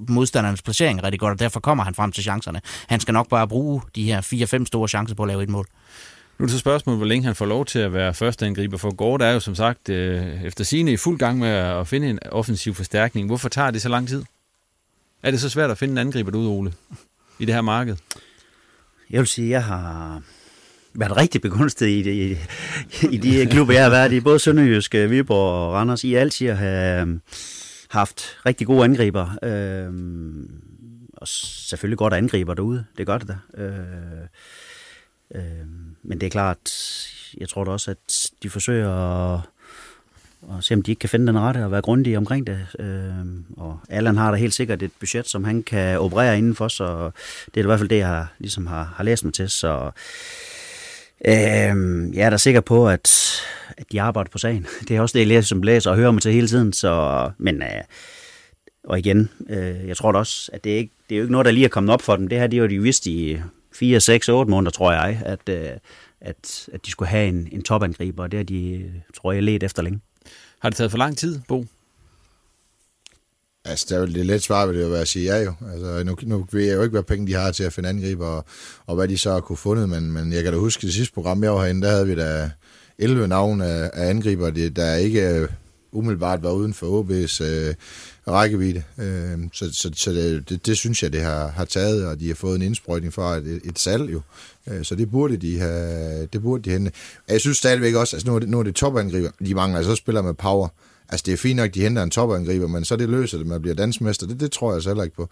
modstandernes 0.09 0.61
placering 0.61 1.03
rigtig 1.03 1.19
godt, 1.19 1.31
og 1.31 1.39
derfor 1.39 1.59
kommer 1.59 1.83
han 1.83 1.95
frem 1.95 2.11
til 2.11 2.23
chancerne. 2.23 2.61
Han 2.87 2.99
skal 2.99 3.13
nok 3.13 3.29
bare 3.29 3.47
bruge 3.47 3.81
de 3.95 4.03
her 4.03 4.21
4-5 4.61 4.65
store 4.65 4.87
chancer 4.87 5.15
på 5.15 5.23
at 5.23 5.27
lave 5.27 5.43
et 5.43 5.49
mål. 5.49 5.67
Nu 6.37 6.43
er 6.43 6.47
det 6.47 6.51
så 6.51 6.59
spørgsmålet, 6.59 6.99
hvor 6.99 7.07
længe 7.07 7.25
han 7.25 7.35
får 7.35 7.45
lov 7.45 7.65
til 7.65 7.79
at 7.79 7.93
være 7.93 8.13
første 8.13 8.45
angriber, 8.45 8.77
for 8.77 8.95
Gård 8.95 9.21
er 9.21 9.31
jo 9.31 9.39
som 9.39 9.55
sagt 9.55 9.89
øh, 9.89 10.43
efter 10.43 10.63
sine 10.63 10.91
i 10.91 10.97
fuld 10.97 11.19
gang 11.19 11.39
med 11.39 11.47
at 11.49 11.87
finde 11.87 12.09
en 12.09 12.19
offensiv 12.31 12.73
forstærkning. 12.73 13.27
Hvorfor 13.27 13.49
tager 13.49 13.71
det 13.71 13.81
så 13.81 13.89
lang 13.89 14.07
tid? 14.07 14.23
Er 15.23 15.31
det 15.31 15.41
så 15.41 15.49
svært 15.49 15.71
at 15.71 15.77
finde 15.77 15.91
en 15.91 15.97
angriber 15.97 16.31
derude, 16.31 16.47
Ole, 16.49 16.73
i 17.39 17.45
det 17.45 17.55
her 17.55 17.61
marked? 17.61 17.95
Jeg 19.09 19.19
vil 19.19 19.27
sige, 19.27 19.45
at 19.45 19.51
jeg 19.51 19.63
har 19.63 20.21
været 20.93 21.17
rigtig 21.17 21.41
begunstet 21.41 21.87
i, 21.87 22.31
i 22.31 22.37
i 23.11 23.17
de 23.17 23.45
klubber, 23.51 23.73
jeg 23.73 23.83
har 23.83 23.89
været 23.89 24.11
i. 24.11 24.19
Både 24.19 24.39
Sønderjysk, 24.39 24.95
øh, 24.95 25.11
Viborg 25.11 25.67
og 25.67 25.73
Randers. 25.73 26.03
I 26.03 26.13
altid 26.13 26.49
øh, 26.49 26.57
har 26.57 27.19
haft 27.89 28.37
rigtig 28.45 28.67
gode 28.67 28.83
angriber. 28.83 29.37
Øh, 29.43 29.93
og 31.17 31.27
selvfølgelig 31.27 31.97
godt 31.97 32.13
angriber 32.13 32.53
derude. 32.53 32.85
Det 32.97 33.07
gør 33.07 33.17
det 33.17 33.27
da. 33.27 33.63
Øh, 33.63 33.73
øh, 35.35 35.41
men 36.03 36.21
det 36.21 36.25
er 36.25 36.29
klart, 36.29 36.59
jeg 37.37 37.49
tror 37.49 37.63
da 37.63 37.71
også, 37.71 37.91
at 37.91 38.31
de 38.43 38.49
forsøger 38.49 38.91
at, 39.33 39.41
at 40.57 40.63
se, 40.63 40.73
om 40.73 40.81
de 40.81 40.91
ikke 40.91 40.99
kan 40.99 41.09
finde 41.09 41.27
den 41.27 41.39
rette 41.39 41.65
og 41.65 41.71
være 41.71 41.81
grundige 41.81 42.17
omkring 42.17 42.47
det. 42.47 42.67
Øh, 42.79 43.25
og 43.57 43.79
Allan 43.89 44.17
har 44.17 44.31
da 44.31 44.37
helt 44.37 44.53
sikkert 44.53 44.83
et 44.83 44.91
budget, 44.99 45.27
som 45.27 45.43
han 45.43 45.63
kan 45.63 45.99
operere 45.99 46.37
indenfor, 46.37 46.67
så 46.67 47.11
det 47.45 47.59
er 47.59 47.63
i 47.63 47.65
hvert 47.65 47.79
fald 47.79 47.89
det, 47.89 47.97
jeg 47.97 48.25
ligesom 48.39 48.67
har, 48.67 48.93
har 48.95 49.03
læst 49.03 49.23
mig 49.23 49.33
til. 49.33 49.49
Så 49.49 49.91
øh, 51.25 51.75
jeg 52.15 52.25
er 52.25 52.29
da 52.29 52.37
sikker 52.37 52.61
på, 52.61 52.89
at, 52.89 53.41
at 53.77 53.91
de 53.91 54.01
arbejder 54.01 54.29
på 54.29 54.37
sagen. 54.37 54.67
Det 54.87 54.95
er 54.95 55.01
også 55.01 55.13
det, 55.13 55.19
jeg 55.19 55.27
læser 55.27 55.47
som 55.47 55.63
læser 55.63 55.91
og 55.91 55.97
hører 55.97 56.11
mig 56.11 56.21
til 56.21 56.31
hele 56.31 56.47
tiden. 56.47 56.73
Så, 56.73 57.31
men 57.37 57.61
øh, 57.61 57.83
og 58.83 58.99
igen, 58.99 59.29
øh, 59.49 59.87
jeg 59.87 59.97
tror 59.97 60.11
da 60.11 60.17
også, 60.17 60.49
at 60.53 60.63
det, 60.63 60.73
er 60.73 60.77
ikke, 60.77 60.93
det 61.09 61.15
er 61.15 61.19
jo 61.19 61.23
ikke 61.23 61.31
noget, 61.31 61.45
der 61.45 61.51
lige 61.51 61.65
er 61.65 61.69
kommet 61.69 61.93
op 61.93 62.01
for 62.01 62.15
dem. 62.15 62.27
Det 62.27 62.39
her, 62.39 62.47
det 62.47 62.57
er 62.57 62.61
jo 62.61 62.67
de 62.67 62.81
vidste 62.81 63.09
i 63.09 63.37
4, 63.75 63.99
6, 63.99 64.29
8 64.29 64.51
måneder, 64.51 64.71
tror 64.71 64.91
jeg, 64.91 65.21
at, 65.25 65.49
øh, 65.49 65.69
at, 66.21 66.69
at 66.73 66.85
de 66.85 66.91
skulle 66.91 67.09
have 67.09 67.27
en, 67.27 67.49
en 67.51 67.61
topangriber, 67.61 68.23
og 68.23 68.31
det 68.31 68.37
har 68.37 68.43
de, 68.43 68.91
tror 69.15 69.31
jeg, 69.31 69.43
let 69.43 69.63
efter 69.63 69.81
længe. 69.81 69.99
Har 70.59 70.69
det 70.69 70.77
taget 70.77 70.91
for 70.91 70.97
lang 70.97 71.17
tid, 71.17 71.39
Bo? 71.47 71.65
Altså, 73.65 73.85
det 73.89 73.95
er 73.95 73.99
jo 73.99 74.05
det 74.05 74.25
let 74.25 74.43
svar, 74.43 74.65
vil 74.65 74.77
det 74.77 74.83
jo 74.83 74.87
være 74.87 75.01
at 75.01 75.07
sige 75.07 75.35
ja 75.35 75.43
jo. 75.43 75.53
Altså, 75.71 76.03
nu, 76.03 76.17
nu 76.23 76.47
ved 76.51 76.65
jeg 76.65 76.75
jo 76.75 76.81
ikke, 76.81 76.91
hvad 76.91 77.03
penge 77.03 77.27
de 77.27 77.33
har 77.33 77.51
til 77.51 77.63
at 77.63 77.73
finde 77.73 77.89
angriber, 77.89 78.25
og, 78.27 78.45
og 78.85 78.95
hvad 78.95 79.07
de 79.07 79.17
så 79.17 79.31
har 79.31 79.39
kunne 79.39 79.57
fundet, 79.57 79.89
men, 79.89 80.11
men 80.11 80.33
jeg 80.33 80.43
kan 80.43 80.53
da 80.53 80.59
huske, 80.59 80.87
det 80.87 80.93
sidste 80.93 81.13
program, 81.13 81.43
jeg 81.43 81.53
var 81.53 81.61
herinde, 81.61 81.81
der 81.81 81.91
havde 81.91 82.07
vi 82.07 82.15
da 82.15 82.51
11 82.97 83.27
navne 83.27 83.65
af, 83.65 83.91
af 83.93 84.09
angriber, 84.09 84.49
der 84.49 84.95
ikke 84.95 85.47
umiddelbart 85.91 86.43
var 86.43 86.51
uden 86.51 86.73
for 86.73 87.01
OB's 87.01 87.43
øh, 87.43 87.75
rækkevidde. 88.27 88.83
Øh, 88.97 89.39
så 89.53 89.69
så, 89.73 89.91
så 89.95 90.11
det, 90.11 90.49
det, 90.49 90.65
det 90.65 90.77
synes 90.77 91.03
jeg, 91.03 91.13
det 91.13 91.21
har, 91.21 91.47
har 91.47 91.65
taget, 91.65 92.07
og 92.07 92.19
de 92.19 92.27
har 92.27 92.35
fået 92.35 92.55
en 92.55 92.61
indsprøjtning 92.61 93.13
fra 93.13 93.35
et, 93.35 93.61
et 93.63 93.79
salg 93.79 94.13
jo. 94.13 94.21
Øh, 94.67 94.83
så 94.83 94.95
det 94.95 95.11
burde 95.11 95.37
de 95.37 95.59
have, 95.59 96.25
det 96.25 96.41
burde 96.41 96.63
de 96.63 96.69
hente. 96.69 96.91
Jeg 97.29 97.41
synes 97.41 97.57
stadigvæk 97.57 97.95
også, 97.95 98.15
altså 98.15 98.27
nu 98.27 98.35
er 98.35 98.39
det, 98.39 98.49
nu 98.49 98.59
er 98.59 98.63
det 98.63 98.75
topangriber, 98.75 99.29
de 99.45 99.55
mangler, 99.55 99.77
altså 99.77 99.95
spiller 99.95 100.21
med 100.21 100.33
power. 100.33 100.67
Altså, 101.09 101.23
det 101.25 101.33
er 101.33 101.37
fint 101.37 101.55
nok, 101.55 101.73
de 101.73 101.81
henter 101.81 102.03
en 102.03 102.09
topangriber, 102.09 102.67
men 102.67 102.85
så 102.85 102.95
det 102.95 103.09
løser 103.09 103.37
det 103.37 103.47
med 103.47 103.55
at 103.55 103.61
blive 103.61 103.75
dansmester. 103.75 104.27
Det, 104.27 104.39
det 104.39 104.51
tror 104.51 104.73
jeg 104.73 104.81
så 104.81 104.89
heller 104.89 105.03
ikke 105.03 105.15
på. 105.15 105.29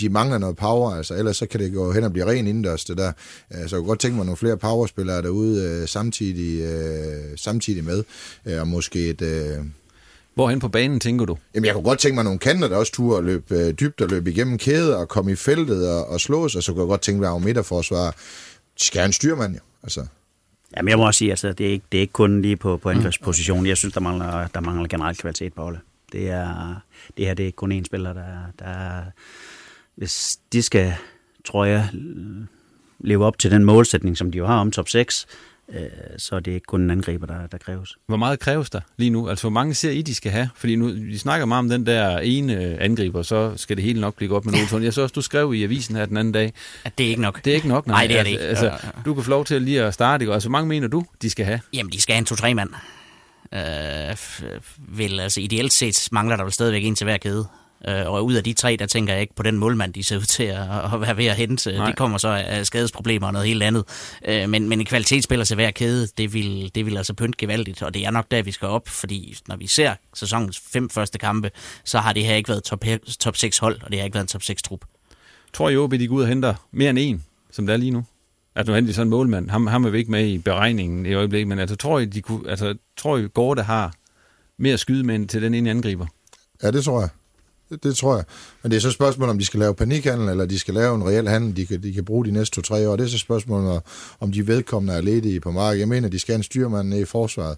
De 0.00 0.08
mangler 0.08 0.38
noget 0.38 0.56
power, 0.56 0.94
altså, 0.94 1.14
ellers 1.14 1.36
så 1.36 1.46
kan 1.46 1.60
det 1.60 1.72
gå 1.72 1.92
hen 1.92 2.04
og 2.04 2.12
blive 2.12 2.26
ren 2.26 2.46
indendørs, 2.46 2.84
det 2.84 2.98
der. 2.98 3.12
Øh, 3.54 3.68
så 3.68 3.76
jeg 3.76 3.80
kunne 3.80 3.86
godt 3.86 4.00
tænke 4.00 4.16
mig 4.16 4.26
nogle 4.26 4.36
flere 4.36 4.56
powerspillere 4.56 5.22
derude 5.22 5.62
øh, 5.62 5.88
samtidig, 5.88 6.60
øh, 6.60 7.38
samtidig 7.38 7.84
med, 7.84 8.04
øh, 8.46 8.60
og 8.60 8.68
måske 8.68 9.08
et... 9.08 9.22
Øh, 9.22 9.58
Hvorhen 10.34 10.60
på 10.60 10.68
banen, 10.68 11.00
tænker 11.00 11.24
du? 11.24 11.36
Jamen, 11.54 11.66
jeg 11.66 11.74
kunne 11.74 11.84
godt 11.84 11.98
tænke 11.98 12.14
mig 12.14 12.24
nogle 12.24 12.38
kanter, 12.38 12.68
der 12.68 12.76
også 12.76 12.92
turde 12.92 13.18
at 13.18 13.24
løbe 13.24 13.54
øh, 13.54 13.74
dybt 13.80 14.00
og 14.00 14.08
løbe 14.08 14.30
igennem 14.30 14.58
kæder 14.58 14.96
og 14.96 15.08
komme 15.08 15.32
i 15.32 15.34
feltet 15.34 15.90
og, 15.90 16.06
og 16.06 16.20
slås, 16.20 16.56
og 16.56 16.62
så 16.62 16.72
kunne 16.72 16.82
jeg 16.82 16.88
godt 16.88 17.00
tænke 17.00 17.20
mig, 17.20 17.34
at 17.34 17.42
midterforsvar, 17.42 18.16
skal 18.76 19.04
en 19.04 19.12
styrmand, 19.12 19.54
jo. 19.54 19.60
Altså, 19.82 20.06
Jamen, 20.76 20.88
jeg 20.88 20.98
må 20.98 21.06
også 21.06 21.18
sige, 21.18 21.28
at 21.28 21.32
altså, 21.32 21.52
det, 21.52 21.66
er 21.66 21.70
ikke, 21.70 21.84
det 21.92 21.98
er 21.98 22.00
ikke 22.00 22.12
kun 22.12 22.42
lige 22.42 22.56
på, 22.56 22.76
på 22.76 22.90
angrebsposition. 22.90 23.66
Jeg 23.66 23.76
synes, 23.76 23.94
der 23.94 24.00
mangler, 24.00 24.46
der 24.46 24.60
mangler 24.60 24.88
generelt 24.88 25.18
kvalitet 25.18 25.52
på 25.52 25.62
holdet. 25.62 25.80
Det, 26.12 26.30
er, 26.30 26.74
det 27.16 27.26
her 27.26 27.34
det 27.34 27.42
er 27.42 27.46
ikke 27.46 27.56
kun 27.56 27.72
én 27.72 27.84
spiller, 27.84 28.12
der, 28.12 28.24
der 28.58 29.02
hvis 29.94 30.38
de 30.52 30.62
skal, 30.62 30.94
tror 31.44 31.64
jeg, 31.64 31.88
leve 32.98 33.24
op 33.24 33.38
til 33.38 33.50
den 33.50 33.64
målsætning, 33.64 34.18
som 34.18 34.32
de 34.32 34.38
jo 34.38 34.46
har 34.46 34.58
om 34.58 34.70
top 34.70 34.88
6, 34.88 35.26
øh, 35.74 35.88
så 36.18 36.36
er 36.36 36.40
det 36.40 36.52
ikke 36.52 36.64
kun 36.64 36.80
en 36.80 36.90
angriber, 36.90 37.26
der, 37.26 37.46
der 37.46 37.58
kræves. 37.58 37.96
Hvor 38.06 38.16
meget 38.16 38.40
kræves 38.40 38.70
der 38.70 38.80
lige 38.96 39.10
nu? 39.10 39.28
Altså, 39.28 39.42
hvor 39.42 39.50
mange 39.50 39.74
ser 39.74 39.90
I, 39.90 40.02
de 40.02 40.14
skal 40.14 40.32
have? 40.32 40.48
Fordi 40.56 40.76
nu, 40.76 40.86
vi 40.86 41.18
snakker 41.18 41.46
meget 41.46 41.58
om 41.58 41.68
den 41.68 41.86
der 41.86 42.18
ene 42.18 42.80
angriber, 42.80 43.22
så 43.22 43.52
skal 43.56 43.76
det 43.76 43.84
hele 43.84 44.00
nok 44.00 44.14
blive 44.14 44.28
godt 44.28 44.44
med 44.44 44.54
Olsson. 44.54 44.82
Jeg 44.82 44.92
så 44.92 45.02
også, 45.02 45.12
du 45.12 45.22
skrev 45.22 45.54
i 45.54 45.64
avisen 45.64 45.96
her 45.96 46.06
den 46.06 46.16
anden 46.16 46.32
dag. 46.32 46.52
At 46.84 46.98
det 46.98 47.06
er 47.06 47.10
ikke 47.10 47.22
nok. 47.22 47.44
Det 47.44 47.50
er 47.50 47.54
ikke 47.54 47.68
nok, 47.68 47.86
nej. 47.86 47.94
Nej, 47.94 48.06
det 48.06 48.18
er 48.18 48.22
det 48.22 48.30
ikke. 48.30 48.42
Altså, 48.42 48.68
altså, 48.68 48.86
du 49.04 49.14
kan 49.14 49.24
få 49.24 49.30
lov 49.30 49.44
til 49.44 49.62
lige 49.62 49.82
at 49.82 49.94
starte, 49.94 50.22
ikke? 50.22 50.32
Altså, 50.32 50.48
hvor 50.48 50.58
mange 50.58 50.68
mener 50.68 50.88
du, 50.88 51.04
de 51.22 51.30
skal 51.30 51.44
have? 51.44 51.60
Jamen, 51.72 51.92
de 51.92 52.00
skal 52.00 52.12
have 52.12 52.18
en 52.18 52.24
to-tre 52.24 52.54
mand. 52.54 52.70
Øh, 53.54 54.16
vel, 54.98 55.20
altså 55.20 55.40
ideelt 55.40 55.72
set 55.72 56.08
mangler 56.12 56.36
der 56.36 56.44
vel 56.44 56.52
stadigvæk 56.52 56.84
en 56.84 56.94
til 56.94 57.04
hver 57.04 57.16
kæde. 57.16 57.46
Øh, 57.88 58.10
og 58.10 58.24
ud 58.24 58.34
af 58.34 58.44
de 58.44 58.52
tre, 58.52 58.76
der 58.78 58.86
tænker 58.86 59.12
jeg 59.12 59.22
ikke 59.22 59.34
på 59.34 59.42
den 59.42 59.58
målmand, 59.58 59.94
de 59.94 60.02
ser 60.02 60.16
ud 60.16 60.22
til 60.22 60.42
at, 60.42 60.60
at 60.94 61.00
være 61.00 61.16
ved 61.16 61.26
at 61.26 61.36
hente. 61.36 61.72
Nej. 61.72 61.86
Det 61.86 61.96
kommer 61.96 62.18
så 62.18 62.28
af 62.28 62.66
skadesproblemer 62.66 63.26
og 63.26 63.32
noget 63.32 63.48
helt 63.48 63.62
andet. 63.62 63.84
Øh, 64.28 64.48
men, 64.48 64.68
men 64.68 64.80
en 64.80 64.86
kvalitetsspiller 64.86 65.44
til 65.44 65.54
hver 65.54 65.70
kæde, 65.70 66.08
det 66.18 66.34
vil, 66.34 66.70
det 66.74 66.86
vil 66.86 66.96
altså 66.96 67.14
pynte 67.14 67.38
gevaldigt, 67.38 67.82
og 67.82 67.94
det 67.94 68.06
er 68.06 68.10
nok 68.10 68.30
der, 68.30 68.42
vi 68.42 68.52
skal 68.52 68.68
op, 68.68 68.88
fordi 68.88 69.36
når 69.48 69.56
vi 69.56 69.66
ser 69.66 69.94
sæsonens 70.14 70.62
fem 70.72 70.90
første 70.90 71.18
kampe, 71.18 71.50
så 71.84 71.98
har 71.98 72.12
det 72.12 72.24
her 72.24 72.34
ikke 72.34 72.48
været 72.48 72.64
top, 72.64 72.84
top 73.20 73.36
6 73.36 73.58
hold, 73.58 73.82
og 73.82 73.90
det 73.90 73.98
har 73.98 74.04
ikke 74.04 74.14
været 74.14 74.24
en 74.24 74.28
top 74.28 74.42
6 74.42 74.62
trup. 74.62 74.84
Tror 75.52 75.68
I, 75.68 75.76
OB 75.76 75.92
de 75.92 76.06
går 76.06 76.16
ud 76.16 76.22
og 76.22 76.28
henter 76.28 76.54
mere 76.72 76.90
end 76.90 76.98
en, 76.98 77.24
som 77.50 77.66
det 77.66 77.72
er 77.72 77.76
lige 77.76 77.90
nu? 77.90 78.04
at 78.54 78.66
nu 78.66 78.74
henter 78.74 78.92
sådan 78.92 79.06
en 79.06 79.10
målmand. 79.10 79.50
Ham, 79.50 79.66
ham 79.66 79.84
er 79.84 79.90
vi 79.90 79.98
ikke 79.98 80.10
med 80.10 80.26
i 80.26 80.38
beregningen 80.38 81.06
i 81.06 81.14
øjeblikket, 81.14 81.48
men 81.48 81.58
altså, 81.58 81.76
tror 81.76 81.98
I, 81.98 82.04
de 82.04 82.22
kunne, 82.22 82.50
altså, 82.50 82.74
tror 82.96 83.16
I, 83.16 83.28
Gorte 83.34 83.62
har 83.62 83.94
mere 84.58 84.78
skydemænd 84.78 85.28
til 85.28 85.42
den 85.42 85.54
ene 85.54 85.70
angriber? 85.70 86.06
Ja, 86.62 86.70
det 86.70 86.84
tror 86.84 87.00
jeg. 87.00 87.08
Det, 87.82 87.96
tror 87.96 88.16
jeg. 88.16 88.24
Men 88.62 88.70
det 88.70 88.76
er 88.76 88.80
så 88.80 88.88
et 88.88 88.94
spørgsmål, 88.94 89.28
om 89.28 89.38
de 89.38 89.44
skal 89.44 89.60
lave 89.60 89.74
panikhandel, 89.74 90.28
eller 90.28 90.46
de 90.46 90.58
skal 90.58 90.74
lave 90.74 90.94
en 90.94 91.04
reel 91.04 91.28
handel, 91.28 91.56
de 91.56 91.66
kan, 91.66 91.82
de 91.82 91.92
kan 91.92 92.04
bruge 92.04 92.24
de 92.24 92.30
næste 92.30 92.54
to-tre 92.54 92.88
år. 92.88 92.96
Det 92.96 93.04
er 93.04 93.08
så 93.08 93.16
et 93.16 93.20
spørgsmål, 93.20 93.80
om 94.20 94.32
de 94.32 94.46
vedkommende 94.46 94.94
er 94.94 95.00
ledige 95.00 95.40
på 95.40 95.50
markedet. 95.50 95.80
Jeg 95.80 95.88
mener, 95.88 96.08
de 96.08 96.18
skal 96.18 96.32
have 96.32 96.38
en 96.38 96.42
styrmand 96.42 96.88
ned 96.88 96.98
i 96.98 97.04
forsvaret. 97.04 97.56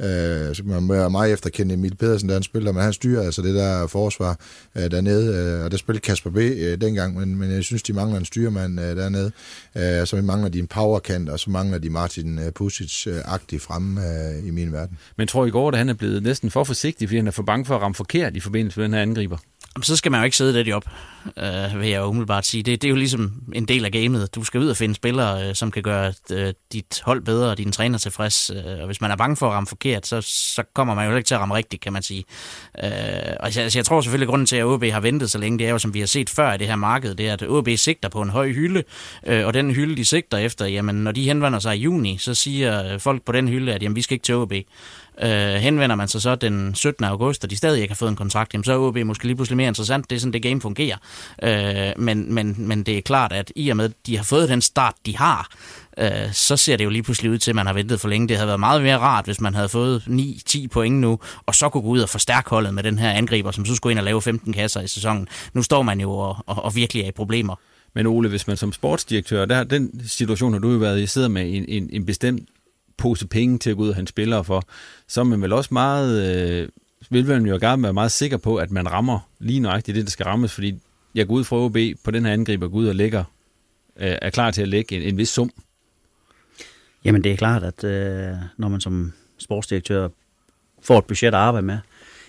Øh, 0.00 0.54
så 0.54 0.62
man 0.64 0.82
må 0.82 1.08
meget 1.08 1.32
efterkende 1.32 1.74
Emil 1.74 1.96
Pedersen, 1.96 2.28
der 2.28 2.34
han 2.34 2.42
spiller, 2.42 2.72
men 2.72 2.82
han 2.82 2.92
styrer 2.92 3.22
altså 3.22 3.42
det 3.42 3.54
der 3.54 3.86
forsvar 3.86 4.38
øh, 4.76 4.90
dernede. 4.90 5.36
Øh, 5.36 5.64
og 5.64 5.70
der 5.70 5.76
spillede 5.76 6.02
Kasper 6.02 6.30
B. 6.30 6.36
Øh, 6.36 6.80
dengang, 6.80 7.18
men, 7.18 7.36
men 7.36 7.50
jeg 7.50 7.64
synes, 7.64 7.82
de 7.82 7.92
mangler 7.92 8.18
en 8.18 8.24
styrmand 8.24 8.80
øh, 8.80 8.96
dernede. 8.96 9.32
Øh, 9.76 10.06
så 10.06 10.22
mangler 10.22 10.48
de 10.48 10.58
en 10.58 10.66
powerkant, 10.66 11.28
og 11.28 11.40
så 11.40 11.50
mangler 11.50 11.78
de 11.78 11.90
Martin 11.90 12.38
øh, 12.38 12.52
Pusic-agtig 12.60 13.60
fremme 13.60 14.00
øh, 14.00 14.46
i 14.48 14.50
min 14.50 14.72
verden. 14.72 14.98
Men 15.18 15.28
tror 15.28 15.46
I 15.46 15.50
går, 15.50 15.68
at 15.68 15.78
han 15.78 15.88
er 15.88 15.94
blevet 15.94 16.22
næsten 16.22 16.50
for 16.50 16.64
forsigtig, 16.64 17.08
fordi 17.08 17.16
han 17.16 17.26
er 17.26 17.30
for 17.30 17.42
bange 17.42 17.64
for 17.64 17.76
at 17.76 17.82
ramme 17.82 17.94
forkert 17.94 18.36
i 18.36 18.40
forbindelse 18.40 18.80
med 18.80 18.84
den 18.84 18.94
her 18.94 19.02
angriber? 19.02 19.36
Så 19.82 19.96
skal 19.96 20.12
man 20.12 20.20
jo 20.20 20.24
ikke 20.24 20.36
sidde 20.36 20.52
lidt 20.52 20.68
i 20.68 20.72
op, 20.72 20.84
øh, 21.36 21.80
vil 21.80 21.88
jeg 21.88 22.04
umiddelbart 22.04 22.46
sige. 22.46 22.62
Det, 22.62 22.82
det 22.82 22.88
er 22.88 22.90
jo 22.90 22.96
ligesom 22.96 23.32
en 23.54 23.68
del 23.68 23.84
af 23.84 23.92
gamet. 23.92 24.34
Du 24.34 24.44
skal 24.44 24.60
ud 24.60 24.68
og 24.68 24.76
finde 24.76 24.94
spillere, 24.94 25.48
øh, 25.48 25.54
som 25.54 25.70
kan 25.70 25.82
gøre 25.82 26.12
øh, 26.30 26.54
dit 26.72 27.02
hold 27.04 27.22
bedre 27.22 27.50
og 27.50 27.58
dine 27.58 27.72
træner 27.72 27.98
tilfreds. 27.98 28.50
Øh, 28.50 28.80
og 28.80 28.86
hvis 28.86 29.00
man 29.00 29.10
er 29.10 29.16
bange 29.16 29.36
for 29.36 29.46
at 29.46 29.52
ramme 29.52 29.66
forkert, 29.66 30.06
så, 30.06 30.20
så 30.20 30.62
kommer 30.74 30.94
man 30.94 31.10
jo 31.10 31.16
ikke 31.16 31.26
til 31.26 31.34
at 31.34 31.40
ramme 31.40 31.54
rigtigt, 31.54 31.82
kan 31.82 31.92
man 31.92 32.02
sige. 32.02 32.24
Øh, 32.84 32.90
og 33.40 33.56
jeg, 33.56 33.56
altså, 33.56 33.78
jeg 33.78 33.84
tror 33.84 34.00
selvfølgelig, 34.00 34.26
at 34.26 34.30
grunden 34.30 34.46
til, 34.46 34.56
at 34.56 34.64
OB 34.64 34.84
har 34.84 35.00
ventet 35.00 35.30
så 35.30 35.38
længe, 35.38 35.58
det 35.58 35.66
er 35.66 35.70
jo, 35.70 35.78
som 35.78 35.94
vi 35.94 36.00
har 36.00 36.06
set 36.06 36.30
før 36.30 36.52
i 36.52 36.58
det 36.58 36.66
her 36.66 36.76
marked, 36.76 37.14
det 37.14 37.28
er, 37.28 37.32
at 37.32 37.42
OB 37.42 37.68
sigter 37.76 38.08
på 38.08 38.22
en 38.22 38.30
høj 38.30 38.52
hylde, 38.52 38.82
øh, 39.26 39.46
og 39.46 39.54
den 39.54 39.70
hylde, 39.70 39.96
de 39.96 40.04
sigter 40.04 40.38
efter, 40.38 40.66
jamen, 40.66 40.94
når 40.94 41.12
de 41.12 41.24
henvender 41.24 41.58
sig 41.58 41.76
i 41.76 41.80
juni, 41.80 42.18
så 42.18 42.34
siger 42.34 42.92
øh, 42.92 43.00
folk 43.00 43.22
på 43.22 43.32
den 43.32 43.48
hylde, 43.48 43.74
at 43.74 43.82
jamen, 43.82 43.96
vi 43.96 44.02
skal 44.02 44.14
ikke 44.14 44.24
til 44.24 44.34
OB. 44.34 44.52
Øh, 45.22 45.54
henvender 45.54 45.96
man 45.96 46.08
sig 46.08 46.22
så 46.22 46.34
den 46.34 46.74
17. 46.74 47.04
august, 47.04 47.44
og 47.44 47.50
de 47.50 47.56
stadig 47.56 47.82
ikke 47.82 47.92
har 47.92 47.96
fået 47.96 48.10
en 48.10 48.16
kontrakt, 48.16 48.54
jamen 48.54 48.64
så 48.64 48.72
er 48.72 48.78
OB 48.78 48.96
måske 48.96 49.24
lige 49.24 49.36
pludselig 49.36 49.56
mere 49.56 49.68
interessant. 49.68 50.10
Det 50.10 50.16
er 50.16 50.20
sådan, 50.20 50.32
det 50.32 50.42
game 50.42 50.60
fungerer. 50.60 50.96
Øh, 51.42 51.92
men, 51.96 52.34
men, 52.34 52.54
men 52.58 52.82
det 52.82 52.98
er 52.98 53.02
klart, 53.02 53.32
at 53.32 53.52
i 53.56 53.68
og 53.68 53.76
med, 53.76 53.84
at 53.84 53.92
de 54.06 54.16
har 54.16 54.24
fået 54.24 54.48
den 54.48 54.60
start, 54.60 54.94
de 55.06 55.16
har, 55.16 55.48
øh, 55.98 56.32
så 56.32 56.56
ser 56.56 56.76
det 56.76 56.84
jo 56.84 56.90
lige 56.90 57.02
pludselig 57.02 57.30
ud 57.30 57.38
til, 57.38 57.50
at 57.50 57.54
man 57.54 57.66
har 57.66 57.72
ventet 57.72 58.00
for 58.00 58.08
længe. 58.08 58.28
Det 58.28 58.36
havde 58.36 58.46
været 58.46 58.60
meget 58.60 58.82
mere 58.82 58.98
rart, 58.98 59.24
hvis 59.24 59.40
man 59.40 59.54
havde 59.54 59.68
fået 59.68 60.02
9-10 60.06 60.66
point 60.66 60.96
nu, 60.96 61.18
og 61.46 61.54
så 61.54 61.68
kunne 61.68 61.82
gå 61.82 61.88
ud 61.88 62.00
og 62.00 62.08
forstærke 62.08 62.50
holdet 62.50 62.74
med 62.74 62.82
den 62.82 62.98
her 62.98 63.10
angriber, 63.10 63.50
som 63.50 63.66
så 63.66 63.74
skulle 63.74 63.90
ind 63.90 63.98
og 63.98 64.04
lave 64.04 64.22
15 64.22 64.52
kasser 64.52 64.80
i 64.80 64.88
sæsonen. 64.88 65.28
Nu 65.52 65.62
står 65.62 65.82
man 65.82 66.00
jo 66.00 66.10
og, 66.10 66.36
og, 66.46 66.64
og 66.64 66.76
virkelig 66.76 67.02
er 67.02 67.08
i 67.08 67.12
problemer. 67.12 67.56
Men 67.94 68.06
Ole, 68.06 68.28
hvis 68.28 68.46
man 68.46 68.56
som 68.56 68.72
sportsdirektør, 68.72 69.44
der, 69.44 69.64
den 69.64 70.08
situation 70.08 70.52
har 70.52 70.60
du 70.60 70.72
jo 70.72 70.78
været 70.78 71.00
i, 71.00 71.06
sidder 71.06 71.28
med 71.28 71.54
en, 71.54 71.64
en, 71.68 71.90
en 71.92 72.06
bestemt 72.06 72.48
pose 72.96 73.26
penge 73.26 73.58
til 73.58 73.70
at 73.70 73.76
gå 73.76 73.82
ud 73.82 73.88
og 73.88 73.94
hente 73.94 74.10
spillere 74.10 74.44
for, 74.44 74.62
så 75.08 75.20
er 75.20 75.24
man 75.24 75.42
vel 75.42 75.52
også 75.52 75.74
meget, 75.74 76.36
øh, 76.36 76.68
vil 77.10 77.26
man 77.26 77.46
jo 77.46 77.58
gerne 77.60 77.82
være 77.82 77.92
meget 77.92 78.12
sikker 78.12 78.36
på, 78.36 78.56
at 78.56 78.70
man 78.70 78.92
rammer 78.92 79.28
lige 79.38 79.60
nøjagtigt 79.60 79.96
det, 79.96 80.04
der 80.04 80.10
skal 80.10 80.24
rammes, 80.24 80.52
fordi 80.52 80.74
jeg 81.14 81.26
går 81.26 81.34
ud 81.34 81.44
fra 81.44 81.56
OB 81.56 81.76
på 82.04 82.10
den 82.10 82.24
her 82.24 82.32
angriber, 82.32 82.68
går 82.68 82.78
ud 82.78 82.86
og 82.86 82.94
lægger, 82.94 83.24
øh, 83.96 84.16
er 84.22 84.30
klar 84.30 84.50
til 84.50 84.62
at 84.62 84.68
lægge 84.68 84.96
en, 84.96 85.02
en 85.02 85.18
vis 85.18 85.28
sum. 85.28 85.50
Jamen 87.04 87.24
det 87.24 87.32
er 87.32 87.36
klart, 87.36 87.62
at 87.62 87.84
øh, 87.84 88.36
når 88.56 88.68
man 88.68 88.80
som 88.80 89.12
sportsdirektør 89.38 90.08
får 90.82 90.98
et 90.98 91.04
budget 91.04 91.28
at 91.28 91.34
arbejde 91.34 91.66
med, 91.66 91.78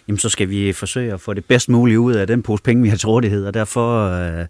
jamen 0.07 0.19
så 0.19 0.29
skal 0.29 0.49
vi 0.49 0.73
forsøge 0.73 1.13
at 1.13 1.21
få 1.21 1.33
det 1.33 1.45
bedst 1.45 1.69
mulige 1.69 1.99
ud 1.99 2.13
af 2.13 2.27
den 2.27 2.43
pose 2.43 2.63
penge, 2.63 2.83
vi 2.83 2.89
har 2.89 2.97
til 2.97 3.07
rådighed, 3.07 3.45
og 3.45 3.53
derfor... 3.53 4.09
Øh, 4.09 4.45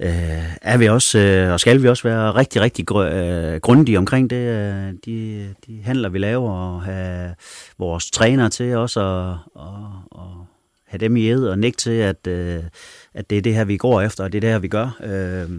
øh, 0.00 0.56
er 0.62 0.76
vi 0.76 0.88
også, 0.88 1.18
øh, 1.18 1.52
og 1.52 1.60
skal 1.60 1.82
vi 1.82 1.88
også 1.88 2.02
være 2.02 2.34
rigtig, 2.34 2.62
rigtig 2.62 2.90
gr- 2.90 3.14
øh, 3.14 3.60
grundige 3.60 3.98
omkring 3.98 4.30
det, 4.30 4.36
øh, 4.36 4.92
de, 5.04 5.48
de 5.66 5.80
handler, 5.84 6.08
vi 6.08 6.18
laver, 6.18 6.50
og 6.50 6.82
have 6.82 7.34
vores 7.78 8.10
trænere 8.10 8.50
til 8.50 8.76
også 8.76 9.00
at, 9.00 9.36
og, 9.54 9.92
og 10.10 10.46
have 10.86 10.98
dem 10.98 11.16
i 11.16 11.30
ed 11.30 11.44
og 11.44 11.58
nikke 11.58 11.76
til, 11.76 11.90
at, 11.90 12.26
øh, 12.26 12.62
at 13.14 13.30
det 13.30 13.38
er 13.38 13.42
det 13.42 13.54
her, 13.54 13.64
vi 13.64 13.76
går 13.76 14.00
efter, 14.00 14.24
og 14.24 14.32
det 14.32 14.38
er 14.38 14.40
det 14.40 14.50
her, 14.50 14.58
vi 14.58 14.68
gør. 14.68 14.96
Øh, 15.04 15.50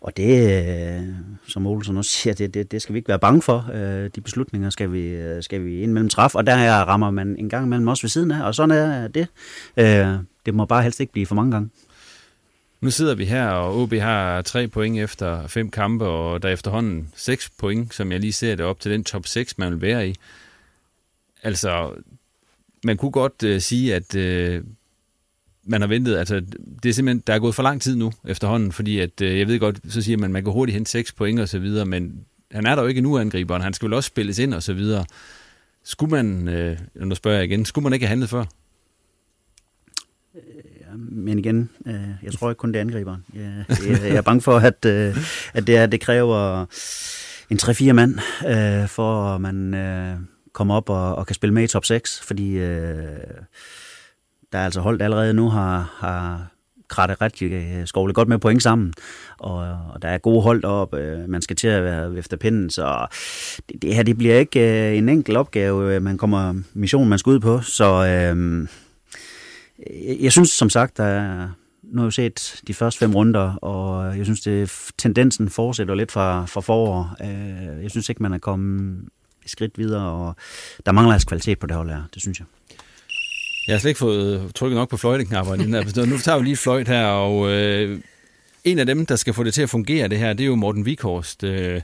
og 0.00 0.16
det, 0.16 0.62
øh, 0.98 1.02
som 1.48 1.66
Olsen 1.66 1.96
også 1.96 2.10
siger, 2.10 2.34
det, 2.34 2.54
det, 2.54 2.72
det 2.72 2.82
skal 2.82 2.92
vi 2.92 2.98
ikke 2.98 3.08
være 3.08 3.18
bange 3.18 3.42
for. 3.42 3.70
Øh, 3.74 4.10
de 4.14 4.20
beslutninger 4.20 4.70
skal 4.70 4.92
vi, 4.92 5.06
øh, 5.06 5.42
skal 5.42 5.64
vi 5.64 5.80
indimellem 5.80 6.08
træffe, 6.08 6.38
og 6.38 6.46
der 6.46 6.84
rammer 6.84 7.10
man 7.10 7.36
en 7.38 7.48
gang 7.48 7.66
imellem 7.66 7.88
også 7.88 8.02
ved 8.02 8.08
siden 8.08 8.30
af, 8.30 8.46
og 8.46 8.54
sådan 8.54 8.70
er 8.70 9.08
det. 9.08 9.26
Øh, 9.76 10.06
det 10.46 10.54
må 10.54 10.64
bare 10.64 10.82
helst 10.82 11.00
ikke 11.00 11.12
blive 11.12 11.26
for 11.26 11.34
mange 11.34 11.52
gange. 11.52 11.70
Nu 12.80 12.90
sidder 12.90 13.14
vi 13.14 13.24
her, 13.24 13.46
og 13.46 13.82
OB 13.82 13.92
har 13.92 14.42
tre 14.42 14.68
point 14.68 14.98
efter 14.98 15.46
fem 15.46 15.70
kampe, 15.70 16.04
og 16.04 16.42
der 16.42 16.48
er 16.48 16.52
efterhånden 16.52 17.08
seks 17.16 17.50
point, 17.58 17.94
som 17.94 18.12
jeg 18.12 18.20
lige 18.20 18.32
ser 18.32 18.54
det 18.54 18.66
op 18.66 18.80
til 18.80 18.92
den 18.92 19.04
top 19.04 19.26
6, 19.26 19.58
man 19.58 19.72
vil 19.72 19.80
være 19.80 20.08
i. 20.08 20.14
Altså, 21.42 21.92
man 22.84 22.96
kunne 22.96 23.10
godt 23.10 23.42
øh, 23.42 23.60
sige, 23.60 23.94
at 23.94 24.14
øh, 24.14 24.64
man 25.64 25.80
har 25.80 25.88
ventet, 25.88 26.16
altså 26.16 26.40
det 26.82 26.88
er 26.88 26.92
simpelthen, 26.92 27.22
der 27.26 27.34
er 27.34 27.38
gået 27.38 27.54
for 27.54 27.62
lang 27.62 27.82
tid 27.82 27.96
nu 27.96 28.12
efterhånden, 28.28 28.72
fordi 28.72 28.98
at, 28.98 29.20
øh, 29.20 29.38
jeg 29.38 29.46
ved 29.46 29.58
godt, 29.58 29.92
så 29.92 30.02
siger 30.02 30.16
man, 30.16 30.24
at 30.24 30.30
man 30.30 30.44
kan 30.44 30.52
hurtigt 30.52 30.74
hente 30.74 30.90
seks 30.90 31.12
point 31.12 31.40
og 31.40 31.48
så 31.48 31.58
videre, 31.58 31.86
men 31.86 32.24
han 32.50 32.66
er 32.66 32.74
der 32.74 32.82
jo 32.82 32.88
ikke 32.88 33.00
nu 33.00 33.18
angriberen, 33.18 33.62
han 33.62 33.72
skal 33.72 33.86
vel 33.86 33.94
også 33.94 34.08
spilles 34.08 34.38
ind 34.38 34.54
og 34.54 34.62
så 34.62 34.72
videre. 34.72 35.04
Skulle 35.84 36.10
man, 36.10 36.48
øh, 36.48 36.78
nu 36.94 37.14
spørger 37.14 37.38
jeg 37.38 37.44
igen, 37.44 37.64
skulle 37.64 37.82
man 37.82 37.92
ikke 37.92 38.06
have 38.06 38.10
handlet 38.10 38.30
før? 38.30 38.44
Men 41.10 41.38
igen, 41.38 41.70
øh, 41.86 41.94
jeg 42.22 42.32
tror 42.32 42.50
ikke 42.50 42.58
kun 42.58 42.72
det 42.72 42.76
er 42.76 42.80
angriberen. 42.80 43.24
Jeg, 43.34 43.64
jeg, 43.68 44.00
jeg 44.02 44.16
er 44.16 44.22
bange 44.22 44.40
for, 44.40 44.56
at, 44.56 44.84
øh, 44.84 45.16
at 45.54 45.66
det, 45.66 45.76
er, 45.76 45.86
det 45.86 46.00
kræver 46.00 46.66
en 47.50 47.58
3-4 47.62 47.92
mand, 47.92 48.18
øh, 48.48 48.88
for 48.88 49.34
at 49.34 49.40
man 49.40 49.74
øh, 49.74 50.16
kommer 50.52 50.74
op 50.74 50.90
og, 50.90 51.14
og 51.14 51.26
kan 51.26 51.34
spille 51.34 51.54
med 51.54 51.62
i 51.62 51.66
top 51.66 51.84
6, 51.84 52.20
fordi 52.20 52.58
øh, 52.58 52.96
der 54.52 54.58
er 54.58 54.64
altså 54.64 54.80
holdt 54.80 55.02
allerede 55.02 55.34
nu 55.34 55.48
har, 55.48 55.94
har 55.98 56.46
kratte 56.88 57.14
rigtig 57.14 57.52
øh, 57.52 57.86
skovle 57.86 58.12
godt 58.12 58.28
med 58.28 58.38
point 58.38 58.62
sammen, 58.62 58.92
og, 59.38 59.56
og 59.94 60.02
der 60.02 60.08
er 60.08 60.18
gode 60.18 60.42
hold 60.42 60.64
op, 60.64 60.94
øh, 60.94 61.28
man 61.28 61.42
skal 61.42 61.56
til 61.56 61.68
at 61.68 61.84
være 61.84 62.18
efter 62.18 62.36
pinden, 62.36 62.70
så 62.70 63.06
det, 63.68 63.82
det 63.82 63.94
her 63.94 64.02
det 64.02 64.18
bliver 64.18 64.38
ikke 64.38 64.90
øh, 64.90 64.98
en 64.98 65.08
enkel 65.08 65.36
opgave, 65.36 65.94
øh, 65.94 66.02
man 66.02 66.18
kommer 66.18 66.54
mission, 66.74 67.08
man 67.08 67.18
skal 67.18 67.30
ud 67.30 67.40
på, 67.40 67.60
så 67.60 68.06
øh, 68.06 68.66
jeg 70.20 70.32
synes 70.32 70.50
som 70.50 70.70
sagt, 70.70 70.96
der 70.96 71.04
er, 71.04 71.48
nu 71.82 72.00
har 72.00 72.06
jeg 72.06 72.12
set 72.12 72.62
de 72.66 72.74
første 72.74 72.98
fem 72.98 73.14
runder, 73.14 73.54
og 73.54 74.18
jeg 74.18 74.24
synes, 74.24 74.40
det 74.40 74.72
tendensen 74.98 75.48
fortsætter 75.48 75.94
lidt 75.94 76.12
fra, 76.12 76.46
fra 76.46 76.60
forår. 76.60 77.16
Øh, 77.20 77.82
jeg 77.82 77.90
synes 77.90 78.08
ikke, 78.08 78.22
man 78.22 78.32
er 78.32 78.38
kommet 78.38 79.04
et 79.44 79.50
skridt 79.50 79.78
videre, 79.78 80.10
og 80.10 80.34
der 80.86 80.92
mangler 80.92 81.12
altså 81.12 81.28
kvalitet 81.28 81.58
på 81.58 81.66
det 81.66 81.76
hold 81.76 81.90
her, 81.90 82.02
det 82.14 82.22
synes 82.22 82.38
jeg. 82.38 82.46
Jeg 83.66 83.74
har 83.74 83.80
slet 83.80 83.90
ikke 83.90 83.98
fået 83.98 84.54
trykket 84.54 84.76
nok 84.76 84.90
på 84.90 84.96
fløjteknapperne 84.96 85.62
i 85.62 85.66
den 85.66 85.74
her. 85.74 86.06
Nu 86.06 86.18
tager 86.18 86.38
vi 86.38 86.44
lige 86.44 86.56
fløjt 86.56 86.88
her, 86.88 87.06
og 87.06 87.50
øh, 87.50 88.00
en 88.64 88.78
af 88.78 88.86
dem, 88.86 89.06
der 89.06 89.16
skal 89.16 89.34
få 89.34 89.44
det 89.44 89.54
til 89.54 89.62
at 89.62 89.70
fungere, 89.70 90.08
det 90.08 90.18
her, 90.18 90.32
det 90.32 90.44
er 90.44 90.48
jo 90.48 90.54
Morten 90.54 90.86
Vikhorst. 90.86 91.44
Øh, 91.44 91.80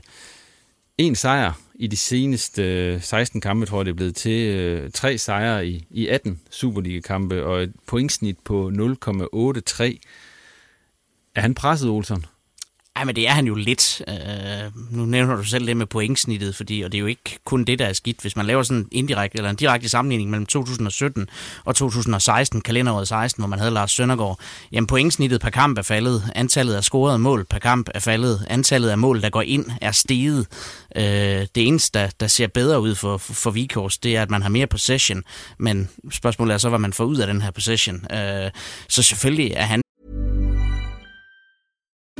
en 0.97 1.15
sejr 1.15 1.53
i 1.79 1.87
de 1.87 1.97
seneste 1.97 2.63
øh, 2.63 3.01
16 3.01 3.41
kampe, 3.41 3.65
tror 3.65 3.79
jeg, 3.79 3.85
det 3.85 3.91
er 3.91 3.95
blevet 3.95 4.15
til. 4.15 4.55
Øh, 4.55 4.91
tre 4.91 5.17
sejre 5.17 5.67
i, 5.67 5.87
i 5.89 6.07
18 6.07 6.41
Superliga-kampe, 6.49 7.45
og 7.45 7.63
et 7.63 7.73
pointsnit 7.87 8.39
på 8.39 8.71
0,83. 8.73 9.99
Er 11.35 11.41
han 11.41 11.55
presset, 11.55 11.89
Olsen? 11.89 12.25
Ja, 12.99 13.03
men 13.03 13.15
det 13.15 13.27
er 13.27 13.31
han 13.31 13.47
jo 13.47 13.55
lidt. 13.55 14.01
Øh, 14.07 14.15
nu 14.91 15.05
nævner 15.05 15.35
du 15.35 15.43
selv 15.43 15.67
det 15.67 15.77
med 15.77 15.85
pointsnittet, 15.85 16.55
fordi, 16.55 16.81
og 16.81 16.91
det 16.91 16.97
er 16.97 16.99
jo 16.99 17.05
ikke 17.05 17.39
kun 17.45 17.63
det, 17.63 17.79
der 17.79 17.85
er 17.85 17.93
skidt. 17.93 18.21
Hvis 18.21 18.35
man 18.35 18.45
laver 18.45 18.63
sådan 18.63 18.81
en 18.81 18.87
indirekte 18.91 19.37
eller 19.37 19.49
en 19.49 19.55
direkte 19.55 19.89
sammenligning 19.89 20.29
mellem 20.29 20.45
2017 20.45 21.29
og 21.65 21.75
2016, 21.75 22.61
kalenderåret 22.61 23.07
16, 23.07 23.41
hvor 23.41 23.47
man 23.47 23.59
havde 23.59 23.71
Lars 23.71 23.91
Søndergaard, 23.91 24.39
jamen 24.71 24.87
pointsnittet 24.87 25.41
per 25.41 25.49
kamp 25.49 25.77
er 25.77 25.81
faldet, 25.81 26.31
antallet 26.35 26.75
af 26.75 26.83
scorede 26.83 27.19
mål 27.19 27.45
per 27.49 27.59
kamp 27.59 27.89
er 27.95 27.99
faldet, 27.99 28.45
antallet 28.49 28.89
af 28.89 28.97
mål, 28.97 29.21
der 29.21 29.29
går 29.29 29.41
ind, 29.41 29.65
er 29.81 29.91
steget. 29.91 30.47
Øh, 30.95 31.03
det 31.03 31.67
eneste, 31.67 31.99
der, 31.99 32.09
der 32.19 32.27
ser 32.27 32.47
bedre 32.47 32.81
ud 32.81 32.95
for, 32.95 33.17
for, 33.17 33.33
for 33.33 33.51
Vikors, 33.51 33.97
det 33.97 34.15
er, 34.15 34.21
at 34.21 34.31
man 34.31 34.41
har 34.41 34.49
mere 34.49 34.67
possession, 34.67 35.23
men 35.59 35.89
spørgsmålet 36.11 36.53
er 36.53 36.57
så, 36.57 36.69
hvad 36.69 36.79
man 36.79 36.93
får 36.93 37.03
ud 37.03 37.17
af 37.17 37.27
den 37.27 37.41
her 37.41 37.51
possession. 37.51 38.13
Øh, 38.15 38.51
så 38.89 39.03
selvfølgelig 39.03 39.51
er 39.55 39.63
han 39.63 39.81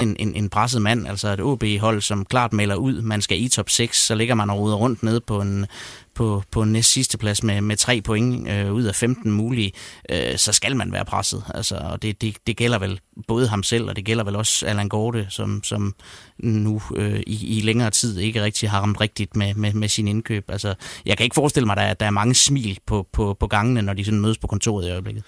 en, 0.00 0.16
en, 0.18 0.34
en 0.34 0.48
presset 0.48 0.82
mand, 0.82 1.08
altså 1.08 1.28
et 1.28 1.40
OB-hold, 1.40 2.00
som 2.00 2.24
klart 2.24 2.52
melder 2.52 2.76
ud, 2.76 3.02
man 3.02 3.22
skal 3.22 3.42
i 3.42 3.48
top 3.48 3.70
6, 3.70 4.06
så 4.06 4.14
ligger 4.14 4.34
man 4.34 4.50
og 4.50 4.58
ruder 4.58 4.76
rundt 4.76 5.02
nede 5.02 5.20
på 5.20 5.40
en, 5.40 5.66
på, 6.14 6.42
på 6.50 6.62
en 6.62 6.72
næst 6.72 6.90
sidste 6.92 7.18
plads 7.18 7.42
med, 7.42 7.60
med 7.60 7.76
tre 7.76 8.00
point 8.00 8.48
øh, 8.48 8.72
ud 8.72 8.82
af 8.82 8.94
15 8.94 9.30
mulige, 9.30 9.72
øh, 10.10 10.36
så 10.36 10.52
skal 10.52 10.76
man 10.76 10.92
være 10.92 11.04
presset. 11.04 11.44
Altså, 11.54 11.76
og 11.76 12.02
det, 12.02 12.22
det, 12.22 12.36
det 12.46 12.56
gælder 12.56 12.78
vel 12.78 13.00
både 13.28 13.48
ham 13.48 13.62
selv, 13.62 13.88
og 13.88 13.96
det 13.96 14.04
gælder 14.04 14.24
vel 14.24 14.36
også 14.36 14.66
Allan 14.66 14.88
Gorte, 14.88 15.26
som, 15.30 15.64
som 15.64 15.94
nu 16.38 16.82
øh, 16.96 17.20
i, 17.26 17.58
i 17.58 17.60
længere 17.60 17.90
tid 17.90 18.18
ikke 18.18 18.42
rigtig 18.42 18.70
har 18.70 18.80
ramt 18.80 19.00
rigtigt 19.00 19.36
med, 19.36 19.54
med, 19.54 19.72
med 19.72 19.88
sin 19.88 20.08
indkøb. 20.08 20.50
Altså, 20.50 20.74
jeg 21.06 21.16
kan 21.16 21.24
ikke 21.24 21.34
forestille 21.34 21.66
mig, 21.66 21.76
at 21.76 21.88
der, 21.88 21.94
der 21.94 22.06
er 22.06 22.10
mange 22.10 22.34
smil 22.34 22.78
på, 22.86 23.08
på, 23.12 23.36
på 23.40 23.46
gangene, 23.46 23.82
når 23.82 23.92
de 23.92 24.04
sådan 24.04 24.20
mødes 24.20 24.38
på 24.38 24.46
kontoret 24.46 24.86
i 24.86 24.90
øjeblikket. 24.90 25.24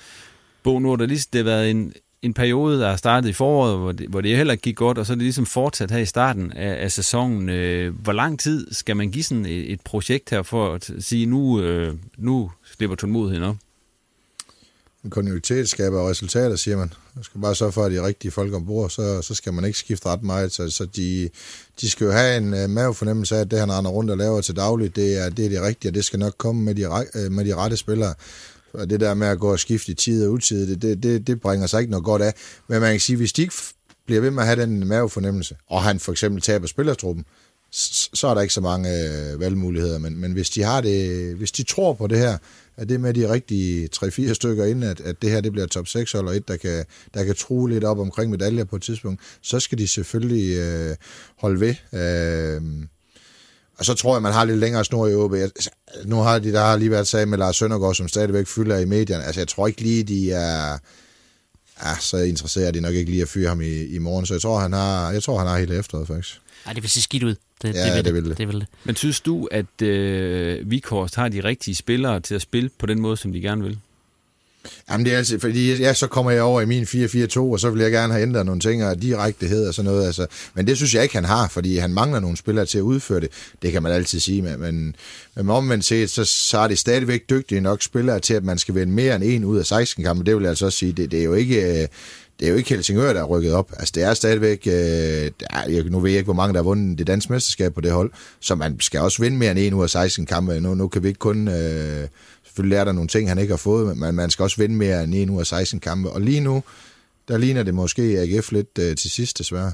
Bo, 0.63 0.79
nu 0.79 0.89
har 0.89 0.97
det 0.97 1.09
lige 1.09 1.27
det 1.33 1.39
har 1.39 1.45
været 1.45 1.71
en, 1.71 1.93
en 2.27 2.35
periode, 2.35 2.81
der 2.81 2.89
er 2.89 2.97
startet 2.97 3.29
i 3.29 3.33
foråret, 3.33 3.79
hvor 3.79 3.93
det, 3.93 4.09
hvor 4.09 4.21
det 4.21 4.37
heller 4.37 4.53
ikke 4.53 4.63
gik 4.63 4.77
godt, 4.77 4.99
og 4.99 5.07
så 5.07 5.13
er 5.13 5.15
det 5.15 5.23
ligesom 5.23 5.47
fortsat 5.47 5.91
her 5.91 5.99
i 5.99 6.07
starten 6.07 6.53
af, 6.53 6.85
af 6.85 6.93
sæsonen. 6.93 7.49
Øh, 7.49 7.95
hvor 7.95 8.13
lang 8.13 8.41
tid 8.41 8.67
skal 8.75 8.97
man 8.97 9.11
give 9.11 9.25
sådan 9.25 9.47
et, 9.47 9.73
et 9.73 9.81
projekt 9.81 10.31
her 10.31 10.43
for 10.43 10.75
at 10.75 10.91
sige, 11.01 11.27
nu, 11.27 11.61
øh, 11.61 11.95
nu 12.19 12.51
slipper 12.65 12.97
tålmodigheden 12.97 13.45
op? 13.45 13.57
En 15.05 15.67
skaber 15.67 16.11
resultater, 16.11 16.57
siger 16.57 16.77
man. 16.77 16.93
Man 17.15 17.25
skal 17.25 17.41
bare 17.41 17.55
sørge 17.55 17.73
for, 17.73 17.85
at 17.85 17.93
de 17.93 18.07
rigtige 18.07 18.31
folk 18.31 18.55
ombord, 18.55 18.91
så, 18.91 19.23
så 19.23 19.35
skal 19.35 19.53
man 19.53 19.65
ikke 19.65 19.79
skifte 19.79 20.09
ret 20.09 20.23
meget. 20.23 20.53
Så, 20.53 20.71
så 20.71 20.85
de, 20.85 21.29
de 21.81 21.91
skal 21.91 22.05
jo 22.05 22.11
have 22.11 22.37
en 22.37 22.55
uh, 22.55 22.71
mavefornemmelse 22.71 23.37
af, 23.37 23.41
at 23.41 23.51
det, 23.51 23.59
han 23.59 23.73
render 23.73 23.91
rundt 23.91 24.11
og 24.11 24.19
laver 24.19 24.41
til 24.41 24.57
dagligt, 24.57 24.97
det 24.97 25.19
er 25.25 25.31
det, 25.31 25.45
er 25.45 25.49
det 25.49 25.63
rigtige, 25.63 25.91
og 25.91 25.95
det 25.95 26.05
skal 26.05 26.19
nok 26.19 26.35
komme 26.39 26.63
med 26.63 26.75
de, 26.75 26.89
uh, 26.89 27.33
med 27.33 27.45
de 27.45 27.55
rette 27.55 27.77
spillere. 27.77 28.15
Og 28.77 28.91
det 28.91 29.01
der 29.01 29.15
med 29.15 29.27
at 29.27 29.39
gå 29.39 29.53
og 29.53 29.59
skifte 29.59 29.93
i 29.93 29.95
tid 29.95 30.27
og 30.27 30.33
utid, 30.33 30.67
det, 30.71 30.83
det, 30.83 31.03
det, 31.03 31.27
det 31.27 31.41
bringer 31.41 31.67
sig 31.67 31.81
ikke 31.81 31.91
noget 31.91 32.05
godt 32.05 32.23
af. 32.23 32.35
Men 32.69 32.81
man 32.81 32.91
kan 32.91 33.01
sige, 33.01 33.17
hvis 33.17 33.33
de 33.33 33.43
ikke 33.43 33.55
bliver 34.07 34.21
ved 34.21 34.31
med 34.31 34.43
at 34.43 34.47
have 34.47 34.63
den 34.63 34.87
mavefornemmelse, 34.87 35.57
og 35.67 35.83
han 35.83 36.01
for 36.01 36.13
eksempel 36.13 36.43
taber 36.43 36.67
spillertruppen, 36.67 37.25
så 38.15 38.27
er 38.29 38.35
der 38.35 38.41
ikke 38.41 38.55
så 38.55 38.61
mange 38.61 38.89
øh, 38.91 39.41
valgmuligheder. 39.41 39.99
Men, 39.99 40.19
men 40.19 40.33
hvis 40.33 40.51
de 40.51 40.63
har 40.63 40.81
det, 40.81 41.35
hvis 41.35 41.53
de 41.53 41.63
tror 41.63 41.93
på 41.93 42.07
det 42.07 42.19
her, 42.19 42.39
at 42.77 42.89
det 42.89 43.01
med 43.01 43.15
de 43.15 43.33
rigtige 43.33 43.89
3-4 43.97 44.33
stykker 44.33 44.65
ind, 44.65 44.85
at, 44.85 45.01
at 45.01 45.23
det 45.23 45.31
her 45.31 45.41
det 45.41 45.53
bliver 45.53 45.67
top 45.67 45.89
6 45.89 46.15
eller 46.15 46.33
et, 46.33 46.49
der 46.49 46.57
kan, 46.57 46.85
der 47.15 47.25
kan 47.25 47.35
true 47.35 47.71
lidt 47.71 47.85
op 47.85 47.99
omkring 47.99 48.31
medaljer 48.31 48.65
på 48.65 48.77
et 48.77 48.83
tidspunkt, 48.83 49.21
så 49.43 49.61
skal 49.61 49.79
de 49.79 49.89
selvfølgelig 49.89 50.57
øh, 50.57 50.97
holde 51.39 51.61
ved. 51.61 51.75
Øh, 51.93 52.63
og 53.79 53.85
så 53.85 53.95
tror 53.95 54.15
jeg, 54.15 54.23
man 54.23 54.33
har 54.33 54.45
lidt 54.45 54.59
længere 54.59 54.85
snor 54.85 55.09
i 55.09 55.15
OB. 55.15 55.35
Altså, 55.35 55.71
nu 56.05 56.17
har 56.17 56.39
de 56.39 56.53
der 56.53 56.65
har 56.65 56.77
lige 56.77 56.91
været 56.91 57.07
sag 57.07 57.29
med 57.29 57.39
Lars 57.39 57.57
Søndergaard, 57.57 57.95
som 57.95 58.09
stadigvæk 58.09 58.47
fylder 58.47 58.79
i 58.79 58.85
medierne. 58.85 59.25
Altså, 59.25 59.41
jeg 59.41 59.49
tror 59.49 59.67
ikke 59.67 59.81
lige, 59.81 60.05
de 60.05 60.33
er... 60.33 60.79
Ja, 61.85 61.97
så 62.01 62.17
interesserer 62.17 62.71
de 62.71 62.81
nok 62.81 62.95
ikke 62.95 63.11
lige 63.11 63.23
at 63.23 63.29
fyre 63.29 63.49
ham 63.49 63.61
i, 63.61 63.85
i 63.85 63.99
morgen, 63.99 64.27
så 64.27 64.35
jeg 64.35 64.41
tror, 64.41 64.59
han 64.59 64.73
har, 64.73 65.13
jeg 65.13 65.23
tror, 65.23 65.39
han 65.39 65.47
har 65.47 65.59
hele 65.59 65.79
efteråret, 65.79 66.07
faktisk. 66.07 66.41
Nej, 66.65 66.73
det 66.73 66.83
vil 66.83 66.91
se 66.91 67.03
skidt 67.03 67.23
ud. 67.23 67.35
Det, 67.63 67.75
ja, 67.75 67.87
det, 67.87 67.95
vil 67.97 68.05
det, 68.05 68.15
vil 68.15 68.25
det. 68.25 68.39
det 68.39 68.49
vil 68.49 68.61
det. 68.61 68.67
Men 68.85 68.97
synes 68.97 69.21
du, 69.21 69.49
at 69.51 69.83
øh, 69.83 70.71
Vikhorst 70.71 71.15
har 71.15 71.29
de 71.29 71.45
rigtige 71.45 71.75
spillere 71.75 72.21
til 72.21 72.35
at 72.35 72.43
spille 72.43 72.71
på 72.79 72.87
den 72.87 73.01
måde, 73.01 73.17
som 73.17 73.33
de 73.33 73.41
gerne 73.41 73.63
vil? 73.63 73.79
Jamen 74.91 75.07
det 75.07 75.13
er 75.13 75.19
altså, 75.19 75.39
fordi 75.39 75.77
ja, 75.77 75.95
så 75.95 76.07
kommer 76.07 76.31
jeg 76.31 76.43
over 76.43 76.61
i 76.61 76.67
min 76.67 76.83
4-4-2, 76.83 77.39
og 77.39 77.61
så 77.61 77.71
vil 77.71 77.83
jeg 77.83 77.91
gerne 77.91 78.13
have 78.13 78.23
ændret 78.23 78.47
nogle 78.47 78.61
ting, 78.61 78.85
og 78.85 79.03
direktehed 79.03 79.69
og 79.69 79.75
sådan 79.75 79.91
noget. 79.91 80.07
Altså. 80.07 80.27
Men 80.55 80.67
det 80.67 80.77
synes 80.77 80.95
jeg 80.95 81.03
ikke, 81.03 81.15
han 81.15 81.25
har, 81.25 81.49
fordi 81.49 81.79
han 81.79 81.93
mangler 81.93 82.21
nogle 82.21 82.37
spillere 82.37 82.67
til 82.67 82.79
at 82.79 82.83
udføre 82.83 83.21
det. 83.21 83.29
Det 83.63 83.73
kan 83.73 83.83
man 83.83 83.93
altid 83.93 84.21
sige, 84.21 84.43
men, 84.43 84.61
men, 84.61 84.97
men 85.37 85.51
omvendt 85.51 85.85
set, 85.85 86.11
så, 86.11 86.25
så 86.25 86.59
er 86.59 86.69
det 86.69 86.79
stadigvæk 86.79 87.31
dygtige 87.31 87.61
nok 87.61 87.83
spillere 87.83 88.21
til, 88.21 88.35
at 88.35 88.45
man 88.45 88.59
skal 88.59 88.75
vinde 88.75 88.93
mere 88.93 89.17
end 89.17 89.25
en 89.25 89.45
ud 89.45 89.59
af 89.59 89.67
16 89.67 90.05
kampe. 90.05 90.25
Det 90.25 90.35
vil 90.35 90.43
jeg 90.43 90.51
altså 90.51 90.67
også 90.67 90.79
sige, 90.79 90.93
det, 90.93 91.11
det 91.11 91.21
er 91.21 91.25
jo 91.25 91.35
ikke... 91.35 91.83
Øh, 91.83 91.89
det 92.41 92.47
er 92.47 92.51
jo 92.51 92.57
ikke 92.57 92.69
Helsingør, 92.69 93.13
der 93.13 93.21
er 93.21 93.25
rykket 93.25 93.53
op. 93.53 93.73
Altså, 93.79 93.93
det 93.95 94.03
er 94.03 94.15
stadigvæk... 94.15 94.67
Øh, 94.67 94.73
der, 94.73 95.91
nu 95.91 96.01
ved 96.01 96.11
jeg 96.11 96.19
ikke, 96.19 96.27
hvor 96.27 96.35
mange, 96.35 96.53
der 96.53 96.59
har 96.59 96.65
vundet 96.65 96.99
det 96.99 97.07
danske 97.07 97.33
mesterskab 97.33 97.75
på 97.75 97.81
det 97.81 97.93
hold. 97.93 98.13
Så 98.41 98.55
man 98.55 98.81
skal 98.81 99.01
også 99.01 99.23
vinde 99.23 99.37
mere 99.37 99.51
end 99.51 99.59
en 99.59 99.75
ud 99.75 99.83
af 99.83 99.91
16 99.91 100.27
kampe. 100.27 100.61
Nu, 100.61 100.75
nu 100.75 100.89
kan 100.89 101.03
vi 101.03 101.09
ikke 101.09 101.19
kun... 101.19 101.49
Øh, 101.49 102.09
Selvfølgelig 102.57 102.77
er 102.77 102.85
der 102.85 102.93
nogle 102.93 103.09
ting, 103.09 103.29
han 103.29 103.39
ikke 103.39 103.53
har 103.53 103.57
fået, 103.57 103.97
men 103.97 104.15
man 104.15 104.31
skal 104.31 104.43
også 104.43 104.57
vinde 104.57 104.75
mere 104.75 105.05
end 105.05 105.15
en 105.15 105.31
ud 105.31 105.41
af 105.41 105.47
16 105.47 105.81
kampe. 105.81 106.11
Og 106.11 106.21
lige 106.21 106.41
nu, 106.41 106.63
der 107.29 107.39
ligner 107.39 107.63
det 107.63 107.75
måske 107.75 108.03
AGF 108.03 108.53
lidt 108.53 108.79
øh, 108.79 108.97
til 108.97 109.11
sidst, 109.11 109.39
desværre. 109.39 109.73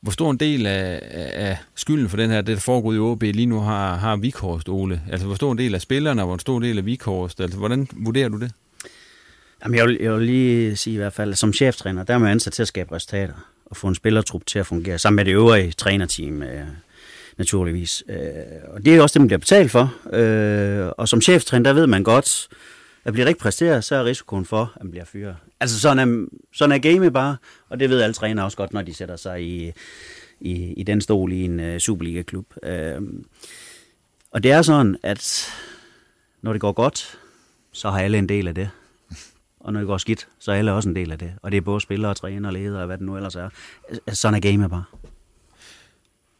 Hvor 0.00 0.12
stor 0.12 0.30
en 0.30 0.36
del 0.36 0.66
af, 0.66 1.00
af 1.34 1.58
skylden 1.74 2.08
for 2.08 2.16
den 2.16 2.30
her, 2.30 2.40
det 2.40 2.54
der 2.54 2.60
foregår 2.60 2.92
i 2.92 2.98
OB 2.98 3.22
lige 3.22 3.46
nu 3.46 3.60
har, 3.60 3.96
har 3.96 4.16
Vikhorst, 4.16 4.68
Ole? 4.68 5.02
Altså, 5.10 5.26
hvor 5.26 5.36
stor 5.36 5.52
en 5.52 5.58
del 5.58 5.74
af 5.74 5.80
spillerne, 5.80 6.22
og 6.22 6.26
hvor 6.26 6.36
stor 6.36 6.56
en 6.56 6.62
del 6.62 6.78
af 6.78 6.86
Vikhorst? 6.86 7.40
Altså, 7.40 7.58
hvordan 7.58 7.88
vurderer 7.92 8.28
du 8.28 8.40
det? 8.40 8.52
Jamen, 9.64 9.78
jeg 9.78 9.86
vil, 9.86 9.98
jeg 10.00 10.12
vil 10.12 10.26
lige 10.26 10.76
sige 10.76 10.94
i 10.94 10.96
hvert 10.96 11.12
fald, 11.12 11.34
som 11.34 11.52
cheftræner, 11.52 12.04
der 12.04 12.14
er 12.14 12.18
man 12.18 12.30
ansat 12.30 12.52
til 12.52 12.62
at 12.62 12.68
skabe 12.68 12.94
resultater 12.94 13.34
og 13.66 13.76
få 13.76 13.88
en 13.88 13.94
spillertrup 13.94 14.46
til 14.46 14.58
at 14.58 14.66
fungere, 14.66 14.98
sammen 14.98 15.16
med 15.16 15.24
det 15.24 15.32
øvrige 15.32 15.72
trænerteam. 15.72 16.42
Øh, 16.42 16.66
naturligvis. 17.38 18.04
Øh, 18.08 18.18
og 18.68 18.84
det 18.84 18.96
er 18.96 19.02
også 19.02 19.14
det, 19.14 19.20
man 19.20 19.28
bliver 19.28 19.38
betalt 19.38 19.70
for. 19.70 19.94
Øh, 20.12 20.92
og 20.98 21.08
som 21.08 21.20
cheftræner, 21.20 21.62
der 21.62 21.72
ved 21.72 21.86
man 21.86 22.02
godt, 22.02 22.48
at 23.04 23.12
bliver 23.12 23.28
ikke 23.28 23.40
præsteret, 23.40 23.84
så 23.84 23.94
er 23.94 24.04
risikoen 24.04 24.44
for, 24.44 24.72
at 24.76 24.82
man 24.82 24.90
bliver 24.90 25.04
fyret. 25.04 25.36
Altså 25.60 25.80
sådan 25.80 25.98
er, 25.98 26.26
sådan 26.54 26.72
er 26.72 26.78
game 26.78 27.10
bare, 27.10 27.36
og 27.68 27.80
det 27.80 27.90
ved 27.90 28.02
alle 28.02 28.14
trænere 28.14 28.44
også 28.44 28.56
godt, 28.56 28.72
når 28.72 28.82
de 28.82 28.94
sætter 28.94 29.16
sig 29.16 29.42
i, 29.42 29.72
i, 30.40 30.72
i 30.72 30.82
den 30.82 31.00
stol 31.00 31.32
i 31.32 31.44
en 31.44 31.60
uh, 31.60 31.78
Superliga-klub. 31.78 32.46
Øh, 32.62 33.02
og 34.30 34.42
det 34.42 34.52
er 34.52 34.62
sådan, 34.62 34.96
at 35.02 35.48
når 36.42 36.52
det 36.52 36.60
går 36.60 36.72
godt, 36.72 37.18
så 37.72 37.90
har 37.90 38.00
alle 38.00 38.18
en 38.18 38.28
del 38.28 38.48
af 38.48 38.54
det. 38.54 38.70
Og 39.60 39.72
når 39.72 39.80
det 39.80 39.86
går 39.86 39.98
skidt, 39.98 40.28
så 40.38 40.52
er 40.52 40.56
alle 40.56 40.72
også 40.72 40.88
en 40.88 40.96
del 40.96 41.12
af 41.12 41.18
det. 41.18 41.32
Og 41.42 41.50
det 41.50 41.56
er 41.56 41.60
både 41.60 41.80
spillere, 41.80 42.14
træner, 42.14 42.50
ledere 42.50 42.80
og 42.80 42.86
hvad 42.86 42.98
det 42.98 43.06
nu 43.06 43.16
ellers 43.16 43.36
er. 43.36 43.48
Altså, 44.06 44.20
sådan 44.20 44.34
er 44.34 44.50
game 44.50 44.68
bare. 44.68 44.84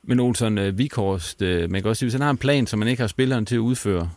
Men 0.09 0.20
Olsen, 0.20 0.59
øh, 0.59 0.78
Vikhorst, 0.78 1.42
øh, 1.42 1.70
man 1.70 1.82
kan 1.82 1.88
også 1.88 1.98
sige, 1.98 2.07
hvis 2.07 2.14
han 2.14 2.22
har 2.22 2.30
en 2.30 2.38
plan, 2.38 2.66
som 2.66 2.78
man 2.78 2.88
ikke 2.88 3.03
har 3.03 3.09
spilleren 3.09 3.46
til 3.46 3.55
at 3.55 3.59
udføre, 3.59 4.11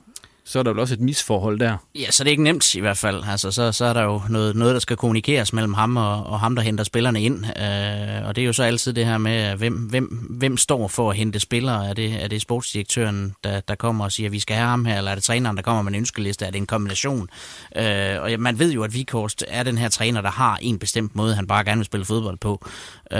så 0.45 0.59
er 0.59 0.63
der 0.63 0.71
vel 0.71 0.79
også 0.79 0.93
et 0.93 0.99
misforhold 0.99 1.59
der. 1.59 1.77
Ja, 1.95 2.11
så 2.11 2.23
det 2.23 2.29
er 2.29 2.31
ikke 2.31 2.43
nemt 2.43 2.75
i 2.75 2.79
hvert 2.79 2.97
fald. 2.97 3.23
Altså, 3.27 3.51
så, 3.51 3.71
så 3.71 3.85
er 3.85 3.93
der 3.93 4.03
jo 4.03 4.21
noget, 4.29 4.55
noget, 4.55 4.73
der 4.73 4.79
skal 4.79 4.97
kommunikeres 4.97 5.53
mellem 5.53 5.73
ham 5.73 5.97
og, 5.97 6.23
og 6.25 6.39
ham, 6.39 6.55
der 6.55 6.63
henter 6.63 6.83
spillerne 6.83 7.21
ind. 7.21 7.45
Øh, 7.45 8.27
og 8.27 8.35
det 8.35 8.41
er 8.41 8.45
jo 8.45 8.53
så 8.53 8.63
altid 8.63 8.93
det 8.93 9.05
her 9.05 9.17
med, 9.17 9.55
hvem, 9.55 9.73
hvem, 9.73 10.05
hvem 10.29 10.57
står 10.57 10.87
for 10.87 11.09
at 11.09 11.17
hente 11.17 11.39
spillere? 11.39 11.89
Er 11.89 11.93
det, 11.93 12.23
er 12.23 12.27
det 12.27 12.41
sportsdirektøren, 12.41 13.35
der, 13.43 13.59
der 13.59 13.75
kommer 13.75 14.05
og 14.05 14.11
siger, 14.11 14.27
at 14.27 14.31
vi 14.31 14.39
skal 14.39 14.55
have 14.55 14.67
ham 14.67 14.85
her, 14.85 14.97
eller 14.97 15.11
er 15.11 15.15
det 15.15 15.23
træneren, 15.23 15.57
der 15.57 15.63
kommer 15.63 15.81
med 15.81 15.91
en 15.91 15.99
ønskeliste? 15.99 16.45
Er 16.45 16.51
det 16.51 16.57
en 16.57 16.67
kombination? 16.67 17.29
Øh, 17.75 18.21
og 18.21 18.29
man 18.39 18.59
ved 18.59 18.71
jo, 18.71 18.83
at 18.83 18.93
Vikhorst 18.93 19.43
er 19.47 19.63
den 19.63 19.77
her 19.77 19.89
træner, 19.89 20.21
der 20.21 20.31
har 20.31 20.57
en 20.61 20.79
bestemt 20.79 21.15
måde, 21.15 21.35
han 21.35 21.47
bare 21.47 21.63
gerne 21.63 21.79
vil 21.79 21.85
spille 21.85 22.05
fodbold 22.05 22.37
på. 22.37 22.65
Øh, 23.11 23.19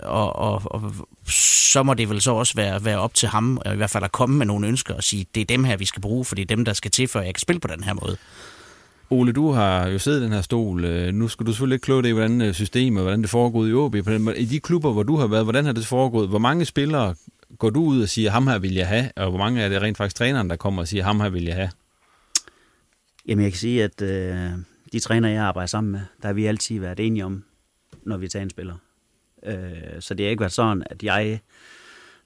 og, 0.00 0.36
og, 0.36 0.62
og 0.64 0.94
så 1.70 1.82
må 1.82 1.94
det 1.94 2.10
vel 2.10 2.20
så 2.20 2.32
også 2.32 2.54
være, 2.54 2.84
være 2.84 2.98
op 2.98 3.14
til 3.14 3.28
ham, 3.28 3.60
i 3.72 3.76
hvert 3.76 3.90
fald 3.90 4.04
at 4.04 4.12
komme 4.12 4.36
med 4.36 4.46
nogle 4.46 4.68
ønsker 4.68 4.94
og 4.94 5.04
sige, 5.04 5.26
det 5.34 5.40
er 5.40 5.44
dem 5.44 5.64
her, 5.64 5.76
vi 5.76 5.84
skal 5.84 6.02
bruge, 6.02 6.24
for 6.24 6.34
dem, 6.50 6.64
der 6.64 6.72
skal 6.72 6.90
til, 6.90 7.08
for 7.08 7.20
jeg 7.20 7.34
kan 7.34 7.40
spille 7.40 7.60
på 7.60 7.68
den 7.68 7.84
her 7.84 7.94
måde. 7.94 8.16
Ole, 9.10 9.32
du 9.32 9.50
har 9.50 9.88
jo 9.88 9.98
siddet 9.98 10.20
i 10.20 10.24
den 10.24 10.32
her 10.32 10.40
stol. 10.40 10.84
Øh, 10.84 11.14
nu 11.14 11.28
skal 11.28 11.46
du 11.46 11.52
selvfølgelig 11.52 11.74
ikke 11.74 11.84
kloge 11.84 12.02
det 12.02 12.08
i, 12.08 12.12
hvordan 12.12 12.40
øh, 12.40 12.54
systemet, 12.54 13.02
hvordan 13.02 13.22
det 13.22 13.30
foregår 13.30 13.66
i 13.66 13.72
OB. 13.72 13.94
I 14.36 14.44
de 14.44 14.60
klubber, 14.60 14.92
hvor 14.92 15.02
du 15.02 15.16
har 15.16 15.26
været, 15.26 15.44
hvordan 15.44 15.64
har 15.64 15.72
det 15.72 15.86
foregået? 15.86 16.28
Hvor 16.28 16.38
mange 16.38 16.64
spillere 16.64 17.14
går 17.58 17.70
du 17.70 17.84
ud 17.84 18.02
og 18.02 18.08
siger, 18.08 18.30
ham 18.30 18.46
her 18.46 18.58
vil 18.58 18.74
jeg 18.74 18.88
have, 18.88 19.10
og 19.16 19.30
hvor 19.30 19.38
mange 19.38 19.62
er 19.62 19.68
det 19.68 19.82
rent 19.82 19.96
faktisk 19.96 20.16
træneren, 20.16 20.50
der 20.50 20.56
kommer 20.56 20.82
og 20.82 20.88
siger, 20.88 21.04
ham 21.04 21.20
her 21.20 21.28
vil 21.28 21.44
jeg 21.44 21.54
have? 21.54 21.70
Jamen, 23.26 23.42
jeg 23.42 23.52
kan 23.52 23.58
sige, 23.58 23.84
at 23.84 24.02
øh, 24.02 24.50
de 24.92 25.00
træner, 25.00 25.28
jeg 25.28 25.42
arbejder 25.42 25.66
sammen 25.66 25.92
med, 25.92 26.00
der 26.22 26.28
har 26.28 26.32
vi 26.32 26.46
altid 26.46 26.80
været 26.80 27.00
enige 27.00 27.24
om, 27.24 27.44
når 28.02 28.16
vi 28.16 28.28
tager 28.28 28.42
en 28.42 28.50
spiller. 28.50 28.74
Øh, 29.46 29.56
så 30.00 30.14
det 30.14 30.26
har 30.26 30.30
ikke 30.30 30.40
været 30.40 30.52
sådan, 30.52 30.82
at 30.90 31.02
jeg 31.02 31.40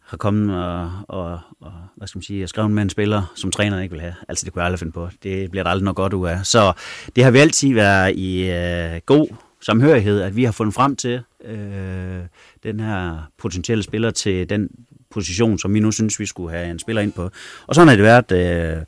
har 0.05 0.17
kommet 0.17 0.57
og, 0.65 0.91
og, 1.09 1.41
og 1.61 1.73
hvad 1.97 2.09
skal 2.09 2.19
man 2.19 2.23
sige, 2.23 2.47
skrevet 2.47 2.71
med 2.71 2.83
en 2.83 2.91
spiller, 2.91 3.33
som 3.35 3.51
træneren 3.51 3.83
ikke 3.83 3.93
vil 3.93 4.01
have. 4.01 4.15
Altså, 4.29 4.45
det 4.45 4.53
kunne 4.53 4.61
jeg 4.61 4.67
aldrig 4.67 4.79
finde 4.79 4.93
på. 4.93 5.09
Det 5.23 5.51
bliver 5.51 5.63
der 5.63 5.71
aldrig 5.71 5.85
noget 5.85 5.97
godt 5.97 6.13
ud 6.13 6.29
af. 6.29 6.47
Så 6.47 6.73
det 7.17 7.25
har 7.25 7.31
vi 7.31 7.39
altid 7.39 7.75
været 7.75 8.17
i 8.17 8.51
øh, 8.51 9.01
god 9.07 9.29
samhørighed, 9.61 10.21
at 10.21 10.37
vi 10.37 10.45
har 10.45 10.53
fundet 10.53 10.75
frem 10.75 10.97
til 10.97 11.21
øh, 11.45 12.21
den 12.63 12.81
her 12.81 13.31
potentielle 13.39 13.83
spiller 13.83 14.11
til 14.11 14.51
den 14.51 14.69
position, 15.11 15.59
som 15.59 15.75
vi 15.75 15.81
nu 15.81 15.91
synes, 15.91 16.21
vi 16.21 16.27
skulle 16.27 16.51
have 16.51 16.71
en 16.71 16.79
spiller 16.79 17.03
ind 17.03 17.13
på. 17.13 17.31
Og 17.67 17.75
sådan 17.75 17.89
har 17.89 17.97
det 17.97 18.05
været... 18.05 18.33
Øh, 18.33 18.83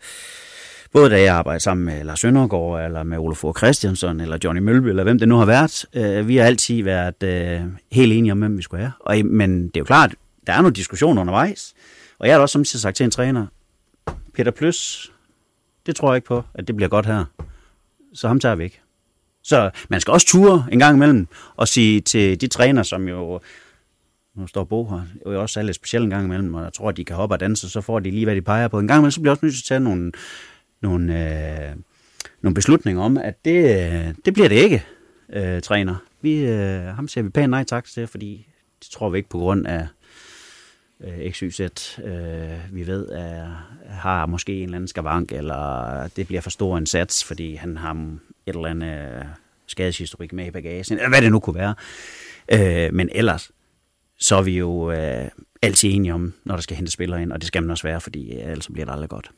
både 0.92 1.10
da 1.10 1.22
jeg 1.22 1.34
arbejdede 1.34 1.62
sammen 1.62 1.84
med 1.84 2.04
Lars 2.04 2.20
Søndergaard, 2.20 2.84
eller 2.84 3.02
med 3.02 3.18
Olaf 3.18 3.44
Christiansen, 3.56 4.20
eller 4.20 4.38
Johnny 4.44 4.60
Mølby, 4.60 4.86
eller 4.86 5.02
hvem 5.02 5.18
det 5.18 5.28
nu 5.28 5.36
har 5.36 5.44
været. 5.44 5.86
Øh, 5.94 6.28
vi 6.28 6.36
har 6.36 6.44
altid 6.44 6.82
været 6.82 7.22
øh, 7.22 7.60
helt 7.92 8.12
enige 8.12 8.32
om, 8.32 8.38
hvem 8.38 8.56
vi 8.56 8.62
skulle 8.62 8.80
have. 8.80 8.92
Og, 9.00 9.16
men 9.24 9.66
det 9.66 9.76
er 9.76 9.80
jo 9.80 9.84
klart, 9.84 10.14
der 10.46 10.52
er 10.52 10.62
nogle 10.62 10.74
diskussioner 10.74 11.20
undervejs. 11.20 11.74
Og 12.18 12.26
jeg 12.26 12.34
har 12.34 12.38
da 12.38 12.42
også 12.42 12.52
samtidig 12.52 12.80
sagt 12.80 12.96
til 12.96 13.04
en 13.04 13.10
træner, 13.10 13.46
Peter 14.34 14.50
Plus, 14.50 15.12
det 15.86 15.96
tror 15.96 16.12
jeg 16.12 16.16
ikke 16.16 16.26
på, 16.26 16.42
at 16.54 16.68
det 16.68 16.76
bliver 16.76 16.88
godt 16.88 17.06
her. 17.06 17.24
Så 18.14 18.28
ham 18.28 18.40
tager 18.40 18.54
vi 18.54 18.64
ikke. 18.64 18.80
Så 19.42 19.70
man 19.88 20.00
skal 20.00 20.12
også 20.12 20.26
ture 20.26 20.66
en 20.72 20.78
gang 20.78 20.96
imellem 20.96 21.26
og 21.56 21.68
sige 21.68 22.00
til 22.00 22.40
de 22.40 22.46
træner, 22.46 22.82
som 22.82 23.08
jo 23.08 23.40
nu 24.36 24.46
står 24.46 24.64
Bo 24.64 24.88
her, 24.88 25.02
jo 25.26 25.42
også 25.42 25.60
er 25.60 25.64
lidt 25.64 25.76
specielt 25.76 26.04
en 26.04 26.10
gang 26.10 26.24
imellem, 26.24 26.54
og 26.54 26.64
jeg 26.64 26.72
tror, 26.72 26.88
at 26.88 26.96
de 26.96 27.04
kan 27.04 27.16
hoppe 27.16 27.34
og 27.34 27.40
danse, 27.40 27.70
så 27.70 27.80
får 27.80 28.00
de 28.00 28.10
lige, 28.10 28.24
hvad 28.24 28.36
de 28.36 28.42
peger 28.42 28.68
på. 28.68 28.78
En 28.78 28.88
gang 28.88 28.98
imellem, 28.98 29.10
så 29.10 29.20
bliver 29.20 29.30
også 29.30 29.46
nødt 29.46 29.54
til 29.54 29.62
at 29.62 29.66
tage 29.66 29.80
nogle, 29.80 30.12
nogle, 30.80 31.30
øh, 31.68 31.76
nogle 32.42 32.54
beslutninger 32.54 33.02
om, 33.02 33.18
at 33.18 33.44
det, 33.44 33.56
øh, 33.56 34.14
det 34.24 34.34
bliver 34.34 34.48
det 34.48 34.56
ikke, 34.56 34.84
øh, 35.32 35.62
træner. 35.62 35.94
Vi, 36.20 36.46
øh, 36.46 36.80
ham 36.80 37.08
siger 37.08 37.24
vi 37.24 37.30
pænt 37.30 37.50
nej 37.50 37.64
tak 37.64 37.84
til, 37.84 38.06
fordi 38.06 38.46
det 38.80 38.90
tror 38.90 39.08
vi 39.10 39.18
ikke 39.18 39.28
på 39.28 39.38
grund 39.38 39.66
af 39.66 39.86
øh, 41.04 41.32
XYZ, 41.32 41.60
øh, 42.04 42.58
vi 42.72 42.86
ved, 42.86 43.08
at 43.08 43.46
har 43.88 44.26
måske 44.26 44.52
en 44.52 44.62
eller 44.62 44.76
anden 44.76 44.88
skavank, 44.88 45.32
eller 45.32 46.08
det 46.16 46.26
bliver 46.26 46.40
for 46.40 46.50
stor 46.50 46.78
en 46.78 46.86
sats, 46.86 47.24
fordi 47.24 47.54
han 47.54 47.76
har 47.76 47.92
et 48.46 48.54
eller 48.54 48.66
andet 48.66 49.16
øh, 49.16 49.24
skadeshistorik 49.66 50.32
med 50.32 50.46
i 50.46 50.50
bagagen, 50.50 50.98
eller 50.98 51.08
hvad 51.08 51.22
det 51.22 51.32
nu 51.32 51.40
kunne 51.40 51.56
være. 51.56 51.74
Øh, 52.52 52.94
men 52.94 53.08
ellers, 53.12 53.50
så 54.18 54.36
er 54.36 54.42
vi 54.42 54.58
jo 54.58 54.90
øh, 54.90 55.28
altid 55.62 55.94
enige 55.94 56.14
om, 56.14 56.34
når 56.44 56.54
der 56.54 56.62
skal 56.62 56.76
hente 56.76 56.92
spillere 56.92 57.22
ind, 57.22 57.32
og 57.32 57.40
det 57.40 57.46
skal 57.46 57.62
man 57.62 57.70
også 57.70 57.86
være, 57.86 58.00
fordi 58.00 58.32
øh, 58.32 58.50
ellers 58.50 58.68
bliver 58.72 58.84
det 58.84 58.92
aldrig 58.92 59.08
godt. 59.08 59.30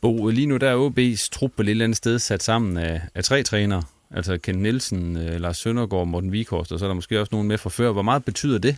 Bo, 0.00 0.28
lige 0.28 0.46
nu 0.46 0.56
der 0.56 0.70
er 0.70 0.88
OB's 0.88 1.28
trup 1.32 1.50
på 1.56 1.62
et 1.62 1.68
eller 1.68 1.84
andet 1.84 1.96
sted 1.96 2.18
sat 2.18 2.42
sammen 2.42 2.76
af, 2.76 3.00
af 3.14 3.24
tre 3.24 3.42
trænere, 3.42 3.82
altså 4.10 4.38
Ken 4.38 4.54
Nielsen, 4.54 5.16
øh, 5.16 5.40
Lars 5.40 5.56
Søndergaard, 5.56 6.06
Morten 6.06 6.32
Vikhorst, 6.32 6.72
og 6.72 6.78
så 6.78 6.84
er 6.84 6.88
der 6.88 6.94
måske 6.94 7.20
også 7.20 7.30
nogen 7.32 7.48
med 7.48 7.58
fra 7.58 7.70
før. 7.70 7.92
Hvor 7.92 8.02
meget 8.02 8.24
betyder 8.24 8.58
det 8.58 8.76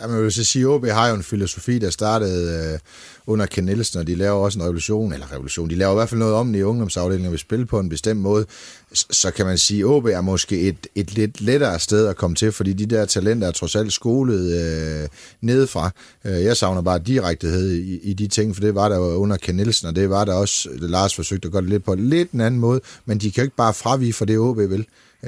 Jamen, 0.00 0.16
jeg 0.16 0.24
vil 0.24 0.32
så 0.32 0.44
sige, 0.44 0.68
OB 0.68 0.86
har 0.86 1.08
jo 1.08 1.14
en 1.14 1.22
filosofi, 1.22 1.78
der 1.78 1.90
startede 1.90 2.72
øh, 2.72 2.78
under 3.26 3.46
Ken 3.46 3.64
Nielsen, 3.64 4.00
og 4.00 4.06
de 4.06 4.14
laver 4.14 4.44
også 4.44 4.58
en 4.58 4.64
revolution, 4.64 5.12
eller 5.12 5.32
revolution, 5.32 5.70
de 5.70 5.74
laver 5.74 5.92
i 5.92 5.94
hvert 5.94 6.08
fald 6.08 6.18
noget 6.18 6.34
om 6.34 6.54
i 6.54 6.62
ungdomsafdelingen, 6.62 7.32
vi 7.32 7.38
spille 7.38 7.66
på 7.66 7.80
en 7.80 7.88
bestemt 7.88 8.20
måde. 8.20 8.46
Så, 8.92 9.06
så 9.10 9.30
kan 9.30 9.46
man 9.46 9.58
sige, 9.58 9.80
at 9.80 9.86
OB 9.86 10.06
er 10.06 10.20
måske 10.20 10.60
et, 10.60 10.86
et 10.94 11.14
lidt 11.14 11.40
lettere 11.40 11.78
sted 11.78 12.06
at 12.06 12.16
komme 12.16 12.36
til, 12.36 12.52
fordi 12.52 12.72
de 12.72 12.86
der 12.86 13.04
talenter 13.04 13.48
er 13.48 13.52
trods 13.52 13.76
alt 13.76 13.92
skolet 13.92 14.52
øh, 15.02 15.08
nedefra. 15.40 15.90
Øh, 16.24 16.44
jeg 16.44 16.56
savner 16.56 16.82
bare 16.82 16.98
direktehed 16.98 17.72
i, 17.72 18.00
i 18.02 18.12
de 18.12 18.26
ting, 18.28 18.54
for 18.56 18.60
det 18.60 18.74
var 18.74 18.88
der 18.88 18.98
under 18.98 19.36
Ken 19.36 19.54
Nielsen, 19.56 19.88
og 19.88 19.96
det 19.96 20.10
var 20.10 20.24
der 20.24 20.34
også, 20.34 20.68
Lars 20.72 21.14
forsøgte 21.14 21.46
at 21.46 21.52
gøre 21.52 21.62
det 21.62 21.70
lidt 21.70 21.84
på 21.84 21.94
lidt 21.94 22.30
en 22.30 22.40
anden 22.40 22.60
måde, 22.60 22.80
men 23.04 23.18
de 23.18 23.30
kan 23.30 23.42
jo 23.42 23.46
ikke 23.46 23.56
bare 23.56 23.74
fravige 23.74 24.12
for 24.12 24.24
det, 24.24 24.38
OB 24.38 24.58
vil. 24.58 24.86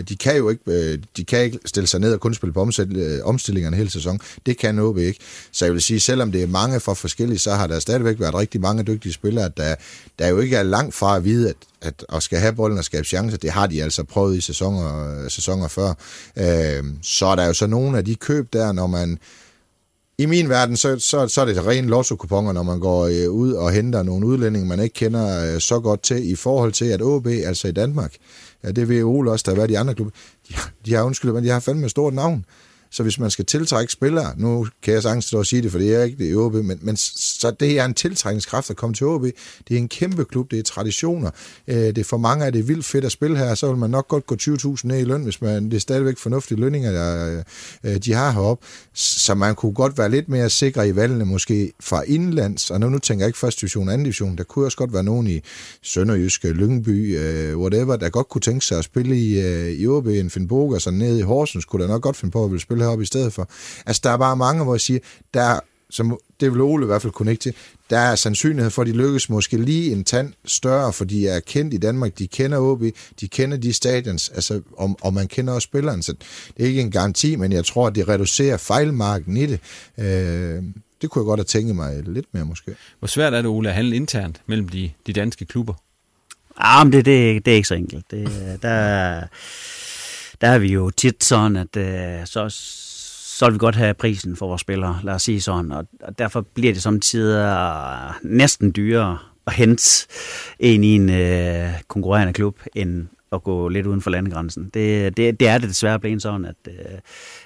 De 0.09 0.17
kan 0.17 0.37
jo 0.37 0.51
ikke, 0.51 0.63
øh, 0.67 0.99
de 1.17 1.25
kan 1.25 1.43
ikke 1.43 1.59
stille 1.65 1.87
sig 1.87 2.01
ned 2.01 2.15
og 2.15 2.21
kun 2.21 2.35
spille 2.35 2.53
på 2.53 2.71
øh, 2.79 3.19
omstillingerne 3.25 3.77
hele 3.77 3.91
sæsonen. 3.91 4.21
Det 4.47 4.59
kan 4.59 4.79
OB 4.79 4.99
ikke. 4.99 5.21
Så 5.53 5.65
jeg 5.65 5.75
vil 5.75 5.83
sige, 5.83 6.01
selvom 6.01 6.33
det 6.33 6.43
er 6.43 6.47
mange 6.47 6.81
fra 6.81 6.95
forskellige, 6.95 7.39
så 7.39 7.55
har 7.55 7.67
der 7.67 7.81
stadigvæk 7.81 8.21
været 8.21 8.35
rigtig 8.35 8.61
mange 8.61 8.83
dygtige 8.83 9.13
spillere, 9.13 9.51
der, 9.57 9.75
der 10.19 10.29
jo 10.29 10.41
ikke 10.41 10.57
er 10.57 10.63
langt 10.63 10.95
fra 10.95 11.17
at 11.17 11.25
vide, 11.25 11.49
at, 11.49 11.57
at, 11.81 12.05
at 12.17 12.23
skal 12.23 12.39
have 12.39 12.53
bolden 12.53 12.79
og 12.79 12.85
skabe 12.85 13.05
chancer. 13.05 13.39
Det 13.39 13.51
har 13.51 13.67
de 13.67 13.83
altså 13.83 14.05
prøvet 14.05 14.37
i 14.37 14.41
sæsoner, 14.41 15.29
sæsoner 15.29 15.69
før. 15.69 15.95
Øh, 16.37 16.85
så 17.03 17.27
er 17.27 17.37
der 17.37 17.47
jo 17.47 17.53
så 17.53 17.67
nogle 17.67 17.99
af 17.99 18.05
de 18.05 18.15
køb 18.15 18.53
der, 18.53 18.73
når 18.73 18.87
man 18.87 19.19
i 20.19 20.27
min 20.27 20.49
verden, 20.49 20.77
så, 20.77 20.99
så, 20.99 21.29
så 21.29 21.41
er 21.41 21.45
det 21.45 21.67
rent 21.67 21.89
lotto 21.89 22.17
når 22.31 22.63
man 22.63 22.81
går 22.81 23.07
øh, 23.07 23.31
ud 23.31 23.53
og 23.53 23.73
henter 23.73 24.03
nogle 24.03 24.27
udlændinge, 24.27 24.69
man 24.69 24.81
ikke 24.81 24.95
kender 24.95 25.55
øh, 25.55 25.61
så 25.61 25.81
godt 25.81 26.03
til, 26.03 26.31
i 26.31 26.35
forhold 26.35 26.73
til, 26.73 26.85
at 26.85 27.03
OB, 27.03 27.27
altså 27.27 27.69
i 27.69 27.73
Danmark, 27.73 28.13
ja, 28.65 28.71
det 28.71 28.89
ved 28.89 29.03
Ole 29.03 29.31
også, 29.31 29.43
der 29.47 29.53
har 29.53 29.57
været 29.57 29.71
i 29.71 29.75
andre 29.75 29.95
klubber, 29.95 30.13
de, 30.49 30.55
de 30.87 30.95
har 30.95 31.03
undskyld, 31.03 31.33
men 31.33 31.45
de 31.45 31.49
har 31.49 31.61
fandme 31.61 31.85
et 31.85 31.91
stort 31.91 32.15
navn. 32.15 32.45
Så 32.93 33.03
hvis 33.03 33.19
man 33.19 33.31
skal 33.31 33.45
tiltrække 33.45 33.93
spillere, 33.93 34.35
nu 34.37 34.67
kan 34.83 34.95
jeg 34.95 35.03
sagtens 35.03 35.25
stå 35.25 35.39
og 35.39 35.47
sige 35.47 35.63
det, 35.63 35.71
for 35.71 35.79
det 35.79 35.95
er 35.95 36.03
ikke 36.03 36.25
det 36.25 36.31
i 36.31 36.35
OB, 36.35 36.55
men, 36.55 36.79
men 36.83 36.97
så 36.97 37.51
det 37.61 37.79
er 37.79 37.85
en 37.85 37.95
tiltrækningskraft 37.95 38.71
at 38.71 38.77
komme 38.77 38.95
til 38.95 39.07
OB. 39.07 39.23
Det 39.69 39.75
er 39.75 39.79
en 39.79 39.89
kæmpe 39.89 40.25
klub, 40.25 40.51
det 40.51 40.59
er 40.59 40.63
traditioner. 40.63 41.31
Øh, 41.69 41.77
det 41.77 41.99
er 41.99 42.05
for 42.05 42.17
mange 42.17 42.45
af 42.47 42.53
det 42.53 42.69
vildt 42.69 42.85
fedt 42.85 43.05
at 43.05 43.13
spille 43.13 43.39
her, 43.39 43.55
så 43.55 43.69
vil 43.69 43.77
man 43.77 43.91
nok 43.91 44.09
godt 44.09 44.27
gå 44.27 44.37
20.000 44.43 44.81
ned 44.85 44.99
i 44.99 45.05
løn, 45.05 45.23
hvis 45.23 45.43
man, 45.43 45.65
det 45.65 45.75
er 45.75 45.81
stadigvæk 45.81 46.19
fornuftige 46.19 46.61
lønninger, 46.61 46.93
der, 46.93 47.43
øh, 47.85 47.97
de 47.97 48.13
har 48.13 48.31
heroppe. 48.31 48.67
Så 48.95 49.35
man 49.35 49.55
kunne 49.55 49.73
godt 49.73 49.99
være 49.99 50.11
lidt 50.11 50.29
mere 50.29 50.51
sikker 50.51 50.83
i 50.83 50.97
valgene, 50.97 51.25
måske 51.25 51.73
fra 51.81 52.03
indlands, 52.03 52.71
og 52.71 52.81
nu, 52.81 52.89
nu 52.89 52.99
tænker 52.99 53.25
jeg 53.25 53.29
ikke 53.29 53.39
første 53.39 53.61
division, 53.61 53.89
anden 53.89 54.05
division, 54.05 54.37
der 54.37 54.45
kunne 54.45 54.65
også 54.65 54.77
godt 54.77 54.93
være 54.93 55.05
nogen 55.05 55.27
i 55.27 55.41
Sønderjyske, 55.83 56.53
Lyngby, 56.53 57.19
øh, 57.19 57.59
whatever, 57.59 57.97
der 57.97 58.09
godt 58.09 58.29
kunne 58.29 58.41
tænke 58.41 58.65
sig 58.65 58.79
at 58.79 58.85
spille 58.85 59.19
i, 59.19 59.41
øh, 59.41 59.71
i 59.71 59.87
OB, 59.87 60.07
en 60.07 60.31
Finnboga, 60.31 60.79
så 60.79 60.91
nede 60.91 61.19
i 61.19 61.23
Horsens, 61.23 61.65
kunne 61.65 61.83
der 61.83 61.89
nok 61.89 62.03
godt 62.03 62.17
finde 62.17 62.33
på 62.33 62.45
at 62.45 62.51
ville 62.51 62.63
spille 62.63 62.82
heroppe 62.83 63.03
i 63.03 63.07
stedet 63.07 63.33
for. 63.33 63.49
Altså, 63.87 64.01
der 64.05 64.11
er 64.11 64.17
bare 64.17 64.37
mange, 64.37 64.65
hvor 64.65 64.75
jeg 64.75 64.81
siger, 64.81 64.99
der 65.35 65.61
som 65.93 66.19
det 66.41 66.53
vil 66.53 66.61
Ole 66.61 66.85
i 66.85 66.87
hvert 66.87 67.03
fald 67.03 67.13
kunne 67.13 67.31
ikke 67.31 67.41
til, 67.41 67.55
der 67.91 67.99
er 67.99 68.15
sandsynlighed 68.15 68.71
for, 68.71 68.83
at 68.83 68.89
de 68.89 68.93
lykkes 68.93 69.29
måske 69.29 69.57
lige 69.57 69.93
en 69.93 70.05
tand 70.05 70.33
større, 70.45 70.93
for 70.93 71.05
de 71.05 71.29
er 71.29 71.41
kendt 71.41 71.75
i 71.75 71.77
Danmark, 71.77 72.19
de 72.19 72.27
kender 72.27 72.59
OB, 72.59 72.83
de 73.21 73.29
kender 73.29 73.57
de 73.57 73.73
stadions, 73.73 74.29
altså, 74.29 74.61
og, 74.73 74.97
og 75.01 75.15
man 75.15 75.29
kender 75.29 75.53
også 75.53 75.67
spilleren, 75.67 76.03
så 76.03 76.13
det 76.57 76.63
er 76.63 76.69
ikke 76.69 76.81
en 76.81 76.91
garanti, 76.91 77.37
men 77.37 77.53
jeg 77.53 77.65
tror, 77.65 77.87
at 77.87 77.95
det 77.95 78.09
reducerer 78.09 78.57
fejlmarken 78.57 79.37
i 79.37 79.47
det. 79.47 79.61
Øh, 79.99 80.63
det 81.03 81.11
kunne 81.11 81.23
jeg 81.23 81.27
godt 81.27 81.41
have 81.41 81.45
tænkt 81.45 81.75
mig 81.75 82.03
lidt 82.07 82.27
mere 82.33 82.45
måske. 82.45 82.75
Hvor 82.99 83.09
svært 83.09 83.35
er 83.35 83.43
det, 83.43 83.47
Ole, 83.47 83.69
at 83.69 83.75
handle 83.75 83.97
internt 83.97 84.41
mellem 84.47 84.69
de, 84.69 84.91
de 85.07 85.13
danske 85.13 85.45
klubber? 85.45 85.75
Ah, 86.57 86.87
men 86.87 86.93
det, 86.93 87.05
det, 87.05 87.45
det 87.45 87.53
er 87.53 87.57
ikke 87.57 87.69
så 87.69 87.75
enkelt. 87.75 88.11
Det, 88.11 88.59
der, 88.63 89.23
der 90.43 90.49
er 90.49 90.59
vi 90.59 90.73
jo 90.73 90.91
tit 90.91 91.25
sådan, 91.25 91.57
at 91.57 91.77
øh, 91.77 92.27
så, 92.27 92.47
så 93.39 93.47
vil 93.47 93.55
vi 93.55 93.59
godt 93.59 93.77
have 93.77 93.95
prisen 93.95 94.37
for 94.37 94.47
vores 94.47 94.61
spillere, 94.61 95.01
lad 95.03 95.15
os 95.15 95.23
sige 95.23 95.41
sådan. 95.41 95.73
Og, 95.73 95.87
og 96.01 96.19
derfor 96.19 96.41
bliver 96.41 96.73
det 96.73 96.83
samtidig 96.83 97.57
næsten 98.23 98.73
dyrere 98.77 99.19
at 99.47 99.53
hente 99.53 100.07
en 100.59 100.85
i 100.85 100.95
en 100.95 101.11
øh, 101.11 101.71
konkurrerende 101.89 102.33
klub, 102.33 102.61
end 102.75 103.07
at 103.33 103.43
gå 103.43 103.69
lidt 103.69 103.87
uden 103.87 104.01
for 104.01 104.11
landegrænsen. 104.11 104.71
Det, 104.75 105.17
det, 105.17 105.41
det 105.41 105.49
er 105.49 105.59
det 105.59 105.69
desværre 105.69 106.01
blevet 106.01 106.23
sådan, 106.23 106.45
at, 106.45 106.57
øh, 106.69 106.99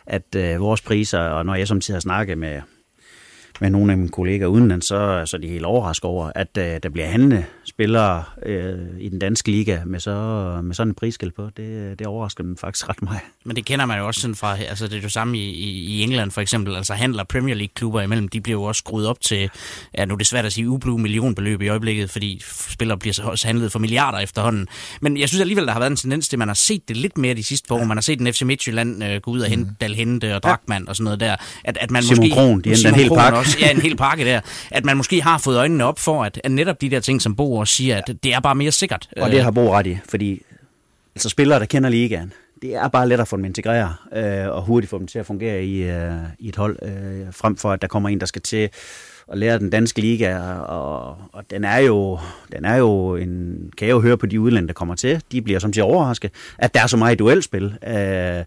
at 0.07 0.35
øh, 0.37 0.61
vores 0.61 0.83
priser, 0.83 1.21
og 1.21 1.47
når 1.47 1.55
jeg 1.55 1.69
samtidig 1.69 1.97
har 1.97 2.01
snakket 2.01 2.39
med 2.39 2.61
med 3.61 3.71
nogle 3.71 3.93
af 3.93 3.99
mine 3.99 4.09
kolleger 4.09 4.47
udenlands, 4.47 4.87
så, 4.87 5.23
så 5.27 5.37
er 5.37 5.41
de 5.41 5.49
helt 5.49 5.65
overrasket 5.65 6.05
over, 6.05 6.31
at 6.35 6.49
uh, 6.59 6.65
der 6.83 6.89
bliver 6.93 7.07
handlet 7.07 7.45
spillere 7.65 8.25
uh, 8.47 9.01
i 9.01 9.09
den 9.09 9.19
danske 9.19 9.51
liga 9.51 9.79
med, 9.87 10.01
så, 10.01 10.13
med 10.65 10.75
sådan 10.75 10.91
en 10.91 10.95
prisskæld 10.95 11.33
på. 11.37 11.51
Det, 11.57 11.99
det 11.99 12.07
overrasker 12.07 12.45
den 12.45 12.57
faktisk 12.57 12.89
ret 12.89 13.03
meget. 13.03 13.21
Men 13.45 13.57
det 13.57 13.65
kender 13.65 13.87
man 13.87 13.99
jo 13.99 14.07
også 14.07 14.21
sådan 14.21 14.35
fra, 14.35 14.59
altså 14.59 14.87
det 14.89 14.99
er 14.99 15.03
jo 15.03 15.09
samme 15.09 15.39
i, 15.39 15.51
i 15.69 16.03
England 16.03 16.31
for 16.31 16.41
eksempel, 16.41 16.77
altså 16.77 16.95
handler 16.95 17.25
Premier 17.25 17.55
League-klubber 17.55 18.03
imellem, 18.03 18.29
de 18.29 18.41
bliver 18.41 18.59
jo 18.59 18.63
også 18.63 18.79
skruet 18.79 19.07
op 19.07 19.21
til, 19.21 19.51
ja 19.99 20.05
nu 20.05 20.15
er 20.15 20.19
det 20.19 20.27
svært 20.27 20.45
at 20.45 20.53
sige 20.53 20.69
ublu 20.69 20.97
millionbeløb 20.97 21.63
i 21.63 21.69
øjeblikket, 21.69 22.11
fordi 22.11 22.43
spillere 22.71 22.99
bliver 22.99 23.15
så 23.15 23.23
også 23.23 23.47
handlet 23.47 23.73
for 23.73 23.79
milliarder 23.79 24.19
efterhånden. 24.19 24.69
Men 25.01 25.17
jeg 25.17 25.29
synes 25.29 25.41
alligevel, 25.41 25.67
der 25.67 25.73
har 25.73 25.81
været 25.81 25.91
en 25.91 25.97
tendens 25.97 26.29
til, 26.29 26.37
at 26.37 26.39
man 26.39 26.49
har 26.49 26.55
set 26.55 26.89
det 26.89 26.97
lidt 26.97 27.19
mere 27.19 27.35
de 27.35 27.45
sidste 27.45 27.69
par 27.69 27.75
år. 27.75 27.85
Man 27.85 27.97
har 27.97 28.03
set 28.03 28.21
en 28.21 28.33
FC 28.33 28.43
Midtjylland 28.43 29.05
uh, 29.05 29.17
gå 29.23 29.31
ud 29.31 29.41
og 29.41 29.49
hente 29.49 29.65
mm. 29.65 29.77
Dalhente 29.81 30.35
og 30.35 30.43
Drakman 30.43 30.89
og 30.89 30.97
sådan 30.97 31.05
noget 31.05 31.21
der. 31.21 31.37
At, 31.65 31.79
at 31.81 31.91
man 31.91 32.03
Simon 32.03 32.19
måske, 32.19 32.35
Kron, 32.35 32.61
de 32.61 32.69
henter 32.69 32.89
en 32.89 32.95
hel 32.95 33.09
pakke. 33.09 33.46
Også, 33.47 33.59
ja, 33.61 33.71
en 33.71 33.81
hel 33.81 33.97
pakke 33.97 34.25
der. 34.25 34.41
At 34.71 34.85
man 34.85 34.97
måske 34.97 35.23
har 35.23 35.39
fået 35.39 35.57
øjnene 35.59 35.85
op 35.85 35.99
for, 35.99 36.25
at, 36.25 36.41
at 36.45 36.51
netop 36.51 36.81
de 36.81 36.91
der 36.91 37.01
ting, 37.01 37.23
som 37.23 37.37
Bo 37.37 37.57
også 37.57 37.75
siger, 37.75 37.97
at 37.97 38.11
det 38.23 38.35
er 38.35 38.41
bare 38.41 38.55
mere 38.55 38.73
sikkert. 38.73 39.09
Og 39.17 39.31
det 39.31 39.43
har 39.43 39.51
Bo 39.51 39.73
ret 39.73 39.87
i, 39.87 39.99
fordi 40.09 40.43
altså 41.15 41.29
spillere, 41.29 41.59
der 41.59 41.67
kender 41.67 41.91
ligaen, 41.91 42.33
det 42.63 42.75
er 42.75 42.89
bare 42.89 43.09
lettere 43.09 43.23
at 43.23 43.29
få 43.29 43.37
dem 43.37 43.45
integrere 43.45 43.95
øh, 44.17 44.49
og 44.49 44.63
hurtigt 44.63 44.91
få 44.91 44.99
dem 44.99 45.07
til 45.07 45.19
at 45.19 45.27
fungere 45.27 45.65
i, 45.65 45.83
øh, 45.83 46.13
i 46.39 46.49
et 46.49 46.57
hold, 46.57 46.79
øh, 46.83 47.33
frem 47.33 47.57
for 47.57 47.73
at 47.73 47.83
der 47.83 47.89
kommer 47.89 48.09
en, 48.09 48.21
der 48.21 48.27
skal 48.27 48.43
til 48.43 48.71
at 49.33 49.39
lære 49.39 49.59
den 49.59 49.71
danske 49.71 50.01
liga, 50.01 50.39
og, 50.59 51.17
og 51.33 51.51
den 51.51 51.65
er 51.65 51.79
jo, 51.79 52.19
den 52.53 52.65
er 52.65 52.77
jo 52.77 53.17
en, 53.17 53.57
kan 53.79 53.89
jeg 53.89 53.95
jo 53.95 54.01
høre 54.01 54.17
på 54.17 54.27
de 54.27 54.41
udlændinge, 54.41 54.69
der 54.69 54.75
kommer 54.75 54.95
til, 54.95 55.23
de 55.33 55.43
bliver 55.43 55.59
som 55.59 55.73
til 55.73 55.83
overrasket, 55.83 56.31
at 56.59 56.75
der 56.75 56.83
er 56.83 56.87
så 56.87 56.97
meget 56.97 57.19
duelspil, 57.19 57.65
øh, 57.87 58.45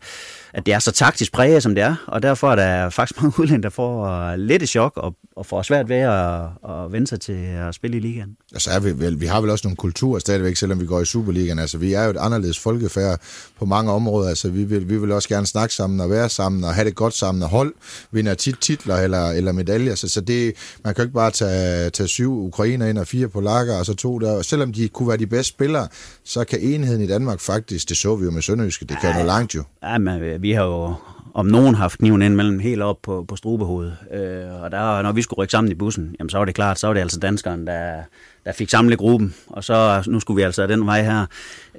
at 0.54 0.66
det 0.66 0.74
er 0.74 0.80
så 0.80 0.92
taktisk 0.92 1.32
præget, 1.32 1.64
som 1.64 1.76
det 1.76 1.84
er, 1.84 1.96
og 2.08 2.24
derfor 2.24 2.52
er 2.52 2.56
der 2.56 2.90
faktisk 2.90 3.22
mange 3.22 3.34
udlændinge, 3.40 3.64
der 3.64 3.70
får 3.70 4.36
lidt 4.36 4.64
et 4.64 4.70
chok, 4.70 4.94
og, 4.96 5.16
og 5.36 5.46
får 5.46 5.62
svært 5.62 5.90
ved 5.90 5.98
at, 5.98 6.42
at 6.70 6.92
vende 6.92 7.08
sig 7.08 7.22
til 7.22 7.46
at 7.68 7.76
spille 7.76 7.98
i 7.98 8.00
ligaen. 8.00 8.38
Altså 8.54 8.72
er 8.72 8.80
vi, 8.80 9.00
vel, 9.00 9.22
vi 9.22 9.26
har 9.26 9.42
vel 9.42 9.50
også 9.50 9.68
nogle 9.68 9.78
kulturer 9.78 10.20
stadigvæk, 10.20 10.56
selvom 10.56 10.82
vi 10.82 10.86
går 10.86 11.02
i 11.02 11.06
Superligaen. 11.06 11.60
Altså 11.60 11.78
vi 11.78 11.94
er 11.94 12.04
jo 12.04 12.10
et 12.10 12.18
anderledes 12.18 12.60
folkefærd 12.60 13.20
på 13.60 13.66
mange 13.66 13.92
områder. 13.92 14.30
Altså 14.30 14.50
vi 14.50 14.64
vil, 14.64 14.90
vi 14.90 14.98
vil 14.98 15.12
også 15.12 15.30
gerne 15.30 15.48
snakke 15.48 15.76
sammen 15.76 16.00
og 16.00 16.10
være 16.10 16.30
sammen 16.30 16.64
og 16.64 16.74
have 16.74 16.86
det 16.86 16.96
godt 16.96 17.14
sammen 17.14 17.44
og 17.44 17.50
hold 17.50 17.74
vinder 18.12 18.34
tit 18.34 18.60
titler 18.62 18.96
eller, 18.96 19.30
eller 19.30 19.52
medaljer. 19.52 19.96
Så, 19.96 20.10
så 20.10 20.22
det, 20.22 20.54
man 20.84 20.96
kan 20.96 21.02
jo 21.02 21.06
ikke 21.06 21.14
bare 21.14 21.32
tage, 21.32 21.90
tage 21.90 22.08
syv 22.08 22.34
ukrainer 22.34 22.88
ind 22.88 22.98
og 22.98 23.08
fire 23.08 23.28
polakker 23.28 23.76
og 23.76 23.86
så 23.86 23.96
to 23.96 24.20
der. 24.20 24.42
Selvom 24.42 24.74
de 24.74 24.88
kunne 24.88 25.08
være 25.08 25.18
de 25.18 25.28
bedste 25.28 25.50
spillere, 25.50 25.88
så 26.24 26.44
kan 26.44 26.60
enheden 26.60 27.02
i 27.02 27.08
Danmark 27.08 27.40
faktisk, 27.40 27.90
det 27.90 27.98
så 27.98 28.16
vi 28.16 28.26
jo 28.26 28.32
med 28.32 28.42
Sønderjyske, 28.42 28.86
det 28.86 28.98
kan 29.02 29.20
jo 29.20 29.26
langt 29.26 29.56
jo. 29.56 29.64
Ja, 29.84 29.98
men 29.98 30.39
vi 30.42 30.52
har 30.52 30.64
jo 30.64 30.94
om 31.34 31.46
nogen 31.46 31.76
haft 31.76 31.98
kniven 31.98 32.22
ind 32.22 32.36
mellem 32.36 32.60
helt 32.60 32.82
op 32.82 33.02
på, 33.02 33.26
på 33.28 33.36
strubehovedet. 33.36 33.98
Øh, 34.14 34.62
og 34.62 34.72
der, 34.72 35.02
når 35.02 35.12
vi 35.12 35.22
skulle 35.22 35.38
rykke 35.38 35.52
sammen 35.52 35.72
i 35.72 35.76
bussen, 35.76 36.16
jamen, 36.20 36.30
så 36.30 36.38
var 36.38 36.46
det 36.46 36.56
klart, 36.56 36.80
så 36.80 36.88
var 36.88 36.94
det 36.94 37.02
altså 37.02 37.20
danskeren, 37.20 37.68
der, 37.68 38.04
der 38.46 38.52
fik 38.52 38.70
samlet 38.70 38.98
gruppen. 38.98 39.36
Og 39.48 39.64
så 39.64 40.04
nu 40.08 40.20
skulle 40.20 40.36
vi 40.36 40.42
altså 40.42 40.68
den 40.68 40.86
vej 40.86 41.04
her. 41.04 41.26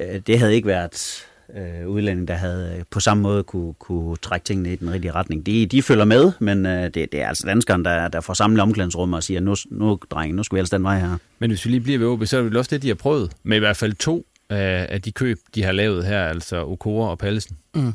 Øh, 0.00 0.20
det 0.26 0.38
havde 0.38 0.54
ikke 0.54 0.68
været 0.68 1.26
øh, 1.56 1.88
udlænding, 1.88 2.28
der 2.28 2.34
havde 2.34 2.84
på 2.90 3.00
samme 3.00 3.22
måde 3.22 3.42
kunne, 3.42 3.74
kunne 3.74 4.16
trække 4.16 4.44
tingene 4.44 4.72
i 4.72 4.76
den 4.76 4.92
rigtige 4.92 5.12
retning. 5.12 5.46
De, 5.46 5.66
de 5.66 5.82
følger 5.82 6.04
med, 6.04 6.32
men 6.38 6.66
øh, 6.66 6.84
det, 6.84 6.94
det 6.94 7.14
er 7.14 7.28
altså 7.28 7.46
danskeren, 7.46 7.84
der, 7.84 8.08
der 8.08 8.20
får 8.20 8.34
samlet 8.34 8.62
omklædningsrummet 8.62 9.16
og 9.16 9.22
siger, 9.22 9.40
nu, 9.40 9.54
nu 9.70 9.98
drenge, 10.10 10.36
nu 10.36 10.42
skal 10.42 10.56
vi 10.56 10.60
altså 10.60 10.76
den 10.76 10.84
vej 10.84 10.98
her. 10.98 11.16
Men 11.38 11.50
hvis 11.50 11.64
vi 11.64 11.70
lige 11.70 11.80
bliver 11.80 11.98
ved 11.98 12.06
OB, 12.06 12.26
så 12.26 12.36
er 12.36 12.40
det 12.40 12.50
vel 12.50 12.56
også 12.56 12.68
det, 12.74 12.82
de 12.82 12.88
har 12.88 12.94
prøvet. 12.94 13.32
Med 13.42 13.56
i 13.56 13.60
hvert 13.60 13.76
fald 13.76 13.92
to 13.92 14.26
af, 14.50 14.86
af 14.90 15.02
de 15.02 15.12
køb, 15.12 15.38
de 15.54 15.62
har 15.62 15.72
lavet 15.72 16.06
her, 16.06 16.24
altså 16.24 16.64
Okora 16.64 17.10
og 17.10 17.18
Pallesen. 17.18 17.56
Mm. 17.74 17.92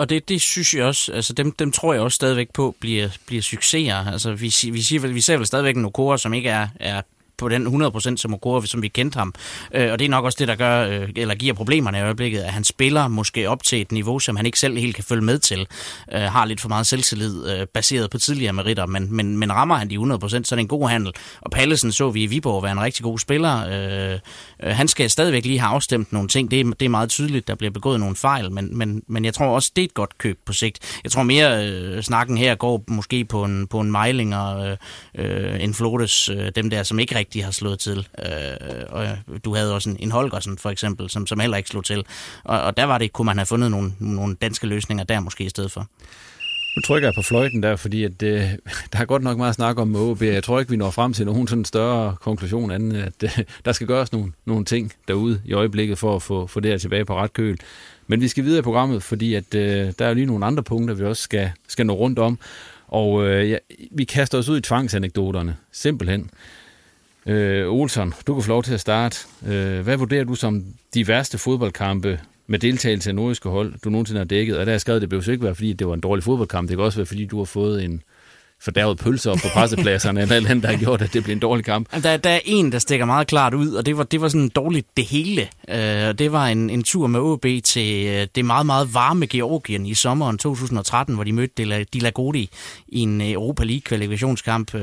Og 0.00 0.10
det, 0.10 0.28
det 0.28 0.40
synes 0.40 0.74
jeg 0.74 0.84
også, 0.84 1.12
altså 1.12 1.32
dem, 1.32 1.52
dem 1.52 1.72
tror 1.72 1.92
jeg 1.92 2.02
også 2.02 2.16
stadigvæk 2.16 2.50
på 2.50 2.74
bliver, 2.80 3.08
bliver 3.26 3.42
succeser. 3.42 4.12
Altså 4.12 4.32
vi, 4.32 4.54
vi, 4.72 4.82
siger, 4.82 5.08
vi 5.08 5.20
ser 5.20 5.36
vel 5.36 5.46
stadigvæk 5.46 5.76
en 5.76 5.84
Okora, 5.84 6.18
som 6.18 6.34
ikke 6.34 6.48
er, 6.48 6.68
er 6.80 7.02
på 7.40 7.48
den 7.48 7.82
100% 7.82 8.16
som 8.16 8.34
Okora, 8.34 8.66
som 8.66 8.82
vi 8.82 8.88
kendte 8.88 9.18
ham. 9.18 9.34
Øh, 9.74 9.92
og 9.92 9.98
det 9.98 10.04
er 10.04 10.08
nok 10.08 10.24
også 10.24 10.36
det, 10.38 10.48
der 10.48 10.54
gør, 10.54 10.88
øh, 10.88 11.08
eller 11.16 11.34
giver 11.34 11.54
problemerne 11.54 11.98
i 11.98 12.00
øjeblikket, 12.00 12.40
at 12.40 12.52
han 12.52 12.64
spiller 12.64 13.08
måske 13.08 13.48
op 13.48 13.62
til 13.62 13.80
et 13.80 13.92
niveau, 13.92 14.18
som 14.18 14.36
han 14.36 14.46
ikke 14.46 14.58
selv 14.58 14.78
helt 14.78 14.94
kan 14.94 15.04
følge 15.04 15.22
med 15.22 15.38
til. 15.38 15.66
Øh, 16.12 16.20
har 16.20 16.44
lidt 16.44 16.60
for 16.60 16.68
meget 16.68 16.86
selvtillid, 16.86 17.50
øh, 17.50 17.66
baseret 17.66 18.10
på 18.10 18.18
tidligere 18.18 18.52
meritter, 18.52 18.86
men, 18.86 19.16
men, 19.16 19.38
men 19.38 19.52
rammer 19.52 19.74
han 19.74 19.90
de 19.90 19.96
100%, 19.96 20.28
så 20.28 20.36
er 20.36 20.56
det 20.56 20.58
en 20.58 20.68
god 20.68 20.88
handel. 20.88 21.12
Og 21.40 21.50
Pallesen 21.50 21.92
så 21.92 22.10
vi 22.10 22.22
i 22.22 22.26
Viborg 22.26 22.62
være 22.62 22.72
en 22.72 22.80
rigtig 22.80 23.02
god 23.02 23.18
spiller. 23.18 23.66
Øh, 23.68 24.18
øh, 24.62 24.76
han 24.76 24.88
skal 24.88 25.10
stadigvæk 25.10 25.44
lige 25.44 25.58
have 25.58 25.74
afstemt 25.74 26.12
nogle 26.12 26.28
ting. 26.28 26.50
Det 26.50 26.60
er, 26.60 26.64
det 26.64 26.86
er 26.86 26.88
meget 26.88 27.10
tydeligt, 27.10 27.48
der 27.48 27.54
bliver 27.54 27.70
begået 27.70 28.00
nogle 28.00 28.16
fejl, 28.16 28.52
men, 28.52 28.78
men, 28.78 29.02
men 29.08 29.24
jeg 29.24 29.34
tror 29.34 29.46
også, 29.46 29.72
det 29.76 29.82
er 29.82 29.86
et 29.86 29.94
godt 29.94 30.18
køb 30.18 30.38
på 30.46 30.52
sigt. 30.52 31.00
Jeg 31.04 31.12
tror 31.12 31.22
mere, 31.22 31.66
øh, 31.66 32.02
snakken 32.02 32.38
her 32.38 32.54
går 32.54 32.84
måske 32.88 33.24
på 33.24 33.44
en, 33.44 33.66
på 33.66 33.80
en 33.80 33.90
Mejling 33.90 34.36
og 34.36 34.68
øh, 34.68 34.76
øh, 35.14 35.64
en 35.64 35.74
Flotes, 35.74 36.28
øh, 36.28 36.52
dem 36.56 36.70
der, 36.70 36.82
som 36.82 36.98
ikke 36.98 37.14
rigtig 37.14 37.29
har 37.38 37.50
slået 37.50 37.78
til. 37.78 38.08
Øh, 38.18 38.86
og 38.88 39.06
du 39.44 39.54
havde 39.54 39.74
også 39.74 39.90
en, 39.90 39.96
en 40.00 40.10
Holgersen 40.10 40.58
for 40.58 40.70
eksempel, 40.70 41.10
som, 41.10 41.26
som 41.26 41.40
heller 41.40 41.56
ikke 41.56 41.68
slog 41.68 41.84
til. 41.84 42.04
Og, 42.44 42.62
og 42.62 42.76
der 42.76 42.84
var 42.84 42.98
det, 42.98 43.12
kunne 43.12 43.26
man 43.26 43.36
have 43.36 43.46
fundet 43.46 43.70
nogle, 43.70 43.92
nogle 43.98 44.34
danske 44.34 44.66
løsninger 44.66 45.04
der 45.04 45.20
måske 45.20 45.44
i 45.44 45.48
stedet 45.48 45.72
for. 45.72 45.86
Nu 46.76 46.82
trykker 46.82 47.08
jeg 47.08 47.14
på 47.14 47.22
fløjten 47.22 47.62
der, 47.62 47.76
fordi 47.76 48.04
at, 48.04 48.22
øh, 48.22 48.40
der 48.92 48.98
er 48.98 49.04
godt 49.04 49.22
nok 49.22 49.38
meget 49.38 49.54
snak 49.54 49.78
om 49.78 49.96
OB. 49.96 50.22
Jeg 50.22 50.44
tror 50.44 50.60
ikke, 50.60 50.70
vi 50.70 50.76
når 50.76 50.90
frem 50.90 51.12
til 51.12 51.26
nogen 51.26 51.48
sådan 51.48 51.64
større 51.64 52.16
konklusion 52.20 52.70
anden, 52.70 52.92
at 52.92 53.22
øh, 53.22 53.38
der 53.64 53.72
skal 53.72 53.86
gøres 53.86 54.12
nogle, 54.12 54.32
nogle 54.44 54.64
ting 54.64 54.92
derude 55.08 55.42
i 55.44 55.52
øjeblikket 55.52 55.98
for 55.98 56.16
at 56.16 56.22
få, 56.22 56.46
få 56.46 56.60
det 56.60 56.70
her 56.70 56.78
tilbage 56.78 57.04
på 57.04 57.16
ret 57.16 57.32
køl. 57.32 57.56
Men 58.06 58.20
vi 58.20 58.28
skal 58.28 58.44
videre 58.44 58.58
i 58.58 58.62
programmet, 58.62 59.02
fordi 59.02 59.34
at, 59.34 59.54
øh, 59.54 59.92
der 59.98 60.06
er 60.06 60.14
lige 60.14 60.26
nogle 60.26 60.46
andre 60.46 60.62
punkter, 60.62 60.94
vi 60.94 61.04
også 61.04 61.22
skal, 61.22 61.50
skal 61.68 61.86
nå 61.86 61.92
rundt 61.92 62.18
om. 62.18 62.38
Og 62.88 63.26
øh, 63.26 63.50
ja, 63.50 63.56
vi 63.90 64.04
kaster 64.04 64.38
os 64.38 64.48
ud 64.48 64.58
i 64.58 64.60
tvangsanekdoterne, 64.60 65.56
simpelthen. 65.72 66.30
Øh, 67.26 67.72
Olsen, 67.72 68.14
du 68.26 68.34
kan 68.34 68.42
få 68.42 68.48
lov 68.48 68.62
til 68.62 68.74
at 68.74 68.80
starte. 68.80 69.18
Øh, 69.46 69.80
hvad 69.80 69.96
vurderer 69.96 70.24
du 70.24 70.34
som 70.34 70.64
de 70.94 71.08
værste 71.08 71.38
fodboldkampe 71.38 72.20
med 72.46 72.58
deltagelse 72.58 73.10
af 73.10 73.14
nordiske 73.14 73.48
hold, 73.48 73.74
du 73.84 73.90
nogensinde 73.90 74.18
har 74.18 74.24
dækket? 74.24 74.58
Og 74.58 74.66
der 74.66 74.72
jeg 74.72 74.80
skrevet, 74.80 75.02
det 75.02 75.08
behøver 75.08 75.32
ikke 75.32 75.44
være, 75.44 75.54
fordi 75.54 75.72
det 75.72 75.86
var 75.86 75.94
en 75.94 76.00
dårlig 76.00 76.24
fodboldkamp. 76.24 76.68
Det 76.68 76.76
kan 76.76 76.84
også 76.84 76.98
være, 76.98 77.06
fordi 77.06 77.26
du 77.26 77.38
har 77.38 77.44
fået 77.44 77.84
en 77.84 78.02
fordærvet 78.62 78.98
pølse 78.98 79.30
op 79.30 79.38
på 79.42 79.48
pressepladserne, 79.54 80.20
eller 80.20 80.36
andet, 80.36 80.62
der 80.62 80.68
har 80.70 80.78
gjort, 80.78 81.02
at 81.02 81.12
det 81.12 81.22
bliver 81.22 81.34
en 81.34 81.40
dårlig 81.40 81.64
kamp. 81.64 82.02
Der, 82.02 82.16
der 82.16 82.30
er 82.30 82.40
en, 82.44 82.72
der 82.72 82.78
stikker 82.78 83.06
meget 83.06 83.26
klart 83.26 83.54
ud, 83.54 83.72
og 83.72 83.86
det 83.86 83.96
var, 83.96 84.02
det 84.02 84.20
var 84.20 84.28
sådan 84.28 84.48
dårligt 84.48 84.86
det 84.96 85.04
hele. 85.04 85.48
Uh, 85.68 85.74
det 86.18 86.32
var 86.32 86.46
en, 86.46 86.70
en 86.70 86.82
tur 86.82 87.06
med 87.06 87.20
OB 87.20 87.46
til 87.64 88.06
uh, 88.06 88.26
det 88.34 88.44
meget, 88.44 88.66
meget 88.66 88.94
varme 88.94 89.26
Georgien 89.26 89.86
i 89.86 89.94
sommeren 89.94 90.38
2013, 90.38 91.14
hvor 91.14 91.24
de 91.24 91.32
mødte 91.32 91.84
Dilagodi 91.84 92.50
i 92.88 93.00
en 93.00 93.20
Europa 93.20 93.64
League-kvalifikationskamp. 93.64 94.74
Uh, 94.74 94.80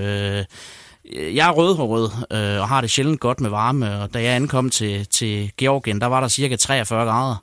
Øh, 1.13 1.35
jeg 1.35 1.47
er 1.47 1.51
rødhåret 1.51 2.11
øh, 2.31 2.61
og 2.61 2.67
har 2.67 2.81
det 2.81 2.89
sjældent 2.89 3.19
godt 3.19 3.41
med 3.41 3.49
varme, 3.49 4.01
og 4.01 4.13
da 4.13 4.23
jeg 4.23 4.35
ankom 4.35 4.69
til, 4.69 5.07
til 5.07 5.51
Georgien, 5.57 6.01
der 6.01 6.07
var 6.07 6.21
der 6.21 6.27
cirka 6.27 6.55
43 6.55 7.05
grader. 7.05 7.35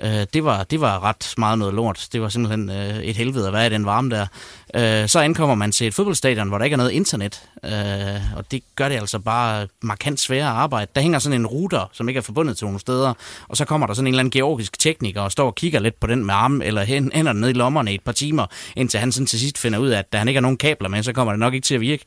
Øh, 0.00 0.26
det, 0.32 0.44
var, 0.44 0.62
det 0.64 0.80
var 0.80 1.04
ret 1.04 1.34
meget 1.38 1.58
noget 1.58 1.74
lort. 1.74 2.08
Det 2.12 2.22
var 2.22 2.28
simpelthen 2.28 2.70
øh, 2.70 2.98
et 2.98 3.16
helvede 3.16 3.46
at 3.46 3.52
være 3.52 3.66
i 3.66 3.70
den 3.70 3.86
varme 3.86 4.10
der. 4.10 4.26
Øh, 4.74 5.08
så 5.08 5.20
ankommer 5.20 5.54
man 5.54 5.72
til 5.72 5.86
et 5.86 5.94
fodboldstadion, 5.94 6.48
hvor 6.48 6.58
der 6.58 6.64
ikke 6.64 6.74
er 6.74 6.78
noget 6.78 6.90
internet, 6.90 7.42
øh, 7.64 8.36
og 8.36 8.50
det 8.50 8.62
gør 8.76 8.88
det 8.88 8.96
altså 8.96 9.18
bare 9.18 9.66
markant 9.82 10.20
sværere 10.20 10.48
at 10.48 10.56
arbejde. 10.56 10.90
Der 10.94 11.00
hænger 11.00 11.18
sådan 11.18 11.40
en 11.40 11.46
router, 11.46 11.90
som 11.92 12.08
ikke 12.08 12.18
er 12.18 12.22
forbundet 12.22 12.56
til 12.56 12.64
nogle 12.64 12.80
steder, 12.80 13.14
og 13.48 13.56
så 13.56 13.64
kommer 13.64 13.86
der 13.86 13.94
sådan 13.94 14.06
en 14.06 14.14
eller 14.14 14.20
anden 14.20 14.30
georgisk 14.30 14.78
tekniker 14.78 15.20
og 15.20 15.32
står 15.32 15.46
og 15.46 15.54
kigger 15.54 15.80
lidt 15.80 16.00
på 16.00 16.06
den 16.06 16.24
med 16.24 16.34
armen, 16.34 16.62
eller 16.62 16.84
hænder 17.14 17.32
ned 17.32 17.48
i 17.48 17.52
lommerne 17.52 17.92
i 17.92 17.94
et 17.94 18.04
par 18.04 18.12
timer, 18.12 18.46
indtil 18.76 19.00
han 19.00 19.12
sådan 19.12 19.26
til 19.26 19.40
sidst 19.40 19.58
finder 19.58 19.78
ud 19.78 19.88
af, 19.88 19.98
at 19.98 20.12
da 20.12 20.18
han 20.18 20.28
ikke 20.28 20.38
har 20.38 20.42
nogen 20.42 20.56
kabler 20.56 20.88
med, 20.88 21.02
så 21.02 21.12
kommer 21.12 21.32
det 21.32 21.40
nok 21.40 21.54
ikke 21.54 21.64
til 21.64 21.74
at 21.74 21.80
virke. 21.80 22.04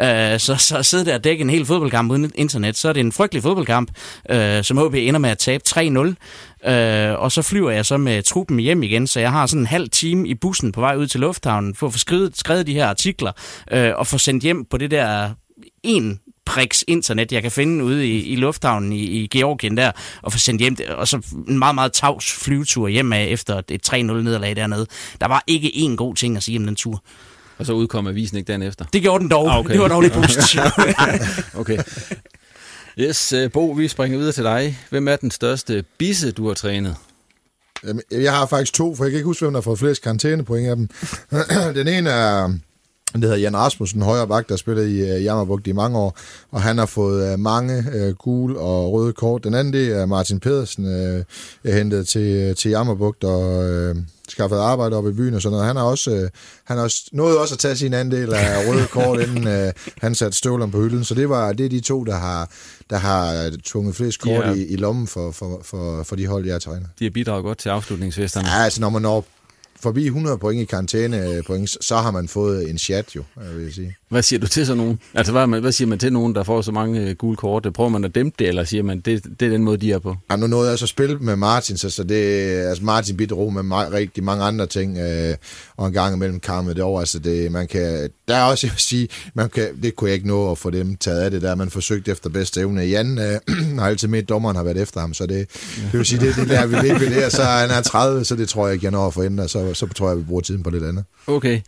Øh, 0.00 0.40
så, 0.40 0.56
så 0.56 0.82
sidder 0.82 1.04
der 1.04 1.14
og 1.14 1.24
dække 1.24 1.42
en 1.42 1.50
hel 1.50 1.66
fodboldkamp 1.66 2.10
uden 2.10 2.32
internet, 2.34 2.76
så 2.76 2.88
er 2.88 2.92
det 2.92 3.00
en 3.00 3.12
frygtelig 3.12 3.42
fodboldkamp, 3.42 3.90
øh, 4.30 4.64
som 4.64 4.78
HB 4.78 4.94
ender 4.94 5.20
med 5.20 5.30
at 5.30 5.38
tabe 5.38 5.62
3-0. 5.68 6.14
Øh, 6.70 7.18
og 7.18 7.32
så 7.32 7.42
flyver 7.42 7.70
jeg 7.70 7.86
så 7.86 7.96
med 7.96 8.22
truppen 8.22 8.58
hjem 8.58 8.82
igen, 8.82 9.06
så 9.06 9.20
jeg 9.20 9.32
har 9.32 9.46
sådan 9.46 9.62
en 9.62 9.66
halv 9.66 9.88
time 9.88 10.28
i 10.28 10.34
bussen 10.34 10.72
på 10.72 10.80
vej 10.80 10.96
ud 10.96 11.06
til 11.06 11.20
lufthavnen 11.20 11.74
for 11.74 11.86
at 11.86 11.92
få 11.92 11.98
skrevet, 12.06 12.38
skrevet 12.38 12.66
de 12.66 12.74
her 12.74 12.86
artikler 12.86 13.32
øh, 13.72 13.92
og 13.96 14.06
få 14.06 14.18
sendt 14.18 14.42
hjem 14.42 14.64
på 14.64 14.76
det 14.76 14.90
der 14.90 15.30
en 15.82 16.20
priks 16.46 16.84
internet, 16.88 17.32
jeg 17.32 17.42
kan 17.42 17.50
finde 17.50 17.84
ude 17.84 18.06
i, 18.08 18.22
i 18.22 18.36
lufthavnen 18.36 18.92
i, 18.92 19.02
i 19.02 19.26
Georgien 19.26 19.76
der, 19.76 19.92
og 20.22 20.32
få 20.32 20.38
sendt 20.38 20.60
hjem, 20.60 20.76
og 20.88 21.08
så 21.08 21.22
en 21.48 21.58
meget, 21.58 21.74
meget 21.74 21.92
tavs 21.92 22.32
flyvetur 22.32 22.88
hjem 22.88 23.12
af 23.12 23.24
efter 23.24 23.62
et 23.68 23.88
3-0 23.88 23.94
nederlag 23.94 24.56
dernede. 24.56 24.86
Der 25.20 25.28
var 25.28 25.44
ikke 25.46 25.68
én 25.68 25.96
god 25.96 26.14
ting 26.14 26.36
at 26.36 26.42
sige 26.42 26.58
om 26.58 26.66
den 26.66 26.76
tur. 26.76 27.02
Og 27.58 27.66
så 27.66 27.72
udkom 27.72 28.06
avisen 28.06 28.36
ikke 28.36 28.48
dagen 28.48 28.62
efter? 28.62 28.84
Det 28.92 29.02
gjorde 29.02 29.22
den 29.22 29.30
dog. 29.30 29.50
Ah, 29.50 29.58
okay. 29.58 29.72
Det 29.72 29.80
var 29.80 29.88
dog 29.88 30.02
lidt 30.02 30.12
positivt. 30.22 30.64
okay. 31.60 31.78
Yes, 32.98 33.34
Bo, 33.52 33.70
vi 33.70 33.88
springer 33.88 34.18
videre 34.18 34.32
til 34.32 34.44
dig. 34.44 34.78
Hvem 34.90 35.08
er 35.08 35.16
den 35.16 35.30
største 35.30 35.84
bisse, 35.98 36.32
du 36.32 36.46
har 36.46 36.54
trænet? 36.54 36.96
Jeg 38.10 38.32
har 38.32 38.46
faktisk 38.46 38.74
to, 38.74 38.96
for 38.96 39.04
jeg 39.04 39.10
kan 39.10 39.18
ikke 39.18 39.26
huske, 39.26 39.44
hvem 39.44 39.52
der 39.52 39.60
har 39.60 39.62
fået 39.62 39.78
flest 39.78 40.02
karantænepoint 40.02 40.68
af 40.68 40.76
dem. 40.76 40.88
Den 41.78 41.88
ene 41.88 42.10
er 42.10 42.52
det 43.14 43.22
hedder 43.22 43.36
Jan 43.36 43.56
Rasmussen, 43.56 44.02
højre 44.02 44.28
bak, 44.28 44.48
der 44.48 44.56
spillede 44.56 44.96
i 44.96 45.02
uh, 45.02 45.24
Jammerbugt 45.24 45.66
i 45.66 45.72
mange 45.72 45.98
år, 45.98 46.18
og 46.50 46.62
han 46.62 46.78
har 46.78 46.86
fået 46.86 47.32
uh, 47.32 47.40
mange 47.40 47.84
øh, 47.94 48.08
uh, 48.08 48.14
gule 48.14 48.58
og 48.58 48.92
røde 48.92 49.12
kort. 49.12 49.44
Den 49.44 49.54
anden, 49.54 49.72
det 49.72 49.88
er 49.98 50.06
Martin 50.06 50.40
Pedersen, 50.40 50.84
uh, 50.84 51.72
hentet 51.72 52.08
til, 52.08 52.54
til 52.56 52.70
Jammerbugt 52.70 53.24
og 53.24 53.58
uh, 53.90 53.96
skaffet 54.28 54.56
arbejde 54.58 54.96
op 54.96 55.06
i 55.08 55.12
byen 55.12 55.34
og 55.34 55.42
sådan 55.42 55.52
noget. 55.52 55.66
Han 55.66 55.76
har 55.76 55.82
også, 55.82 56.10
uh, 56.10 56.28
han 56.64 56.76
har 56.76 56.84
også 56.84 57.04
nået 57.12 57.38
også 57.38 57.54
at 57.54 57.58
tage 57.58 57.76
sin 57.76 57.94
andel 57.94 58.32
af 58.34 58.68
røde 58.68 58.86
kort, 58.86 59.20
inden 59.20 59.46
uh, 59.66 59.72
han 60.04 60.14
satte 60.14 60.38
støvlerne 60.38 60.72
på 60.72 60.80
hylden. 60.82 61.04
Så 61.04 61.14
det, 61.14 61.28
var, 61.28 61.52
det 61.52 61.66
er 61.66 61.70
de 61.70 61.80
to, 61.80 62.04
der 62.04 62.14
har, 62.16 62.50
der 62.90 62.96
har 62.96 63.50
tvunget 63.64 63.96
flest 63.96 64.20
kort 64.20 64.44
Ja. 64.46 64.52
i, 64.52 64.64
i 64.66 64.76
lommen 64.76 65.06
for, 65.06 65.30
for, 65.30 65.60
for, 65.64 66.02
for 66.02 66.16
de 66.16 66.26
hold, 66.26 66.46
jeg 66.46 66.62
træner. 66.62 66.86
De 66.98 67.04
har 67.04 67.10
bidraget 67.10 67.42
godt 67.44 67.58
til 67.58 67.68
afslutningsfesterne. 67.68 68.48
Ja, 68.48 68.64
altså 68.64 68.80
når 68.80 68.88
man 68.90 69.02
når 69.02 69.26
forbi 69.80 70.04
100 70.06 70.38
point 70.38 70.62
i 70.62 70.64
karantæne 70.64 71.42
point, 71.46 71.84
så 71.84 71.96
har 71.96 72.10
man 72.10 72.28
fået 72.28 72.70
en 72.70 72.78
chat 72.78 73.16
jo, 73.16 73.24
jeg 73.44 73.56
vil 73.56 73.74
sige. 73.74 73.96
Hvad 74.14 74.22
siger 74.22 74.40
du 74.40 74.46
til 74.46 74.66
sådan 74.66 74.76
nogen? 74.82 74.98
Altså, 75.14 75.32
hvad, 75.32 75.46
man- 75.46 75.60
hvad 75.60 75.72
siger 75.72 75.88
man 75.88 75.98
til 75.98 76.12
nogen, 76.12 76.34
der 76.34 76.42
får 76.42 76.62
så 76.62 76.72
mange 76.72 77.00
øh, 77.00 77.14
gule 77.16 77.36
kort? 77.36 77.66
Prøver 77.74 77.90
man 77.90 78.04
at 78.04 78.14
dæmpe 78.14 78.36
det, 78.38 78.48
eller 78.48 78.64
siger 78.64 78.82
man, 78.82 79.00
det, 79.00 79.24
det 79.40 79.46
er 79.46 79.50
den 79.50 79.64
måde, 79.64 79.76
de 79.76 79.92
er 79.92 79.98
på? 79.98 80.16
Ja, 80.30 80.36
nu 80.36 80.46
nåede 80.46 80.70
jeg 80.70 80.78
så 80.78 80.84
at 80.84 80.88
spille 80.88 81.18
med 81.18 81.36
Martin, 81.36 81.76
så, 81.76 81.90
så 81.90 82.02
det, 82.04 82.14
altså 82.68 82.84
Martin 82.84 83.16
bidrog 83.16 83.52
med 83.52 83.62
ma- 83.62 83.92
rigtig 83.92 84.24
mange 84.24 84.44
andre 84.44 84.66
ting, 84.66 84.98
øh, 84.98 85.34
og 85.76 85.86
en 85.86 85.92
gang 85.92 86.14
imellem 86.16 86.40
kammet 86.40 86.76
det 86.76 86.84
over, 86.84 87.00
altså 87.00 87.18
det, 87.18 87.52
man 87.52 87.66
kan, 87.68 88.08
der 88.28 88.36
er 88.36 88.42
også, 88.42 88.66
jeg 88.66 88.72
vil 88.72 88.80
sige, 88.80 89.08
man 89.34 89.48
kan, 89.50 89.68
det 89.82 89.96
kunne 89.96 90.08
jeg 90.08 90.14
ikke 90.14 90.28
nå 90.28 90.50
at 90.50 90.58
få 90.58 90.70
dem 90.70 90.96
taget 90.96 91.20
af 91.20 91.30
det 91.30 91.42
der, 91.42 91.54
man 91.54 91.70
forsøgte 91.70 92.10
efter 92.10 92.30
bedste 92.30 92.60
evne. 92.60 92.82
Jan 92.82 93.18
øh, 93.18 93.54
har 93.80 93.86
altid 93.86 94.08
med, 94.08 94.22
dommeren 94.22 94.56
har 94.56 94.62
været 94.62 94.78
efter 94.82 95.00
ham, 95.00 95.14
så 95.14 95.26
det, 95.26 95.46
det 95.76 95.92
vil 95.98 96.04
sige, 96.06 96.20
det, 96.26 96.36
det 96.36 96.46
lærer 96.48 96.66
vi 96.66 96.74
det, 97.14 97.24
og 97.24 97.32
så 97.32 97.42
han 97.42 97.70
er 97.70 97.82
30, 97.82 98.24
så 98.24 98.36
det 98.36 98.48
tror 98.48 98.66
jeg 98.66 98.74
ikke, 98.74 98.84
jeg 98.84 98.92
når 98.92 99.06
at 99.06 99.14
få 99.14 99.22
ændret, 99.22 99.50
så, 99.50 99.74
så 99.74 99.86
tror 99.86 100.08
jeg, 100.08 100.18
vi 100.18 100.22
bruger 100.22 100.40
tiden 100.42 100.62
på 100.62 100.70
lidt 100.70 100.84
andet. 100.84 101.04
Okay. 101.26 101.60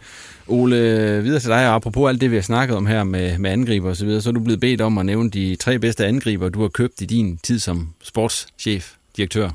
Ole, 0.49 0.77
videre 1.23 1.41
til 1.41 1.51
dig, 1.51 1.69
og 1.69 1.75
apropos 1.75 2.09
alt 2.09 2.21
det, 2.21 2.31
vi 2.31 2.37
har 2.37 2.43
snakket 2.43 2.77
om 2.77 2.87
her 2.87 3.05
med, 3.05 3.39
med 3.39 3.51
angriber 3.51 3.89
og 3.89 3.97
så 3.97 4.05
videre, 4.05 4.21
så 4.21 4.31
er 4.31 4.33
du 4.33 4.41
blevet 4.41 4.61
bedt 4.61 4.81
om 4.81 4.99
at 4.99 5.07
nævne 5.07 5.31
de 5.31 5.57
tre 5.57 5.79
bedste 5.79 6.07
angriber, 6.07 6.49
du 6.49 6.61
har 6.61 6.69
købt 6.69 7.01
i 7.01 7.05
din 7.05 7.39
tid 7.39 7.59
som 7.59 7.89
sportschef, 8.03 8.95
direktør. 9.17 9.51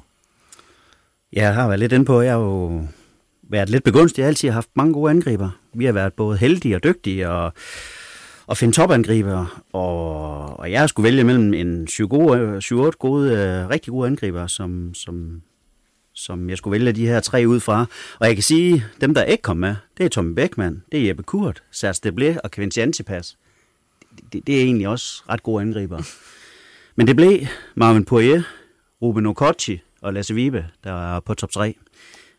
Ja, 1.35 1.41
jeg 1.41 1.53
har 1.53 1.67
været 1.67 1.79
lidt 1.79 1.93
inde 1.93 2.05
på, 2.05 2.21
jeg 2.21 2.31
har 2.31 2.39
jo 2.39 2.81
været 3.51 3.69
lidt 3.69 3.83
begunstig. 3.83 4.21
Jeg 4.21 4.25
har 4.25 4.29
altid 4.29 4.49
haft 4.49 4.69
mange 4.75 4.93
gode 4.93 5.09
angriber. 5.09 5.49
Vi 5.73 5.85
har 5.85 5.93
været 5.93 6.13
både 6.13 6.37
heldige 6.37 6.75
og 6.75 6.83
dygtige 6.83 7.29
og, 7.29 7.53
og 8.47 8.57
finde 8.57 8.73
topangriber. 8.73 9.61
Og, 9.73 10.59
og 10.59 10.71
jeg 10.71 10.89
skulle 10.89 11.03
vælge 11.03 11.23
mellem 11.23 11.53
en 11.53 11.87
7-8 11.91 12.05
gode, 12.05 12.61
gode, 12.99 13.31
øh, 13.31 13.69
rigtig 13.69 13.91
gode 13.91 14.07
angriber, 14.07 14.47
som, 14.47 14.93
som, 14.93 15.41
som 16.13 16.49
jeg 16.49 16.57
skulle 16.57 16.71
vælge 16.71 16.91
de 16.91 17.07
her 17.07 17.19
tre 17.19 17.43
ud 17.47 17.59
fra. 17.59 17.85
Og 18.19 18.27
jeg 18.27 18.35
kan 18.35 18.43
sige, 18.43 18.85
dem 19.01 19.13
der 19.13 19.23
ikke 19.23 19.41
kom 19.41 19.57
med, 19.57 19.75
det 19.97 20.05
er 20.05 20.09
Tommy 20.09 20.33
Beckmann, 20.33 20.83
det 20.91 21.01
er 21.01 21.07
Jeppe 21.07 21.23
Kurt, 21.23 21.63
Serge 21.71 21.99
Deble 22.03 22.41
og 22.43 22.51
Quincy 22.51 22.79
Antipas. 22.79 23.37
Det, 24.33 24.47
det 24.47 24.57
er 24.57 24.63
egentlig 24.63 24.87
også 24.87 25.23
ret 25.29 25.43
gode 25.43 25.61
angriber. 25.61 26.03
Men 26.95 27.07
det 27.07 27.15
blev 27.15 27.39
Marvin 27.75 28.05
Poirier, 28.05 28.43
Ruben 29.01 29.25
Okochi 29.25 29.81
og 30.01 30.13
Lasse 30.13 30.33
Vibe, 30.33 30.65
der 30.83 31.15
er 31.15 31.19
på 31.19 31.33
top 31.33 31.51
3. 31.51 31.75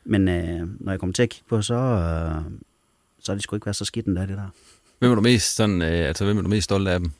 Men 0.05 0.29
øh, 0.29 0.68
når 0.81 0.93
jeg 0.93 1.01
kommer 1.01 1.12
til 1.14 1.23
at 1.23 1.29
kigge 1.29 1.49
på, 1.49 1.62
så, 1.62 1.75
øh, 1.75 2.43
så 3.20 3.33
er 3.33 3.37
det 3.37 3.43
sgu 3.43 3.57
ikke 3.57 3.66
været 3.66 3.77
så 3.77 3.85
skidt 3.85 4.07
endda, 4.07 4.20
det 4.20 4.29
der. 4.29 4.49
Hvem 4.99 5.11
er 5.11 5.14
du 5.14 5.20
mest, 5.20 5.57
sådan, 5.57 5.83
øh, 5.83 6.09
altså, 6.09 6.25
hvem 6.25 6.39
er 6.39 6.43
du 6.43 6.49
mest 6.49 6.64
stolt 6.64 6.89
af 6.89 7.01
dem? 7.01 7.11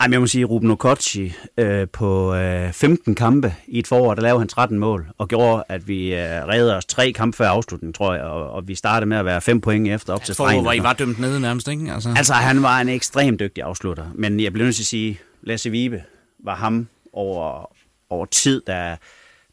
Ej, 0.00 0.06
men 0.06 0.12
jeg 0.12 0.20
må 0.20 0.26
sige, 0.26 0.44
Ruben 0.44 0.70
Okocci 0.70 1.32
øh, 1.58 1.88
på 1.88 2.34
øh, 2.34 2.72
15 2.72 3.14
kampe 3.14 3.54
i 3.66 3.78
et 3.78 3.86
forår, 3.86 4.14
der 4.14 4.22
lavede 4.22 4.38
han 4.40 4.48
13 4.48 4.78
mål, 4.78 5.08
og 5.18 5.28
gjorde, 5.28 5.64
at 5.68 5.88
vi 5.88 6.14
øh, 6.14 6.20
redde 6.20 6.76
os 6.76 6.84
tre 6.84 7.12
kampe 7.12 7.36
før 7.36 7.48
afslutning, 7.48 7.94
tror 7.94 8.14
jeg, 8.14 8.22
og, 8.24 8.50
og 8.50 8.68
vi 8.68 8.74
startede 8.74 9.08
med 9.08 9.16
at 9.16 9.24
være 9.24 9.40
fem 9.40 9.60
point 9.60 9.88
efter 9.88 10.12
op 10.12 10.24
til 10.24 10.34
For 10.34 10.44
stregen. 10.44 10.62
hvor 10.62 10.72
I 10.72 10.82
var 10.82 10.92
dømt 10.92 11.18
nede 11.18 11.40
nærmest, 11.40 11.68
ikke? 11.68 11.92
Altså, 11.92 12.14
Altså, 12.16 12.32
han 12.32 12.62
var 12.62 12.80
en 12.80 12.88
ekstremt 12.88 13.40
dygtig 13.40 13.64
afslutter. 13.64 14.06
Men 14.14 14.40
jeg 14.40 14.52
bliver 14.52 14.64
nødt 14.66 14.76
til 14.76 14.82
at 14.82 14.86
sige, 14.86 15.20
Lasse 15.42 15.70
Vibe 15.70 16.02
var 16.44 16.54
ham 16.54 16.88
over, 17.12 17.70
over 18.10 18.26
tid, 18.26 18.62
der, 18.66 18.96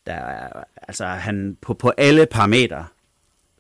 der 0.07 0.19
altså 0.87 1.05
han 1.05 1.57
på, 1.61 1.73
på 1.73 1.91
alle 1.97 2.25
parametre 2.25 2.85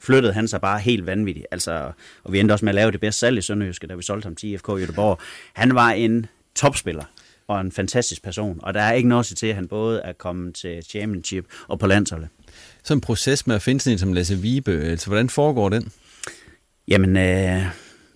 flyttede 0.01 0.33
han 0.33 0.47
sig 0.47 0.61
bare 0.61 0.79
helt 0.79 1.05
vanvittigt. 1.05 1.45
Altså, 1.51 1.91
og 2.23 2.33
vi 2.33 2.39
endte 2.39 2.53
også 2.53 2.65
med 2.65 2.71
at 2.71 2.75
lave 2.75 2.91
det 2.91 2.99
bedste 2.99 3.19
salg 3.19 3.37
i 3.37 3.41
Sønderjyske, 3.41 3.87
da 3.87 3.95
vi 3.95 4.03
solgte 4.03 4.25
ham 4.25 4.35
til 4.35 4.49
IFK 4.49 4.69
Göteborg. 4.69 5.17
Han 5.53 5.75
var 5.75 5.89
en 5.89 6.25
topspiller 6.55 7.03
og 7.47 7.61
en 7.61 7.71
fantastisk 7.71 8.23
person, 8.23 8.59
og 8.63 8.73
der 8.73 8.81
er 8.81 8.93
ikke 8.93 9.09
noget 9.09 9.25
til, 9.25 9.47
at 9.47 9.55
han 9.55 9.67
både 9.67 10.01
er 10.01 10.13
kommet 10.13 10.55
til 10.55 10.83
championship 10.89 11.45
og 11.67 11.79
på 11.79 11.87
landsholdet. 11.87 12.29
Så 12.83 12.93
en 12.93 13.01
proces 13.01 13.47
med 13.47 13.55
at 13.55 13.61
finde 13.61 13.79
sådan 13.79 13.93
en 13.93 13.99
som 13.99 14.13
Lasse 14.13 14.37
Vibe, 14.37 14.71
altså 14.71 15.07
hvordan 15.07 15.29
foregår 15.29 15.69
den? 15.69 15.91
Jamen, 16.87 17.17
øh, 17.17 17.65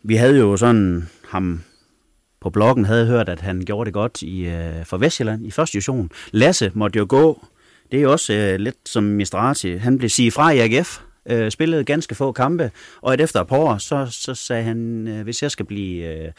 vi 0.04 0.16
havde 0.16 0.38
jo 0.38 0.58
sådan 0.58 1.10
ham 1.30 1.64
på 2.42 2.50
bloggen, 2.50 2.86
havde 2.86 3.08
hørt, 3.08 3.30
at 3.30 3.42
han 3.42 3.62
gjorde 3.66 3.86
det 3.86 3.94
godt 3.94 4.22
i, 4.22 4.46
øh, 4.46 4.86
for 4.86 4.98
Vestjylland 4.98 5.46
i 5.46 5.52
første 5.52 5.74
division. 5.74 6.10
Lasse 6.32 6.72
måtte 6.74 7.00
jo 7.00 7.06
gå. 7.10 7.46
Det 7.92 7.98
er 7.98 8.02
jo 8.02 8.12
også 8.12 8.34
øh, 8.34 8.60
lidt 8.60 8.76
som 8.86 9.04
Mistrati. 9.04 9.78
Han 9.78 9.98
blev 9.98 10.10
sige 10.10 10.32
fra 10.32 10.52
i 10.52 10.60
AGF, 10.60 11.00
øh, 11.30 11.52
spillede 11.52 11.84
ganske 11.84 12.16
få 12.16 12.32
kampe, 12.32 12.72
og 13.02 13.14
et 13.14 13.22
efter 13.22 13.42
et 13.42 13.48
par 13.48 13.58
år, 13.58 13.78
så, 13.78 14.08
så 14.12 14.36
sagde 14.36 14.64
han, 14.64 15.08
øh, 15.08 15.24
hvis 15.24 15.44
jeg 15.44 15.52
skal 15.52 15.66
blive 15.66 16.16
øh, 16.16 16.32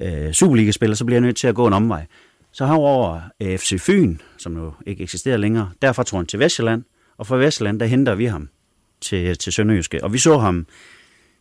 øh, 0.00 0.32
Superliga-spiller, 0.32 0.96
så 0.96 1.04
bliver 1.04 1.16
jeg 1.16 1.26
nødt 1.26 1.36
til 1.36 1.46
at 1.46 1.54
gå 1.54 1.66
en 1.66 1.72
omvej. 1.72 2.06
Så 2.52 2.66
herover 2.66 3.20
FC 3.40 3.80
Fyn, 3.80 4.18
som 4.36 4.52
nu 4.52 4.74
ikke 4.86 5.02
eksisterer 5.02 5.36
længere, 5.36 5.70
derfra 5.82 6.02
tog 6.02 6.18
han 6.18 6.26
til 6.26 6.38
Vestjylland, 6.38 6.84
og 7.18 7.26
fra 7.26 7.36
Vestjylland, 7.36 7.80
der 7.80 7.86
henter 7.86 8.14
vi 8.14 8.24
ham 8.24 8.48
til, 9.00 9.38
til 9.38 9.52
Sønderjyske. 9.52 10.04
Og 10.04 10.12
vi 10.12 10.18
så 10.18 10.38
ham, 10.38 10.66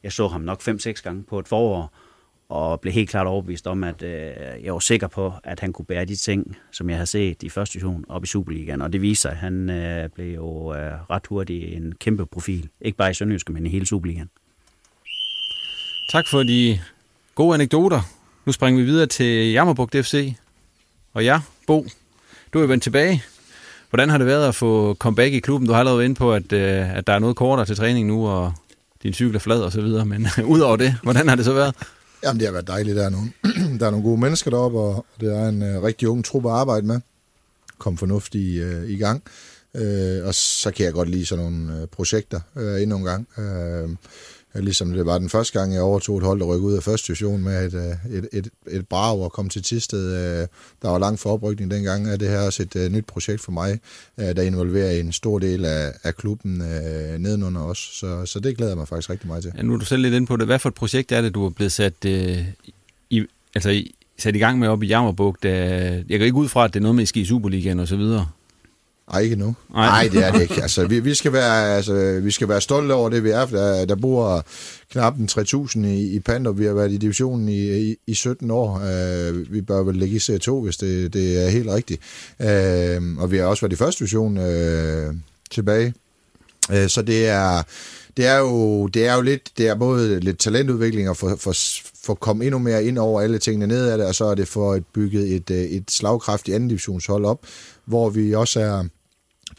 jeg 0.04 0.12
så 0.12 0.28
ham 0.28 0.42
nok 0.42 0.62
5-6 0.62 1.02
gange 1.04 1.24
på 1.24 1.40
et 1.40 1.48
forår, 1.48 1.94
og 2.50 2.82
blev 2.82 2.94
helt 2.94 3.10
klart 3.10 3.28
overbevist 3.28 3.68
om, 3.68 3.84
at 3.84 4.04
øh, 4.04 4.64
jeg 4.64 4.74
var 4.74 4.80
sikker 4.80 5.08
på, 5.08 5.34
at 5.44 5.60
han 5.60 5.74
kunne 5.74 5.86
bære 5.86 6.06
de 6.06 6.16
ting, 6.16 6.58
som 6.72 6.90
jeg 6.90 6.98
havde 6.98 7.08
set 7.08 7.44
i 7.44 7.50
første 7.50 7.74
division 7.74 8.06
op 8.10 8.24
i 8.24 8.28
Superligaen. 8.28 8.82
Og 8.82 8.94
det 8.94 9.02
viser, 9.02 9.30
at 9.30 9.38
han 9.38 9.70
øh, 9.70 10.10
blev 10.10 10.36
jo 10.36 10.74
øh, 10.74 11.10
ret 11.10 11.28
hurtigt 11.28 11.74
en 11.74 11.96
kæmpe 11.96 12.26
profil. 12.26 12.70
Ikke 12.82 12.98
bare 12.98 13.12
i 13.12 13.14
Sønderjyske, 13.14 13.54
men 13.54 13.66
i 13.66 13.70
hele 13.70 13.86
Superligaen. 13.86 14.30
Tak 16.12 16.28
for 16.28 16.44
de 16.44 16.80
gode 17.36 17.54
anekdoter. 17.54 18.19
Nu 18.46 18.52
springer 18.52 18.82
vi 18.82 18.86
videre 18.86 19.08
til 19.08 19.52
Jammerbugt 19.52 19.96
FC. 19.96 20.34
Og 21.14 21.24
ja, 21.24 21.42
Bo, 21.68 21.88
du 22.54 22.60
er 22.60 22.64
jo 22.64 22.68
vendt 22.68 22.84
tilbage. 22.84 23.24
Hvordan 23.90 24.10
har 24.10 24.18
det 24.18 24.28
været 24.28 24.48
at 24.48 24.56
få 24.56 24.94
comeback 24.94 25.34
i 25.34 25.40
klubben? 25.40 25.68
Du 25.68 25.74
har 25.74 25.80
allerede 25.80 25.98
været 25.98 26.06
inde 26.06 26.16
på, 26.16 26.34
at, 26.34 26.54
øh, 26.54 26.98
at 26.98 27.08
der 27.08 27.14
er 27.14 27.20
noget 27.20 27.36
kortere 27.36 27.66
til 27.66 27.76
træning 27.76 28.08
nu, 28.08 28.28
og 28.28 28.54
din 29.04 29.14
cykel 29.14 29.36
er 29.36 29.40
flad 29.40 29.62
og 29.62 29.72
så 29.72 29.82
videre. 29.82 30.06
Men 30.06 30.28
udover 30.54 30.76
det, 30.76 30.96
hvordan 31.04 31.28
har 31.28 31.36
det 31.36 31.46
så 31.46 31.54
været? 31.54 31.76
Jamen, 32.24 32.40
det 32.40 32.48
har 32.48 32.52
været 32.52 32.68
dejligt. 32.68 32.96
Der 32.96 33.06
er 33.06 33.10
nogle, 33.10 33.32
der 33.80 33.86
er 33.86 33.92
nogle 33.92 34.04
gode 34.04 34.22
mennesker 34.22 34.52
deroppe, 34.52 34.80
og 34.80 35.06
det 35.20 35.36
er 35.38 35.50
en 35.50 35.76
uh, 35.76 35.84
rigtig 35.84 36.08
ung 36.08 36.26
truppe 36.26 36.50
at 36.50 36.56
arbejde 36.56 36.88
med. 36.88 37.00
Kom 37.78 37.98
fornuftigt 37.98 38.64
uh, 38.64 38.70
øh, 38.70 38.90
i 38.90 38.98
gang. 38.98 39.24
Uh, 39.74 40.28
og 40.28 40.36
så 40.36 40.72
kan 40.76 40.86
jeg 40.86 40.94
godt 40.94 41.10
lide 41.10 41.26
sådan 41.26 41.46
nogle 41.46 41.82
uh, 41.82 41.88
projekter 41.88 42.40
uh, 42.56 42.82
endnu 42.82 42.98
en 42.98 43.04
gang. 43.04 43.28
Uh, 43.38 43.96
ligesom 44.56 44.94
det 44.94 45.06
var 45.06 45.18
den 45.18 45.30
første 45.30 45.60
gang, 45.60 45.74
jeg 45.74 45.82
overtog 45.82 46.18
et 46.18 46.24
hold, 46.24 46.40
der 46.40 46.46
rykkede 46.46 46.68
ud 46.68 46.74
af 46.74 46.84
første 46.84 47.08
division 47.08 47.44
med 47.44 47.66
et, 47.66 47.74
øh, 47.74 48.18
et, 48.18 48.30
et, 48.34 48.50
et 48.68 48.88
brag 48.88 49.20
og 49.20 49.32
kom 49.32 49.50
til 49.50 49.64
Tisted. 49.64 50.14
Øh, 50.14 50.48
der 50.82 50.90
var 50.90 51.00
langt 51.00 51.20
forbrygning 51.20 51.72
dengang. 51.72 52.10
Er 52.10 52.18
det 52.18 52.30
her 52.30 52.40
også 52.40 52.64
et 52.64 52.76
øh, 52.76 52.92
nyt 52.92 53.06
projekt 53.06 53.42
for 53.42 53.52
mig, 53.52 53.80
der 54.18 54.42
involverer 54.42 54.92
en 54.92 55.12
stor 55.12 55.40
del 55.40 55.66
af, 55.66 55.94
af 56.04 56.16
klubben 56.16 56.58
nedenunder 57.20 57.62
os. 57.62 57.90
Så, 57.94 58.26
så 58.26 58.40
det 58.40 58.58
glæder 58.58 58.72
jeg 58.72 58.78
mig 58.78 58.88
faktisk 58.88 59.10
rigtig 59.10 59.28
meget 59.28 59.44
til. 59.44 59.52
Ja, 59.58 59.62
nu 59.62 59.74
er 59.74 59.78
du 59.78 59.86
selv 59.86 60.02
lidt 60.02 60.14
inde 60.14 60.28
på 60.28 60.36
det. 60.36 60.46
Hvad 60.46 60.60
for 60.60 60.70
et 60.70 60.76
projekt 60.76 61.12
er 61.12 61.22
det, 61.22 61.36
du 61.36 61.46
er 61.46 61.50
blevet 61.50 61.72
sat, 61.72 62.06
øh, 62.06 62.46
i, 63.10 63.26
altså, 63.56 63.84
sat 64.18 64.36
i 64.36 64.40
gang 64.40 64.60
med 64.60 64.68
op 64.68 64.84
i 64.84 64.88
Jammerbugt? 64.88 65.46
Jeg 65.46 66.04
går 66.10 66.26
ikke 66.26 66.34
ud 66.38 66.48
fra, 66.48 66.66
at 66.66 66.74
det 66.74 66.80
er 66.80 66.82
noget 66.82 66.96
med, 66.96 67.02
at 67.02 67.06
I 67.06 67.08
skal 67.08 67.22
i 67.22 67.26
Superligaen 67.26 67.80
og 67.80 67.88
så 67.88 67.96
videre. 67.96 68.28
Ej, 69.14 69.20
ikke 69.20 69.36
nu. 69.36 69.56
Nej. 69.74 70.10
Det 70.12 70.26
er 70.26 70.32
det 70.32 70.42
ikke. 70.42 70.62
Altså, 70.62 70.88
vi, 70.88 71.00
vi, 71.00 71.14
skal 71.16 71.34
være, 71.34 71.76
altså, 71.76 72.20
vi 72.24 72.32
skal 72.32 72.50
være 72.50 72.62
stolte 72.62 72.94
over 72.94 73.10
det, 73.10 73.24
vi 73.24 73.30
er. 73.30 73.46
Der, 73.46 73.86
der 73.86 73.96
bor 73.96 74.46
knap 74.92 75.16
en 75.16 75.30
3.000 75.32 75.86
i, 75.86 76.16
i 76.16 76.20
Pandor. 76.20 76.52
Vi 76.52 76.66
har 76.66 76.74
været 76.74 76.92
i 76.92 76.98
divisionen 76.98 77.50
i, 77.50 77.90
i, 77.90 77.96
i 78.08 78.14
17 78.14 78.52
år. 78.52 78.76
Uh, 78.76 79.54
vi 79.54 79.62
bør 79.62 79.84
vel 79.84 79.96
ligge 79.96 80.16
i 80.16 80.20
C2, 80.20 80.52
hvis 80.52 80.78
det, 80.78 81.14
det 81.14 81.46
er 81.46 81.50
helt 81.50 81.70
rigtigt. 81.70 82.02
Uh, 82.40 83.22
og 83.22 83.32
vi 83.32 83.38
har 83.38 83.46
også 83.46 83.62
været 83.62 83.74
i 83.74 83.76
første 83.76 84.00
division 84.00 84.38
uh, 84.38 85.16
tilbage. 85.52 85.94
Uh, 86.70 86.88
så 86.88 87.02
det 87.02 87.28
er, 87.28 87.64
det 88.18 88.26
er 88.26 88.38
jo, 88.38 88.88
det 88.88 89.08
er 89.08 89.16
jo 89.16 89.22
lidt, 89.22 89.50
det 89.58 89.68
er 89.68 89.76
både 89.76 90.20
lidt 90.20 90.40
talentudvikling 90.40 91.10
og 91.10 91.18
for, 91.18 91.36
for, 91.40 91.54
for 92.04 92.14
at 92.14 92.20
komme 92.20 92.46
endnu 92.46 92.60
mere 92.60 92.84
ind 92.84 92.98
over 92.98 93.22
alle 93.22 93.38
tingene 93.38 93.68
ned 93.68 93.88
af 93.88 93.98
det, 93.98 94.08
og 94.08 94.16
så 94.16 94.26
er 94.26 94.36
det 94.36 94.48
for 94.48 94.74
at 94.74 94.84
bygge 94.94 95.28
et, 95.28 95.52
et 95.52 95.92
slagkraftigt 95.92 96.56
anden 96.56 96.70
divisionshold 96.70 97.26
op, 97.26 97.40
hvor 97.86 98.10
vi 98.10 98.36
også 98.36 98.60
er 98.60 98.84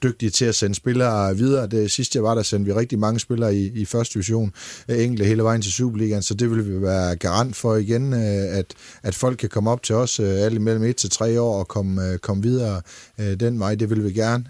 dygtige 0.03 0.30
til 0.30 0.44
at 0.44 0.55
sende 0.55 0.74
spillere 0.74 1.36
videre. 1.36 1.66
Det 1.66 1.90
sidste 1.90 2.16
jeg 2.16 2.24
var, 2.24 2.34
der 2.34 2.42
sendte 2.42 2.72
vi 2.72 2.78
rigtig 2.80 2.98
mange 2.98 3.20
spillere 3.20 3.55
i, 3.55 3.72
i 3.74 3.84
første 3.84 4.14
division, 4.14 4.53
øh, 4.88 5.05
enkelte 5.05 5.24
hele 5.24 5.42
vejen 5.42 5.62
til 5.62 5.72
Superligaen, 5.72 6.22
så 6.22 6.34
det 6.34 6.51
vil 6.51 6.66
vi 6.66 6.82
være 6.82 7.16
garant 7.16 7.57
for 7.57 7.76
igen, 7.76 8.12
øh, 8.12 8.59
at, 8.59 8.66
at 9.03 9.14
folk 9.14 9.38
kan 9.38 9.48
komme 9.48 9.70
op 9.70 9.82
til 9.82 9.94
os 9.94 10.20
øh, 10.20 10.28
alle 10.28 10.59
mellem 10.59 10.84
1 10.84 10.96
til 10.96 11.11
3 11.11 11.40
år 11.40 11.59
og 11.59 11.68
komme, 11.68 12.18
komme 12.18 12.42
videre 12.42 12.82
den 13.18 13.61
vej. 13.61 13.74
Det 13.74 13.90
vil 13.90 14.05
vi 14.05 14.12
gerne. 14.12 14.44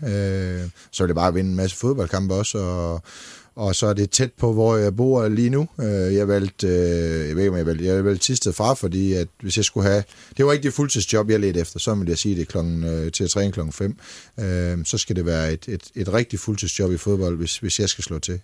Så 0.93 1.03
vil 1.03 1.09
det 1.09 1.17
bare 1.17 1.35
vinde 1.35 1.51
en 1.51 1.57
masse 1.57 1.77
fodboldkampe 1.77 2.35
også, 2.35 2.59
og, 2.59 3.03
og 3.55 3.75
så 3.75 3.87
er 3.87 3.93
det 3.93 4.11
tæt 4.11 4.33
på, 4.33 4.53
hvor 4.53 4.77
jeg 4.77 4.97
bor 4.97 5.29
lige 5.29 5.51
nu. 5.51 5.69
Øh, 5.81 6.15
jeg 6.15 6.29
valgte, 6.29 6.67
øh, 6.67 7.29
jeg 7.29 7.37
ved 7.37 7.43
ikke, 7.43 7.51
om 7.51 7.57
jeg 7.57 7.67
valgte, 7.67 7.85
jeg 7.85 8.05
valgte 8.05 8.25
Tisted 8.25 8.53
fra, 8.53 8.75
fordi 8.75 9.13
at 9.13 9.29
hvis 9.43 9.57
jeg 9.57 9.65
skulle 9.65 9.89
have, 9.89 10.03
det 10.37 10.47
var 10.47 10.53
ikke 10.53 10.63
det 10.63 10.73
fuldtidsjob, 10.73 11.31
jeg 11.31 11.41
ledte 11.41 11.61
efter, 11.61 11.79
så 11.79 11.95
vil 11.95 12.09
jeg 12.09 12.19
sige 12.19 12.37
det 12.37 12.49
klokken, 12.49 12.85
øh, 12.85 13.13
til 13.13 13.25
at 13.25 13.31
træne 13.31 13.53
klokken 13.53 13.73
5. 13.73 14.85
Så 14.85 14.99
skal 14.99 15.17
det 15.17 15.27
være 15.27 15.53
et, 15.53 15.69
et, 15.69 15.83
et 15.95 16.13
rigtig 16.13 16.39
fuldtidsjob 16.39 16.93
i 16.93 16.97
fodbold, 16.97 17.37
hvis, 17.37 17.59
hvis 17.59 17.81
jeg 17.81 17.89
skal 17.89 18.05
slå 18.05 18.19
til. 18.19 18.41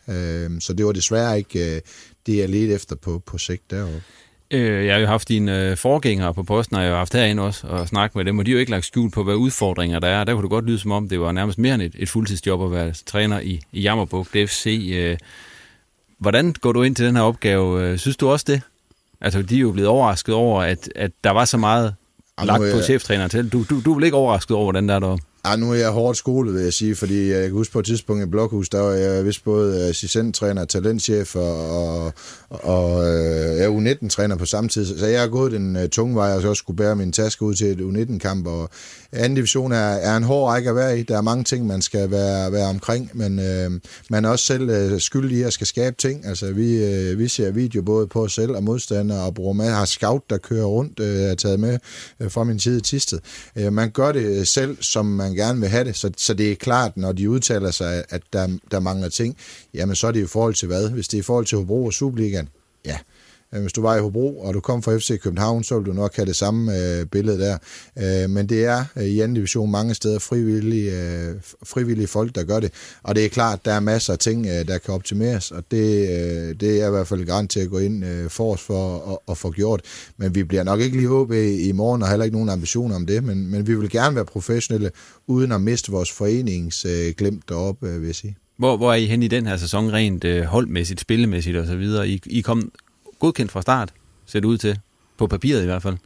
Så 0.60 0.74
det 0.78 0.86
var 0.86 0.92
desværre 0.92 1.38
ikke 1.38 1.82
det, 2.26 2.36
jeg 2.36 2.48
ledte 2.48 2.74
efter 2.74 2.96
på, 2.96 3.22
på 3.26 3.38
sigt 3.38 3.70
deroppe. 3.70 4.02
Øh, 4.50 4.86
jeg 4.86 4.94
har 4.94 5.00
jo 5.00 5.06
haft 5.06 5.28
dine 5.28 5.70
øh, 5.70 5.76
forgængere 5.76 6.34
på 6.34 6.42
posten, 6.42 6.76
og 6.76 6.82
jeg 6.82 6.90
har 6.90 6.98
haft 6.98 7.14
herinde 7.14 7.42
også 7.42 7.66
og 7.66 7.88
snakket 7.88 8.16
med 8.16 8.24
dem, 8.24 8.38
og 8.38 8.46
de 8.46 8.50
har 8.50 8.54
jo 8.54 8.60
ikke 8.60 8.70
lagt 8.70 8.84
skjul 8.84 9.10
på, 9.10 9.24
hvad 9.24 9.34
udfordringer 9.34 9.98
der 9.98 10.08
er. 10.08 10.24
Der 10.24 10.32
kunne 10.32 10.42
det 10.42 10.50
godt 10.50 10.64
lyde 10.64 10.78
som 10.78 10.90
om, 10.90 11.08
det 11.08 11.20
var 11.20 11.32
nærmest 11.32 11.58
mere 11.58 11.74
end 11.74 11.82
et, 11.82 11.94
et 11.98 12.08
fuldtidsjob 12.08 12.62
at 12.62 12.70
være 12.70 12.92
træner 13.06 13.40
i, 13.40 13.60
i 13.72 13.80
Jammerbugt 13.80 14.30
FC. 14.30 14.90
Øh, 14.94 15.18
hvordan 16.18 16.52
går 16.52 16.72
du 16.72 16.82
ind 16.82 16.96
til 16.96 17.06
den 17.06 17.16
her 17.16 17.22
opgave? 17.22 17.82
Øh, 17.82 17.98
synes 17.98 18.16
du 18.16 18.28
også 18.28 18.44
det? 18.48 18.62
Altså, 19.20 19.42
de 19.42 19.56
er 19.56 19.60
jo 19.60 19.72
blevet 19.72 19.88
overrasket 19.88 20.34
over, 20.34 20.62
at, 20.62 20.88
at 20.94 21.10
der 21.24 21.30
var 21.30 21.44
så 21.44 21.56
meget 21.56 21.94
lagt 22.42 22.62
på 22.74 22.82
cheftræner 22.82 23.28
til. 23.28 23.48
Du, 23.48 23.64
du, 23.70 23.80
du 23.84 23.90
er 23.90 23.94
vel 23.94 24.04
ikke 24.04 24.16
overrasket 24.16 24.56
over, 24.56 24.64
hvordan 24.64 24.88
der 24.88 24.94
er 24.94 24.98
deroppe? 24.98 25.24
Ja, 25.46 25.56
nu 25.56 25.70
er 25.70 25.74
jeg 25.74 25.90
hårdt 25.90 26.18
skolet, 26.18 26.54
vil 26.54 26.62
jeg 26.62 26.72
sige, 26.72 26.96
fordi 26.96 27.30
jeg 27.30 27.42
kan 27.42 27.52
huske 27.52 27.72
på 27.72 27.78
et 27.78 27.86
tidspunkt 27.86 28.22
i 28.22 28.26
Blokhus, 28.26 28.68
der 28.68 28.80
var 28.80 28.92
jeg 28.92 29.24
vist 29.24 29.44
både 29.44 29.88
assistenttræner, 29.88 30.64
talentchef 30.64 31.36
og, 31.36 31.70
og, 31.70 32.12
og 32.50 33.06
øh, 33.06 33.56
ja, 33.56 33.68
U19-træner 33.68 34.36
på 34.36 34.46
samme 34.46 34.68
tid. 34.68 34.98
Så 34.98 35.06
jeg 35.06 35.20
har 35.20 35.28
gået 35.28 35.52
den 35.52 35.76
øh, 35.76 35.88
tunge 35.88 36.14
vej, 36.14 36.34
og 36.34 36.42
så 36.42 36.48
også 36.48 36.60
skulle 36.60 36.76
bære 36.76 36.96
min 36.96 37.12
taske 37.12 37.42
ud 37.42 37.54
til 37.54 37.66
et 37.66 37.80
U19-kamp. 37.80 38.46
Og 38.46 38.70
anden 39.12 39.34
division 39.34 39.72
er, 39.72 39.76
er 39.78 40.16
en 40.16 40.22
hård 40.22 40.48
række 40.48 40.70
at 40.70 40.76
være 40.76 40.98
i. 40.98 41.02
Der 41.02 41.16
er 41.16 41.20
mange 41.20 41.44
ting, 41.44 41.66
man 41.66 41.82
skal 41.82 42.10
være, 42.10 42.52
være 42.52 42.68
omkring, 42.68 43.10
men 43.14 43.38
øh, 43.38 43.70
man 44.10 44.24
er 44.24 44.28
også 44.28 44.44
selv 44.44 44.70
øh, 44.70 45.00
skyldig 45.00 45.38
i 45.38 45.42
at 45.42 45.52
skal 45.52 45.66
skabe 45.66 45.96
ting. 45.98 46.26
Altså, 46.26 46.52
vi, 46.52 46.84
øh, 46.84 47.18
vi 47.18 47.28
ser 47.28 47.50
video 47.50 47.82
både 47.82 48.06
på 48.06 48.24
os 48.24 48.34
selv 48.34 48.50
og 48.50 48.64
modstandere, 48.64 49.22
og 49.22 49.34
bruger 49.34 49.52
med, 49.52 49.70
har 49.70 49.84
scout, 49.84 50.22
der 50.30 50.38
kører 50.38 50.66
rundt, 50.66 51.00
øh, 51.00 51.20
er 51.20 51.34
taget 51.34 51.60
med 51.60 51.78
øh, 52.20 52.30
fra 52.30 52.44
min 52.44 52.58
tid 52.58 52.78
i 52.78 52.80
Tisted. 52.80 53.18
Øh, 53.56 53.72
man 53.72 53.90
gør 53.90 54.12
det 54.12 54.48
selv, 54.48 54.76
som 54.80 55.06
man 55.06 55.35
gerne 55.36 55.60
vil 55.60 55.68
have 55.68 55.84
det, 55.84 55.96
så, 55.96 56.10
så 56.16 56.34
det 56.34 56.52
er 56.52 56.56
klart, 56.56 56.96
når 56.96 57.12
de 57.12 57.30
udtaler 57.30 57.70
sig, 57.70 58.04
at 58.08 58.22
der, 58.32 58.58
der 58.70 58.80
mangler 58.80 59.08
ting, 59.08 59.36
jamen 59.74 59.96
så 59.96 60.06
er 60.06 60.12
det 60.12 60.24
i 60.24 60.26
forhold 60.26 60.54
til 60.54 60.66
hvad? 60.66 60.90
Hvis 60.90 61.08
det 61.08 61.16
er 61.16 61.18
i 61.18 61.22
forhold 61.22 61.46
til 61.46 61.58
Hobro 61.58 61.84
og 61.84 61.92
Superligaen, 61.92 62.48
ja, 62.84 62.98
Øh, 63.54 63.60
hvis 63.60 63.72
du 63.72 63.82
var 63.82 63.96
i 63.96 64.00
Hobro, 64.00 64.38
og 64.38 64.54
du 64.54 64.60
kom 64.60 64.82
fra 64.82 64.96
FC 64.96 65.20
København, 65.20 65.64
så 65.64 65.74
ville 65.74 65.92
du 65.92 65.96
nok 65.96 66.16
have 66.16 66.26
det 66.26 66.36
samme 66.36 66.78
øh, 66.78 67.06
billede 67.06 67.38
der. 67.38 67.58
Øh, 67.98 68.30
men 68.30 68.48
det 68.48 68.64
er 68.64 68.84
øh, 68.96 69.04
i 69.04 69.20
anden 69.20 69.34
division 69.34 69.70
mange 69.70 69.94
steder 69.94 70.18
frivillige, 70.18 70.92
øh, 70.92 71.34
frivillige 71.64 72.06
folk, 72.06 72.34
der 72.34 72.44
gør 72.44 72.60
det. 72.60 72.72
Og 73.02 73.14
det 73.14 73.24
er 73.24 73.28
klart, 73.28 73.64
der 73.64 73.72
er 73.72 73.80
masser 73.80 74.12
af 74.12 74.18
ting, 74.18 74.46
øh, 74.46 74.68
der 74.68 74.78
kan 74.78 74.94
optimeres, 74.94 75.50
og 75.50 75.64
det, 75.70 76.08
øh, 76.08 76.54
det 76.60 76.82
er 76.82 76.86
i 76.86 76.90
hvert 76.90 77.06
fald 77.06 77.24
garanteret 77.24 77.56
til 77.56 77.60
at 77.60 77.70
gå 77.70 77.78
ind 77.78 78.04
øh, 78.04 78.30
for 78.30 78.52
os 78.52 78.60
for 78.60 79.12
at, 79.12 79.18
at 79.28 79.38
få 79.38 79.50
gjort. 79.50 79.80
Men 80.16 80.34
vi 80.34 80.44
bliver 80.44 80.64
nok 80.64 80.80
ikke 80.80 80.96
lige 80.96 81.08
håbe 81.08 81.56
i 81.56 81.72
morgen, 81.72 82.02
og 82.02 82.08
heller 82.08 82.24
ikke 82.24 82.36
nogen 82.36 82.48
ambitioner 82.48 82.96
om 82.96 83.06
det, 83.06 83.24
men, 83.24 83.50
men 83.50 83.66
vi 83.66 83.74
vil 83.74 83.90
gerne 83.90 84.16
være 84.16 84.24
professionelle, 84.24 84.90
uden 85.26 85.52
at 85.52 85.60
miste 85.60 85.92
vores 85.92 86.12
forenings 86.12 86.84
øh, 86.84 87.14
glemt 87.18 87.48
deroppe, 87.48 87.88
øh, 87.88 88.00
vil 88.00 88.06
jeg 88.06 88.14
sige. 88.14 88.36
Hvor, 88.58 88.76
hvor 88.76 88.92
er 88.92 88.96
I 88.96 89.06
hen 89.06 89.22
i 89.22 89.28
den 89.28 89.46
her 89.46 89.56
sæson 89.56 89.92
rent 89.92 90.24
øh, 90.24 90.42
holdmæssigt, 90.42 91.00
spillemæssigt 91.00 91.56
osv.? 91.56 91.82
I, 92.06 92.20
I 92.26 92.40
kom 92.40 92.72
godkendt 93.18 93.52
fra 93.52 93.62
start, 93.62 93.94
ser 94.26 94.40
det 94.40 94.48
ud 94.48 94.58
til. 94.58 94.78
På 95.18 95.26
papiret 95.26 95.62
i 95.62 95.64
hvert 95.64 95.82
fald. 95.82 95.96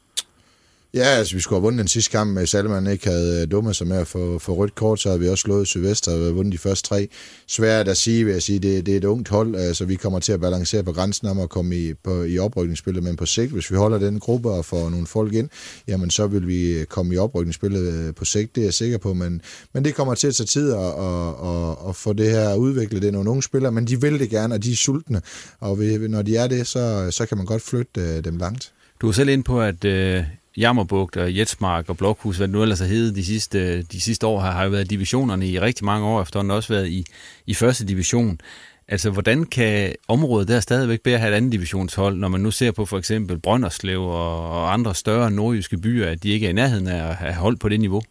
Ja, 0.94 1.04
altså 1.04 1.34
vi 1.34 1.40
skulle 1.40 1.56
have 1.56 1.62
vundet 1.62 1.78
den 1.78 1.88
sidste 1.88 2.10
kamp, 2.10 2.30
med 2.34 2.46
Salman 2.46 2.86
ikke 2.86 3.08
havde 3.08 3.42
øh, 3.42 3.50
dummet 3.50 3.76
sig 3.76 3.86
med 3.86 3.96
at 3.96 4.06
få, 4.06 4.38
få 4.38 4.54
rødt 4.54 4.74
kort, 4.74 5.00
så 5.00 5.08
havde 5.08 5.20
vi 5.20 5.28
også 5.28 5.42
slået 5.42 5.68
Sylvester 5.68 6.12
og 6.12 6.36
vundet 6.36 6.52
de 6.52 6.58
første 6.58 6.88
tre. 6.88 7.08
Svært 7.46 7.88
at 7.88 7.96
sige, 7.96 8.24
vil 8.24 8.32
jeg 8.32 8.42
sige, 8.42 8.58
det, 8.58 8.86
det 8.86 8.92
er 8.92 8.96
et 8.96 9.04
ungt 9.04 9.28
hold, 9.28 9.54
altså 9.54 9.84
vi 9.84 9.94
kommer 9.94 10.18
til 10.18 10.32
at 10.32 10.40
balancere 10.40 10.82
på 10.82 10.92
grænsen 10.92 11.28
om 11.28 11.40
at 11.40 11.48
komme 11.48 11.76
i, 11.76 11.94
på, 11.94 12.22
i 12.22 12.38
oprykningsspillet, 12.38 13.02
men 13.02 13.16
på 13.16 13.26
sigt, 13.26 13.52
hvis 13.52 13.70
vi 13.70 13.76
holder 13.76 13.98
den 13.98 14.20
gruppe 14.20 14.50
og 14.50 14.64
får 14.64 14.90
nogle 14.90 15.06
folk 15.06 15.34
ind, 15.34 15.48
jamen 15.88 16.10
så 16.10 16.26
vil 16.26 16.48
vi 16.48 16.72
øh, 16.72 16.84
komme 16.84 17.14
i 17.14 17.18
oprykningsspillet 17.18 17.92
øh, 17.92 18.14
på 18.14 18.24
sigt, 18.24 18.54
det 18.54 18.60
er 18.60 18.66
jeg 18.66 18.74
sikker 18.74 18.98
på, 18.98 19.14
men, 19.14 19.40
men 19.74 19.84
det 19.84 19.94
kommer 19.94 20.14
til 20.14 20.26
at 20.26 20.34
tage 20.34 20.46
tid 20.46 20.72
at, 20.72 20.78
at, 20.78 21.28
at, 21.48 21.88
at 21.88 21.96
få 21.96 22.12
det 22.12 22.30
her 22.30 22.54
udviklet. 22.54 23.02
Det 23.02 23.08
er 23.08 23.12
nogle 23.12 23.30
unge 23.30 23.42
spillere, 23.42 23.72
men 23.72 23.86
de 23.86 24.00
vil 24.00 24.18
det 24.18 24.30
gerne, 24.30 24.54
og 24.54 24.64
de 24.64 24.72
er 24.72 24.76
sultne, 24.76 25.22
og 25.60 25.80
vi, 25.80 26.08
når 26.08 26.22
de 26.22 26.36
er 26.36 26.46
det, 26.46 26.66
så, 26.66 27.10
så 27.10 27.26
kan 27.26 27.36
man 27.36 27.46
godt 27.46 27.62
flytte 27.62 28.20
dem 28.20 28.36
langt. 28.36 28.72
Du 29.00 29.08
er 29.08 29.12
selv 29.12 29.28
ind 29.28 29.44
på, 29.44 29.62
at 29.62 29.84
øh, 29.84 30.24
Jammerbugt 30.56 31.16
og 31.16 31.36
Jetsmark 31.36 31.88
og 31.88 31.96
Blokhus, 31.96 32.36
hvad 32.36 32.48
det 32.48 32.52
nu 32.52 32.62
ellers 32.62 32.78
har 32.78 32.86
heddet 32.86 33.14
de 33.14 33.24
sidste, 33.24 33.82
de 33.82 34.00
sidste 34.00 34.26
år, 34.26 34.40
har, 34.40 34.50
har 34.50 34.64
jo 34.64 34.70
været 34.70 34.90
divisionerne 34.90 35.48
i 35.48 35.60
rigtig 35.60 35.84
mange 35.84 36.06
år, 36.06 36.22
efterhånden 36.22 36.50
også 36.50 36.72
været 36.72 36.88
i, 36.88 37.04
i 37.46 37.54
første 37.54 37.84
division. 37.84 38.40
Altså, 38.88 39.10
hvordan 39.10 39.44
kan 39.44 39.94
området 40.08 40.48
der 40.48 40.60
stadigvæk 40.60 41.00
bære 41.00 41.18
have 41.18 41.32
et 41.32 41.36
andet 41.36 41.52
divisionshold, 41.52 42.16
når 42.16 42.28
man 42.28 42.40
nu 42.40 42.50
ser 42.50 42.70
på 42.70 42.86
for 42.86 42.98
eksempel 42.98 43.38
Brønderslev 43.38 44.02
og, 44.02 44.50
og 44.50 44.72
andre 44.72 44.94
større 44.94 45.30
nordjyske 45.30 45.78
byer, 45.78 46.10
at 46.10 46.22
de 46.22 46.28
ikke 46.28 46.46
er 46.46 46.50
i 46.50 46.52
nærheden 46.52 46.86
af 46.86 47.08
at 47.08 47.14
have 47.14 47.34
hold 47.34 47.56
på 47.56 47.68
det 47.68 47.80
niveau? 47.80 48.02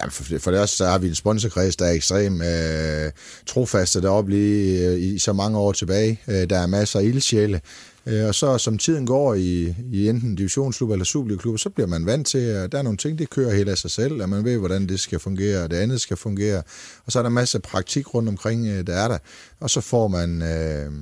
Ja, 0.00 0.08
for, 0.08 0.38
for 0.38 0.50
det 0.50 0.60
også 0.60 0.76
så 0.76 0.86
har 0.86 0.98
vi 0.98 1.08
en 1.08 1.14
sponsorkreds, 1.14 1.76
der 1.76 1.84
er 1.84 1.92
ekstremt 1.92 2.42
øh, 2.42 3.12
trofaste 3.46 4.02
deroppe 4.02 4.30
lige 4.30 4.86
øh, 4.86 5.00
i 5.00 5.18
så 5.18 5.32
mange 5.32 5.58
år 5.58 5.72
tilbage. 5.72 6.20
Øh, 6.28 6.50
der 6.50 6.58
er 6.58 6.66
masser 6.66 6.98
af 6.98 7.04
ildsjæle. 7.04 7.60
Øh, 8.06 8.26
og 8.26 8.34
så 8.34 8.58
som 8.58 8.78
tiden 8.78 9.06
går 9.06 9.34
i, 9.34 9.74
i 9.92 10.08
enten 10.08 10.34
divisionsklub 10.34 10.90
eller 10.90 11.04
superligaklub, 11.04 11.58
så 11.58 11.70
bliver 11.70 11.86
man 11.86 12.06
vant 12.06 12.26
til, 12.26 12.38
at 12.38 12.72
der 12.72 12.78
er 12.78 12.82
nogle 12.82 12.98
ting, 12.98 13.18
det 13.18 13.30
kører 13.30 13.54
helt 13.54 13.68
af 13.68 13.78
sig 13.78 13.90
selv, 13.90 14.22
at 14.22 14.28
man 14.28 14.44
ved, 14.44 14.58
hvordan 14.58 14.88
det 14.88 15.00
skal 15.00 15.18
fungere, 15.18 15.62
og 15.62 15.70
det 15.70 15.76
andet 15.76 16.00
skal 16.00 16.16
fungere. 16.16 16.62
Og 17.06 17.12
så 17.12 17.18
er 17.18 17.22
der 17.22 17.30
masser 17.30 17.58
af 17.58 17.62
praktik 17.62 18.14
rundt 18.14 18.28
omkring, 18.28 18.66
øh, 18.66 18.86
der 18.86 18.94
er 18.94 19.08
der. 19.08 19.18
Og 19.60 19.70
så 19.70 19.80
får 19.80 20.08
man... 20.08 20.42
Øh, 20.42 20.92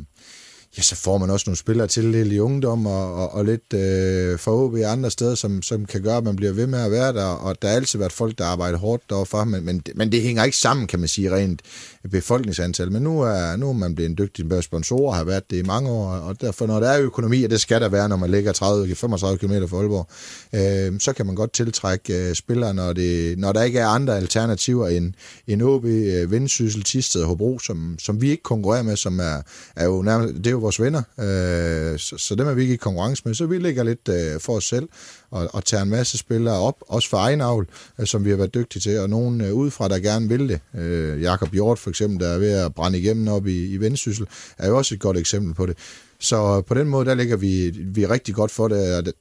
ja, 0.77 0.83
så 0.83 0.97
får 0.97 1.19
man 1.19 1.31
også 1.31 1.45
nogle 1.47 1.57
spillere 1.57 1.87
til 1.87 2.05
lidt 2.05 2.29
i 2.29 2.39
ungdom 2.39 2.87
og, 2.87 3.15
og, 3.15 3.35
og 3.35 3.45
lidt 3.45 3.73
øh, 3.75 4.39
for 4.39 4.53
OB 4.53 4.75
andre 4.75 5.11
steder, 5.11 5.35
som, 5.35 5.63
som 5.63 5.87
kan 5.87 6.03
gøre, 6.03 6.17
at 6.17 6.25
man 6.25 6.37
bliver 6.37 6.53
ved 6.53 6.67
med 6.67 6.79
at 6.79 6.91
være 6.91 7.13
der, 7.13 7.25
og 7.25 7.63
der 7.63 7.69
har 7.69 7.75
altid 7.75 7.99
været 7.99 8.13
folk, 8.13 8.39
der 8.39 8.45
arbejder 8.45 8.79
hårdt 8.79 9.11
derfor, 9.11 9.45
men, 9.45 9.65
men, 9.65 9.83
men 9.95 10.13
det 10.13 10.23
hænger 10.23 10.45
ikke 10.45 10.57
sammen, 10.57 10.87
kan 10.87 10.99
man 10.99 11.09
sige, 11.09 11.35
rent 11.35 11.63
befolkningsantal. 12.11 12.93
Men 12.93 13.03
nu 13.03 13.21
er, 13.21 13.57
nu 13.57 13.69
er 13.69 13.73
man 13.73 13.95
blevet 13.95 14.11
en 14.11 14.19
dygtig 14.19 14.63
sponsor, 14.63 15.13
har 15.13 15.25
været 15.25 15.51
det 15.51 15.57
i 15.57 15.63
mange 15.63 15.91
år, 15.91 16.11
og 16.11 16.41
derfor, 16.41 16.67
når 16.67 16.81
der 16.81 16.89
er 16.89 17.01
økonomi, 17.01 17.45
og 17.45 17.51
det 17.51 17.61
skal 17.61 17.81
der 17.81 17.89
være, 17.89 18.09
når 18.09 18.17
man 18.17 18.31
ligger 18.31 18.53
30-35 18.53 19.37
km 19.37 19.67
fra 19.67 19.77
Aalborg, 19.77 20.09
øh, 20.53 21.01
så 21.01 21.13
kan 21.13 21.27
man 21.27 21.35
godt 21.35 21.53
tiltrække 21.53 22.29
øh, 22.29 22.35
spillere, 22.35 22.75
når, 22.75 22.93
det, 22.93 23.39
når 23.39 23.53
der 23.53 23.63
ikke 23.63 23.79
er 23.79 23.87
andre 23.87 24.17
alternativer 24.17 24.89
end, 24.89 25.13
end 25.47 25.63
OB, 25.63 25.85
øh, 25.85 26.31
Vendsyssel, 26.31 26.83
Tisted 26.83 27.23
og 27.23 27.29
Hobro, 27.29 27.59
som, 27.59 27.97
som 27.99 28.21
vi 28.21 28.31
ikke 28.31 28.43
konkurrerer 28.43 28.83
med, 28.83 28.97
som 28.97 29.21
er, 29.21 29.43
er 29.77 29.85
jo 29.85 30.03
nærmest, 30.03 30.35
det 30.35 30.47
er 30.47 30.51
jo 30.51 30.60
vores 30.61 30.81
venner, 30.81 31.03
øh, 31.19 31.99
så, 31.99 32.17
så 32.19 32.35
dem 32.35 32.47
er 32.47 32.55
vi 32.55 32.63
ikke 32.63 32.75
i 32.75 32.77
konkurrence 32.77 33.23
med, 33.27 33.35
så 33.35 33.47
vi 33.47 33.59
ligger 33.59 33.83
lidt 33.83 34.09
øh, 34.09 34.41
for 34.41 34.57
os 34.57 34.65
selv 34.65 34.89
og, 35.31 35.49
og 35.53 35.65
tager 35.65 35.83
en 35.83 35.91
masse 35.91 36.19
spillere 36.19 36.55
op, 36.55 36.77
også 36.81 37.09
for 37.09 37.17
egen 37.17 37.41
avl, 37.41 37.67
øh, 38.01 38.07
som 38.07 38.25
vi 38.25 38.31
har 38.31 38.37
været 38.37 38.55
dygtige 38.55 38.81
til, 38.81 38.99
og 38.99 39.11
nogen 39.11 39.41
øh, 39.41 39.55
udefra, 39.55 39.89
der 39.89 39.99
gerne 39.99 40.29
vil 40.29 40.49
det. 40.49 40.61
Øh, 40.81 41.23
Jakob 41.23 41.53
Hjort 41.53 41.79
for 41.79 41.91
eksempel, 41.91 42.21
der 42.21 42.29
er 42.29 42.39
ved 42.39 42.53
at 42.53 42.75
brænde 42.75 42.99
igennem 42.99 43.29
op 43.29 43.47
i, 43.47 43.67
i 43.67 43.77
Vendsyssel, 43.77 44.27
er 44.59 44.69
jo 44.69 44.77
også 44.77 44.95
et 44.95 45.01
godt 45.01 45.17
eksempel 45.17 45.55
på 45.55 45.67
det. 45.67 45.77
Så 46.19 46.57
øh, 46.57 46.65
på 46.65 46.75
den 46.75 46.89
måde, 46.89 47.05
der 47.05 47.15
ligger 47.15 47.37
vi, 47.37 47.71
vi 47.71 48.07
rigtig 48.07 48.35
godt 48.35 48.51
for 48.51 48.69
det, 48.69 48.97
og 48.97 49.05
det, 49.05 49.15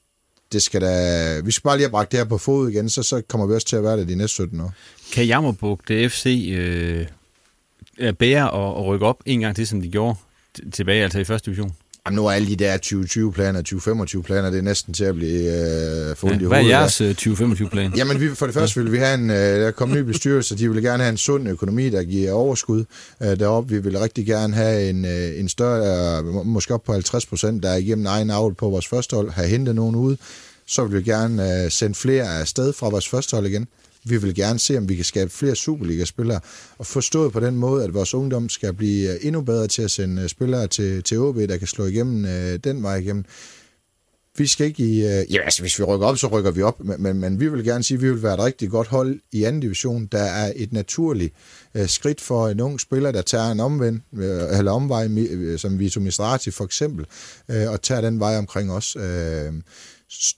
det 0.52 0.62
skal 0.62 0.82
da, 0.82 1.40
vi 1.40 1.52
skal 1.52 1.64
bare 1.64 1.78
lige 1.78 1.86
have 1.86 1.92
bragt 1.92 2.12
det 2.12 2.20
her 2.20 2.26
på 2.26 2.38
fod 2.38 2.70
igen, 2.70 2.90
så, 2.90 3.04
så 3.04 3.22
kommer 3.28 3.48
vi 3.48 3.54
også 3.54 3.68
til 3.68 3.76
at 3.76 3.84
være 3.84 3.98
det 3.98 4.08
de 4.08 4.16
næste 4.16 4.34
17 4.34 4.60
år. 4.60 4.74
Kan 5.14 5.26
Jammerbugt 5.26 5.88
FC 5.88 6.50
øh, 6.58 8.14
bære 8.14 8.52
og, 8.52 8.76
og 8.76 8.86
rykke 8.86 9.06
op 9.06 9.22
en 9.26 9.40
gang 9.40 9.56
til, 9.56 9.68
som 9.68 9.82
de 9.82 9.90
gjorde 9.90 10.16
tilbage, 10.72 11.04
altså 11.04 11.20
i 11.20 11.24
første 11.24 11.46
division? 11.46 11.72
Jamen, 12.06 12.16
nu 12.16 12.28
er 12.28 12.32
alle 12.32 12.48
de 12.48 12.56
der 12.56 12.78
2020-planer, 12.78 13.62
2025-planer, 13.62 14.50
det 14.50 14.58
er 14.58 14.62
næsten 14.62 14.94
til 14.94 15.04
at 15.04 15.16
blive 15.16 16.10
øh, 16.10 16.16
fundet 16.16 16.36
ja, 16.36 16.42
i 16.42 16.46
hovedet. 16.46 16.48
Hvad 16.48 16.60
er 16.60 16.80
jeres 16.80 17.02
2025-plan? 17.02 17.94
Jamen, 17.98 18.22
vi, 18.22 18.36
for 18.36 18.46
det 18.46 18.56
første 18.56 18.84
vil 18.84 18.92
vi 18.92 18.98
have 18.98 19.14
en, 19.14 19.30
øh, 19.30 19.36
der 19.36 19.72
kommer 19.72 19.96
ny 19.96 20.00
bestyrelse, 20.00 20.58
de 20.58 20.72
vil 20.72 20.84
gerne 20.84 21.04
have 21.04 21.12
en 21.12 21.18
sund 21.18 21.50
økonomi, 21.50 21.90
der 21.90 22.04
giver 22.04 22.32
overskud 22.32 22.86
øh, 23.22 23.40
deroppe. 23.40 23.70
Vi 23.70 23.80
vil 23.80 24.00
rigtig 24.00 24.26
gerne 24.26 24.54
have 24.54 24.90
en, 24.90 25.06
øh, 25.06 25.40
en 25.40 25.50
større, 25.50 26.18
øh, 26.20 26.46
måske 26.46 26.74
op 26.74 26.84
på 26.84 26.94
50 26.94 27.26
procent, 27.26 27.64
der 27.64 27.70
er 27.70 27.78
igennem 27.78 28.06
egen 28.06 28.30
avl 28.30 28.54
på 28.54 28.70
vores 28.70 28.88
første 28.88 29.16
hold, 29.16 29.32
have 29.32 29.48
hentet 29.48 29.76
nogen 29.76 29.96
ud. 29.96 30.16
Så 30.68 30.86
vil 30.86 30.98
vi 30.98 31.04
gerne 31.12 31.64
øh, 31.64 31.72
sende 31.72 31.96
flere 31.96 32.40
afsted 32.40 32.74
fra 32.74 32.90
vores 32.90 33.10
første 33.10 33.36
hold 33.36 33.46
igen. 33.46 33.68
Vi 34.04 34.18
vil 34.18 34.36
gerne 34.36 34.60
se, 34.60 34.78
om 34.78 34.90
vi 34.90 34.96
kan 34.96 35.06
skabe 35.06 35.30
flere 35.30 35.56
Superliga-spillere, 35.56 36.40
og 36.78 36.86
forstået 36.86 37.34
på 37.34 37.40
den 37.40 37.56
måde, 37.56 37.84
at 37.84 37.94
vores 37.94 38.14
ungdom 38.14 38.50
skal 38.50 38.74
blive 38.74 39.14
øh, 39.14 39.20
endnu 39.22 39.42
bedre 39.42 39.68
til 39.68 39.82
at 39.82 39.92
sende 39.92 40.22
øh, 40.22 40.30
spillere 40.30 40.68
til, 40.68 41.04
til 41.04 41.20
OB, 41.20 41.38
der 41.38 41.58
kan 41.58 41.68
slå 41.68 41.86
igennem 41.86 42.26
øh, 42.26 42.60
den 42.64 42.84
vej 42.84 42.96
igennem. 42.96 43.26
Vi 44.38 44.48
skal 44.48 44.66
ikke 44.66 44.84
i... 44.84 45.06
Øh, 45.06 45.34
ja, 45.34 45.42
altså 45.44 45.62
hvis 45.62 45.80
vi 45.80 45.84
rykker 45.84 46.08
op, 46.08 46.18
så 46.18 46.28
rykker 46.28 46.52
vi 46.52 46.62
op, 46.62 46.84
men, 46.84 47.04
men, 47.04 47.20
men 47.20 47.40
vi 47.40 47.48
vil 47.48 47.64
gerne 47.64 47.84
sige, 47.84 47.96
at 47.96 48.02
vi 48.02 48.10
vil 48.10 48.24
være 48.24 48.34
et 48.34 48.40
rigtig 48.40 48.70
godt 48.70 48.88
hold 48.88 49.20
i 49.32 49.44
anden 49.44 49.62
division. 49.62 50.06
Der 50.06 50.24
er 50.24 50.54
et 50.56 50.74
naturligt 50.74 51.34
øh, 51.76 51.88
skridt 51.88 52.22
for 52.22 52.48
en 52.48 52.60
ung 52.60 52.80
spiller, 52.80 53.12
der 53.12 53.22
tager 53.22 53.52
en 53.52 53.60
omvend, 53.60 54.00
øh, 54.14 54.58
eller 54.58 54.72
omvej, 54.72 55.08
øh, 55.08 55.60
som 55.60 55.80
Vito 55.80 56.00
Mistrati 56.00 56.52
for 56.52 56.64
eksempel, 56.66 57.06
øh, 57.50 57.72
og 57.72 57.82
tager 57.82 58.02
den 58.02 58.20
vej 58.20 58.38
omkring 58.38 58.72
os. 58.72 58.96
Øh, 58.96 59.54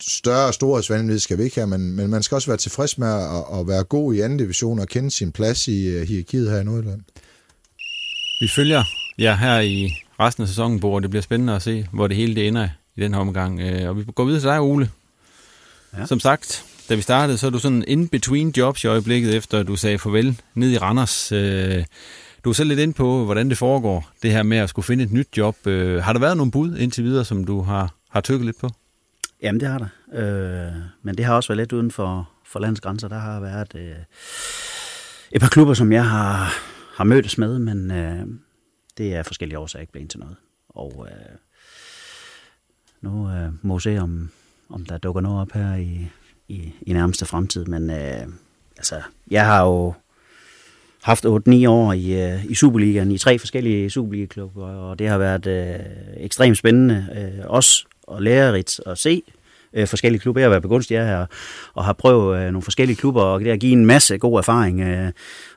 større 0.01 0.47
og 0.47 0.53
storhedsvanvid 0.53 1.19
skal 1.19 1.37
vi 1.37 1.43
ikke 1.43 1.55
have, 1.55 1.67
men, 1.67 1.95
men 1.95 2.09
man 2.09 2.23
skal 2.23 2.35
også 2.35 2.47
være 2.47 2.57
tilfreds 2.57 2.97
med 2.97 3.07
at, 3.07 3.59
at 3.59 3.67
være 3.67 3.83
god 3.83 4.13
i 4.13 4.19
anden 4.19 4.37
division 4.37 4.79
og 4.79 4.87
kende 4.87 5.11
sin 5.11 5.31
plads 5.31 5.67
i 5.67 5.95
uh, 5.95 6.01
hierarkiet 6.01 6.51
her 6.51 6.59
i 6.59 6.63
Nordjylland. 6.63 7.01
Vi 8.41 8.47
følger 8.47 8.83
ja, 9.17 9.35
her 9.35 9.59
i 9.59 9.93
resten 10.19 10.41
af 10.41 10.47
sæsonen, 10.47 10.79
hvor 10.79 10.99
det 10.99 11.09
bliver 11.09 11.23
spændende 11.23 11.55
at 11.55 11.61
se, 11.61 11.87
hvor 11.93 12.07
det 12.07 12.17
hele 12.17 12.35
det 12.35 12.47
ender 12.47 12.69
i 12.95 13.01
den 13.01 13.13
her 13.13 13.21
omgang. 13.21 13.59
Øh, 13.59 13.89
og 13.89 13.97
vi 13.97 14.03
går 14.15 14.25
videre 14.25 14.41
til 14.41 14.49
dig, 14.49 14.59
Ole. 14.59 14.89
Ja. 15.97 16.05
Som 16.05 16.19
sagt, 16.19 16.65
da 16.89 16.95
vi 16.95 17.01
startede, 17.01 17.37
så 17.37 17.47
er 17.47 17.51
du 17.51 17.59
sådan 17.59 17.83
in-between 17.87 18.53
jobs 18.57 18.83
i 18.83 18.87
øjeblikket, 18.87 19.35
efter 19.35 19.63
du 19.63 19.75
sagde 19.75 19.99
farvel 19.99 20.41
ned 20.55 20.71
i 20.71 20.77
Randers. 20.77 21.31
Øh, 21.31 21.83
du 22.43 22.49
er 22.49 22.53
selv 22.53 22.69
lidt 22.69 22.79
ind 22.79 22.93
på, 22.93 23.25
hvordan 23.25 23.49
det 23.49 23.57
foregår, 23.57 24.09
det 24.23 24.31
her 24.31 24.43
med 24.43 24.57
at 24.57 24.69
skulle 24.69 24.85
finde 24.85 25.03
et 25.03 25.11
nyt 25.11 25.27
job. 25.37 25.55
Har 25.65 26.13
der 26.13 26.19
været 26.19 26.37
nogle 26.37 26.51
bud 26.51 26.77
indtil 26.77 27.03
videre, 27.03 27.25
som 27.25 27.43
du 27.43 27.61
har, 27.61 27.95
har 28.09 28.21
tykket 28.21 28.45
lidt 28.45 28.59
på? 28.59 28.69
Jamen, 29.41 29.59
det 29.59 29.67
har 29.67 29.77
der. 29.77 29.87
Øh, 30.13 30.73
men 31.01 31.17
det 31.17 31.25
har 31.25 31.35
også 31.35 31.49
været 31.49 31.57
lidt 31.57 31.73
uden 31.73 31.91
for, 31.91 32.29
for 32.45 32.59
landets 32.59 32.81
grænser. 32.81 33.07
Der 33.07 33.17
har 33.17 33.39
været 33.39 33.75
øh, 33.75 33.95
et 35.31 35.41
par 35.41 35.49
klubber, 35.49 35.73
som 35.73 35.91
jeg 35.91 36.09
har, 36.09 36.53
har 36.95 37.03
mødtes 37.03 37.37
med, 37.37 37.59
men 37.59 37.91
øh, 37.91 38.25
det 38.97 39.15
er 39.15 39.23
forskellige 39.23 39.59
årsager 39.59 39.81
ikke 39.81 39.91
blevet 39.91 40.09
til 40.09 40.19
noget. 40.19 40.35
Og 40.69 41.07
øh, 41.11 41.37
nu 43.01 43.29
øh, 43.29 43.49
må 43.61 43.75
vi 43.77 43.81
se, 43.81 43.97
om, 43.97 44.29
om 44.69 44.85
der 44.85 44.97
dukker 44.97 45.21
noget 45.21 45.41
op 45.41 45.51
her 45.51 45.75
i, 45.75 46.07
i, 46.47 46.73
i 46.81 46.93
nærmeste 46.93 47.25
fremtid. 47.25 47.65
Men 47.65 47.89
øh, 47.89 48.27
altså, 48.77 49.01
jeg 49.31 49.45
har 49.45 49.65
jo 49.65 49.93
haft 51.03 51.25
8-9 51.25 51.29
år 51.67 51.93
i, 51.93 52.31
øh, 52.31 52.45
i 52.45 52.55
Superligaen, 52.55 53.11
i 53.11 53.17
tre 53.17 53.39
forskellige 53.39 53.89
Superliga-klubber, 53.89 54.67
og 54.67 54.99
det 54.99 55.07
har 55.07 55.17
været 55.17 55.47
øh, 55.47 55.79
ekstremt 56.17 56.57
spændende, 56.57 57.07
øh, 57.15 57.45
også 57.47 57.85
og 58.11 58.21
lærerigt 58.21 58.79
at 58.85 58.97
se 58.97 59.23
øh, 59.73 59.87
forskellige 59.87 60.21
klubber. 60.21 60.41
Jeg 60.41 60.45
har 60.45 60.49
været 60.49 60.61
begunstiget 60.61 61.05
her 61.05 61.25
og 61.73 61.85
har 61.85 61.93
prøvet 61.93 62.39
øh, 62.39 62.45
nogle 62.45 62.61
forskellige 62.61 62.97
klubber, 62.97 63.21
og 63.21 63.39
det 63.39 63.49
har 63.49 63.57
givet 63.57 63.73
en 63.73 63.85
masse 63.85 64.17
god 64.17 64.37
erfaring 64.37 64.81
øh, 64.81 65.11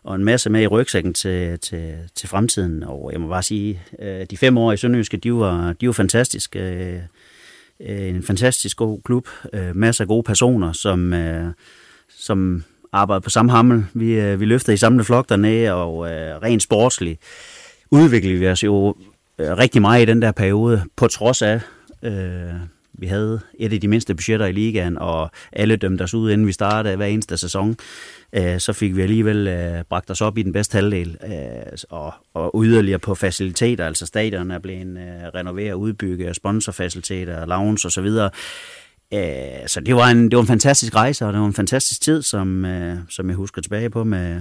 og 0.05 0.15
en 0.15 0.25
masse 0.25 0.51
med 0.51 0.63
i 0.63 0.67
rygsækken 0.67 1.15
til, 1.15 1.59
til, 1.59 1.95
til 2.15 2.29
fremtiden. 2.29 2.83
Og 2.83 3.11
jeg 3.13 3.21
må 3.21 3.29
bare 3.29 3.43
sige, 3.43 3.83
øh, 4.03 4.27
de 4.31 4.37
fem 4.37 4.59
år 4.59 4.73
i 4.73 4.77
Sønderjyske, 4.77 5.17
de 5.17 5.33
var, 5.35 5.73
de 5.73 5.87
var 5.87 5.93
fantastiske. 5.93 6.59
Øh, 6.59 7.01
øh, 7.81 8.09
en 8.09 8.23
fantastisk 8.23 8.77
god 8.77 9.01
klub, 9.05 9.29
øh, 9.53 9.77
masser 9.77 10.05
af 10.05 10.09
gode 10.09 10.23
personer, 10.23 10.73
som, 10.73 11.13
øh, 11.13 11.53
som 12.09 12.65
arbejder 12.93 13.21
på 13.21 13.31
samme 13.31 13.51
hammel. 13.51 13.85
Vi, 13.95 14.13
øh, 14.21 14.41
vi 14.41 14.45
løfter 14.45 14.73
i 14.73 14.77
samme 14.77 15.05
flok 15.05 15.29
dernede, 15.29 15.73
og 15.73 16.11
øh, 16.11 16.37
rent 16.43 16.63
sportsligt 16.63 17.21
udviklede 17.91 18.39
vi 18.39 18.49
os 18.49 18.65
jo 18.65 18.97
øh, 19.39 19.57
rigtig 19.57 19.83
meget 19.83 20.03
i 20.03 20.05
den 20.05 20.23
der 20.23 20.33
periode, 20.33 20.83
på 20.97 21.09
trods 21.09 21.43
af, 21.43 21.61
øh, 22.05 22.55
vi 22.99 23.07
havde 23.07 23.41
et 23.59 23.73
af 23.73 23.81
de 23.81 23.89
mindste 23.89 24.15
budgetter 24.15 24.47
i 24.47 24.53
ligaen, 24.53 24.99
og 24.99 25.31
alle 25.53 25.77
dømte 25.77 26.03
os 26.03 26.15
ud, 26.15 26.31
inden 26.31 26.47
vi 26.47 26.53
startede 26.53 26.97
hver 26.97 27.07
eneste 27.07 27.37
sæson. 27.37 27.77
Øh, 28.33 28.61
så 28.61 28.73
fik 28.73 28.97
vi 28.97 29.03
alligevel 29.03 29.49
øh, 29.49 29.85
bragt 29.85 30.11
os 30.11 30.21
op 30.21 30.39
i 30.39 30.43
den 30.43 30.53
bedste 30.53 30.75
halvdel, 30.75 31.17
øh, 31.27 31.79
og, 31.91 32.13
og 32.35 32.65
yderligere 32.65 32.99
på 32.99 33.15
faciliteter, 33.15 33.87
altså 33.87 34.07
stadion 34.07 34.51
er 34.51 34.59
blevet 34.59 34.99
øh, 34.99 35.29
renoveret, 35.35 35.75
udbygget, 35.75 36.37
sponsorfaciliteter, 36.37 37.47
lounge 37.47 37.87
osv., 37.87 38.07
øh, 39.15 39.67
så 39.67 39.81
det 39.81 39.97
var, 39.97 40.09
en, 40.09 40.31
det 40.31 40.37
var 40.37 40.43
en 40.43 40.49
fantastisk 40.49 40.95
rejse, 40.95 41.27
og 41.27 41.33
det 41.33 41.41
var 41.41 41.47
en 41.47 41.55
fantastisk 41.55 42.01
tid, 42.01 42.23
som, 42.23 42.65
øh, 42.65 42.97
som 43.09 43.29
jeg 43.29 43.37
husker 43.37 43.63
tilbage 43.63 43.91
på 43.91 44.05
med, 44.05 44.41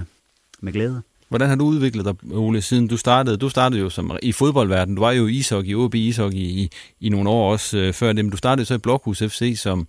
med 0.60 0.72
glæde. 0.72 1.02
Hvordan 1.28 1.48
har 1.48 1.56
du 1.56 1.64
udviklet 1.64 2.04
dig, 2.04 2.14
Ole, 2.32 2.62
siden 2.62 2.86
du 2.86 2.96
startede? 2.96 3.36
Du 3.36 3.48
startede 3.48 3.80
jo 3.80 3.90
som, 3.90 4.18
i 4.22 4.32
fodboldverdenen. 4.32 4.96
Du 4.96 5.02
var 5.02 5.12
jo 5.12 5.26
i 5.26 5.32
ishockey, 5.32 5.74
OB 5.74 5.94
ishockey 5.94 6.38
i, 6.38 6.70
i 7.00 7.08
nogle 7.08 7.30
år 7.30 7.52
også 7.52 7.78
øh, 7.78 7.92
før 7.92 8.06
det, 8.06 8.24
men 8.24 8.30
du 8.30 8.36
startede 8.36 8.66
så 8.66 8.74
i 8.74 8.78
Blokhus 8.78 9.18
FC 9.18 9.58
som, 9.58 9.88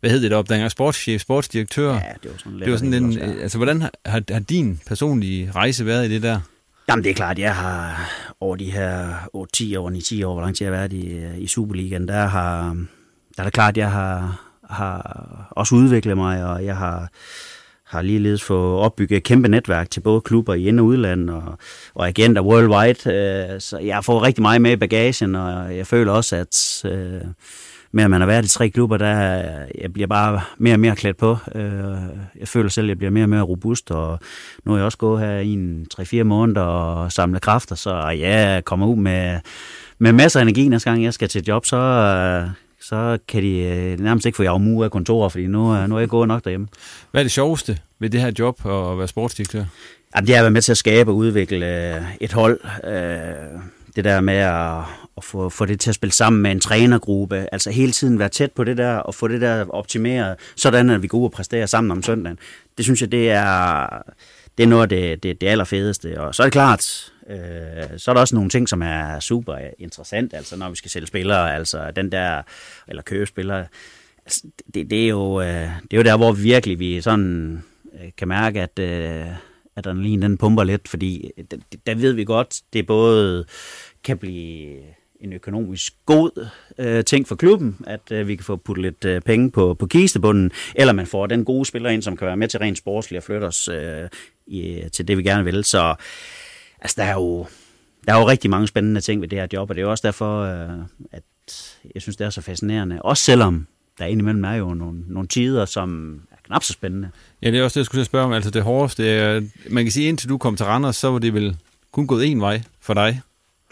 hvad 0.00 0.10
hed 0.10 0.22
det 0.22 0.30
deroppe, 0.30 0.52
dengang 0.52 0.70
sportschef, 0.70 1.20
sportsdirektør. 1.20 1.92
Ja, 1.92 2.00
det 2.22 2.30
var 2.30 2.38
sådan, 2.38 2.60
det 2.60 2.70
var 2.70 2.76
sådan 2.76 2.94
en, 2.94 3.06
også, 3.06 3.20
ja. 3.20 3.32
Altså, 3.42 3.58
hvordan 3.58 3.82
har, 3.82 4.22
har 4.28 4.40
din 4.40 4.80
personlige 4.86 5.50
rejse 5.50 5.86
været 5.86 6.10
i 6.10 6.14
det 6.14 6.22
der? 6.22 6.40
Jamen, 6.88 7.04
det 7.04 7.10
er 7.10 7.14
klart, 7.14 7.38
jeg 7.38 7.54
har 7.54 8.10
over 8.40 8.56
de 8.56 8.70
her 8.70 9.14
8-10 9.14 9.78
år, 9.78 10.20
9-10 10.20 10.26
år, 10.26 10.32
hvor 10.32 10.42
lang 10.42 10.56
tid 10.56 10.66
jeg 10.66 10.74
har 10.74 10.78
været 10.78 10.92
i, 10.92 11.42
i 11.42 11.46
Superligaen, 11.46 12.08
der 12.08 12.26
har, 12.26 12.76
der 13.36 13.42
er 13.42 13.44
det 13.44 13.52
klart, 13.52 13.76
jeg 13.76 13.90
har, 13.90 14.40
har 14.70 15.48
også 15.50 15.74
udviklet 15.74 16.16
mig, 16.16 16.44
og 16.44 16.64
jeg 16.64 16.76
har 16.76 17.08
har 17.86 18.02
ligeledes 18.02 18.42
fået 18.42 18.80
opbygget 18.80 19.16
et 19.16 19.22
kæmpe 19.22 19.48
netværk 19.48 19.90
til 19.90 20.00
både 20.00 20.20
klubber 20.20 20.54
i 20.54 20.68
ind- 20.68 20.80
og 20.80 20.86
udland 20.86 21.30
og, 21.30 21.58
og 21.94 22.08
agenter 22.08 22.42
worldwide. 22.42 23.10
Øh, 23.54 23.60
så 23.60 23.78
jeg 23.78 23.94
har 23.94 24.02
fået 24.02 24.22
rigtig 24.22 24.42
meget 24.42 24.62
med 24.62 24.72
i 24.72 24.76
bagagen, 24.76 25.34
og 25.34 25.76
jeg 25.76 25.86
føler 25.86 26.12
også, 26.12 26.36
at 26.36 26.84
øh, 26.92 27.20
med 27.92 28.04
at 28.04 28.10
man 28.10 28.20
har 28.20 28.26
været 28.26 28.44
i 28.44 28.48
tre 28.48 28.68
klubber, 28.68 28.96
der 28.96 29.38
øh, 29.38 29.68
jeg 29.80 29.92
bliver 29.92 30.06
bare 30.06 30.40
mere 30.58 30.74
og 30.74 30.80
mere 30.80 30.96
klædt 30.96 31.16
på. 31.16 31.36
Øh, 31.54 31.96
jeg 32.40 32.48
føler 32.48 32.68
selv, 32.68 32.84
at 32.84 32.88
jeg 32.88 32.98
bliver 32.98 33.10
mere 33.10 33.24
og 33.24 33.28
mere 33.28 33.42
robust, 33.42 33.90
og 33.90 34.18
nu 34.64 34.72
er 34.72 34.76
jeg 34.76 34.84
også 34.84 34.98
gået 34.98 35.20
her 35.20 35.38
i 35.38 35.52
en 35.52 35.86
3-4 36.00 36.22
måneder 36.22 36.60
og 36.60 37.12
samlet 37.12 37.42
kræfter, 37.42 37.74
så 37.74 38.08
jeg 38.08 38.64
kommer 38.64 38.86
ud 38.86 38.96
med, 38.96 39.40
med 39.98 40.12
masser 40.12 40.40
af 40.40 40.42
energi 40.42 40.68
næste 40.68 40.90
gang, 40.90 41.04
jeg 41.04 41.14
skal 41.14 41.28
til 41.28 41.44
job, 41.48 41.66
så 41.66 41.76
øh, 41.76 42.50
så 42.88 43.18
kan 43.28 43.42
de 43.42 43.58
øh, 43.58 44.00
nærmest 44.00 44.26
ikke 44.26 44.36
få 44.36 44.42
jer 44.42 44.82
af 44.84 44.90
kontoret, 44.90 45.32
fordi 45.32 45.46
nu, 45.46 45.86
nu 45.86 45.96
er 45.96 45.98
jeg 45.98 46.08
gået 46.08 46.28
nok 46.28 46.44
derhjemme. 46.44 46.68
Hvad 47.10 47.20
er 47.20 47.24
det 47.24 47.32
sjoveste 47.32 47.78
ved 47.98 48.10
det 48.10 48.20
her 48.20 48.32
job 48.38 48.66
at 48.66 48.98
være 48.98 49.08
sportsdirektør? 49.08 49.64
Jamen, 50.14 50.26
det 50.26 50.34
er 50.34 50.38
at 50.38 50.42
være 50.42 50.50
med 50.50 50.62
til 50.62 50.72
at 50.72 50.78
skabe 50.78 51.10
og 51.10 51.16
udvikle 51.16 51.94
øh, 51.96 52.02
et 52.20 52.32
hold. 52.32 52.60
Øh, 52.84 53.60
det 53.96 54.04
der 54.04 54.20
med 54.20 54.34
at, 54.34 54.78
at 55.16 55.24
få, 55.24 55.48
få 55.48 55.64
det 55.64 55.80
til 55.80 55.90
at 55.90 55.94
spille 55.94 56.12
sammen 56.12 56.42
med 56.42 56.50
en 56.50 56.60
trænergruppe, 56.60 57.46
altså 57.52 57.70
hele 57.70 57.92
tiden 57.92 58.18
være 58.18 58.28
tæt 58.28 58.52
på 58.52 58.64
det 58.64 58.76
der, 58.76 58.96
og 58.96 59.14
få 59.14 59.28
det 59.28 59.40
der 59.40 59.70
optimeret, 59.70 60.36
sådan 60.56 60.90
at 60.90 61.02
vi 61.02 61.06
går 61.06 61.18
ud 61.18 61.24
og 61.24 61.32
præsterer 61.32 61.66
sammen 61.66 61.90
om 61.90 62.02
søndagen. 62.02 62.38
Det 62.76 62.84
synes 62.84 63.00
jeg, 63.00 63.12
det 63.12 63.30
er, 63.30 63.86
det 64.58 64.64
er 64.64 64.68
noget 64.68 64.82
af 64.82 64.88
det, 64.88 65.22
det, 65.22 65.40
det 65.40 65.46
allerfedeste. 65.46 66.20
Og 66.20 66.34
så 66.34 66.42
er 66.42 66.44
det 66.44 66.52
klart, 66.52 67.12
Øh, 67.30 67.98
så 67.98 68.10
er 68.10 68.14
der 68.14 68.20
også 68.20 68.34
nogle 68.34 68.50
ting, 68.50 68.68
som 68.68 68.82
er 68.82 69.20
super 69.20 69.58
interessant, 69.78 70.34
altså 70.34 70.56
når 70.56 70.70
vi 70.70 70.76
skal 70.76 70.90
sælge 70.90 71.06
spillere, 71.06 71.54
altså 71.54 71.90
den 71.90 72.12
der, 72.12 72.42
eller 72.88 73.02
købe 73.02 73.26
spillere, 73.26 73.66
altså, 74.24 74.42
det, 74.74 74.90
det, 74.90 75.04
er 75.04 75.08
jo, 75.08 75.40
øh, 75.40 75.70
det 75.82 75.92
er 75.92 75.96
jo 75.96 76.02
der, 76.02 76.16
hvor 76.16 76.32
virkelig 76.32 76.78
vi 76.78 77.00
sådan 77.00 77.62
øh, 78.00 78.10
kan 78.16 78.28
mærke, 78.28 78.62
at, 78.62 78.78
øh, 78.78 79.26
adrenalin 79.76 80.22
den 80.22 80.38
pumper 80.38 80.64
lidt, 80.64 80.88
fordi 80.88 81.30
øh, 81.38 81.44
der, 81.50 81.56
der 81.86 81.94
ved 81.94 82.12
vi 82.12 82.24
godt, 82.24 82.60
det 82.72 82.86
både 82.86 83.44
kan 84.04 84.18
blive 84.18 84.78
en 85.20 85.32
økonomisk 85.32 85.94
god 86.06 86.48
øh, 86.78 87.04
ting 87.04 87.28
for 87.28 87.34
klubben, 87.34 87.76
at 87.86 88.12
øh, 88.12 88.28
vi 88.28 88.36
kan 88.36 88.44
få 88.44 88.56
puttet 88.56 88.82
lidt 88.82 89.04
øh, 89.04 89.20
penge 89.20 89.50
på, 89.50 89.74
på 89.74 89.86
kistebunden, 89.86 90.50
eller 90.74 90.92
man 90.92 91.06
får 91.06 91.26
den 91.26 91.44
gode 91.44 91.64
spiller 91.64 91.90
ind, 91.90 92.02
som 92.02 92.16
kan 92.16 92.26
være 92.26 92.36
med 92.36 92.48
til 92.48 92.60
rent 92.60 92.78
sportsligt 92.78 93.18
og 93.18 93.24
flytte 93.24 93.44
os 93.44 93.68
øh, 93.68 94.08
i, 94.46 94.82
til 94.92 95.08
det, 95.08 95.18
vi 95.18 95.22
gerne 95.22 95.44
vil. 95.44 95.64
Så 95.64 95.94
altså, 96.80 96.94
der 96.98 97.04
er 97.04 97.14
jo, 97.14 97.46
der 98.06 98.14
er 98.14 98.18
jo 98.18 98.28
rigtig 98.28 98.50
mange 98.50 98.66
spændende 98.66 99.00
ting 99.00 99.20
ved 99.20 99.28
det 99.28 99.38
her 99.38 99.46
job, 99.52 99.70
og 99.70 99.76
det 99.76 99.82
er 99.82 99.84
jo 99.84 99.90
også 99.90 100.06
derfor, 100.06 100.40
øh, 100.42 100.78
at 101.12 101.22
jeg 101.94 102.02
synes, 102.02 102.16
det 102.16 102.24
er 102.24 102.30
så 102.30 102.40
fascinerende. 102.40 103.02
Også 103.02 103.24
selvom 103.24 103.66
der 103.98 104.04
indimellem 104.04 104.44
er 104.44 104.54
jo 104.54 104.74
nogle, 104.74 105.02
nogle 105.06 105.28
tider, 105.28 105.64
som 105.64 106.20
er 106.30 106.36
knap 106.46 106.62
så 106.62 106.72
spændende. 106.72 107.10
Ja, 107.42 107.50
det 107.50 107.60
er 107.60 107.64
også 107.64 107.74
det, 107.74 107.80
jeg 107.80 107.86
skulle 107.86 108.04
spørge 108.04 108.24
om. 108.24 108.32
Altså 108.32 108.50
det 108.50 108.62
hårdeste, 108.62 109.08
er, 109.08 109.40
man 109.70 109.84
kan 109.84 109.92
sige, 109.92 110.08
indtil 110.08 110.28
du 110.28 110.38
kom 110.38 110.56
til 110.56 110.66
Randers, 110.66 110.96
så 110.96 111.10
var 111.10 111.18
det 111.18 111.34
vel 111.34 111.56
kun 111.92 112.06
gået 112.06 112.26
en 112.26 112.40
vej 112.40 112.62
for 112.80 112.94
dig. 112.94 113.20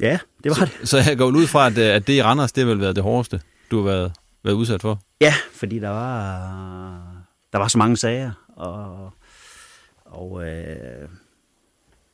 Ja, 0.00 0.18
det 0.44 0.50
var 0.50 0.54
så, 0.54 0.64
det. 0.80 0.88
Så 0.88 0.98
jeg 0.98 1.18
går 1.18 1.26
ud 1.26 1.46
fra, 1.46 1.66
at, 1.66 1.78
at 1.78 2.06
det 2.06 2.12
i 2.12 2.22
Randers, 2.22 2.52
det 2.52 2.64
har 2.64 2.70
vel 2.70 2.80
været 2.80 2.96
det 2.96 3.04
hårdeste, 3.04 3.40
du 3.70 3.76
har 3.76 3.84
været, 3.84 4.12
været 4.44 4.54
udsat 4.54 4.80
for? 4.80 5.00
Ja, 5.20 5.34
fordi 5.54 5.78
der 5.78 5.88
var, 5.88 7.24
der 7.52 7.58
var 7.58 7.68
så 7.68 7.78
mange 7.78 7.96
sager, 7.96 8.32
og, 8.56 9.12
og 10.04 10.48
øh, 10.48 11.08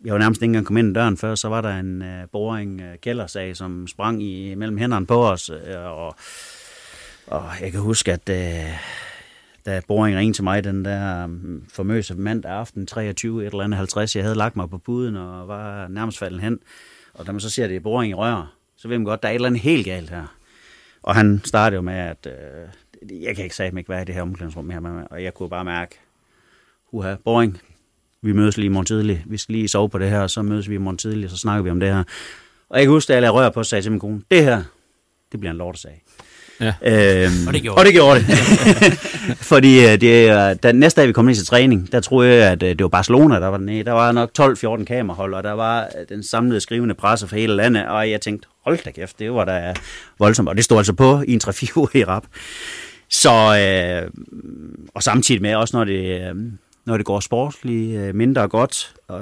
jeg 0.05 0.12
var 0.12 0.18
nærmest 0.18 0.42
ikke 0.42 0.51
engang 0.51 0.66
kommet 0.66 0.82
ind 0.82 0.96
ad 0.96 1.03
døren 1.03 1.16
før, 1.16 1.34
så 1.34 1.48
var 1.48 1.61
der 1.61 1.78
en 1.78 2.03
øh, 2.03 2.28
boring 2.32 2.80
øh, 2.80 2.98
kældersag, 2.98 3.57
som 3.57 3.86
sprang 3.86 4.22
i 4.22 4.55
mellem 4.55 4.78
hænderne 4.78 5.07
på 5.07 5.26
os, 5.26 5.51
øh, 5.51 5.76
og, 5.76 6.16
og 7.26 7.51
jeg 7.61 7.72
kan 7.72 7.80
huske, 7.80 8.12
at 8.12 8.28
øh, 8.28 8.72
da 9.66 9.80
boring 9.88 10.16
ringede 10.16 10.36
til 10.36 10.44
mig, 10.44 10.64
den 10.64 10.84
der 10.84 11.28
øh, 11.28 11.62
formøse 11.72 12.14
mandag 12.14 12.53
aften, 12.53 12.86
23, 12.86 13.42
et 13.42 13.46
eller 13.46 13.64
andet 13.64 13.76
50, 13.76 14.16
jeg 14.16 14.24
havde 14.24 14.36
lagt 14.36 14.57
mig 14.57 14.70
på 14.70 14.78
puden 14.78 15.16
og 15.16 15.48
var 15.48 15.88
nærmest 15.88 16.18
faldet 16.18 16.40
hen, 16.40 16.59
og 17.14 17.26
da 17.26 17.32
man 17.32 17.40
så 17.40 17.51
ser 17.51 17.66
det 17.66 17.82
boring 17.82 18.11
i 18.11 18.14
rør, 18.14 18.55
så 18.76 18.88
ved 18.88 18.98
man 18.98 19.05
godt, 19.05 19.22
der 19.22 19.28
er 19.28 19.32
et 19.32 19.34
eller 19.34 19.48
andet 19.48 19.62
helt 19.62 19.84
galt 19.84 20.11
her. 20.11 20.36
Og 21.03 21.14
han 21.14 21.40
startede 21.44 21.76
jo 21.76 21.82
med, 21.82 21.94
at 21.94 22.26
øh, 22.26 23.22
jeg 23.22 23.36
kan 23.36 23.44
ikke 23.44 23.57
sige, 23.57 23.78
ikke 23.78 23.88
være 23.88 24.03
i 24.03 24.05
det 24.05 24.14
her 24.14 24.22
omklædningsrum 24.22 24.70
her, 24.70 25.07
og 25.11 25.22
jeg 25.22 25.34
kunne 25.34 25.48
bare 25.48 25.64
mærke, 25.64 26.01
uha, 26.92 27.14
boring, 27.24 27.61
vi 28.22 28.32
mødes 28.32 28.56
lige 28.56 28.66
i 28.66 28.68
morgen 28.68 28.86
tidlig, 28.86 29.24
vi 29.26 29.38
skal 29.38 29.52
lige 29.52 29.68
sove 29.68 29.88
på 29.88 29.98
det 29.98 30.10
her, 30.10 30.20
og 30.20 30.30
så 30.30 30.42
mødes 30.42 30.68
vi 30.68 30.74
i 30.74 30.78
morgen 30.78 30.98
tidlig, 30.98 31.24
og 31.24 31.30
så 31.30 31.36
snakker 31.36 31.62
vi 31.62 31.70
om 31.70 31.80
det 31.80 31.88
her. 31.88 32.04
Og 32.70 32.78
jeg 32.78 32.86
kan 32.86 32.90
huske, 32.90 33.12
at 33.12 33.14
jeg 33.14 33.22
lavede 33.22 33.38
rør 33.38 33.50
på, 33.50 33.62
sagde 33.62 33.82
til 33.82 33.92
min 33.92 34.00
kone, 34.00 34.22
det 34.30 34.44
her, 34.44 34.62
det 35.32 35.40
bliver 35.40 35.50
en 35.50 35.58
lortesag. 35.58 36.02
Ja. 36.60 36.74
Øhm, 36.82 37.46
og 37.46 37.54
det 37.54 37.62
gjorde 37.62 37.78
og 37.78 37.84
det. 37.84 37.92
Gjorde 37.92 38.20
det. 38.20 38.26
Fordi 39.52 39.84
øh, 39.86 40.00
det, 40.00 40.62
da, 40.62 40.72
næste 40.72 41.00
dag 41.00 41.08
vi 41.08 41.12
kom 41.12 41.28
ind 41.28 41.36
til 41.36 41.46
træning, 41.46 41.92
der 41.92 42.00
troede 42.00 42.34
jeg, 42.34 42.52
at 42.52 42.62
øh, 42.62 42.68
det 42.68 42.82
var 42.82 42.88
Barcelona, 42.88 43.34
der 43.34 43.46
var 43.46 43.56
dernede. 43.56 43.84
Der 43.84 43.92
var 43.92 44.12
nok 44.12 44.30
12-14 44.40 44.84
kamerahold, 44.84 45.34
og 45.34 45.42
der 45.42 45.52
var 45.52 45.80
øh, 45.82 46.06
den 46.08 46.22
samlede 46.22 46.60
skrivende 46.60 46.94
presse 46.94 47.28
for 47.28 47.36
hele 47.36 47.56
landet, 47.56 47.86
og 47.86 48.10
jeg 48.10 48.20
tænkte, 48.20 48.48
hold 48.64 48.78
da 48.84 48.90
kæft, 48.90 49.18
det 49.18 49.32
var 49.32 49.44
da 49.44 49.74
voldsomt. 50.18 50.48
Og 50.48 50.56
det 50.56 50.64
stod 50.64 50.78
altså 50.78 50.92
på 50.92 51.22
i 51.28 51.32
en 51.32 51.40
3-4 51.44 51.72
uger 51.76 51.88
i 51.94 52.04
rap. 52.04 52.24
Så, 53.10 53.30
øh, 53.30 54.10
og 54.94 55.02
samtidig 55.02 55.42
med, 55.42 55.54
også 55.54 55.76
når 55.76 55.84
det, 55.84 56.32
når 56.84 56.96
det 56.96 57.06
går 57.06 57.20
sportsligt 57.20 57.98
øh, 58.00 58.14
mindre 58.14 58.48
godt, 58.48 58.94
øh, 59.10 59.16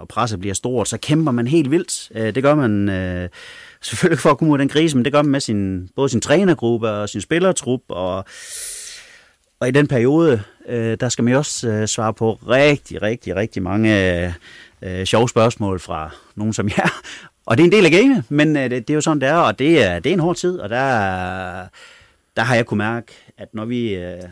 og 0.00 0.08
presset 0.08 0.40
bliver 0.40 0.54
stort, 0.54 0.88
så 0.88 0.98
kæmper 0.98 1.32
man 1.32 1.46
helt 1.46 1.70
vildt. 1.70 2.10
Øh, 2.14 2.34
det 2.34 2.42
gør 2.42 2.54
man 2.54 2.88
øh, 2.88 3.28
selvfølgelig 3.80 4.18
for 4.18 4.30
at 4.30 4.38
komme 4.38 4.52
ud 4.52 4.58
af 4.58 4.58
den 4.58 4.68
krise, 4.68 4.96
men 4.96 5.04
det 5.04 5.12
gør 5.12 5.22
man 5.22 5.30
med 5.30 5.40
sin, 5.40 5.88
både 5.96 6.08
sin 6.08 6.20
trænergruppe 6.20 6.90
og 6.90 7.08
sin 7.08 7.20
spillertrup, 7.20 7.80
og, 7.88 8.24
og 9.60 9.68
i 9.68 9.70
den 9.70 9.86
periode, 9.86 10.42
øh, 10.68 10.96
der 11.00 11.08
skal 11.08 11.24
man 11.24 11.32
jo 11.32 11.38
også 11.38 11.68
øh, 11.68 11.86
svare 11.86 12.14
på 12.14 12.38
rigtig, 12.48 13.02
rigtig, 13.02 13.36
rigtig 13.36 13.62
mange 13.62 14.34
øh, 14.82 15.04
sjove 15.04 15.28
spørgsmål 15.28 15.80
fra 15.80 16.10
nogen 16.34 16.52
som 16.52 16.68
jer, 16.68 17.00
og 17.46 17.56
det 17.56 17.62
er 17.62 17.66
en 17.66 17.72
del 17.72 17.84
af 17.84 17.90
gamet, 17.90 18.24
men 18.28 18.56
øh, 18.56 18.62
det, 18.62 18.88
det 18.88 18.90
er 18.90 18.94
jo 18.94 19.00
sådan, 19.00 19.20
det 19.20 19.28
er, 19.28 19.34
og 19.34 19.58
det 19.58 19.84
er, 19.84 19.98
det 19.98 20.10
er 20.10 20.14
en 20.14 20.20
hård 20.20 20.36
tid, 20.36 20.58
og 20.58 20.68
der, 20.68 20.88
der 22.36 22.42
har 22.42 22.54
jeg 22.54 22.66
kunne 22.66 22.78
mærke, 22.78 23.12
at 23.38 23.54
når 23.54 23.64
vi... 23.64 23.94
Øh, 23.94 24.22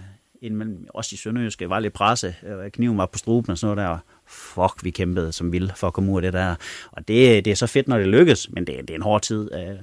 indimellem 0.46 0.86
også 0.94 1.14
i 1.14 1.16
Sønderjyske 1.16 1.70
var 1.70 1.78
lidt 1.78 1.92
presse, 1.92 2.34
øh, 2.46 2.70
kniven 2.70 2.98
var 2.98 3.06
på 3.06 3.18
struben 3.18 3.50
og 3.50 3.58
sådan 3.58 3.76
noget 3.76 3.90
der, 3.90 3.98
fuck, 4.26 4.84
vi 4.84 4.90
kæmpede 4.90 5.32
som 5.32 5.52
vild 5.52 5.70
for 5.76 5.86
at 5.86 5.92
komme 5.92 6.12
ud 6.12 6.16
af 6.16 6.22
det 6.22 6.32
der. 6.32 6.54
Og 6.92 7.08
det, 7.08 7.44
det 7.44 7.50
er 7.50 7.54
så 7.54 7.66
fedt, 7.66 7.88
når 7.88 7.98
det 7.98 8.06
lykkes, 8.06 8.50
men 8.50 8.66
det, 8.66 8.80
det 8.80 8.90
er 8.90 8.94
en 8.94 9.02
hård 9.02 9.22
tid, 9.22 9.54
øh, 9.54 9.76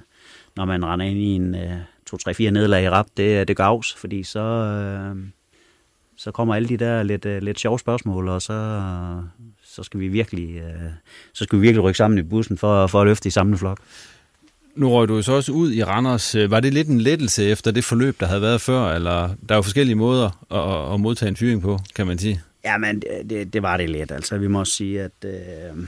når 0.56 0.66
man 0.66 0.86
render 0.86 1.06
ind 1.06 1.20
i 1.20 1.36
en 1.36 1.56
øh, 1.56 1.78
2-3-4 2.14 2.50
nederlag 2.50 2.84
i 2.84 2.90
rap, 2.90 3.08
det, 3.18 3.48
det 3.48 3.58
gavs, 3.58 3.94
fordi 3.94 4.24
så, 4.24 4.40
øh, 4.40 5.16
så 6.18 6.32
kommer 6.32 6.56
alle 6.56 6.70
de 6.70 6.78
der 6.78 7.04
lidt, 7.04 7.26
øh, 7.26 7.42
lidt 7.42 7.60
sjove 7.60 7.80
spørgsmål, 7.80 8.28
og 8.28 8.42
så, 8.42 8.82
så 9.64 9.84
skal 9.84 10.00
vi 10.00 10.08
virkelig, 10.08 10.64
så 11.34 11.44
skal 11.44 11.60
vi 11.60 11.62
virkelig 11.62 11.84
rykke 11.84 11.98
sammen 11.98 12.20
i 12.20 12.22
bussen 12.22 12.58
for, 12.58 12.88
for 12.88 13.02
at 13.02 13.08
løfte 13.08 13.28
i 13.28 13.32
samme 13.32 13.58
flok. 13.58 13.80
Nu 14.76 14.90
røg 14.90 15.08
du 15.08 15.16
jo 15.16 15.22
så 15.22 15.32
også 15.32 15.52
ud 15.52 15.74
i 15.74 15.84
Randers. 15.84 16.36
Var 16.50 16.60
det 16.60 16.74
lidt 16.74 16.88
en 16.88 17.02
lettelse 17.02 17.46
efter 17.46 17.72
det 17.72 17.84
forløb, 17.84 18.20
der 18.20 18.26
havde 18.26 18.42
været 18.42 18.62
før? 18.62 18.94
Eller 18.94 19.28
der 19.50 19.56
er 19.56 19.56
jo 19.56 19.62
forskellige 19.62 19.96
måder 19.96 20.46
at, 20.52 20.94
at 20.94 21.00
modtage 21.00 21.30
en 21.30 21.36
fyring 21.36 21.62
på, 21.62 21.80
kan 21.96 22.08
man 22.08 22.20
sige. 22.20 22.42
Ja, 22.66 22.78
men 22.78 23.04
det, 23.30 23.54
det 23.54 23.62
var 23.62 23.78
det 23.78 23.90
lidt. 23.90 24.12
Altså, 24.12 24.38
vi 24.38 24.48
må 24.48 24.60
også 24.60 24.74
sige, 24.74 25.02
at 25.02 25.26
øh, 25.26 25.84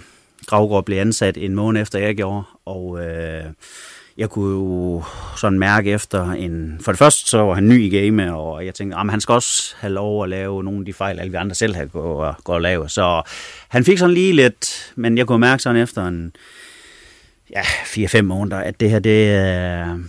Gravgaard 0.47 0.86
blev 0.86 0.97
ansat 0.97 1.38
en 1.38 1.55
måned 1.55 1.81
efter, 1.81 1.99
jeg 1.99 2.15
gjorde. 2.15 2.43
Og 2.65 3.05
øh, 3.05 3.43
jeg 4.17 4.29
kunne 4.29 4.51
jo 4.51 5.03
sådan 5.38 5.59
mærke 5.59 5.91
efter 5.91 6.31
en... 6.31 6.77
For 6.81 6.91
det 6.91 6.99
første, 6.99 7.29
så 7.29 7.38
var 7.38 7.53
han 7.53 7.67
ny 7.67 7.93
i 7.93 7.97
game, 7.97 8.36
og 8.36 8.65
jeg 8.65 8.75
tænkte, 8.75 8.97
at 8.97 9.11
han 9.11 9.21
skal 9.21 9.33
også 9.33 9.75
have 9.77 9.93
lov 9.93 10.23
at 10.23 10.29
lave 10.29 10.63
nogle 10.63 10.79
af 10.79 10.86
de 10.86 10.93
fejl, 10.93 11.19
alle 11.19 11.31
vi 11.31 11.38
andre 11.38 11.55
selv 11.55 11.75
har 11.75 11.86
gået 11.86 12.27
og, 12.27 12.36
gået 12.43 12.55
og 12.55 12.61
lave. 12.61 12.89
Så 12.89 13.21
han 13.67 13.86
fik 13.86 13.97
sådan 13.97 14.13
lige 14.13 14.33
lidt... 14.33 14.93
Men 14.95 15.17
jeg 15.17 15.27
kunne 15.27 15.39
mærke 15.39 15.63
sådan 15.63 15.81
efter 15.81 16.07
en 16.07 16.36
ja, 17.51 17.61
4-5 17.61 18.21
måneder, 18.21 18.57
at 18.57 18.79
det 18.79 18.89
her, 18.89 18.99
det, 18.99 19.27
øh, 19.27 20.05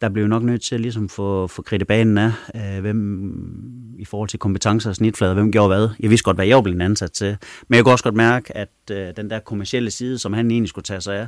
der 0.00 0.08
blev 0.08 0.26
nok 0.26 0.42
nødt 0.42 0.62
til 0.62 0.74
at 0.74 0.80
ligesom 0.80 1.08
få, 1.08 1.46
få 1.46 1.62
kridtet 1.62 1.88
banen 1.88 2.18
af, 2.18 2.32
øh, 2.54 2.80
hvem 2.80 3.30
i 3.98 4.04
forhold 4.04 4.28
til 4.28 4.38
kompetencer 4.38 4.90
og 4.90 4.96
snitflader, 4.96 5.34
hvem 5.34 5.52
gjorde 5.52 5.68
hvad. 5.68 5.88
Jeg 6.00 6.10
vidste 6.10 6.24
godt, 6.24 6.36
hvad 6.36 6.46
jeg 6.46 6.62
blev 6.62 6.80
ansat 6.80 7.12
til, 7.12 7.36
men 7.68 7.76
jeg 7.76 7.84
kunne 7.84 7.94
også 7.94 8.04
godt 8.04 8.14
mærke, 8.14 8.56
at 8.56 8.68
øh, 8.90 9.16
den 9.16 9.30
der 9.30 9.38
kommercielle 9.38 9.90
side, 9.90 10.18
som 10.18 10.32
han 10.32 10.50
egentlig 10.50 10.68
skulle 10.68 10.84
tage 10.84 11.00
sig 11.00 11.16
af, 11.16 11.26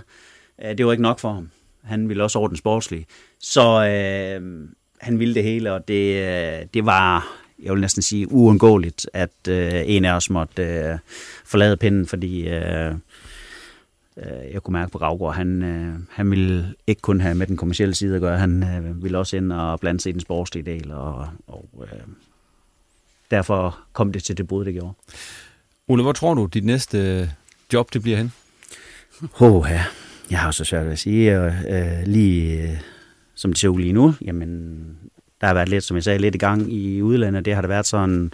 øh, 0.65 0.79
det 0.79 0.87
var 0.87 0.93
ikke 0.93 1.03
nok 1.03 1.19
for 1.19 1.33
ham. 1.33 1.51
Han 1.85 2.09
ville 2.09 2.23
også 2.23 2.39
ordne 2.39 2.57
sportslig. 2.57 3.07
Så 3.41 3.63
øh, 3.63 4.69
han 5.01 5.19
ville 5.19 5.35
det 5.35 5.43
hele, 5.43 5.73
og 5.73 5.89
det, 5.89 6.17
øh, 6.17 6.67
det 6.75 6.87
var, 6.87 7.37
jeg 7.63 7.73
vil 7.73 7.81
næsten 7.81 8.03
sige, 8.03 8.33
uundgåeligt, 8.33 9.11
at 9.13 9.49
øh, 9.49 9.83
en 9.87 10.05
af 10.05 10.13
os 10.13 10.31
måtte 10.31 10.63
øh, 10.63 10.99
forlade 11.45 11.77
pinden, 11.77 12.07
fordi 12.07 12.49
øh, 12.49 12.95
jeg 14.53 14.63
kunne 14.63 14.73
mærke 14.73 14.93
på 14.93 14.99
Gravgaard, 14.99 15.35
han, 15.35 15.63
øh, 15.63 15.95
han 16.11 16.31
ville 16.31 16.75
ikke 16.87 17.01
kun 17.01 17.21
have 17.21 17.35
med 17.35 17.47
den 17.47 17.57
kommercielle 17.57 17.95
side 17.95 18.15
at 18.15 18.21
gøre, 18.21 18.39
han 18.39 18.63
øh, 18.63 19.03
ville 19.03 19.19
også 19.19 19.37
ind 19.37 19.53
og 19.53 19.81
blande 19.81 20.01
sig 20.01 20.11
i 20.11 20.13
den 20.13 20.21
sportslige 20.21 20.65
del, 20.65 20.93
og, 20.93 21.29
og 21.47 21.69
øh, 21.83 22.01
derfor 23.31 23.79
kom 23.93 24.13
det 24.13 24.25
til 24.25 24.37
det 24.37 24.49
brud, 24.49 24.65
det 24.65 24.75
gjorde. 24.75 24.95
Ole, 25.89 26.03
hvor 26.03 26.13
tror 26.13 26.35
du, 26.35 26.47
dit 26.47 26.65
næste 26.65 27.31
job 27.73 27.93
det 27.93 28.03
bliver 28.03 28.17
hen? 28.17 28.33
Åh, 29.41 29.67
ja. 29.69 29.85
Jeg 30.31 30.39
har 30.39 30.49
jo 30.49 30.53
så 30.53 30.65
svært 30.65 30.85
ved 30.85 30.93
at 30.93 30.99
sige, 30.99 31.43
øh, 31.43 32.07
lige 32.07 32.63
øh, 32.63 32.81
som 33.35 33.53
det 33.53 33.59
ser 33.59 33.69
ud 33.69 33.81
lige 33.81 33.93
nu, 33.93 34.15
jamen, 34.25 34.79
der 35.41 35.47
har 35.47 35.55
været 35.55 35.69
lidt, 35.69 35.85
som 35.85 35.95
jeg 35.95 36.05
sagde, 36.05 36.19
lidt 36.19 36.35
i 36.35 36.39
gang 36.39 36.73
i 36.73 37.03
udlandet. 37.03 37.45
Det 37.45 37.55
har 37.55 37.61
der 37.61 37.69
været 37.69 37.87
sådan 37.87 38.33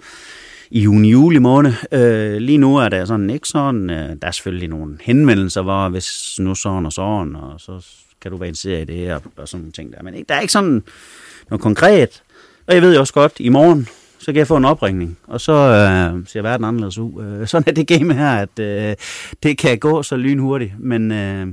i 0.73 0.81
juni-juli 0.81 1.39
måned. 1.39 1.73
Øh, 1.91 2.37
lige 2.37 2.57
nu 2.57 2.77
er 2.77 2.89
der 2.89 3.05
sådan 3.05 3.29
ikke 3.29 3.47
sådan. 3.47 3.89
Øh, 3.89 4.09
der 4.21 4.27
er 4.27 4.31
selvfølgelig 4.31 4.69
nogle 4.69 4.97
henvendelser, 5.01 5.61
hvor 5.61 5.89
hvis 5.89 6.39
nu 6.39 6.55
sådan 6.55 6.85
og 6.85 6.93
sådan, 6.93 7.35
og 7.35 7.59
så 7.59 7.85
kan 8.21 8.31
du 8.31 8.37
være 8.37 8.47
interesseret 8.47 8.81
i 8.81 8.85
det, 8.85 8.95
her, 8.95 9.19
og 9.37 9.47
sådan 9.47 9.61
nogle 9.61 9.71
ting 9.71 9.93
der. 9.93 10.03
Men 10.03 10.13
ikke, 10.13 10.25
der 10.29 10.35
er 10.35 10.39
ikke 10.39 10.53
sådan 10.53 10.83
noget 11.49 11.61
konkret. 11.61 12.23
Og 12.67 12.73
jeg 12.73 12.81
ved 12.81 12.93
jo 12.93 12.99
også 12.99 13.13
godt, 13.13 13.33
i 13.39 13.49
morgen, 13.49 13.87
så 14.19 14.25
kan 14.25 14.35
jeg 14.35 14.47
få 14.47 14.57
en 14.57 14.65
opringning, 14.65 15.17
og 15.27 15.41
så 15.41 15.53
øh, 15.53 16.27
ser 16.27 16.41
verden 16.41 16.65
anderledes 16.65 16.97
ud. 16.97 17.23
Øh, 17.23 17.47
sådan 17.47 17.63
er 17.67 17.71
det 17.71 17.87
game 17.87 18.13
her, 18.13 18.31
at 18.31 18.59
øh, 18.59 18.95
det 19.43 19.57
kan 19.57 19.79
gå 19.79 20.03
så 20.03 20.15
lynhurtigt, 20.15 20.79
men 20.79 21.11
øh, 21.11 21.47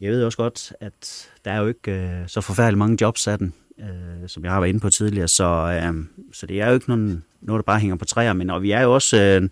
jeg 0.00 0.12
ved 0.12 0.24
også 0.24 0.38
godt, 0.38 0.72
at 0.80 1.28
der 1.44 1.50
er 1.50 1.60
jo 1.60 1.66
ikke 1.66 1.92
øh, 1.92 2.28
så 2.28 2.40
forfærdeligt 2.40 2.78
mange 2.78 2.98
jobs 3.00 3.28
af 3.28 3.38
den, 3.38 3.54
øh, 3.80 4.28
som 4.28 4.44
jeg 4.44 4.52
har 4.52 4.60
været 4.60 4.68
inde 4.68 4.80
på 4.80 4.90
tidligere, 4.90 5.28
så, 5.28 5.44
øh, 5.44 6.04
så 6.32 6.46
det 6.46 6.60
er 6.60 6.68
jo 6.68 6.74
ikke 6.74 6.88
nogen 6.88 7.24
noget, 7.40 7.58
der 7.60 7.64
bare 7.64 7.80
hænger 7.80 7.96
på 7.96 8.04
træer, 8.04 8.32
men 8.32 8.50
og 8.50 8.62
vi 8.62 8.70
er 8.70 8.80
jo 8.80 8.94
også, 8.94 9.16
øh, 9.16 9.48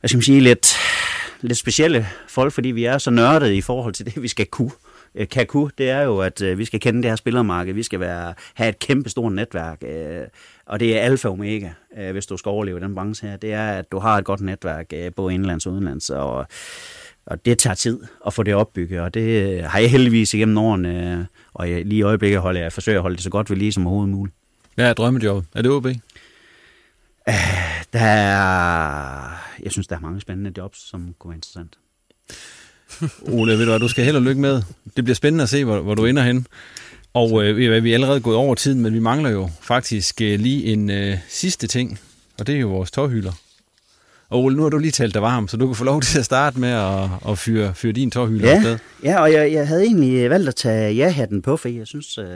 hvad 0.00 0.08
skal 0.08 0.16
man 0.16 0.22
sige, 0.22 0.40
lidt, 0.40 0.76
lidt 1.40 1.58
specielle 1.58 2.06
folk, 2.28 2.52
fordi 2.52 2.68
vi 2.68 2.84
er 2.84 2.98
så 2.98 3.10
nørdede 3.10 3.56
i 3.56 3.60
forhold 3.60 3.94
til 3.94 4.06
det, 4.06 4.22
vi 4.22 4.28
skal 4.28 4.46
kunne. 4.46 4.70
Øh, 5.14 5.28
kan 5.28 5.46
kunne, 5.46 5.70
det 5.78 5.90
er 5.90 6.02
jo, 6.02 6.18
at 6.18 6.42
øh, 6.42 6.58
vi 6.58 6.64
skal 6.64 6.80
kende 6.80 7.02
det 7.02 7.10
her 7.10 7.16
spillermarked, 7.16 7.74
vi 7.74 7.82
skal 7.82 8.00
være, 8.00 8.34
have 8.54 8.68
et 8.68 8.78
kæmpe 8.78 9.08
stort 9.08 9.32
netværk, 9.32 9.82
øh, 9.84 10.22
og 10.66 10.80
det 10.80 10.96
er 10.96 11.00
alfa 11.00 11.28
og 11.28 11.32
omega, 11.32 11.70
hvis 12.12 12.26
du 12.26 12.36
skal 12.36 12.50
overleve 12.50 12.80
den 12.80 12.94
branche 12.94 13.28
her, 13.28 13.36
det 13.36 13.52
er, 13.52 13.72
at 13.72 13.92
du 13.92 13.98
har 13.98 14.18
et 14.18 14.24
godt 14.24 14.40
netværk, 14.40 14.92
både 15.16 15.34
indlands 15.34 15.66
og 15.66 15.72
udenlands, 15.72 16.10
og 16.10 16.46
og 17.26 17.44
det 17.44 17.58
tager 17.58 17.74
tid 17.74 18.00
at 18.26 18.34
få 18.34 18.42
det 18.42 18.54
opbygget, 18.54 19.00
og 19.00 19.14
det 19.14 19.62
har 19.62 19.78
jeg 19.78 19.90
heldigvis 19.90 20.34
igennem 20.34 20.58
årene, 20.58 21.26
og 21.56 21.66
lige 21.66 21.98
i 21.98 22.02
øjeblikket 22.02 22.40
holder 22.40 22.60
jeg, 22.60 22.72
forsøger 22.72 22.98
at 22.98 23.02
holde 23.02 23.16
det 23.16 23.24
så 23.24 23.30
godt 23.30 23.50
ved 23.50 23.56
lige 23.56 23.72
som 23.72 23.86
overhovedet 23.86 24.14
muligt. 24.14 24.36
Hvad 24.74 24.90
er 24.90 24.92
drømmejobbet? 24.92 25.44
Er 25.54 25.62
det 25.62 25.70
OB? 25.70 25.86
Uh, 25.86 25.92
der 27.92 28.00
er, 28.00 29.42
jeg 29.62 29.72
synes, 29.72 29.86
der 29.86 29.96
er 29.96 30.00
mange 30.00 30.20
spændende 30.20 30.52
jobs, 30.56 30.88
som 30.88 31.14
kunne 31.18 31.28
være 31.30 31.36
interessant. 31.36 31.78
Ole, 33.38 33.52
ved 33.52 33.58
du 33.58 33.70
hvad, 33.70 33.80
du 33.80 33.88
skal 33.88 34.04
held 34.04 34.16
og 34.16 34.22
lykke 34.22 34.40
med. 34.40 34.62
Det 34.96 35.04
bliver 35.04 35.14
spændende 35.14 35.42
at 35.42 35.48
se, 35.48 35.64
hvor, 35.64 35.80
hvor 35.80 35.94
du 35.94 36.04
ender 36.04 36.22
hen. 36.22 36.46
Og 37.14 37.44
øh, 37.44 37.84
vi 37.84 37.90
er 37.90 37.94
allerede 37.94 38.20
gået 38.20 38.36
over 38.36 38.54
tiden, 38.54 38.80
men 38.80 38.94
vi 38.94 38.98
mangler 38.98 39.30
jo 39.30 39.50
faktisk 39.60 40.20
øh, 40.22 40.40
lige 40.40 40.64
en 40.64 40.90
øh, 40.90 41.18
sidste 41.28 41.66
ting, 41.66 42.00
og 42.38 42.46
det 42.46 42.54
er 42.54 42.58
jo 42.60 42.68
vores 42.68 42.90
tårhylder. 42.90 43.32
Og 44.28 44.42
Ole, 44.42 44.56
nu 44.56 44.62
har 44.62 44.70
du 44.70 44.78
lige 44.78 44.90
talt 44.90 45.14
dig 45.14 45.22
varm, 45.22 45.48
så 45.48 45.56
du 45.56 45.66
kan 45.66 45.76
få 45.76 45.84
lov 45.84 46.00
til 46.02 46.18
at 46.18 46.24
starte 46.24 46.60
med 46.60 46.68
at, 46.68 47.10
at 47.28 47.38
fyre, 47.38 47.74
fyre 47.74 47.92
din 47.92 48.10
tårhylder 48.10 48.48
ja, 48.48 48.56
afsted. 48.56 48.78
Ja, 49.02 49.20
og 49.20 49.32
jeg, 49.32 49.52
jeg 49.52 49.68
havde 49.68 49.82
egentlig 49.82 50.30
valgt 50.30 50.48
at 50.48 50.54
tage 50.54 50.94
ja-hatten 50.94 51.42
på, 51.42 51.56
for 51.56 51.68
jeg 51.68 51.86
synes, 51.86 52.18
øh, 52.18 52.26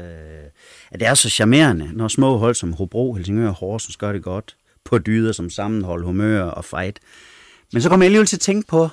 at 0.90 1.00
det 1.00 1.08
er 1.08 1.14
så 1.14 1.30
charmerende, 1.30 1.90
når 1.92 2.08
små 2.08 2.36
hold 2.36 2.54
som 2.54 2.72
Hobro, 2.72 3.14
Helsingør 3.14 3.48
og 3.48 3.54
Horsens 3.54 3.96
gør 3.96 4.12
det 4.12 4.22
godt 4.22 4.56
på 4.84 4.98
dyder 4.98 5.32
som 5.32 5.50
sammenhold, 5.50 6.04
humør 6.04 6.42
og 6.42 6.64
fight. 6.64 6.98
Men 7.72 7.82
så 7.82 7.88
kommer 7.88 8.04
jeg 8.04 8.08
alligevel 8.08 8.26
til 8.26 8.36
at 8.36 8.40
tænke 8.40 8.68
på 8.68 8.88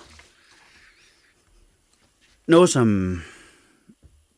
noget, 2.47 2.69
som 2.69 3.21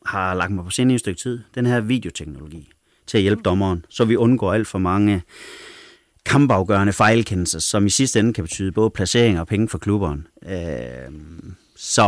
har 0.06 0.34
lagt 0.34 0.52
mig 0.52 0.64
på 0.64 0.70
sinde 0.70 0.92
i 0.92 0.94
et 0.94 1.00
stykke 1.00 1.20
tid. 1.20 1.40
Den 1.54 1.66
her 1.66 1.80
videoteknologi 1.80 2.72
til 3.06 3.18
at 3.18 3.22
hjælpe 3.22 3.42
dommeren, 3.42 3.84
så 3.88 4.04
vi 4.04 4.16
undgår 4.16 4.52
alt 4.52 4.66
for 4.66 4.78
mange 4.78 5.22
kampafgørende 6.30 6.92
fejlkendelser, 6.92 7.58
som 7.58 7.86
i 7.86 7.90
sidste 7.90 8.20
ende 8.20 8.32
kan 8.32 8.44
betyde 8.44 8.72
både 8.72 8.90
placering 8.90 9.40
og 9.40 9.46
penge 9.46 9.68
for 9.68 9.78
klubberen. 9.78 10.26
Øh, 10.48 11.12
så, 11.76 12.02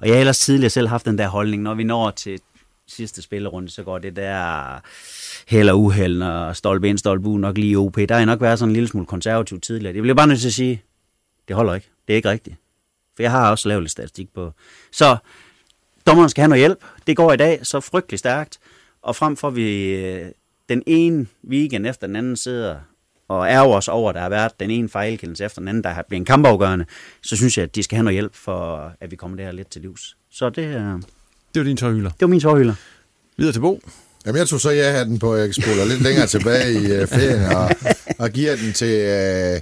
og 0.00 0.06
jeg 0.06 0.14
har 0.14 0.20
ellers 0.20 0.38
tidligere 0.38 0.70
selv 0.70 0.88
haft 0.88 1.06
den 1.06 1.18
der 1.18 1.28
holdning, 1.28 1.62
når 1.62 1.74
vi 1.74 1.84
når 1.84 2.10
til 2.10 2.40
sidste 2.88 3.22
spillerunde, 3.22 3.68
så 3.68 3.82
går 3.82 3.98
det 3.98 4.16
der 4.16 4.80
held 5.48 5.68
og 5.68 5.80
uheld, 5.80 6.22
og 6.22 6.56
stolpe 6.56 6.88
ind, 6.88 6.98
stolpe 6.98 7.28
ud, 7.28 7.38
nok 7.38 7.58
lige 7.58 7.78
OP. 7.78 7.96
Der 7.96 8.14
har 8.14 8.18
jeg 8.18 8.26
nok 8.26 8.40
været 8.40 8.58
sådan 8.58 8.70
en 8.70 8.72
lille 8.72 8.88
smule 8.88 9.06
konservativ 9.06 9.60
tidligere. 9.60 9.94
Det 9.94 10.02
bliver 10.02 10.14
bare 10.14 10.26
nødt 10.26 10.40
til 10.40 10.48
at 10.48 10.54
sige, 10.54 10.82
det 11.48 11.56
holder 11.56 11.74
ikke. 11.74 11.90
Det 12.06 12.12
er 12.12 12.16
ikke 12.16 12.30
rigtigt. 12.30 12.56
For 13.16 13.22
jeg 13.22 13.30
har 13.30 13.50
også 13.50 13.68
lavet 13.68 13.82
lidt 13.82 13.92
statistik 13.92 14.28
på. 14.34 14.52
Så 14.92 15.16
dommeren 16.06 16.28
skal 16.28 16.42
have 16.42 16.48
noget 16.48 16.60
hjælp. 16.60 16.84
Det 17.06 17.16
går 17.16 17.32
i 17.32 17.36
dag 17.36 17.66
så 17.66 17.80
frygtelig 17.80 18.18
stærkt. 18.18 18.58
Og 19.02 19.16
frem 19.16 19.36
for 19.36 19.50
vi 19.50 19.94
øh, 19.94 20.28
den 20.68 20.82
ene 20.86 21.26
weekend 21.48 21.86
efter 21.86 22.06
den 22.06 22.16
anden 22.16 22.36
sidder 22.36 22.76
og 23.28 23.48
ærger 23.48 23.76
os 23.76 23.88
over, 23.88 24.08
at 24.08 24.14
der 24.14 24.20
har 24.20 24.28
været 24.28 24.60
den 24.60 24.70
ene 24.70 24.88
fejlkendelse 24.88 25.44
efter 25.44 25.60
den 25.60 25.68
anden, 25.68 25.84
der 25.84 25.90
har 25.90 26.04
blivet 26.08 26.20
en 26.20 26.24
kampafgørende, 26.24 26.84
så 27.22 27.36
synes 27.36 27.58
jeg, 27.58 27.62
at 27.62 27.74
de 27.74 27.82
skal 27.82 27.96
have 27.96 28.04
noget 28.04 28.14
hjælp 28.14 28.34
for, 28.34 28.92
at 29.00 29.10
vi 29.10 29.16
kommer 29.16 29.36
det 29.36 29.46
her 29.46 29.52
lidt 29.52 29.70
til 29.70 29.82
livs. 29.82 30.16
Så 30.30 30.50
det, 30.50 30.64
er... 30.64 31.00
det 31.54 31.60
var 31.60 31.64
din 31.64 31.76
tårhylder. 31.76 32.10
Det 32.10 32.20
var 32.20 32.26
min 32.26 32.40
tårhylder. 32.40 32.74
Videre 33.36 33.52
til 33.52 33.60
Bo. 33.60 33.80
Jamen, 34.26 34.38
jeg 34.38 34.48
tog 34.48 34.60
så 34.60 34.70
ja 34.70 35.04
den 35.04 35.18
på, 35.18 35.34
jeg 35.34 35.54
spoler 35.54 35.84
lidt 35.84 36.02
længere 36.02 36.26
tilbage 36.26 36.72
i 36.72 37.02
uh, 37.02 37.08
ferien, 37.08 37.56
og, 37.56 37.70
og 38.24 38.30
giver 38.30 38.56
den 38.56 38.72
til 38.72 38.94
uh, 39.54 39.60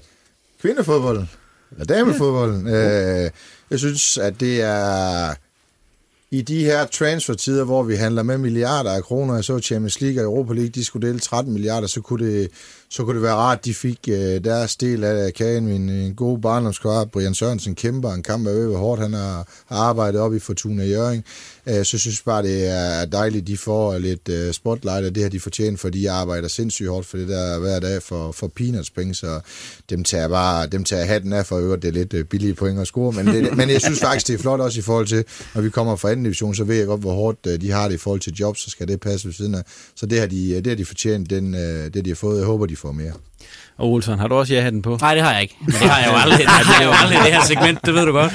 kvindefodbolden, 0.61 1.31
eller 1.71 1.85
damefodbolden. 1.85 2.67
Uh, 2.67 3.31
jeg 3.71 3.79
synes, 3.79 4.19
at 4.19 4.41
det 4.41 4.63
er 4.63 5.35
i 6.31 6.43
de 6.43 6.65
her 6.65 6.87
transfertider, 6.87 7.65
hvor 7.65 7.83
vi 7.83 7.95
handler 7.95 8.23
med 8.23 8.39
milliarder 8.39 8.91
af 8.91 9.03
kroner, 9.03 9.41
så 9.41 9.59
Champions 9.59 10.01
League 10.01 10.21
og 10.21 10.25
Europa 10.25 10.53
League, 10.53 10.71
de 10.71 10.85
skulle 10.85 11.09
dele 11.09 11.19
13 11.19 11.53
milliarder, 11.53 11.87
så 11.87 12.01
kunne 12.01 12.27
det, 12.27 12.51
så 12.89 13.05
kunne 13.05 13.15
det 13.15 13.23
være 13.23 13.35
rart, 13.35 13.59
at 13.59 13.65
de 13.65 13.75
fik 13.75 13.99
øh, 14.09 14.45
deres 14.45 14.77
del 14.77 15.05
af 15.05 15.35
kagen. 15.35 15.67
Min 15.67 15.91
øh, 15.91 16.05
en 16.05 16.15
god 16.15 16.39
barndomskammerat, 16.39 17.11
Brian 17.11 17.35
Sørensen, 17.35 17.75
kæmper 17.75 18.13
en 18.13 18.23
kamp 18.23 18.47
af 18.47 18.55
hvor 18.55 18.77
hårdt. 18.77 19.03
Han 19.03 19.13
har, 19.13 19.49
arbejdet 19.69 20.21
op 20.21 20.35
i 20.35 20.39
Fortuna 20.39 20.85
Jøring. 20.85 21.25
Øh, 21.67 21.85
så 21.85 21.99
synes 21.99 22.07
jeg 22.07 22.25
bare, 22.25 22.43
det 22.43 22.69
er 22.69 23.05
dejligt, 23.05 23.43
at 23.43 23.47
de 23.47 23.57
får 23.57 23.99
lidt 23.99 24.29
øh, 24.29 24.53
spotlight, 24.53 25.07
og 25.07 25.15
det 25.15 25.23
har 25.23 25.31
de 25.31 25.41
fortjent, 25.41 25.81
fordi 25.81 26.01
de 26.01 26.11
arbejder 26.11 26.49
sindssygt 26.49 26.89
hårdt 26.89 27.07
for 27.07 27.17
det 27.17 27.29
der 27.29 27.59
hver 27.59 27.81
dag 27.81 28.03
for, 28.03 28.33
for 28.33 28.49
peanuts 28.57 28.91
penge, 28.91 29.15
så 29.15 29.41
dem 29.91 30.05
tager 30.05 30.29
bare 30.29 30.67
dem 30.67 30.85
tager 30.85 31.05
hatten 31.05 31.33
af 31.33 31.47
for 31.47 31.59
øvrigt. 31.59 31.83
Det 31.83 31.89
er 31.89 31.93
lidt 31.93 32.15
øh, 32.15 32.25
billige 32.25 32.55
point 32.55 32.81
at 32.81 32.87
score, 32.87 33.13
men, 33.13 33.27
det, 33.27 33.57
men 33.57 33.71
jeg 33.71 33.81
synes 33.81 34.01
faktisk, 34.01 34.27
det 34.29 34.35
er 34.35 34.39
flot 34.39 34.61
også 34.61 34.79
i 34.79 34.83
forhold 34.83 35.07
til, 35.07 35.25
når 35.55 35.63
vi 35.63 35.71
kommer 35.71 35.97
fra 35.97 36.11
anden 36.11 36.25
division, 36.25 36.55
så 36.55 36.65
ved 36.65 36.77
jeg 36.77 36.87
godt, 36.87 37.01
hvor 37.01 37.15
hårdt 37.15 37.39
øh, 37.47 37.61
de 37.61 37.71
har 37.71 37.89
det 37.89 37.95
i 37.95 37.99
forhold 37.99 38.21
til 38.21 38.33
jobs, 38.33 38.61
så 38.61 38.71
skal 38.71 38.89
det 38.89 39.01
passe 39.01 39.27
ved 39.27 39.35
siden 39.35 39.55
af. 39.55 39.63
Så 39.95 40.07
det 40.07 40.21
har 40.21 40.27
de, 40.27 40.55
det 40.55 40.67
har 40.67 40.75
de 40.75 40.85
fortjent, 40.85 41.31
den, 41.31 41.53
det 41.55 42.05
de 42.05 42.11
har 42.11 42.15
fået. 42.15 42.39
Jeg 42.39 42.47
håber, 42.47 42.67
de 42.67 42.74
får 42.77 42.93
mere. 42.93 43.13
Og 43.79 43.93
Olsen, 43.93 44.19
har 44.19 44.29
du 44.29 44.35
også 44.35 44.55
ja-hatten 44.55 44.83
på? 44.83 44.99
Nej, 45.01 45.15
det 45.15 45.23
har 45.23 45.33
jeg 45.33 45.43
ikke. 45.43 45.57
Men 45.61 45.73
det 45.73 45.91
har 45.91 46.01
jeg 46.01 46.11
jo 46.11 46.17
aldrig. 46.17 46.39
det 46.39 46.49
har 46.49 46.81
jeg 46.81 46.87
jo 46.87 46.93
aldrig 47.03 47.19
i 47.19 47.23
det 47.23 47.33
her 47.33 47.45
segment, 47.45 47.87
det 47.87 47.95
ved 47.95 48.07
du 48.07 48.13
godt. 48.13 48.33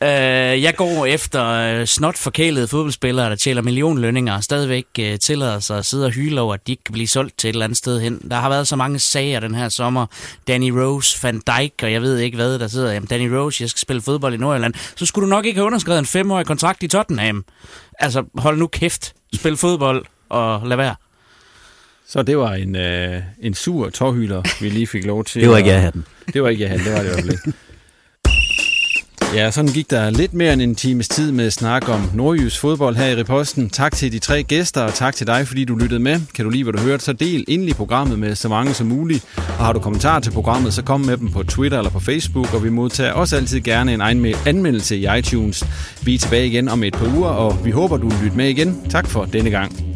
Ja. 0.00 0.54
Uh, 0.54 0.62
jeg 0.62 0.76
går 0.76 1.06
efter 1.06 1.84
snot 1.84 2.18
forkælede 2.18 2.68
fodboldspillere, 2.68 3.30
der 3.30 3.36
tjener 3.36 3.62
millionlønninger 3.62 4.34
og 4.36 4.44
stadigvæk 4.44 4.84
uh, 4.98 5.04
tillader 5.20 5.60
sig 5.60 5.78
at 5.78 5.86
sidde 5.86 6.06
og 6.06 6.12
hyle 6.12 6.40
over, 6.40 6.54
at 6.54 6.66
de 6.66 6.72
ikke 6.72 6.84
kan 6.84 6.92
blive 6.92 7.08
solgt 7.08 7.38
til 7.38 7.48
et 7.48 7.52
eller 7.52 7.64
andet 7.64 7.78
sted 7.78 8.00
hen. 8.00 8.30
Der 8.30 8.36
har 8.36 8.48
været 8.48 8.68
så 8.68 8.76
mange 8.76 8.98
sager 8.98 9.40
den 9.40 9.54
her 9.54 9.68
sommer. 9.68 10.06
Danny 10.48 10.70
Rose, 10.70 11.18
Van 11.22 11.42
Dijk, 11.46 11.72
og 11.82 11.92
jeg 11.92 12.02
ved 12.02 12.18
ikke 12.18 12.36
hvad, 12.36 12.58
der 12.58 12.68
sidder. 12.68 12.92
Jamen, 12.92 13.06
Danny 13.06 13.28
Rose, 13.28 13.62
jeg 13.62 13.70
skal 13.70 13.80
spille 13.80 14.02
fodbold 14.02 14.34
i 14.34 14.36
Nordjylland. 14.36 14.74
Så 14.96 15.06
skulle 15.06 15.24
du 15.24 15.30
nok 15.30 15.46
ikke 15.46 15.58
have 15.58 15.66
underskrevet 15.66 15.98
en 15.98 16.06
femårig 16.06 16.46
kontrakt 16.46 16.82
i 16.82 16.88
Tottenham. 16.88 17.44
Altså, 17.98 18.24
hold 18.34 18.58
nu 18.58 18.66
kæft. 18.66 19.12
Spil 19.34 19.56
fodbold 19.56 20.04
og 20.28 20.66
lad 20.66 20.76
være. 20.76 20.94
Så 22.12 22.22
det 22.22 22.38
var 22.38 22.52
en, 22.52 22.76
øh, 22.76 23.22
en 23.40 23.54
sur 23.54 23.90
tårhyler, 23.90 24.42
vi 24.60 24.68
lige 24.68 24.86
fik 24.86 25.06
lov 25.06 25.24
til. 25.24 25.42
det 25.42 25.50
var 25.50 25.56
ikke 25.56 25.70
jeg 25.70 25.80
hatten. 25.80 26.04
Det 26.34 26.42
var 26.42 26.48
ikke 26.48 26.64
jeg 26.64 26.78
det 26.78 26.92
var 26.92 27.02
det 27.02 27.34
i. 27.34 27.52
Ja, 29.34 29.50
sådan 29.50 29.70
gik 29.70 29.90
der 29.90 30.10
lidt 30.10 30.34
mere 30.34 30.52
end 30.52 30.62
en 30.62 30.74
times 30.74 31.08
tid 31.08 31.32
med 31.32 31.50
snak 31.50 31.88
om 31.88 32.10
nordjysk 32.14 32.60
fodbold 32.60 32.96
her 32.96 33.06
i 33.06 33.16
Reposten. 33.16 33.70
Tak 33.70 33.96
til 33.96 34.12
de 34.12 34.18
tre 34.18 34.42
gæster, 34.42 34.82
og 34.82 34.94
tak 34.94 35.14
til 35.14 35.26
dig, 35.26 35.48
fordi 35.48 35.64
du 35.64 35.76
lyttede 35.76 36.00
med. 36.00 36.20
Kan 36.34 36.44
du 36.44 36.50
lide, 36.50 36.62
hvad 36.62 36.72
du 36.72 36.78
hørte, 36.78 37.04
så 37.04 37.12
del 37.12 37.44
endelig 37.48 37.76
programmet 37.76 38.18
med 38.18 38.34
så 38.34 38.48
mange 38.48 38.74
som 38.74 38.86
muligt. 38.86 39.26
Og 39.36 39.64
har 39.64 39.72
du 39.72 39.78
kommentarer 39.78 40.20
til 40.20 40.30
programmet, 40.30 40.74
så 40.74 40.82
kom 40.82 41.00
med 41.00 41.16
dem 41.16 41.32
på 41.32 41.42
Twitter 41.42 41.78
eller 41.78 41.90
på 41.90 42.00
Facebook, 42.00 42.54
og 42.54 42.64
vi 42.64 42.68
modtager 42.68 43.12
også 43.12 43.36
altid 43.36 43.60
gerne 43.60 43.94
en 43.94 44.00
anmeldelse 44.46 44.96
i 44.96 45.06
iTunes. 45.18 45.64
Vi 46.02 46.14
er 46.14 46.18
tilbage 46.18 46.46
igen 46.46 46.68
om 46.68 46.82
et 46.82 46.94
par 46.94 47.16
uger, 47.16 47.28
og 47.28 47.64
vi 47.64 47.70
håber, 47.70 47.96
du 47.96 48.08
vil 48.08 48.18
lytte 48.22 48.36
med 48.36 48.48
igen. 48.48 48.90
Tak 48.90 49.06
for 49.06 49.24
denne 49.24 49.50
gang. 49.50 49.90